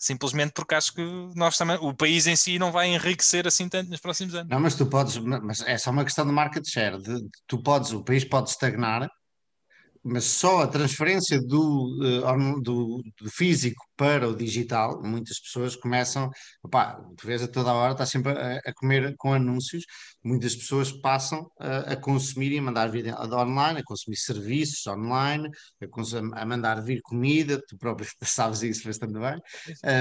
Simplesmente 0.03 0.51
porque 0.51 0.75
acho 0.75 0.93
que 0.93 1.01
nós 1.33 1.57
também, 1.57 1.77
o 1.79 1.93
país 1.93 2.27
em 2.27 2.35
si 2.35 2.59
não 2.59 2.73
vai 2.73 2.93
enriquecer 2.93 3.47
assim 3.47 3.69
tanto 3.69 3.89
nos 3.89 4.01
próximos 4.01 4.35
anos. 4.35 4.49
Não, 4.49 4.59
mas 4.59 4.75
tu 4.75 4.85
podes, 4.85 5.17
mas 5.17 5.61
é 5.61 5.77
só 5.77 5.91
uma 5.91 6.03
questão 6.03 6.25
de 6.25 6.31
market 6.33 6.67
share. 6.67 7.01
De, 7.01 7.25
tu 7.47 7.63
podes, 7.63 7.93
o 7.93 8.03
país 8.03 8.25
pode 8.25 8.49
estagnar 8.49 9.09
mas 10.03 10.25
só 10.25 10.63
a 10.63 10.67
transferência 10.67 11.39
do, 11.41 11.97
uh, 12.25 12.61
do, 12.61 13.01
do, 13.17 13.31
físico 13.31 13.81
para 13.95 14.27
o 14.27 14.35
digital, 14.35 15.01
muitas 15.01 15.39
pessoas 15.39 15.75
começam, 15.75 16.29
opá, 16.61 16.99
tu 17.17 17.25
vês 17.25 17.41
a 17.41 17.47
toda 17.47 17.71
a 17.71 17.73
hora, 17.73 17.93
está 17.93 18.05
sempre 18.05 18.33
a, 18.33 18.57
a 18.57 18.73
comer 18.73 19.15
com 19.17 19.33
anúncios, 19.33 19.85
muitas 20.23 20.55
pessoas 20.55 20.91
passam 20.91 21.49
a, 21.57 21.93
a 21.93 21.95
consumir 21.95 22.51
e 22.51 22.57
a 22.57 22.61
mandar 22.61 22.87
vir 22.91 23.13
online, 23.13 23.79
a 23.79 23.83
consumir 23.83 24.17
serviços 24.17 24.85
online, 24.87 25.49
a, 25.81 26.41
a 26.41 26.45
mandar 26.45 26.83
vir 26.83 27.01
comida, 27.01 27.61
tu 27.67 27.77
próprio 27.77 28.07
sabes 28.23 28.61
isso 28.61 28.85
bastante 28.85 29.13
bem. 29.13 29.39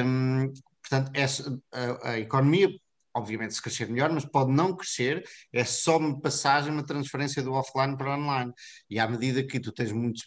Um, 0.05 0.53
portanto, 0.82 1.11
essa, 1.14 1.59
a 2.03 2.18
economia 2.18 2.68
obviamente 3.14 3.54
se 3.54 3.62
crescer 3.62 3.88
melhor, 3.88 4.10
mas 4.12 4.24
pode 4.24 4.50
não 4.50 4.74
crescer, 4.74 5.24
é 5.52 5.64
só 5.64 5.98
uma 5.98 6.20
passagem, 6.20 6.72
uma 6.72 6.84
transferência 6.84 7.42
do 7.42 7.52
offline 7.52 7.96
para 7.96 8.16
online. 8.16 8.52
E 8.88 8.98
à 8.98 9.08
medida 9.08 9.44
que 9.44 9.60
tu 9.60 9.72
tens 9.72 9.92
muitos, 9.92 10.24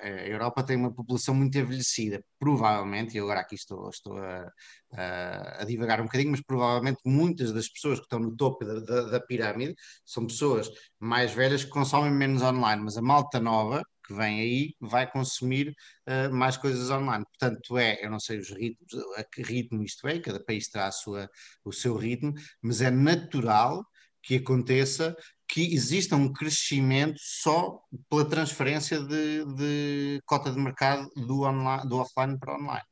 a 0.00 0.08
Europa 0.26 0.62
tem 0.62 0.76
uma 0.76 0.92
população 0.92 1.34
muito 1.34 1.56
envelhecida, 1.58 2.22
provavelmente, 2.38 3.16
e 3.16 3.20
agora 3.20 3.40
aqui 3.40 3.54
estou, 3.54 3.88
estou 3.88 4.18
a, 4.18 4.50
a, 4.92 5.62
a 5.62 5.64
divagar 5.64 6.00
um 6.00 6.04
bocadinho, 6.04 6.30
mas 6.30 6.42
provavelmente 6.42 7.00
muitas 7.04 7.52
das 7.52 7.68
pessoas 7.68 7.98
que 7.98 8.04
estão 8.04 8.18
no 8.18 8.36
topo 8.36 8.64
da, 8.64 8.80
da, 8.80 9.02
da 9.02 9.20
pirâmide 9.20 9.74
são 10.04 10.26
pessoas 10.26 10.70
mais 10.98 11.32
velhas 11.32 11.64
que 11.64 11.70
consomem 11.70 12.10
menos 12.10 12.42
online, 12.42 12.82
mas 12.82 12.96
a 12.96 13.02
malta 13.02 13.40
nova, 13.40 13.82
que 14.06 14.14
vem 14.14 14.40
aí 14.40 14.74
vai 14.80 15.10
consumir 15.10 15.74
uh, 16.06 16.32
mais 16.32 16.56
coisas 16.56 16.90
online. 16.90 17.24
Portanto, 17.24 17.76
é, 17.76 18.04
eu 18.04 18.10
não 18.10 18.20
sei 18.20 18.38
os 18.38 18.50
ritmos, 18.50 18.92
a 19.16 19.24
que 19.24 19.42
ritmo 19.42 19.82
isto 19.82 20.06
é, 20.06 20.18
cada 20.18 20.42
país 20.42 20.68
terá 20.68 20.90
sua, 20.92 21.28
o 21.64 21.72
seu 21.72 21.96
ritmo, 21.96 22.32
mas 22.62 22.80
é 22.80 22.90
natural 22.90 23.84
que 24.22 24.36
aconteça 24.36 25.16
que 25.48 25.74
exista 25.74 26.16
um 26.16 26.32
crescimento 26.32 27.18
só 27.20 27.80
pela 28.10 28.28
transferência 28.28 29.00
de, 29.00 29.44
de 29.54 30.20
cota 30.26 30.50
de 30.50 30.58
mercado 30.58 31.08
do, 31.14 31.42
online, 31.42 31.88
do 31.88 31.98
offline 31.98 32.38
para 32.38 32.54
online. 32.54 32.84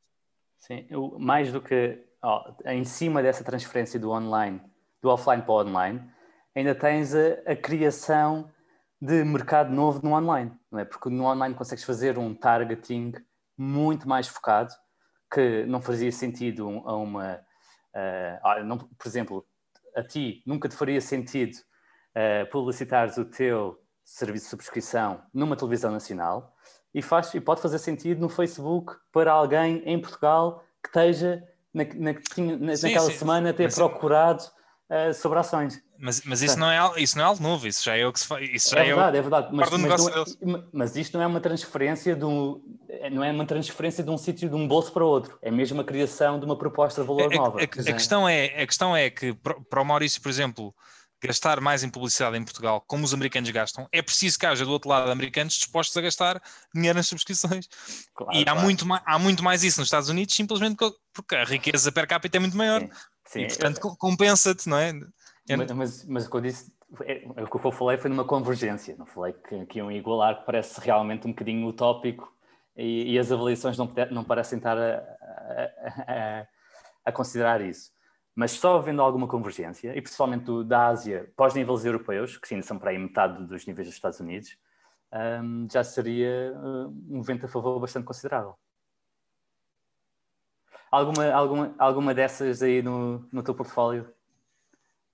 Sim, 0.58 0.86
eu, 0.88 1.16
mais 1.18 1.52
do 1.52 1.60
que 1.60 1.98
em 2.64 2.84
cima 2.84 3.22
dessa 3.22 3.44
transferência 3.44 3.98
do 3.98 4.10
online, 4.10 4.60
do 5.02 5.10
offline 5.10 5.42
para 5.42 5.52
o 5.52 5.60
online, 5.60 6.00
ainda 6.54 6.74
tens 6.74 7.14
a, 7.14 7.52
a 7.52 7.56
criação 7.56 8.50
de 9.04 9.22
mercado 9.22 9.70
novo 9.70 10.00
no 10.02 10.14
online, 10.14 10.50
não 10.70 10.78
é? 10.78 10.84
Porque 10.86 11.10
no 11.10 11.24
online 11.24 11.54
consegues 11.54 11.84
fazer 11.84 12.18
um 12.18 12.34
targeting 12.34 13.12
muito 13.56 14.08
mais 14.08 14.26
focado, 14.26 14.72
que 15.32 15.66
não 15.66 15.82
fazia 15.82 16.10
sentido 16.10 16.82
a 16.86 16.96
uma. 16.96 17.38
Uh, 17.94 18.64
não, 18.64 18.78
por 18.78 19.06
exemplo, 19.06 19.46
a 19.94 20.02
ti 20.02 20.42
nunca 20.46 20.70
te 20.70 20.74
faria 20.74 21.02
sentido 21.02 21.54
uh, 21.54 22.50
publicitares 22.50 23.18
o 23.18 23.26
teu 23.26 23.78
serviço 24.02 24.46
de 24.46 24.50
subscrição 24.50 25.22
numa 25.34 25.54
televisão 25.54 25.90
nacional, 25.90 26.54
e, 26.94 27.02
faz, 27.02 27.34
e 27.34 27.40
pode 27.40 27.60
fazer 27.60 27.78
sentido 27.80 28.20
no 28.22 28.30
Facebook 28.30 28.94
para 29.12 29.30
alguém 29.30 29.82
em 29.84 30.00
Portugal 30.00 30.64
que 30.82 30.88
esteja 30.88 31.46
na, 31.74 31.84
na, 31.84 32.12
na, 32.12 32.20
sim, 32.32 32.56
naquela 32.56 33.10
sim. 33.10 33.18
semana 33.18 33.52
ter 33.52 33.64
mas, 33.64 33.74
procurado 33.74 34.44
uh, 34.90 35.14
sobre 35.14 35.38
ações. 35.38 35.82
Mas, 35.98 36.22
mas 36.24 36.42
isso, 36.42 36.58
não 36.58 36.70
é, 36.70 37.00
isso 37.00 37.16
não 37.16 37.24
é 37.24 37.28
algo 37.28 37.42
novo, 37.42 37.66
isso 37.66 37.82
já 37.82 37.96
é 37.96 38.06
o 38.06 38.12
que 38.12 38.20
se 38.20 38.26
faz. 38.26 38.48
Isso 38.52 38.76
é, 38.76 38.80
é 38.80 38.84
verdade, 38.94 39.16
é, 39.16 39.20
o, 39.20 39.20
é 39.20 39.22
verdade. 39.22 39.48
Mas, 39.52 39.70
mas, 39.70 39.80
não, 39.80 40.58
é, 40.58 40.64
mas, 40.72 40.96
isto 40.96 41.16
não 41.16 41.24
é 41.24 41.26
uma 41.26 41.40
transferência 41.40 42.14
de 42.16 42.24
um, 42.24 42.60
não 43.12 43.22
é 43.22 43.30
uma 43.30 43.46
transferência 43.46 44.02
de 44.02 44.10
um 44.10 44.18
sítio 44.18 44.48
de 44.48 44.54
um 44.54 44.66
bolso 44.66 44.92
para 44.92 45.04
outro, 45.04 45.38
é 45.40 45.50
mesmo 45.50 45.80
a 45.80 45.84
criação 45.84 46.38
de 46.38 46.44
uma 46.44 46.56
proposta 46.56 47.00
de 47.00 47.06
valor 47.06 47.32
a, 47.32 47.36
nova. 47.36 47.58
A, 47.58 47.62
a, 47.62 47.64
a 47.64 47.92
questão 47.92 48.28
é, 48.28 48.62
a 48.62 48.66
questão 48.66 48.96
é 48.96 49.08
que 49.08 49.34
para 49.70 49.80
o 49.80 49.84
Maurício, 49.84 50.20
por 50.20 50.28
exemplo, 50.28 50.74
gastar 51.26 51.60
mais 51.60 51.82
em 51.82 51.88
publicidade 51.88 52.36
em 52.36 52.44
Portugal, 52.44 52.82
como 52.86 53.04
os 53.04 53.14
americanos 53.14 53.48
gastam, 53.50 53.88
é 53.90 54.02
preciso 54.02 54.38
que 54.38 54.46
haja 54.46 54.64
do 54.64 54.70
outro 54.70 54.90
lado 54.90 55.10
americanos 55.10 55.54
dispostos 55.54 55.96
a 55.96 56.00
gastar 56.02 56.42
dinheiro 56.74 56.96
nas 56.96 57.06
subscrições. 57.06 57.66
Claro, 58.14 58.36
e 58.36 58.42
há, 58.42 58.44
claro. 58.44 58.60
muito 58.60 58.86
mais, 58.86 59.02
há 59.06 59.18
muito 59.18 59.42
mais 59.42 59.64
isso 59.64 59.80
nos 59.80 59.86
Estados 59.86 60.08
Unidos, 60.08 60.34
simplesmente 60.34 60.76
porque 61.12 61.34
a 61.34 61.44
riqueza 61.44 61.90
per 61.90 62.06
capita 62.06 62.36
é 62.36 62.40
muito 62.40 62.56
maior. 62.56 62.80
Sim, 62.80 62.90
sim. 63.34 63.42
E, 63.42 63.46
portanto, 63.48 63.96
compensa-te, 63.98 64.68
não 64.68 64.78
é? 64.78 64.92
Mas, 65.56 65.72
mas, 65.72 66.04
mas 66.06 66.26
o 66.26 66.30
que 66.30 66.36
eu 66.36 66.40
disse, 66.40 66.72
é, 67.02 67.24
o 67.42 67.46
que 67.46 67.66
eu 67.66 67.72
falei 67.72 67.98
foi 67.98 68.10
numa 68.10 68.24
convergência, 68.24 68.96
não 68.96 69.04
falei 69.04 69.34
que, 69.34 69.66
que 69.66 69.78
iam 69.78 69.92
igualar, 69.92 70.40
que 70.40 70.46
parece 70.46 70.80
realmente 70.80 71.26
um 71.26 71.30
bocadinho 71.30 71.66
utópico 71.68 72.32
e, 72.76 73.12
e 73.12 73.18
as 73.18 73.30
avaliações 73.30 73.76
não, 73.76 73.92
não 74.10 74.24
parecem 74.24 74.56
estar 74.56 74.78
a, 74.78 74.96
a, 74.96 76.12
a, 76.12 76.46
a 77.04 77.12
considerar 77.12 77.60
isso 77.60 77.94
mas 78.34 78.52
só 78.52 78.78
havendo 78.78 79.00
alguma 79.00 79.28
convergência, 79.28 79.96
e 79.96 80.02
principalmente 80.02 80.44
do, 80.44 80.64
da 80.64 80.88
Ásia 80.88 81.30
para 81.36 81.46
os 81.46 81.54
níveis 81.54 81.84
europeus, 81.84 82.36
que 82.36 82.48
sim, 82.48 82.60
são 82.62 82.78
para 82.78 82.90
aí 82.90 82.98
metade 82.98 83.46
dos 83.46 83.64
níveis 83.64 83.86
dos 83.86 83.94
Estados 83.94 84.18
Unidos, 84.18 84.56
um, 85.42 85.68
já 85.70 85.84
seria 85.84 86.52
um 87.08 87.22
vento 87.22 87.46
a 87.46 87.48
favor 87.48 87.78
bastante 87.78 88.04
considerável. 88.04 88.56
Alguma, 90.94 91.32
alguma, 91.32 91.74
alguma 91.76 92.14
dessas 92.14 92.62
aí 92.62 92.80
no, 92.80 93.28
no 93.32 93.42
teu 93.42 93.52
portfólio, 93.52 94.08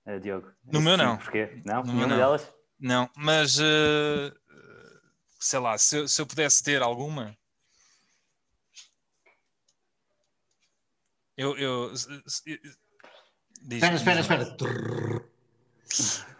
uh, 0.05 0.19
Diogo? 0.19 0.51
No 0.63 0.73
Isso 0.73 0.81
meu 0.81 0.95
sim, 0.95 1.03
não. 1.03 1.17
Porquê? 1.17 1.61
Não? 1.65 1.81
No 1.81 1.93
Nenhuma 1.93 2.15
delas? 2.15 2.53
Não, 2.79 3.09
mas 3.17 3.57
uh, 3.59 4.31
sei 5.39 5.59
lá, 5.59 5.75
se 5.79 5.97
eu, 5.97 6.07
se 6.07 6.21
eu 6.21 6.27
pudesse 6.27 6.63
ter 6.63 6.83
alguma, 6.83 7.35
eu, 11.35 11.57
eu, 11.57 11.91
Diz, 13.63 13.81
espera, 13.81 14.19
espera, 14.19 14.43
espera. 14.43 15.25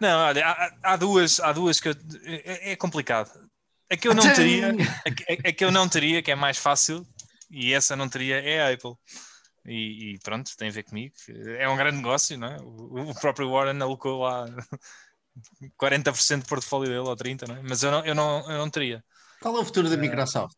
Não, 0.00 0.20
olha, 0.20 0.46
há, 0.46 0.72
há, 0.82 0.96
duas, 0.96 1.40
há 1.40 1.52
duas 1.52 1.80
que 1.80 1.88
eu, 1.88 1.94
é, 2.24 2.72
é, 2.72 2.76
complicado. 2.76 3.30
A 3.90 3.96
que 3.96 4.06
eu 4.06 4.14
não 4.14 4.32
teria, 4.34 4.68
a, 5.04 5.48
a, 5.48 5.52
que 5.52 5.64
eu 5.64 5.72
não 5.72 5.88
teria, 5.88 6.22
que 6.22 6.30
é 6.30 6.36
mais 6.36 6.58
fácil, 6.58 7.04
e 7.50 7.72
essa 7.74 7.94
não 7.96 8.08
teria, 8.08 8.40
é 8.40 8.62
a 8.62 8.72
Apple. 8.72 8.94
E, 9.64 10.14
e, 10.14 10.18
pronto, 10.18 10.50
tem 10.56 10.68
a 10.68 10.72
ver 10.72 10.82
comigo. 10.82 11.14
É 11.58 11.68
um 11.68 11.76
grande 11.76 11.98
negócio, 11.98 12.36
não 12.36 12.48
é? 12.48 12.56
O, 12.60 13.10
o 13.10 13.14
próprio 13.14 13.50
Warren 13.50 13.80
alocou 13.80 14.22
lá 14.22 14.46
40% 15.80 16.42
do 16.42 16.48
portfólio 16.48 16.88
dele, 16.88 16.98
ou 17.00 17.16
30%, 17.16 17.48
não 17.48 17.56
é? 17.56 17.62
Mas 17.62 17.82
eu 17.82 17.90
não, 17.90 18.04
eu, 18.04 18.14
não, 18.14 18.50
eu 18.50 18.58
não 18.58 18.70
teria. 18.70 19.04
Qual 19.40 19.56
é 19.56 19.60
o 19.60 19.64
futuro 19.64 19.88
da 19.88 19.96
Microsoft? 19.96 20.56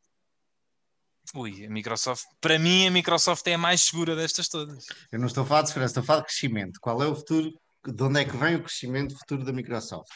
Ui, 1.35 1.65
a 1.67 1.71
Microsoft, 1.71 2.25
para 2.41 2.59
mim 2.59 2.87
a 2.87 2.91
Microsoft 2.91 3.47
é 3.47 3.55
a 3.55 3.59
mais 3.59 3.83
segura 3.83 4.15
destas 4.15 4.49
todas. 4.49 4.85
Eu 5.11 5.19
não 5.19 5.27
estou 5.27 5.43
a 5.43 5.47
falar 5.47 5.63
de 5.63 5.69
segurança, 5.69 5.91
estou 5.93 6.03
a 6.03 6.07
falar 6.07 6.21
de 6.21 6.27
crescimento. 6.27 6.79
Qual 6.81 7.03
é 7.03 7.07
o 7.07 7.15
futuro, 7.15 7.51
de 7.87 8.03
onde 8.03 8.21
é 8.21 8.25
que 8.25 8.37
vem 8.37 8.57
o 8.57 8.63
crescimento 8.63 9.19
futuro 9.19 9.45
da 9.45 9.53
Microsoft? 9.53 10.13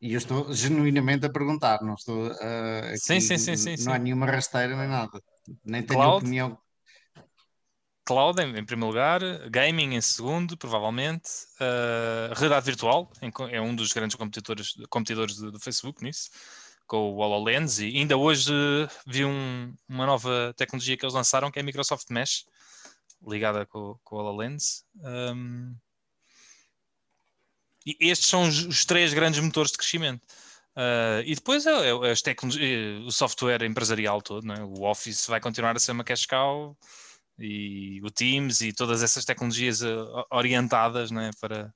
E 0.00 0.12
eu 0.12 0.18
estou 0.18 0.52
genuinamente 0.52 1.26
a 1.26 1.30
perguntar, 1.30 1.82
não 1.82 1.94
estou 1.94 2.28
uh, 2.28 2.88
aqui, 2.88 2.98
sim, 2.98 3.20
sim, 3.20 3.38
sim, 3.38 3.56
sim, 3.56 3.70
não 3.70 3.76
sim. 3.76 3.90
há 3.90 3.98
nenhuma 3.98 4.26
rasteira 4.26 4.76
nem 4.76 4.88
nada. 4.88 5.20
Nem 5.64 5.82
tenho 5.82 6.00
Cloud, 6.00 6.18
opinião. 6.18 6.58
Cloud 8.04 8.40
em, 8.40 8.58
em, 8.58 8.64
primeiro 8.64 8.88
lugar, 8.88 9.20
gaming 9.48 9.94
em 9.94 10.00
segundo, 10.00 10.56
provavelmente, 10.56 11.30
uh, 11.60 12.34
realidade 12.34 12.66
virtual 12.66 13.10
é 13.50 13.60
um 13.60 13.74
dos 13.74 13.92
grandes 13.92 14.16
competidores, 14.16 14.74
competidores 14.90 15.36
do, 15.36 15.52
do 15.52 15.60
Facebook 15.60 16.02
nisso 16.02 16.30
com 16.86 17.12
o 17.12 17.16
HoloLens 17.16 17.78
e 17.78 17.86
ainda 17.96 18.16
hoje 18.16 18.52
vi 19.06 19.24
um, 19.24 19.74
uma 19.88 20.06
nova 20.06 20.54
tecnologia 20.56 20.96
que 20.96 21.04
eles 21.04 21.14
lançaram 21.14 21.50
que 21.50 21.58
é 21.58 21.62
a 21.62 21.64
Microsoft 21.64 22.10
Mesh 22.10 22.44
ligada 23.26 23.64
com, 23.66 23.98
com 24.04 24.16
o 24.16 24.18
HoloLens 24.18 24.84
um, 24.96 25.74
e 27.86 27.96
estes 28.00 28.28
são 28.28 28.48
os, 28.48 28.64
os, 28.64 28.84
três 28.84 29.14
grandes 29.14 29.40
motores 29.40 29.72
de 29.72 29.78
crescimento 29.78 30.22
uh, 30.76 31.22
e 31.24 31.34
depois 31.34 31.64
é, 31.66 31.70
é, 31.70 32.10
as 32.10 32.22
o 33.06 33.10
software 33.10 33.64
empresarial 33.64 34.20
todo, 34.20 34.52
é? 34.52 34.62
o 34.62 34.82
Office 34.82 35.26
vai 35.26 35.40
continuar 35.40 35.76
a 35.76 35.80
ser 35.80 35.92
uma 35.92 36.04
cash 36.04 36.26
cow 36.26 36.76
e 37.38 38.00
o 38.02 38.10
Teams 38.10 38.60
e 38.60 38.72
todas 38.72 39.02
essas 39.02 39.24
tecnologias 39.24 39.82
uh, 39.82 40.24
orientadas 40.30 41.10
é? 41.12 41.30
para 41.40 41.72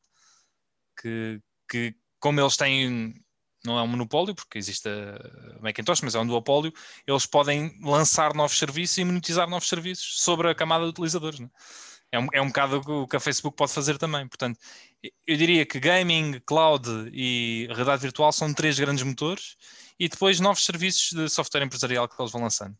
que, 1.00 1.40
que 1.70 1.94
como 2.20 2.40
eles 2.40 2.56
têm 2.56 3.14
não 3.64 3.78
é 3.78 3.82
um 3.82 3.88
monopólio, 3.88 4.34
porque 4.34 4.58
existe 4.58 4.88
a 4.88 5.60
Macintosh, 5.60 6.00
mas 6.02 6.14
é 6.14 6.18
um 6.18 6.26
duopólio, 6.26 6.72
eles 7.06 7.26
podem 7.26 7.76
lançar 7.82 8.34
novos 8.34 8.58
serviços 8.58 8.96
e 8.98 9.04
monetizar 9.04 9.48
novos 9.48 9.68
serviços 9.68 10.22
sobre 10.22 10.48
a 10.48 10.54
camada 10.54 10.84
de 10.84 10.90
utilizadores. 10.90 11.40
Né? 11.40 11.50
É, 12.10 12.18
um, 12.18 12.28
é 12.32 12.40
um 12.40 12.46
bocado 12.46 12.80
o 12.86 13.06
que 13.06 13.16
a 13.16 13.20
Facebook 13.20 13.56
pode 13.56 13.72
fazer 13.72 13.98
também. 13.98 14.26
Portanto, 14.26 14.58
eu 15.26 15.36
diria 15.36 15.66
que 15.66 15.78
gaming, 15.78 16.40
cloud 16.46 16.88
e 17.12 17.66
realidade 17.66 18.00
virtual 18.00 18.32
são 18.32 18.54
três 18.54 18.78
grandes 18.78 19.04
motores 19.04 19.56
e 19.98 20.08
depois 20.08 20.40
novos 20.40 20.64
serviços 20.64 21.10
de 21.12 21.28
software 21.28 21.64
empresarial 21.64 22.08
que 22.08 22.20
eles 22.20 22.32
vão 22.32 22.42
lançando. 22.42 22.76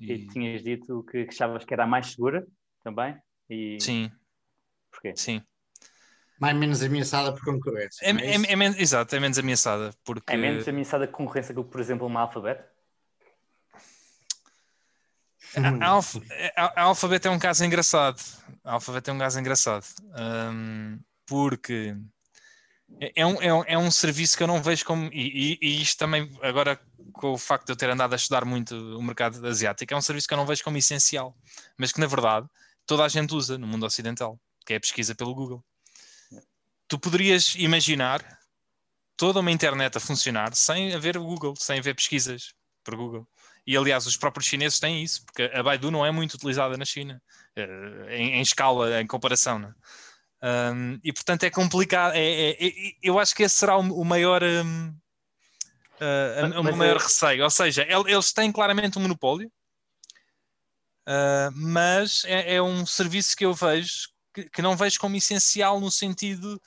E, 0.00 0.12
e 0.12 0.26
tinhas 0.28 0.62
dito 0.62 1.04
que 1.04 1.26
achavas 1.28 1.64
que 1.64 1.74
era 1.74 1.84
a 1.84 1.86
mais 1.86 2.12
segura 2.12 2.46
também? 2.82 3.16
E... 3.48 3.78
Sim. 3.80 4.10
Porquê? 4.90 5.14
Sim 5.16 5.42
mais 6.42 6.56
menos 6.56 6.82
ameaçada 6.82 7.32
por 7.32 7.44
concorrência. 7.44 8.04
É, 8.04 8.10
é, 8.10 8.34
é, 8.34 8.52
é, 8.52 8.82
exato, 8.82 9.14
é 9.14 9.20
menos 9.20 9.38
ameaçada. 9.38 9.94
Porque... 10.04 10.32
É 10.32 10.36
menos 10.36 10.66
ameaçada 10.66 11.06
que 11.06 11.12
concorrência 11.12 11.54
que, 11.54 11.62
por 11.62 11.80
exemplo, 11.80 12.04
uma 12.04 12.22
alfabeto? 12.22 12.64
A, 15.54 15.84
a, 15.84 15.88
alf, 15.88 16.16
a, 16.56 16.80
a 16.80 16.82
alfabeto 16.82 17.28
é 17.28 17.30
um 17.30 17.38
caso 17.38 17.64
engraçado. 17.64 18.20
A 18.64 18.72
alfabeto 18.72 19.10
é 19.10 19.12
um 19.12 19.18
caso 19.18 19.38
engraçado. 19.38 19.84
Um, 20.52 20.98
porque 21.26 21.96
é, 23.00 23.12
é 23.16 23.26
um, 23.26 23.42
é, 23.42 23.54
um, 23.54 23.64
é 23.66 23.78
um 23.78 23.90
serviço 23.90 24.36
que 24.36 24.42
eu 24.42 24.46
não 24.46 24.62
vejo 24.62 24.84
como. 24.84 25.10
E, 25.12 25.52
e, 25.52 25.58
e, 25.60 25.82
isto 25.82 25.98
também, 25.98 26.30
agora 26.42 26.80
com 27.12 27.32
o 27.32 27.38
facto 27.38 27.66
de 27.66 27.72
eu 27.72 27.76
ter 27.76 27.90
andado 27.90 28.12
a 28.12 28.16
estudar 28.16 28.44
muito 28.44 28.74
o 28.74 29.02
mercado 29.02 29.46
asiático, 29.46 29.92
é 29.92 29.96
um 29.96 30.00
serviço 30.00 30.26
que 30.26 30.34
eu 30.34 30.38
não 30.38 30.46
vejo 30.46 30.64
como 30.64 30.78
essencial, 30.78 31.36
mas 31.76 31.92
que 31.92 32.00
na 32.00 32.06
verdade 32.06 32.46
toda 32.86 33.04
a 33.04 33.08
gente 33.08 33.34
usa 33.34 33.58
no 33.58 33.66
mundo 33.66 33.84
ocidental, 33.84 34.40
que 34.66 34.72
é 34.72 34.76
a 34.76 34.80
pesquisa 34.80 35.14
pelo 35.14 35.34
Google 35.34 35.62
tu 36.92 36.98
poderias 36.98 37.54
imaginar 37.54 38.22
toda 39.16 39.40
uma 39.40 39.50
internet 39.50 39.96
a 39.96 40.00
funcionar 40.00 40.54
sem 40.54 40.94
haver 40.94 41.16
Google, 41.16 41.54
sem 41.56 41.78
haver 41.78 41.94
pesquisas 41.94 42.52
por 42.84 42.94
Google. 42.94 43.26
E 43.66 43.74
aliás, 43.74 44.06
os 44.06 44.14
próprios 44.14 44.44
chineses 44.44 44.78
têm 44.78 45.02
isso, 45.02 45.24
porque 45.24 45.44
a 45.54 45.62
Baidu 45.62 45.90
não 45.90 46.04
é 46.04 46.10
muito 46.10 46.34
utilizada 46.34 46.76
na 46.76 46.84
China, 46.84 47.22
eh, 47.56 48.08
em, 48.10 48.34
em 48.34 48.42
escala, 48.42 49.00
em 49.00 49.06
comparação. 49.06 49.58
Né? 49.58 49.72
Um, 50.42 50.98
e 51.04 51.12
portanto 51.12 51.44
é 51.44 51.50
complicado. 51.50 52.14
É, 52.14 52.50
é, 52.50 52.66
é, 52.66 52.72
eu 53.02 53.18
acho 53.18 53.34
que 53.34 53.44
esse 53.44 53.56
será 53.56 53.76
o, 53.76 53.80
o 53.80 54.04
maior. 54.04 54.42
Um, 54.42 54.88
uh, 56.00 56.60
o 56.60 56.76
maior 56.76 56.96
receio. 56.96 57.44
Ou 57.44 57.50
seja, 57.50 57.86
eles 57.88 58.32
têm 58.32 58.50
claramente 58.50 58.98
um 58.98 59.02
monopólio, 59.02 59.50
uh, 61.08 61.52
mas 61.54 62.24
é, 62.26 62.56
é, 62.56 62.62
um 62.62 62.84
serviço 62.84 63.36
que 63.36 63.46
eu 63.46 63.54
vejo 63.54 64.08
que, 64.34 64.48
que, 64.48 64.62
não 64.62 64.76
vejo 64.76 64.98
como 64.98 65.14
essencial 65.14 65.78
no 65.78 65.90
sentido 65.90 66.60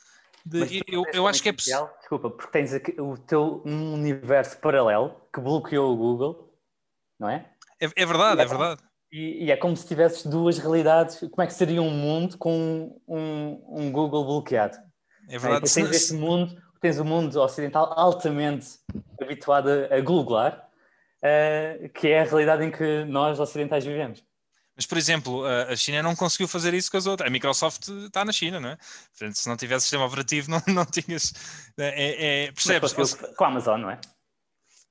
de, 0.45 0.81
eu, 0.87 1.03
eu 1.11 1.27
acho 1.27 1.41
que 1.41 1.49
é 1.49 1.53
possível. 1.53 1.89
Desculpa, 1.99 2.29
porque 2.29 2.51
tens 2.51 2.71
aqui 2.71 2.95
o 3.01 3.17
teu 3.17 3.63
um 3.65 3.93
universo 3.93 4.57
paralelo 4.59 5.19
que 5.33 5.41
bloqueou 5.41 5.91
o 5.91 5.97
Google, 5.97 6.53
não 7.19 7.27
é? 7.27 7.51
É, 7.81 7.89
é 7.95 8.05
verdade, 8.05 8.41
é, 8.41 8.43
é, 8.43 8.47
verdade. 8.47 8.83
E, 9.15 9.45
e, 9.45 9.51
é 9.51 9.55
como 9.55 9.77
se 9.77 9.87
tivesses 9.87 10.25
duas 10.25 10.57
realidades. 10.57 11.19
Como 11.19 11.41
é 11.41 11.47
que 11.47 11.53
seria 11.53 11.81
um 11.81 11.89
mundo 11.89 12.37
com 12.37 12.99
um, 13.07 13.63
um 13.69 13.89
Google 13.89 14.25
bloqueado? 14.25 14.77
É 15.29 15.37
verdade. 15.37 15.69
É? 15.69 15.73
Tens 15.73 15.89
este 15.95 16.13
mundo, 16.15 16.61
tens 16.81 16.99
o 16.99 17.05
mundo 17.05 17.33
ocidental 17.39 17.93
altamente 17.97 18.67
habituado 19.21 19.69
a, 19.89 20.01
googlar, 20.01 20.67
uh, 21.23 21.89
que 21.93 22.09
é 22.09 22.19
a 22.19 22.23
realidade 22.25 22.65
em 22.65 22.71
que 22.71 23.05
nós 23.05 23.39
ocidentais 23.39 23.85
vivemos. 23.85 24.21
Mas, 24.75 24.85
por 24.85 24.97
exemplo, 24.97 25.45
a 25.45 25.73
China 25.77 26.03
não 26.03 26.13
conseguiu 26.13 26.49
fazer 26.49 26.73
isso 26.73 26.91
com 26.91 26.97
as 26.97 27.07
outras. 27.07 27.29
A 27.29 27.31
Microsoft 27.31 27.87
está 27.87 28.25
na 28.25 28.33
China, 28.33 28.59
não 28.59 28.67
é? 28.67 28.77
Portanto, 29.17 29.35
se 29.35 29.47
não 29.47 29.55
tivesse 29.55 29.83
sistema 29.83 30.03
operativo, 30.03 30.51
não, 30.51 30.61
não 30.67 30.85
tinhas. 30.85 31.33
É, 31.77 32.47
é, 32.47 32.51
percebes? 32.51 32.91
Com 33.37 33.45
a 33.45 33.47
Amazon, 33.47 33.79
não 33.79 33.89
é? 33.89 33.97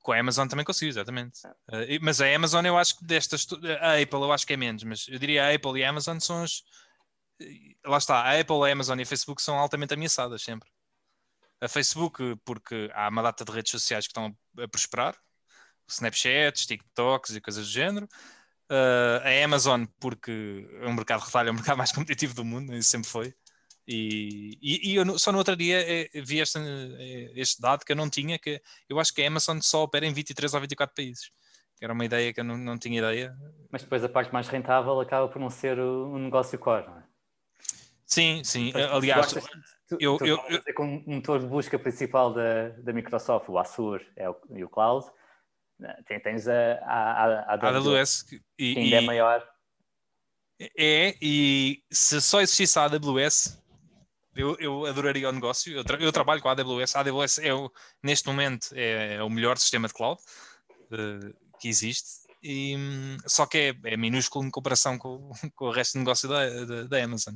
Com 0.05 0.13
a 0.13 0.19
Amazon 0.21 0.47
também 0.47 0.67
conseguiu, 0.67 0.91
exatamente. 0.91 1.41
Uh, 1.47 1.99
mas 2.03 2.21
a 2.21 2.27
Amazon, 2.27 2.63
eu 2.67 2.77
acho 2.77 2.99
que 2.99 3.05
destas. 3.07 3.47
A 3.81 3.95
Apple, 3.95 4.21
eu 4.21 4.33
acho 4.33 4.47
que 4.47 4.53
é 4.53 4.57
menos, 4.57 4.85
mas 4.85 5.09
eu 5.09 5.19
diria 5.19 5.47
a 5.47 5.55
Apple 5.55 5.81
e 5.81 5.83
a 5.83 5.89
Amazon 5.89 6.19
são 6.19 6.43
as. 6.43 6.63
Lá 7.87 7.97
está, 7.97 8.21
a 8.21 8.39
Apple, 8.39 8.69
a 8.69 8.71
Amazon 8.71 8.99
e 8.99 9.03
a 9.03 9.07
Facebook 9.07 9.41
são 9.41 9.59
altamente 9.59 9.95
ameaçadas 9.95 10.43
sempre. 10.43 10.69
A 11.59 11.69
Facebook, 11.69 12.37
porque 12.45 12.91
há 12.93 13.09
uma 13.09 13.23
data 13.23 13.47
de 13.47 13.51
redes 13.51 13.71
sociais 13.71 14.07
que 14.07 14.11
estão 14.11 14.37
a 14.59 14.69
prosperar, 14.69 15.17
Snapchats, 15.89 16.67
TikToks 16.67 17.35
e 17.37 17.41
coisas 17.41 17.67
do 17.67 17.73
género. 17.73 18.07
Uh, 18.71 19.25
a 19.25 19.43
Amazon, 19.43 19.87
porque 19.99 20.69
é 20.83 20.87
um 20.87 20.93
mercado 20.93 21.21
de 21.21 21.27
retalho, 21.27 21.49
é 21.49 21.51
o 21.51 21.55
mercado 21.55 21.79
mais 21.79 21.93
competitivo 21.93 22.35
do 22.35 22.45
mundo, 22.45 22.75
isso 22.75 22.91
sempre 22.91 23.09
foi. 23.09 23.35
E, 23.87 24.59
e, 24.63 24.93
e 24.93 24.95
eu 24.97 25.19
só 25.19 25.31
no 25.31 25.39
outro 25.39 25.55
dia 25.57 25.79
eh, 25.81 26.09
vi 26.15 26.41
este, 26.41 26.59
eh, 26.59 27.33
este 27.37 27.61
dado 27.61 27.85
que 27.85 27.93
eu 27.93 27.97
não 27.97 28.09
tinha, 28.09 28.39
que 28.39 28.61
eu 28.89 28.99
acho 28.99 29.13
que 29.13 29.23
a 29.23 29.29
Amazon 29.29 29.61
só 29.61 29.83
opera 29.83 30.07
em 30.07 30.13
23 30.13 30.55
ou 30.55 30.61
24 30.61 30.95
países. 30.95 31.31
Que 31.77 31.85
era 31.85 31.93
uma 31.93 32.05
ideia 32.05 32.33
que 32.33 32.41
eu 32.41 32.45
não, 32.45 32.57
não 32.57 32.79
tinha 32.79 32.99
ideia. 32.99 33.37
Mas 33.71 33.83
depois 33.83 34.03
a 34.03 34.09
parte 34.09 34.33
mais 34.33 34.49
rentável 34.49 34.99
acaba 35.01 35.29
por 35.29 35.39
não 35.39 35.51
ser 35.51 35.79
o, 35.79 36.19
negócio 36.19 36.59
core, 36.59 36.87
não 36.87 36.99
é? 36.99 37.03
Sim, 38.07 38.43
sim. 38.45 38.73
Aliás, 38.75 39.33
tu, 39.89 39.97
eu, 40.01 40.17
tu 40.19 40.27
eu, 40.27 40.39
eu, 40.49 40.75
com 40.75 40.99
o 40.99 41.11
motor 41.11 41.41
de 41.41 41.47
busca 41.47 41.79
principal 41.79 42.33
da, 42.33 42.69
da 42.69 42.93
Microsoft, 42.93 43.49
o 43.49 43.59
Azure 43.59 44.07
é 44.15 44.31
o, 44.31 44.37
e 44.55 44.63
o 44.63 44.69
Cloud, 44.69 45.07
né, 45.79 45.97
tens 46.23 46.47
a, 46.47 46.75
a, 46.83 47.25
a, 47.25 47.55
a 47.55 47.77
AWS, 47.77 48.23
que 48.23 48.41
e, 48.59 48.79
ainda 48.79 48.97
é 48.97 49.01
maior. 49.01 49.55
É, 50.79 51.17
e 51.21 51.83
se 51.91 52.21
só 52.21 52.41
existisse 52.41 52.79
a 52.79 52.85
AWS, 52.85 53.61
eu, 54.35 54.57
eu 54.59 54.87
adoraria 54.87 55.29
o 55.29 55.33
negócio. 55.33 55.73
Eu, 55.73 55.85
tra 55.85 55.97
eu, 55.99 56.13
trabalho 56.13 56.41
com 56.41 56.49
a 56.49 56.53
AWS. 56.53 56.97
A 56.97 57.01
AWS 57.01 57.39
é 57.39 57.55
o, 57.55 57.71
neste 58.03 58.27
momento 58.27 58.69
é, 58.73 59.15
é, 59.15 59.23
o 59.23 59.31
melhor 59.31 59.57
sistema 59.59 59.89
de 59.89 59.95
cloud 59.95 60.21
uh, 60.93 61.59
que 61.61 61.69
existe. 61.69 62.25
E, 62.43 62.77
só 63.27 63.47
que 63.47 63.59
é, 63.59 63.93
é, 63.93 63.97
minúsculo 63.97 64.45
em 64.45 64.51
comparação 64.51 64.99
com, 64.99 65.31
com 65.55 65.67
o 65.67 65.71
resto 65.71 65.95
do 65.95 66.01
negócio 66.01 66.29
da, 66.29 66.65
da, 66.65 66.83
da 66.85 67.05
Amazon. 67.05 67.35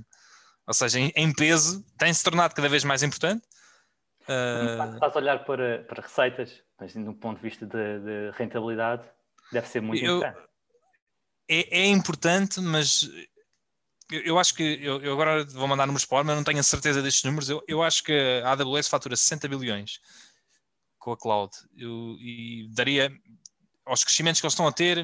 Ou 0.67 0.75
seja, 0.75 0.99
em, 0.99 1.13
em 1.17 1.33
peso, 1.33 1.83
tem-se 1.97 2.23
tornado 2.23 2.55
cada 2.55 2.69
vez 2.69 2.85
mais 2.85 3.03
importante. 3.03 3.43
Uh... 4.29 4.95
Estás 4.95 5.17
a 5.17 5.19
olhar 5.19 5.45
para, 5.45 5.83
para 5.85 6.03
receitas, 6.03 6.63
mas 6.79 6.95
um 6.95 7.15
ponto 7.15 7.39
de 7.39 7.43
vista 7.43 7.65
de, 7.65 8.01
de 8.01 8.31
rentabilidade, 8.37 9.03
deve 9.51 9.67
ser 9.67 9.81
muito 9.81 10.05
eu, 10.05 10.19
importante. 10.19 10.47
É, 11.49 11.81
é 11.81 11.87
importante, 11.87 12.61
mas 12.61 13.09
eu, 14.11 14.39
acho 14.39 14.55
que 14.55 14.63
eu, 14.63 15.03
eu, 15.03 15.13
agora 15.13 15.45
vou 15.45 15.69
mandar 15.69 15.87
números 15.87 16.05
para 16.05 16.25
mas 16.25 16.37
não 16.37 16.45
tenho 16.45 16.61
a 16.61 16.63
certeza 16.63 17.03
destes 17.03 17.25
números. 17.25 17.49
Eu, 17.51 17.63
eu 17.69 17.83
acho 17.83 18.03
que 18.03 18.13
a 18.43 18.53
AWS 18.53 18.89
fatura 18.89 19.17
60 19.17 19.49
bilhões 19.49 20.01
com 20.99 21.13
a 21.13 21.17
cloud 21.17 21.53
eu, 21.77 22.17
e 22.19 22.69
daria 22.73 23.11
aos 23.85 24.05
crescimentos 24.05 24.41
que 24.41 24.47
eles 24.47 24.53
estão 24.53 24.67
a 24.67 24.73
ter. 24.73 24.99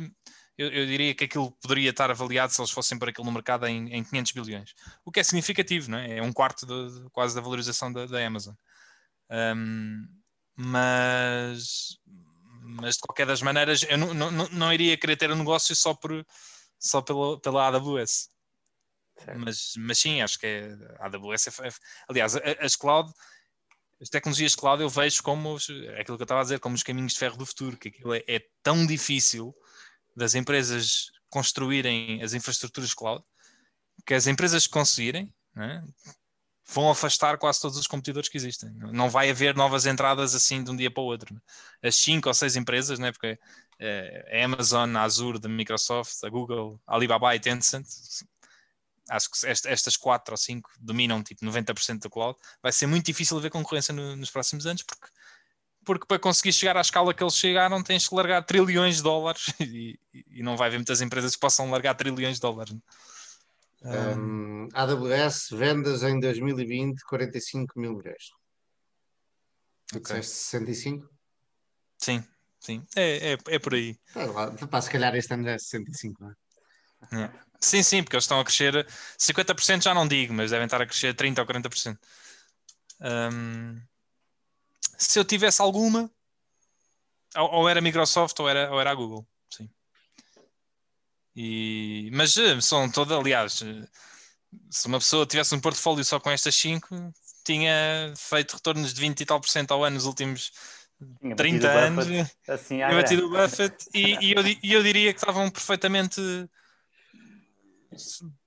Eu, 0.57 0.69
eu, 0.69 0.87
diria 0.87 1.15
que 1.15 1.25
aquilo 1.25 1.51
poderia 1.61 1.91
estar 1.91 2.11
avaliado 2.11 2.53
se 2.53 2.61
eles 2.61 2.71
fossem 2.71 2.97
para 2.97 3.11
aquilo 3.11 3.27
no 3.27 3.33
mercado 3.33 3.67
em, 3.67 3.93
em 3.93 4.05
500 4.05 4.33
bilhões, 4.33 4.75
o 5.05 5.11
que 5.11 5.19
é 5.19 5.25
significativo, 5.25 5.91
não 5.91 5.99
é? 5.99 6.19
É 6.19 6.23
um 6.23 6.33
quarto 6.33 6.65
de, 6.65 7.11
quase 7.11 7.35
da 7.35 7.41
valorização 7.41 7.93
da, 7.93 8.07
da 8.07 8.25
Amazon. 8.25 8.55
Um, 9.31 10.07
mas, 10.57 11.99
mas 12.63 12.95
de 12.95 13.01
qualquer 13.01 13.27
das 13.27 13.43
maneiras, 13.43 13.83
eu 13.83 13.99
não, 13.99 14.15
não, 14.15 14.31
não 14.31 14.73
iria 14.73 14.97
querer 14.97 15.17
ter 15.17 15.31
um 15.33 15.37
negócio 15.37 15.75
só, 15.75 15.93
por, 15.93 16.25
só 16.79 17.03
pela, 17.03 17.41
pela 17.41 17.67
AWS. 17.67 18.29
Mas, 19.37 19.75
mas 19.77 19.99
sim, 19.99 20.21
acho 20.21 20.39
que 20.39 20.47
é, 20.47 20.77
a 20.99 21.07
AWS 21.07 21.49
é, 21.49 21.69
aliás, 22.09 22.37
as 22.61 22.77
cloud, 22.77 23.13
as 24.01 24.09
tecnologias 24.09 24.55
cloud 24.55 24.83
eu 24.83 24.89
vejo 24.89 25.23
como 25.23 25.57
é 25.57 26.01
aquilo 26.01 26.17
que 26.17 26.23
eu 26.23 26.25
estava 26.25 26.41
a 26.41 26.45
dizer, 26.45 26.61
como 26.61 26.75
os 26.75 26.83
caminhos 26.83 27.13
de 27.13 27.19
ferro 27.19 27.37
do 27.37 27.47
futuro, 27.47 27.77
que 27.77 27.89
aquilo 27.89 28.15
é, 28.15 28.23
é 28.27 28.41
tão 28.63 28.87
difícil 28.87 29.55
das 30.17 30.35
empresas 30.35 31.11
construírem 31.29 32.23
as 32.23 32.35
infraestruturas 32.35 32.95
cloud 32.95 33.25
que 34.07 34.15
as 34.15 34.27
empresas 34.27 34.67
conseguirem 34.67 35.33
né, 35.55 35.83
vão 36.67 36.91
afastar 36.91 37.39
quase 37.39 37.61
todos 37.61 37.79
os 37.79 37.87
competidores 37.87 38.29
que 38.29 38.37
existem. 38.37 38.71
Não 38.93 39.09
vai 39.09 39.31
haver 39.31 39.55
novas 39.55 39.87
entradas 39.87 40.35
assim 40.35 40.63
de 40.63 40.71
um 40.71 40.77
dia 40.77 40.91
para 40.91 41.03
o 41.03 41.07
outro. 41.07 41.41
As 41.83 41.97
cinco 41.97 42.29
ou 42.29 42.35
seis 42.35 42.57
empresas, 42.57 42.99
né, 42.99 43.13
porque 43.13 43.39
é, 43.79 44.41
a 44.41 44.45
Amazon, 44.45 44.97
a 44.97 45.03
Azure 45.03 45.39
da 45.39 45.49
Microsoft, 45.49 46.23
a 46.25 46.29
Google, 46.29 46.81
a 46.87 46.95
Alibaba 46.97 47.35
e 47.35 47.41
Tencent 47.41 47.87
acho 49.09 49.31
que 49.31 49.47
estas 49.47 49.97
quatro 49.97 50.33
ou 50.33 50.37
cinco 50.37 50.71
dominam 50.81 51.23
tipo 51.23 51.45
90% 51.45 52.01
do 52.01 52.11
cloud, 52.11 52.39
vai 52.63 52.73
ser 52.73 52.87
muito 52.87 53.07
difícil 53.07 53.39
ver 53.41 53.51
concorrência 53.51 53.93
no, 53.93 54.17
nos 54.17 54.31
próximos 54.31 54.67
anos, 54.67 54.83
porque, 54.83 55.07
porque 55.85 56.07
para 56.07 56.19
conseguir 56.19 56.53
chegar 56.53 56.77
à 56.77 56.81
escala 56.81 57.13
que 57.13 57.23
eles 57.23 57.37
chegaram 57.37 57.83
tens 57.83 58.09
que 58.09 58.15
largar 58.15 58.43
trilhões 58.43 58.97
de 58.97 59.03
dólares 59.03 59.47
e, 59.61 59.99
e 60.13 60.43
não 60.43 60.57
vai 60.57 60.69
haver 60.69 60.79
muitas 60.79 61.01
empresas 61.01 61.35
que 61.35 61.41
possam 61.41 61.71
largar 61.71 61.95
trilhões 61.95 62.37
de 62.37 62.41
dólares. 62.41 62.75
Um, 63.85 64.69
AWS, 64.73 65.49
vendas 65.51 66.03
em 66.03 66.19
2020, 66.19 67.05
45 67.05 67.79
mil 67.79 67.99
milhões. 67.99 68.31
Okay. 69.95 70.23
65? 70.23 71.07
Sim, 71.99 72.25
sim, 72.59 72.87
é, 72.97 73.35
é, 73.35 73.39
é 73.49 73.59
por 73.59 73.75
aí. 73.75 73.99
É, 74.17 74.67
pá, 74.67 74.81
se 74.81 74.91
calhar 74.91 75.15
este 75.15 75.35
ano 75.35 75.45
já 75.45 75.53
é 75.53 75.59
65, 75.59 76.23
não 76.23 76.31
é? 76.31 76.35
É. 77.13 77.31
Sim, 77.61 77.83
sim, 77.83 78.03
porque 78.03 78.17
eles 78.17 78.25
estão 78.25 78.39
a 78.39 78.45
crescer 78.45 78.87
50% 79.19 79.85
já 79.85 79.95
não 79.95 80.07
digo, 80.07 80.35
mas 80.35 80.51
devem 80.51 80.67
estar 80.67 80.83
a 80.83 80.87
crescer 80.87 81.15
30% 81.15 81.39
ou 81.39 81.47
40%. 81.47 81.99
Um, 83.01 83.81
se 84.99 85.19
eu 85.19 85.25
tivesse 85.25 85.63
alguma, 85.63 86.11
ou, 87.37 87.51
ou, 87.51 87.69
era 87.69 87.81
Microsoft 87.81 88.39
ou 88.39 88.49
era, 88.49 88.71
ou 88.71 88.81
era 88.81 88.91
a 88.91 88.95
Google, 88.95 89.27
sim. 89.51 89.69
E, 91.35 92.11
mas 92.13 92.37
eh, 92.37 92.61
são 92.61 92.91
todas, 92.91 93.19
aliás, 93.19 93.63
eh, 93.63 93.89
se 94.71 94.87
uma 94.87 94.99
pessoa 94.99 95.27
tivesse 95.27 95.55
um 95.55 95.61
portfólio 95.61 96.05
só 96.05 96.21
com 96.21 96.31
estas 96.31 96.55
5, 96.55 97.13
tinha 97.45 98.13
feito 98.17 98.55
retornos 98.55 98.95
de 98.95 99.01
20 99.01 99.21
e 99.21 99.27
tal 99.27 99.41
por 99.41 99.49
cento 99.49 99.73
ao 99.73 99.85
ano 99.85 99.95
nos 99.97 100.07
últimos 100.07 100.53
tinha 101.21 101.37
30 101.37 101.71
anos. 101.71 102.07
Buffett, 102.07 102.37
assim, 102.49 102.77
tinha 102.77 102.89
batido 102.89 103.27
o 103.27 103.31
Buffett 103.31 103.89
e, 103.93 104.27
e, 104.27 104.33
eu, 104.33 104.43
e 104.63 104.73
eu 104.73 104.83
diria 104.83 105.13
que 105.13 105.19
estavam 105.19 105.51
perfeitamente 105.51 106.21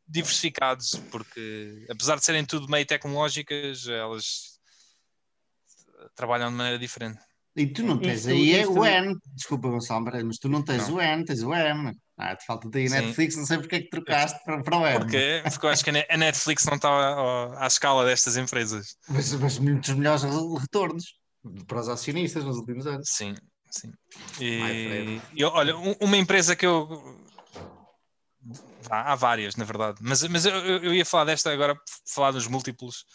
diversificados, 0.08 0.96
porque 1.12 1.86
apesar 1.90 2.16
de 2.16 2.26
serem 2.26 2.46
tudo 2.46 2.70
meio 2.70 2.86
tecnológicas, 2.86 3.88
elas 3.88 4.58
trabalham 6.16 6.50
de 6.50 6.56
maneira 6.56 6.80
diferente. 6.80 7.20
E 7.56 7.66
tu 7.66 7.82
não 7.82 7.98
tens 7.98 8.20
isto, 8.20 8.30
aí 8.30 8.62
isto... 8.62 8.72
o 8.72 8.86
N, 8.86 9.18
desculpa 9.34 9.70
Gonçalo, 9.70 10.06
mas 10.26 10.38
tu 10.38 10.48
não 10.48 10.62
tens 10.62 10.88
não. 10.88 10.98
o 10.98 11.02
N, 11.02 11.26
tens 11.26 11.42
o 11.42 11.54
M. 11.54 11.92
Ah, 12.16 12.36
te 12.36 12.46
falta 12.46 12.70
daí 12.70 12.88
Netflix, 12.88 13.36
não 13.36 13.46
sei 13.48 13.58
porque 13.58 13.76
é 13.76 13.82
que 13.82 13.90
trocaste 13.90 14.40
para, 14.46 14.62
para 14.62 14.78
o 14.78 14.86
M. 14.86 15.00
Porquê? 15.00 15.42
Porque 15.44 15.66
eu 15.66 15.70
acho 15.70 15.84
que 15.84 15.90
a 15.90 16.18
Netflix 16.18 16.66
não 16.66 16.76
está 16.76 17.60
à 17.60 17.66
escala 17.66 18.06
destas 18.06 18.38
empresas. 18.38 18.96
Mas, 19.10 19.34
mas 19.34 19.58
muitos 19.58 19.90
melhores 19.96 20.24
retornos 20.24 21.16
para 21.66 21.80
os 21.80 21.90
acionistas 21.90 22.44
nos 22.44 22.58
últimos 22.58 22.86
anos. 22.86 23.10
Sim, 23.10 23.34
sim. 23.72 23.92
E, 24.40 25.20
e 25.34 25.44
olha, 25.44 25.76
uma 25.76 26.18
empresa 26.18 26.56
que 26.56 26.66
eu 26.66 27.27
Há, 28.90 29.14
há 29.14 29.16
várias, 29.16 29.56
na 29.56 29.66
verdade. 29.66 30.00
Mas, 30.02 30.24
mas 30.24 30.46
eu, 30.46 30.56
eu 30.56 30.94
ia 30.94 31.06
falar 31.06 31.26
desta 31.26 31.52
agora, 31.52 31.80
falar 32.06 32.32
dos 32.32 32.48
múltiplos 32.48 33.06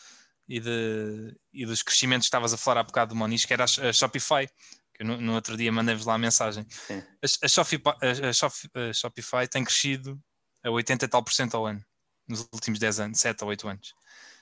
e, 0.49 0.61
de, 0.61 1.37
e 1.53 1.67
dos 1.67 1.83
crescimentos 1.83 2.27
que 2.27 2.29
estavas 2.29 2.53
a 2.53 2.57
falar 2.57 2.81
há 2.81 2.85
bocado 2.85 3.11
do 3.11 3.17
Moniz, 3.17 3.45
que 3.45 3.53
era 3.53 3.65
a, 3.65 3.89
a 3.89 3.93
Shopify. 3.93 4.49
Que 4.95 5.03
no, 5.05 5.19
no, 5.21 5.35
outro 5.35 5.57
dia 5.57 5.73
mandei-vos 5.73 6.05
lá 6.05 6.15
a 6.15 6.19
mensagem. 6.19 6.67
A, 6.91 7.47
a, 7.47 7.49
Shopify, 7.49 7.95
a, 8.03 8.89
a 8.89 8.93
Shopify 8.93 9.49
tem 9.49 9.65
crescido 9.65 10.21
a 10.63 10.71
80 10.71 11.05
e 11.05 11.09
tal 11.09 11.23
por 11.23 11.33
cento 11.33 11.57
ao 11.57 11.67
ano, 11.67 11.83
nos 12.29 12.47
últimos 12.53 12.79
10 12.79 13.01
anos, 13.01 13.21
7 13.21 13.43
ou 13.43 13.51
8 13.51 13.69
anos. 13.69 13.95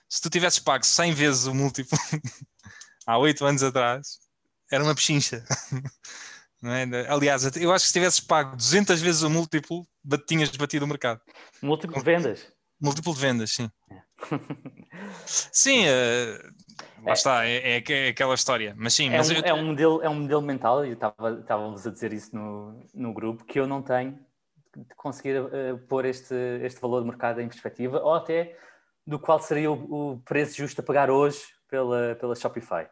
Se 0.08 0.20
tu 0.20 0.28
tivesses 0.28 0.58
pago 0.58 0.84
100 0.84 1.14
vezes 1.14 1.46
o 1.46 1.54
múltiplo 1.54 1.96
há 3.06 3.16
8 3.16 3.44
anos 3.44 3.62
atrás, 3.62 4.18
era 4.70 4.82
uma 4.82 4.94
pechincha. 4.94 5.44
É? 6.62 7.10
Aliás, 7.10 7.56
eu 7.56 7.72
acho 7.72 7.84
que 7.84 7.88
se 7.88 7.92
tivesses 7.94 8.20
pago 8.20 8.54
200 8.54 9.00
vezes 9.00 9.22
o 9.22 9.30
múltiplo, 9.30 9.86
tinhas 10.26 10.50
batido 10.50 10.84
o 10.84 10.88
mercado. 10.88 11.20
Múltiplo 11.62 11.96
de 11.96 12.04
vendas? 12.04 12.52
Múltiplo 12.80 13.14
de 13.14 13.20
vendas, 13.20 13.52
sim. 13.52 13.70
É. 13.90 14.00
sim, 15.26 15.84
uh, 15.86 17.02
lá 17.02 17.10
é. 17.10 17.12
está, 17.12 17.46
é, 17.46 17.78
é, 17.78 17.84
é, 17.88 18.08
aquela 18.08 18.34
história. 18.34 18.74
Mas 18.76 18.92
sim, 18.92 19.08
é, 19.08 19.16
mas 19.16 19.30
um, 19.30 19.34
eu... 19.34 19.42
é, 19.44 19.54
um 19.54 19.64
modelo, 19.64 20.02
é 20.02 20.08
um 20.08 20.14
modelo 20.14 20.42
mental, 20.42 20.84
e 20.84 20.92
estávamos 20.92 21.86
a 21.86 21.90
dizer 21.90 22.12
isso 22.12 22.34
no, 22.36 22.78
no 22.94 23.14
grupo, 23.14 23.44
que 23.44 23.58
eu 23.58 23.66
não 23.66 23.82
tenho 23.82 24.18
de 24.76 24.94
conseguir 24.94 25.40
uh, 25.40 25.78
pôr 25.88 26.04
este, 26.04 26.34
este 26.62 26.80
valor 26.80 27.00
de 27.00 27.08
mercado 27.08 27.40
em 27.40 27.48
perspectiva, 27.48 28.00
ou 28.00 28.14
até 28.14 28.56
do 29.06 29.18
qual 29.18 29.40
seria 29.40 29.70
o, 29.70 30.12
o 30.12 30.20
preço 30.20 30.58
justo 30.58 30.80
a 30.80 30.84
pagar 30.84 31.10
hoje 31.10 31.40
pela, 31.70 32.16
pela 32.16 32.34
Shopify. 32.34 32.86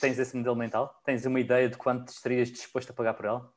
Tens 0.00 0.18
esse 0.18 0.36
modelo 0.36 0.56
mental? 0.56 1.00
Tens 1.04 1.24
uma 1.24 1.38
ideia 1.38 1.68
de 1.68 1.76
quanto 1.76 2.08
estarias 2.08 2.50
disposto 2.50 2.90
a 2.90 2.92
pagar 2.92 3.14
por 3.14 3.24
ela? 3.24 3.50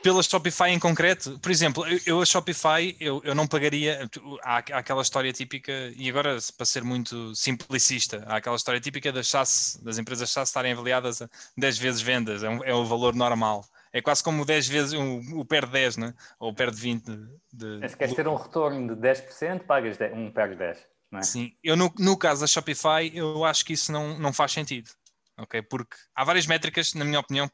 Pela 0.00 0.22
Shopify 0.22 0.68
em 0.68 0.78
concreto, 0.78 1.40
por 1.40 1.50
exemplo, 1.50 1.84
eu 2.06 2.20
a 2.20 2.24
Shopify 2.24 2.96
eu, 3.00 3.20
eu 3.24 3.34
não 3.34 3.48
pagaria. 3.48 4.08
Há, 4.44 4.58
há 4.58 4.78
aquela 4.78 5.02
história 5.02 5.32
típica, 5.32 5.72
e 5.96 6.08
agora 6.08 6.38
para 6.56 6.64
ser 6.64 6.84
muito 6.84 7.34
simplicista, 7.34 8.24
há 8.28 8.36
aquela 8.36 8.54
história 8.54 8.80
típica 8.80 9.10
das 9.10 9.26
SaaS, 9.26 9.80
das 9.82 9.98
empresas 9.98 10.30
SaaS 10.30 10.50
estarem 10.50 10.72
avaliadas 10.72 11.20
a 11.20 11.28
10 11.56 11.78
vezes 11.78 12.00
vendas, 12.00 12.44
é, 12.44 12.48
um, 12.48 12.62
é 12.62 12.72
o 12.72 12.84
valor 12.84 13.12
normal. 13.12 13.64
É 13.92 14.00
quase 14.00 14.22
como 14.22 14.44
10 14.44 14.68
vezes 14.68 14.92
o, 14.92 15.40
o 15.40 15.44
PER 15.44 15.66
10, 15.66 15.96
né? 15.96 16.14
ou 16.38 16.50
o 16.50 16.54
PER 16.54 16.70
de 16.70 16.80
20. 16.80 17.04
De, 17.04 17.80
de... 17.80 17.88
Se 17.88 17.96
queres 17.96 18.14
ter 18.14 18.28
um 18.28 18.36
retorno 18.36 18.94
de 18.94 19.00
10%, 19.00 19.64
pagas 19.64 19.98
um 20.14 20.30
PER 20.30 20.56
10. 20.56 20.78
É? 21.12 21.22
Sim, 21.22 21.52
eu 21.64 21.76
no, 21.76 21.92
no 21.98 22.16
caso 22.16 22.42
da 22.42 22.46
Shopify, 22.46 23.10
eu 23.14 23.44
acho 23.44 23.64
que 23.64 23.72
isso 23.72 23.90
não, 23.90 24.18
não 24.18 24.32
faz 24.32 24.52
sentido, 24.52 24.90
ok? 25.38 25.62
Porque 25.62 25.96
há 26.14 26.22
várias 26.22 26.46
métricas, 26.46 26.92
na 26.92 27.04
minha 27.04 27.20
opinião, 27.20 27.50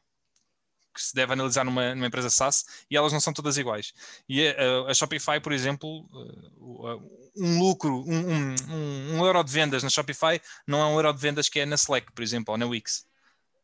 que 0.93 1.01
se 1.01 1.13
deve 1.13 1.33
analisar 1.33 1.63
numa, 1.63 1.93
numa, 1.93 2.07
empresa 2.07 2.29
SaaS 2.29 2.65
e 2.89 2.95
elas 2.95 3.11
não 3.11 3.19
são 3.19 3.33
todas 3.33 3.57
iguais. 3.57 3.93
E 4.27 4.47
a, 4.47 4.89
a 4.89 4.93
Shopify, 4.93 5.39
por 5.41 5.51
exemplo, 5.51 6.05
um 7.35 7.59
lucro, 7.59 8.03
um, 8.07 8.31
um, 8.31 8.55
um, 9.17 9.25
euro 9.25 9.43
de 9.43 9.51
vendas 9.51 9.83
na 9.83 9.89
Shopify 9.89 10.41
não 10.65 10.79
é 10.79 10.85
um 10.85 10.95
euro 10.95 11.13
de 11.13 11.19
vendas 11.19 11.49
que 11.49 11.59
é 11.59 11.65
na 11.65 11.75
Slack, 11.75 12.11
por 12.13 12.23
exemplo, 12.23 12.53
ou 12.53 12.57
na 12.57 12.65
Wix. 12.65 13.05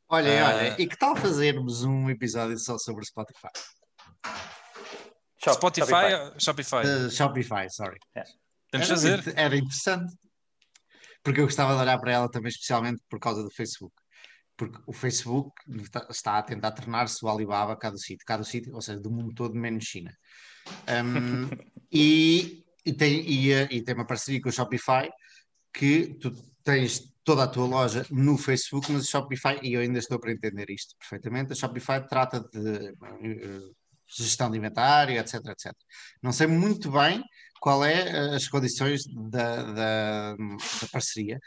Olha, 0.09 0.29
uh, 0.29 0.47
olha, 0.47 0.81
e 0.81 0.87
que 0.87 0.97
tal 0.97 1.15
fazermos 1.15 1.83
um 1.83 2.09
episódio 2.09 2.57
só 2.57 2.77
sobre 2.77 3.05
Spotify? 3.05 3.47
Shop, 5.41 5.55
Spotify, 5.55 6.37
Shopify? 6.37 6.85
Uh, 6.85 7.09
Shopify, 7.09 7.69
sorry. 7.69 7.97
Yeah. 8.13 8.29
Temos 8.71 8.89
era, 8.89 8.95
fazer. 8.95 9.33
Era 9.37 9.57
interessante. 9.57 10.13
Porque 11.23 11.39
eu 11.39 11.45
gostava 11.45 11.75
de 11.75 11.81
olhar 11.81 11.99
para 11.99 12.13
ela 12.13 12.31
também, 12.31 12.49
especialmente 12.49 13.01
por 13.09 13.19
causa 13.19 13.43
do 13.43 13.51
Facebook. 13.51 13.93
Porque 14.57 14.79
o 14.87 14.93
Facebook 14.93 15.51
está 16.09 16.37
a 16.37 16.43
tentar 16.43 16.71
tornar-se 16.71 17.23
o 17.23 17.29
Alibaba 17.29 17.75
cá 17.75 17.89
do 17.89 17.99
sítio, 17.99 18.25
cá 18.25 18.37
do 18.37 18.45
sítio, 18.45 18.73
ou 18.73 18.81
seja, 18.81 18.99
do 18.99 19.11
mundo 19.11 19.33
todo, 19.35 19.55
menos 19.55 19.83
China. 19.83 20.15
Um, 20.87 21.49
e, 21.91 22.63
e, 22.85 22.93
tem, 22.93 23.21
e, 23.21 23.51
eh, 23.51 23.67
e 23.71 23.81
tem 23.83 23.95
uma 23.95 24.05
parceria 24.05 24.41
com 24.41 24.49
o 24.49 24.51
Shopify 24.51 25.09
que 25.73 26.15
tu 26.19 26.31
tens 26.63 27.11
toda 27.23 27.43
a 27.43 27.47
tua 27.47 27.67
loja 27.67 28.05
no 28.09 28.37
Facebook, 28.37 28.91
mas 28.91 29.03
o 29.03 29.09
Shopify, 29.09 29.59
e 29.61 29.73
eu 29.73 29.81
ainda 29.81 29.99
estou 29.99 30.19
para 30.19 30.31
entender 30.31 30.69
isto 30.69 30.95
perfeitamente, 30.97 31.53
a 31.53 31.55
Shopify 31.55 32.05
trata 32.07 32.39
de 32.39 32.91
uh, 32.91 33.75
gestão 34.07 34.49
de 34.49 34.57
inventário, 34.57 35.17
etc, 35.17 35.35
etc. 35.47 35.73
Não 36.21 36.31
sei 36.31 36.47
muito 36.47 36.91
bem 36.91 37.23
qual 37.61 37.85
é 37.85 38.09
eh, 38.09 38.35
as 38.35 38.47
condições 38.49 39.03
da, 39.05 39.63
da, 39.63 40.35
da 40.35 40.87
parceria, 40.91 41.39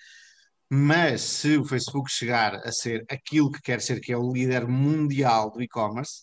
mas 0.70 1.20
se 1.20 1.58
o 1.58 1.64
Facebook 1.64 2.10
chegar 2.10 2.54
a 2.54 2.72
ser 2.72 3.04
aquilo 3.10 3.50
que 3.50 3.60
quer 3.60 3.80
ser, 3.82 4.00
que 4.00 4.12
é 4.12 4.16
o 4.16 4.32
líder 4.32 4.66
mundial 4.66 5.50
do 5.50 5.60
e-commerce, 5.60 6.22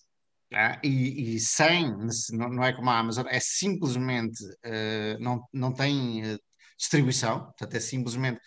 ah, 0.53 0.80
e, 0.84 1.35
e, 1.35 1.39
sem, 1.39 1.95
não, 2.31 2.63
é 2.63 2.73
como 2.73 2.89
a 2.89 2.99
Amazon, 2.99 3.26
é 3.30 3.39
simplesmente, 3.39 4.43
uh, 4.43 5.19
não, 5.19 5.47
não 5.53 5.73
tem 5.73 6.34
uh, 6.34 6.39
distribuição, 6.77 7.45
portanto 7.45 7.76
é 7.76 7.80
simplesmente 7.80 8.39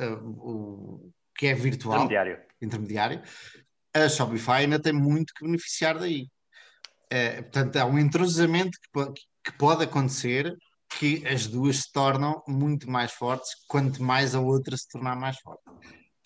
uh, 0.00 0.18
o 0.24 1.12
que 1.36 1.46
é 1.48 1.54
virtual, 1.54 2.04
intermediário. 2.04 2.38
intermediário, 2.60 3.22
a 3.94 4.08
Shopify 4.08 4.62
ainda 4.62 4.80
tem 4.80 4.92
muito 4.92 5.32
que 5.34 5.44
beneficiar 5.44 5.98
daí. 5.98 6.28
portanto, 7.52 7.76
há 7.76 7.86
um 7.86 7.98
entrosamento 7.98 8.78
que, 8.80 9.12
que 9.44 9.58
pode 9.58 9.82
acontecer 9.82 10.56
que 10.88 11.26
as 11.26 11.46
duas 11.46 11.78
se 11.78 11.92
tornam 11.92 12.42
muito 12.46 12.90
mais 12.90 13.12
fortes, 13.12 13.50
quanto 13.66 14.02
mais 14.02 14.34
a 14.34 14.40
outra 14.40 14.76
se 14.76 14.88
tornar 14.88 15.16
mais 15.16 15.38
forte. 15.38 15.62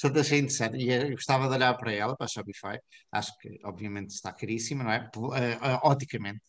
Portanto, 0.01 0.20
achei 0.20 0.39
interessante 0.39 0.76
e 0.78 0.90
eu 0.90 1.10
gostava 1.10 1.48
de 1.48 1.55
olhar 1.55 1.74
para 1.74 1.93
ela, 1.93 2.16
para 2.16 2.24
a 2.24 2.28
Shopify. 2.28 2.78
Acho 3.12 3.36
que, 3.39 3.60
obviamente, 3.64 4.10
está 4.10 4.32
caríssima, 4.32 4.82
não 4.82 4.90
é? 4.90 5.09
Uh, 5.16 5.89
oticamente. 5.89 6.40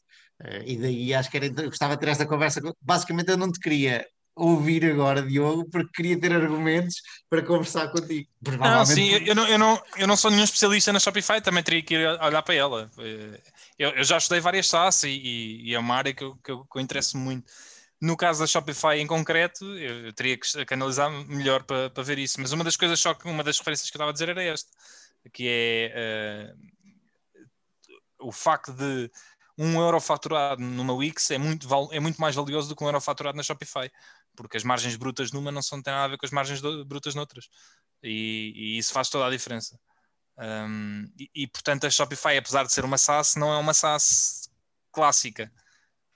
Uh, 0.42 0.64
e 0.66 0.78
daí 0.78 1.14
acho 1.14 1.30
que 1.30 1.38
era, 1.38 1.50
gostava 1.50 1.96
de 1.96 2.00
ter 2.00 2.10
esta 2.10 2.26
conversa. 2.26 2.62
Basicamente, 2.82 3.30
eu 3.30 3.38
não 3.38 3.52
te 3.52 3.60
queria 3.60 4.08
ouvir 4.36 4.84
agora, 4.86 5.22
Diogo, 5.22 5.70
porque 5.70 5.92
queria 5.94 6.20
ter 6.20 6.34
argumentos 6.34 6.96
para 7.30 7.44
conversar 7.44 7.90
contigo. 7.90 8.28
Não, 8.60 8.86
sim, 8.86 9.10
eu 9.10 9.36
não, 9.36 9.48
eu, 9.48 9.60
não, 9.60 9.82
eu 9.98 10.08
não 10.08 10.18
sou 10.18 10.32
nenhum 10.32 10.44
especialista 10.44 10.92
na 10.92 11.00
Shopify, 11.00 11.40
também 11.40 11.62
teria 11.64 11.84
que 11.84 11.94
ir 11.94 12.08
olhar 12.20 12.42
para 12.42 12.56
ela. 12.56 12.92
Eu, 13.78 13.92
eu 13.92 14.04
já 14.04 14.18
estudei 14.18 14.42
várias 14.42 14.68
SaaS 14.68 15.04
e, 15.04 15.10
e, 15.10 15.70
e 15.70 15.76
é 15.76 15.80
uma 15.80 15.96
área 15.96 16.14
que 16.14 16.24
eu, 16.24 16.36
que 16.38 16.52
eu, 16.52 16.66
que 16.66 16.78
eu 16.80 16.82
interesso 16.82 17.18
muito. 17.18 17.46
No 18.04 18.18
caso 18.18 18.42
da 18.42 18.48
Shopify 18.48 18.98
em 19.00 19.08
concreto, 19.08 19.64
eu 19.78 20.12
teria 20.12 20.38
que, 20.38 20.74
analisar 20.74 21.10
melhor 21.10 21.64
para, 21.64 21.90
para, 21.90 22.04
ver 22.04 22.20
isso. 22.20 22.42
Mas 22.42 22.52
uma 22.52 22.62
das 22.62 22.76
coisas, 22.76 23.00
só 23.00 23.14
que 23.14 23.26
uma 23.26 23.42
das 23.46 23.58
referências 23.58 23.90
que 23.90 23.96
eu 23.96 23.98
estava 23.98 24.10
a 24.10 24.14
dizer 24.14 24.28
era 24.28 24.44
esta, 24.44 24.70
que 25.32 25.48
é 25.48 26.54
uh, 26.54 28.28
o 28.28 28.32
facto 28.34 28.74
de 28.74 29.10
um 29.58 29.80
euro 29.80 30.02
faturado 30.02 30.62
numa 30.62 30.92
Wix 30.94 31.32
é 31.32 31.38
muito, 31.38 31.66
é 31.94 32.00
muito 32.02 32.20
mais 32.20 32.36
valioso 32.36 32.68
do 32.68 32.76
que 32.76 32.84
um 32.84 32.88
euro 32.88 33.00
faturado 33.00 33.38
na 33.38 33.44
Shopify, 33.44 33.90
porque 34.36 34.58
as 34.58 34.66
margens 34.66 34.98
brutas 34.98 35.32
numa 35.32 35.50
não 35.50 35.62
são, 35.62 35.82
têm 35.82 35.94
nada 35.94 36.04
a 36.04 36.10
ver 36.10 36.18
com 36.18 36.26
as 36.26 36.32
margens 36.32 36.60
do, 36.60 36.84
brutas 36.84 37.16
noutras. 37.16 37.48
E, 38.04 38.52
e, 38.54 38.78
isso 38.80 38.92
faz 38.92 39.10
toda 39.10 39.28
a 39.28 39.30
diferença. 39.30 39.80
Um, 40.38 41.06
e, 41.18 41.30
e, 41.34 41.48
portanto, 41.48 41.88
a 41.88 41.90
Shopify, 41.90 42.36
apesar 42.36 42.66
de 42.66 42.74
ser 42.74 42.84
uma 42.84 42.98
SaaS, 42.98 43.36
não 43.38 43.54
é 43.54 43.58
uma 43.58 43.74
SaaS 43.74 44.50
clássica. 44.92 45.50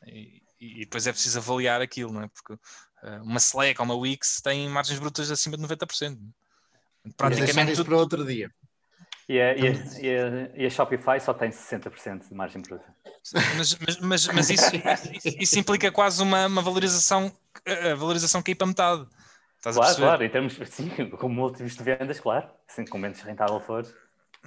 E, 0.06 0.42
e, 0.60 0.80
depois 0.82 1.08
é 1.08 1.12
preciso 1.12 1.40
avaliar 1.40 1.82
aquilo, 1.82 2.12
não 2.12 2.24
é? 2.24 2.28
Porque 2.28 2.54
uh, 2.54 3.24
uma 3.24 3.38
Slack 3.38 3.80
ou 3.80 3.86
uma 3.86 3.96
Wix 3.96 4.42
tem 4.42 4.68
margens 4.70 5.00
brutas 5.00 5.30
acima 5.32 5.58
de 5.58 5.64
90%. 5.64 6.18
Praticamente 7.16 7.74
tudo... 7.74 7.86
para 7.86 7.98
outro 7.98 8.26
dia. 8.26 8.52
E 9.30 9.42
a, 9.42 9.56
e, 9.58 9.68
a, 9.68 9.72
e, 9.72 10.18
a, 10.18 10.62
e 10.62 10.66
a, 10.66 10.70
Shopify 10.70 11.20
só 11.20 11.34
tem 11.34 11.50
60% 11.50 12.30
de 12.30 12.34
margem 12.34 12.62
bruta. 12.62 12.86
Mas, 13.58 13.78
mas, 13.78 14.00
mas, 14.00 14.28
mas 14.28 14.50
isso, 14.50 14.72
isso, 15.14 15.38
isso, 15.38 15.60
implica 15.60 15.92
quase 15.92 16.24
uma, 16.24 16.48
uma 16.48 16.62
valorização, 16.62 17.30
a 17.66 17.94
valorização 17.96 18.42
cair 18.42 18.56
para 18.56 18.68
metade. 18.68 19.06
Estás 19.58 19.76
claro, 19.76 19.96
claro, 19.98 20.24
em 20.24 20.30
termos, 20.30 20.58
sim, 20.70 20.90
com 21.10 21.28
múltiplos 21.28 21.76
de 21.76 21.84
vendas, 21.84 22.22
claro, 22.22 22.48
assim, 22.70 22.86
com 22.86 22.98
menos 22.98 23.20
rentável 23.20 23.60
for 23.60 23.86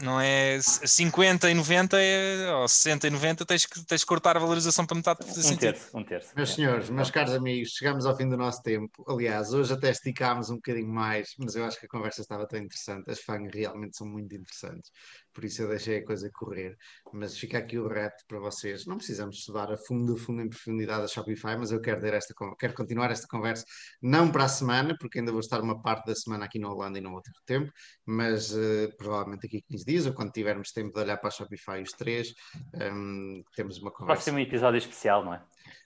não 0.03 0.21
é 0.21 0.59
50 0.61 1.51
e 1.51 1.55
90 1.55 2.01
é, 2.01 2.53
ou 2.55 2.69
60 2.69 3.07
e 3.07 3.11
90 3.11 3.47
tens 3.47 3.67
que, 3.67 3.85
tens 3.85 4.03
que 4.03 4.07
cortar 4.07 4.37
a 4.37 4.41
valorização 4.41 4.87
para 4.87 4.97
metade 4.97 5.21
um 5.25 5.33
sentido. 5.33 5.61
terço, 5.61 5.97
um 5.97 6.05
terço. 6.05 6.33
Meus 6.35 6.55
senhores, 6.55 6.91
meus 6.91 7.11
caros 7.11 7.35
amigos, 7.35 7.71
chegamos 7.71 8.07
ao 8.07 8.17
fim 8.17 8.29
do 8.29 8.37
nosso 8.37 8.63
tempo. 8.63 9.05
Aliás, 9.09 9.53
hoje 9.53 9.73
até 9.73 9.91
esticámos 9.91 10.51
um 10.51 10.57
bocadinho 10.57 10.89
mais, 10.89 11.35
mas 11.39 11.55
eu 11.55 11.65
acho 11.65 11.79
que 11.79 11.87
a 11.87 11.89
conversa 11.89 12.21
estava 12.23 12.47
tão 12.47 12.59
interessante. 12.59 13.11
As 13.11 13.21
fãs 13.21 13.49
realmente 13.53 13.97
são 13.97 14.07
muito 14.07 14.35
interessantes 14.35 14.91
por 15.33 15.45
isso 15.45 15.63
eu 15.63 15.69
deixei 15.69 15.99
a 15.99 16.05
coisa 16.05 16.31
correr. 16.33 16.77
Mas 17.13 17.39
fica 17.39 17.59
aqui 17.59 17.79
o 17.79 17.89
reto 17.89 18.25
para 18.27 18.39
vocês. 18.39 18.87
Não 18.87 18.97
precisamos 18.97 19.39
estudar 19.39 19.73
a 19.73 19.77
fundo, 19.77 20.15
a 20.15 20.17
fundo, 20.19 20.43
em 20.43 20.49
profundidade 20.49 21.05
a 21.05 21.09
Shopify, 21.09 21.57
mas 21.59 21.71
eu 21.71 21.81
quero, 21.81 22.05
esta, 22.07 22.35
quero 22.59 22.75
continuar 22.75 23.11
esta 23.11 23.27
conversa, 23.27 23.65
não 24.03 24.31
para 24.31 24.45
a 24.45 24.49
semana, 24.49 24.97
porque 24.99 25.19
ainda 25.19 25.33
vou 25.33 25.41
estar 25.41 25.61
uma 25.61 25.81
parte 25.81 26.07
da 26.07 26.15
semana 26.15 26.45
aqui 26.45 26.59
na 26.59 26.71
Holanda 26.71 26.99
e 26.99 27.01
não 27.01 27.13
vou 27.13 27.23
ter 27.23 27.33
tempo, 27.47 27.73
mas 28.05 28.53
uh, 28.53 28.95
provavelmente 28.97 29.47
aqui 29.47 29.63
15 29.63 29.85
dias, 29.85 30.07
ou 30.07 30.13
quando 30.13 30.33
tivermos 30.33 30.73
tempo 30.73 30.93
de 30.93 31.01
olhar 31.01 31.17
para 31.17 31.29
a 31.29 31.33
Shopify 31.33 31.83
os 31.83 31.93
três, 31.93 32.35
um, 32.75 32.81
ehm, 32.81 33.43
temos 33.55 33.79
uma 33.79 33.91
conversa. 33.91 34.17
Pode 34.17 34.25
ser 34.25 34.33
um 34.33 34.39
episódio 34.39 34.79
especial, 34.79 35.25
não 35.25 35.35
é? 35.35 35.43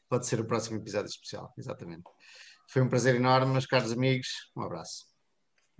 Pode 0.08 0.26
ser 0.26 0.40
o 0.40 0.44
próximo 0.44 0.76
episódio 0.76 1.08
especial, 1.08 1.52
exatamente. 1.56 2.04
Foi 2.68 2.82
um 2.82 2.88
prazer 2.88 3.14
enorme, 3.14 3.52
meus 3.52 3.66
caros 3.66 3.92
amigos. 3.92 4.28
Um 4.56 4.62
abraço. 4.62 5.06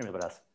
Um 0.00 0.08
abraço. 0.08 0.53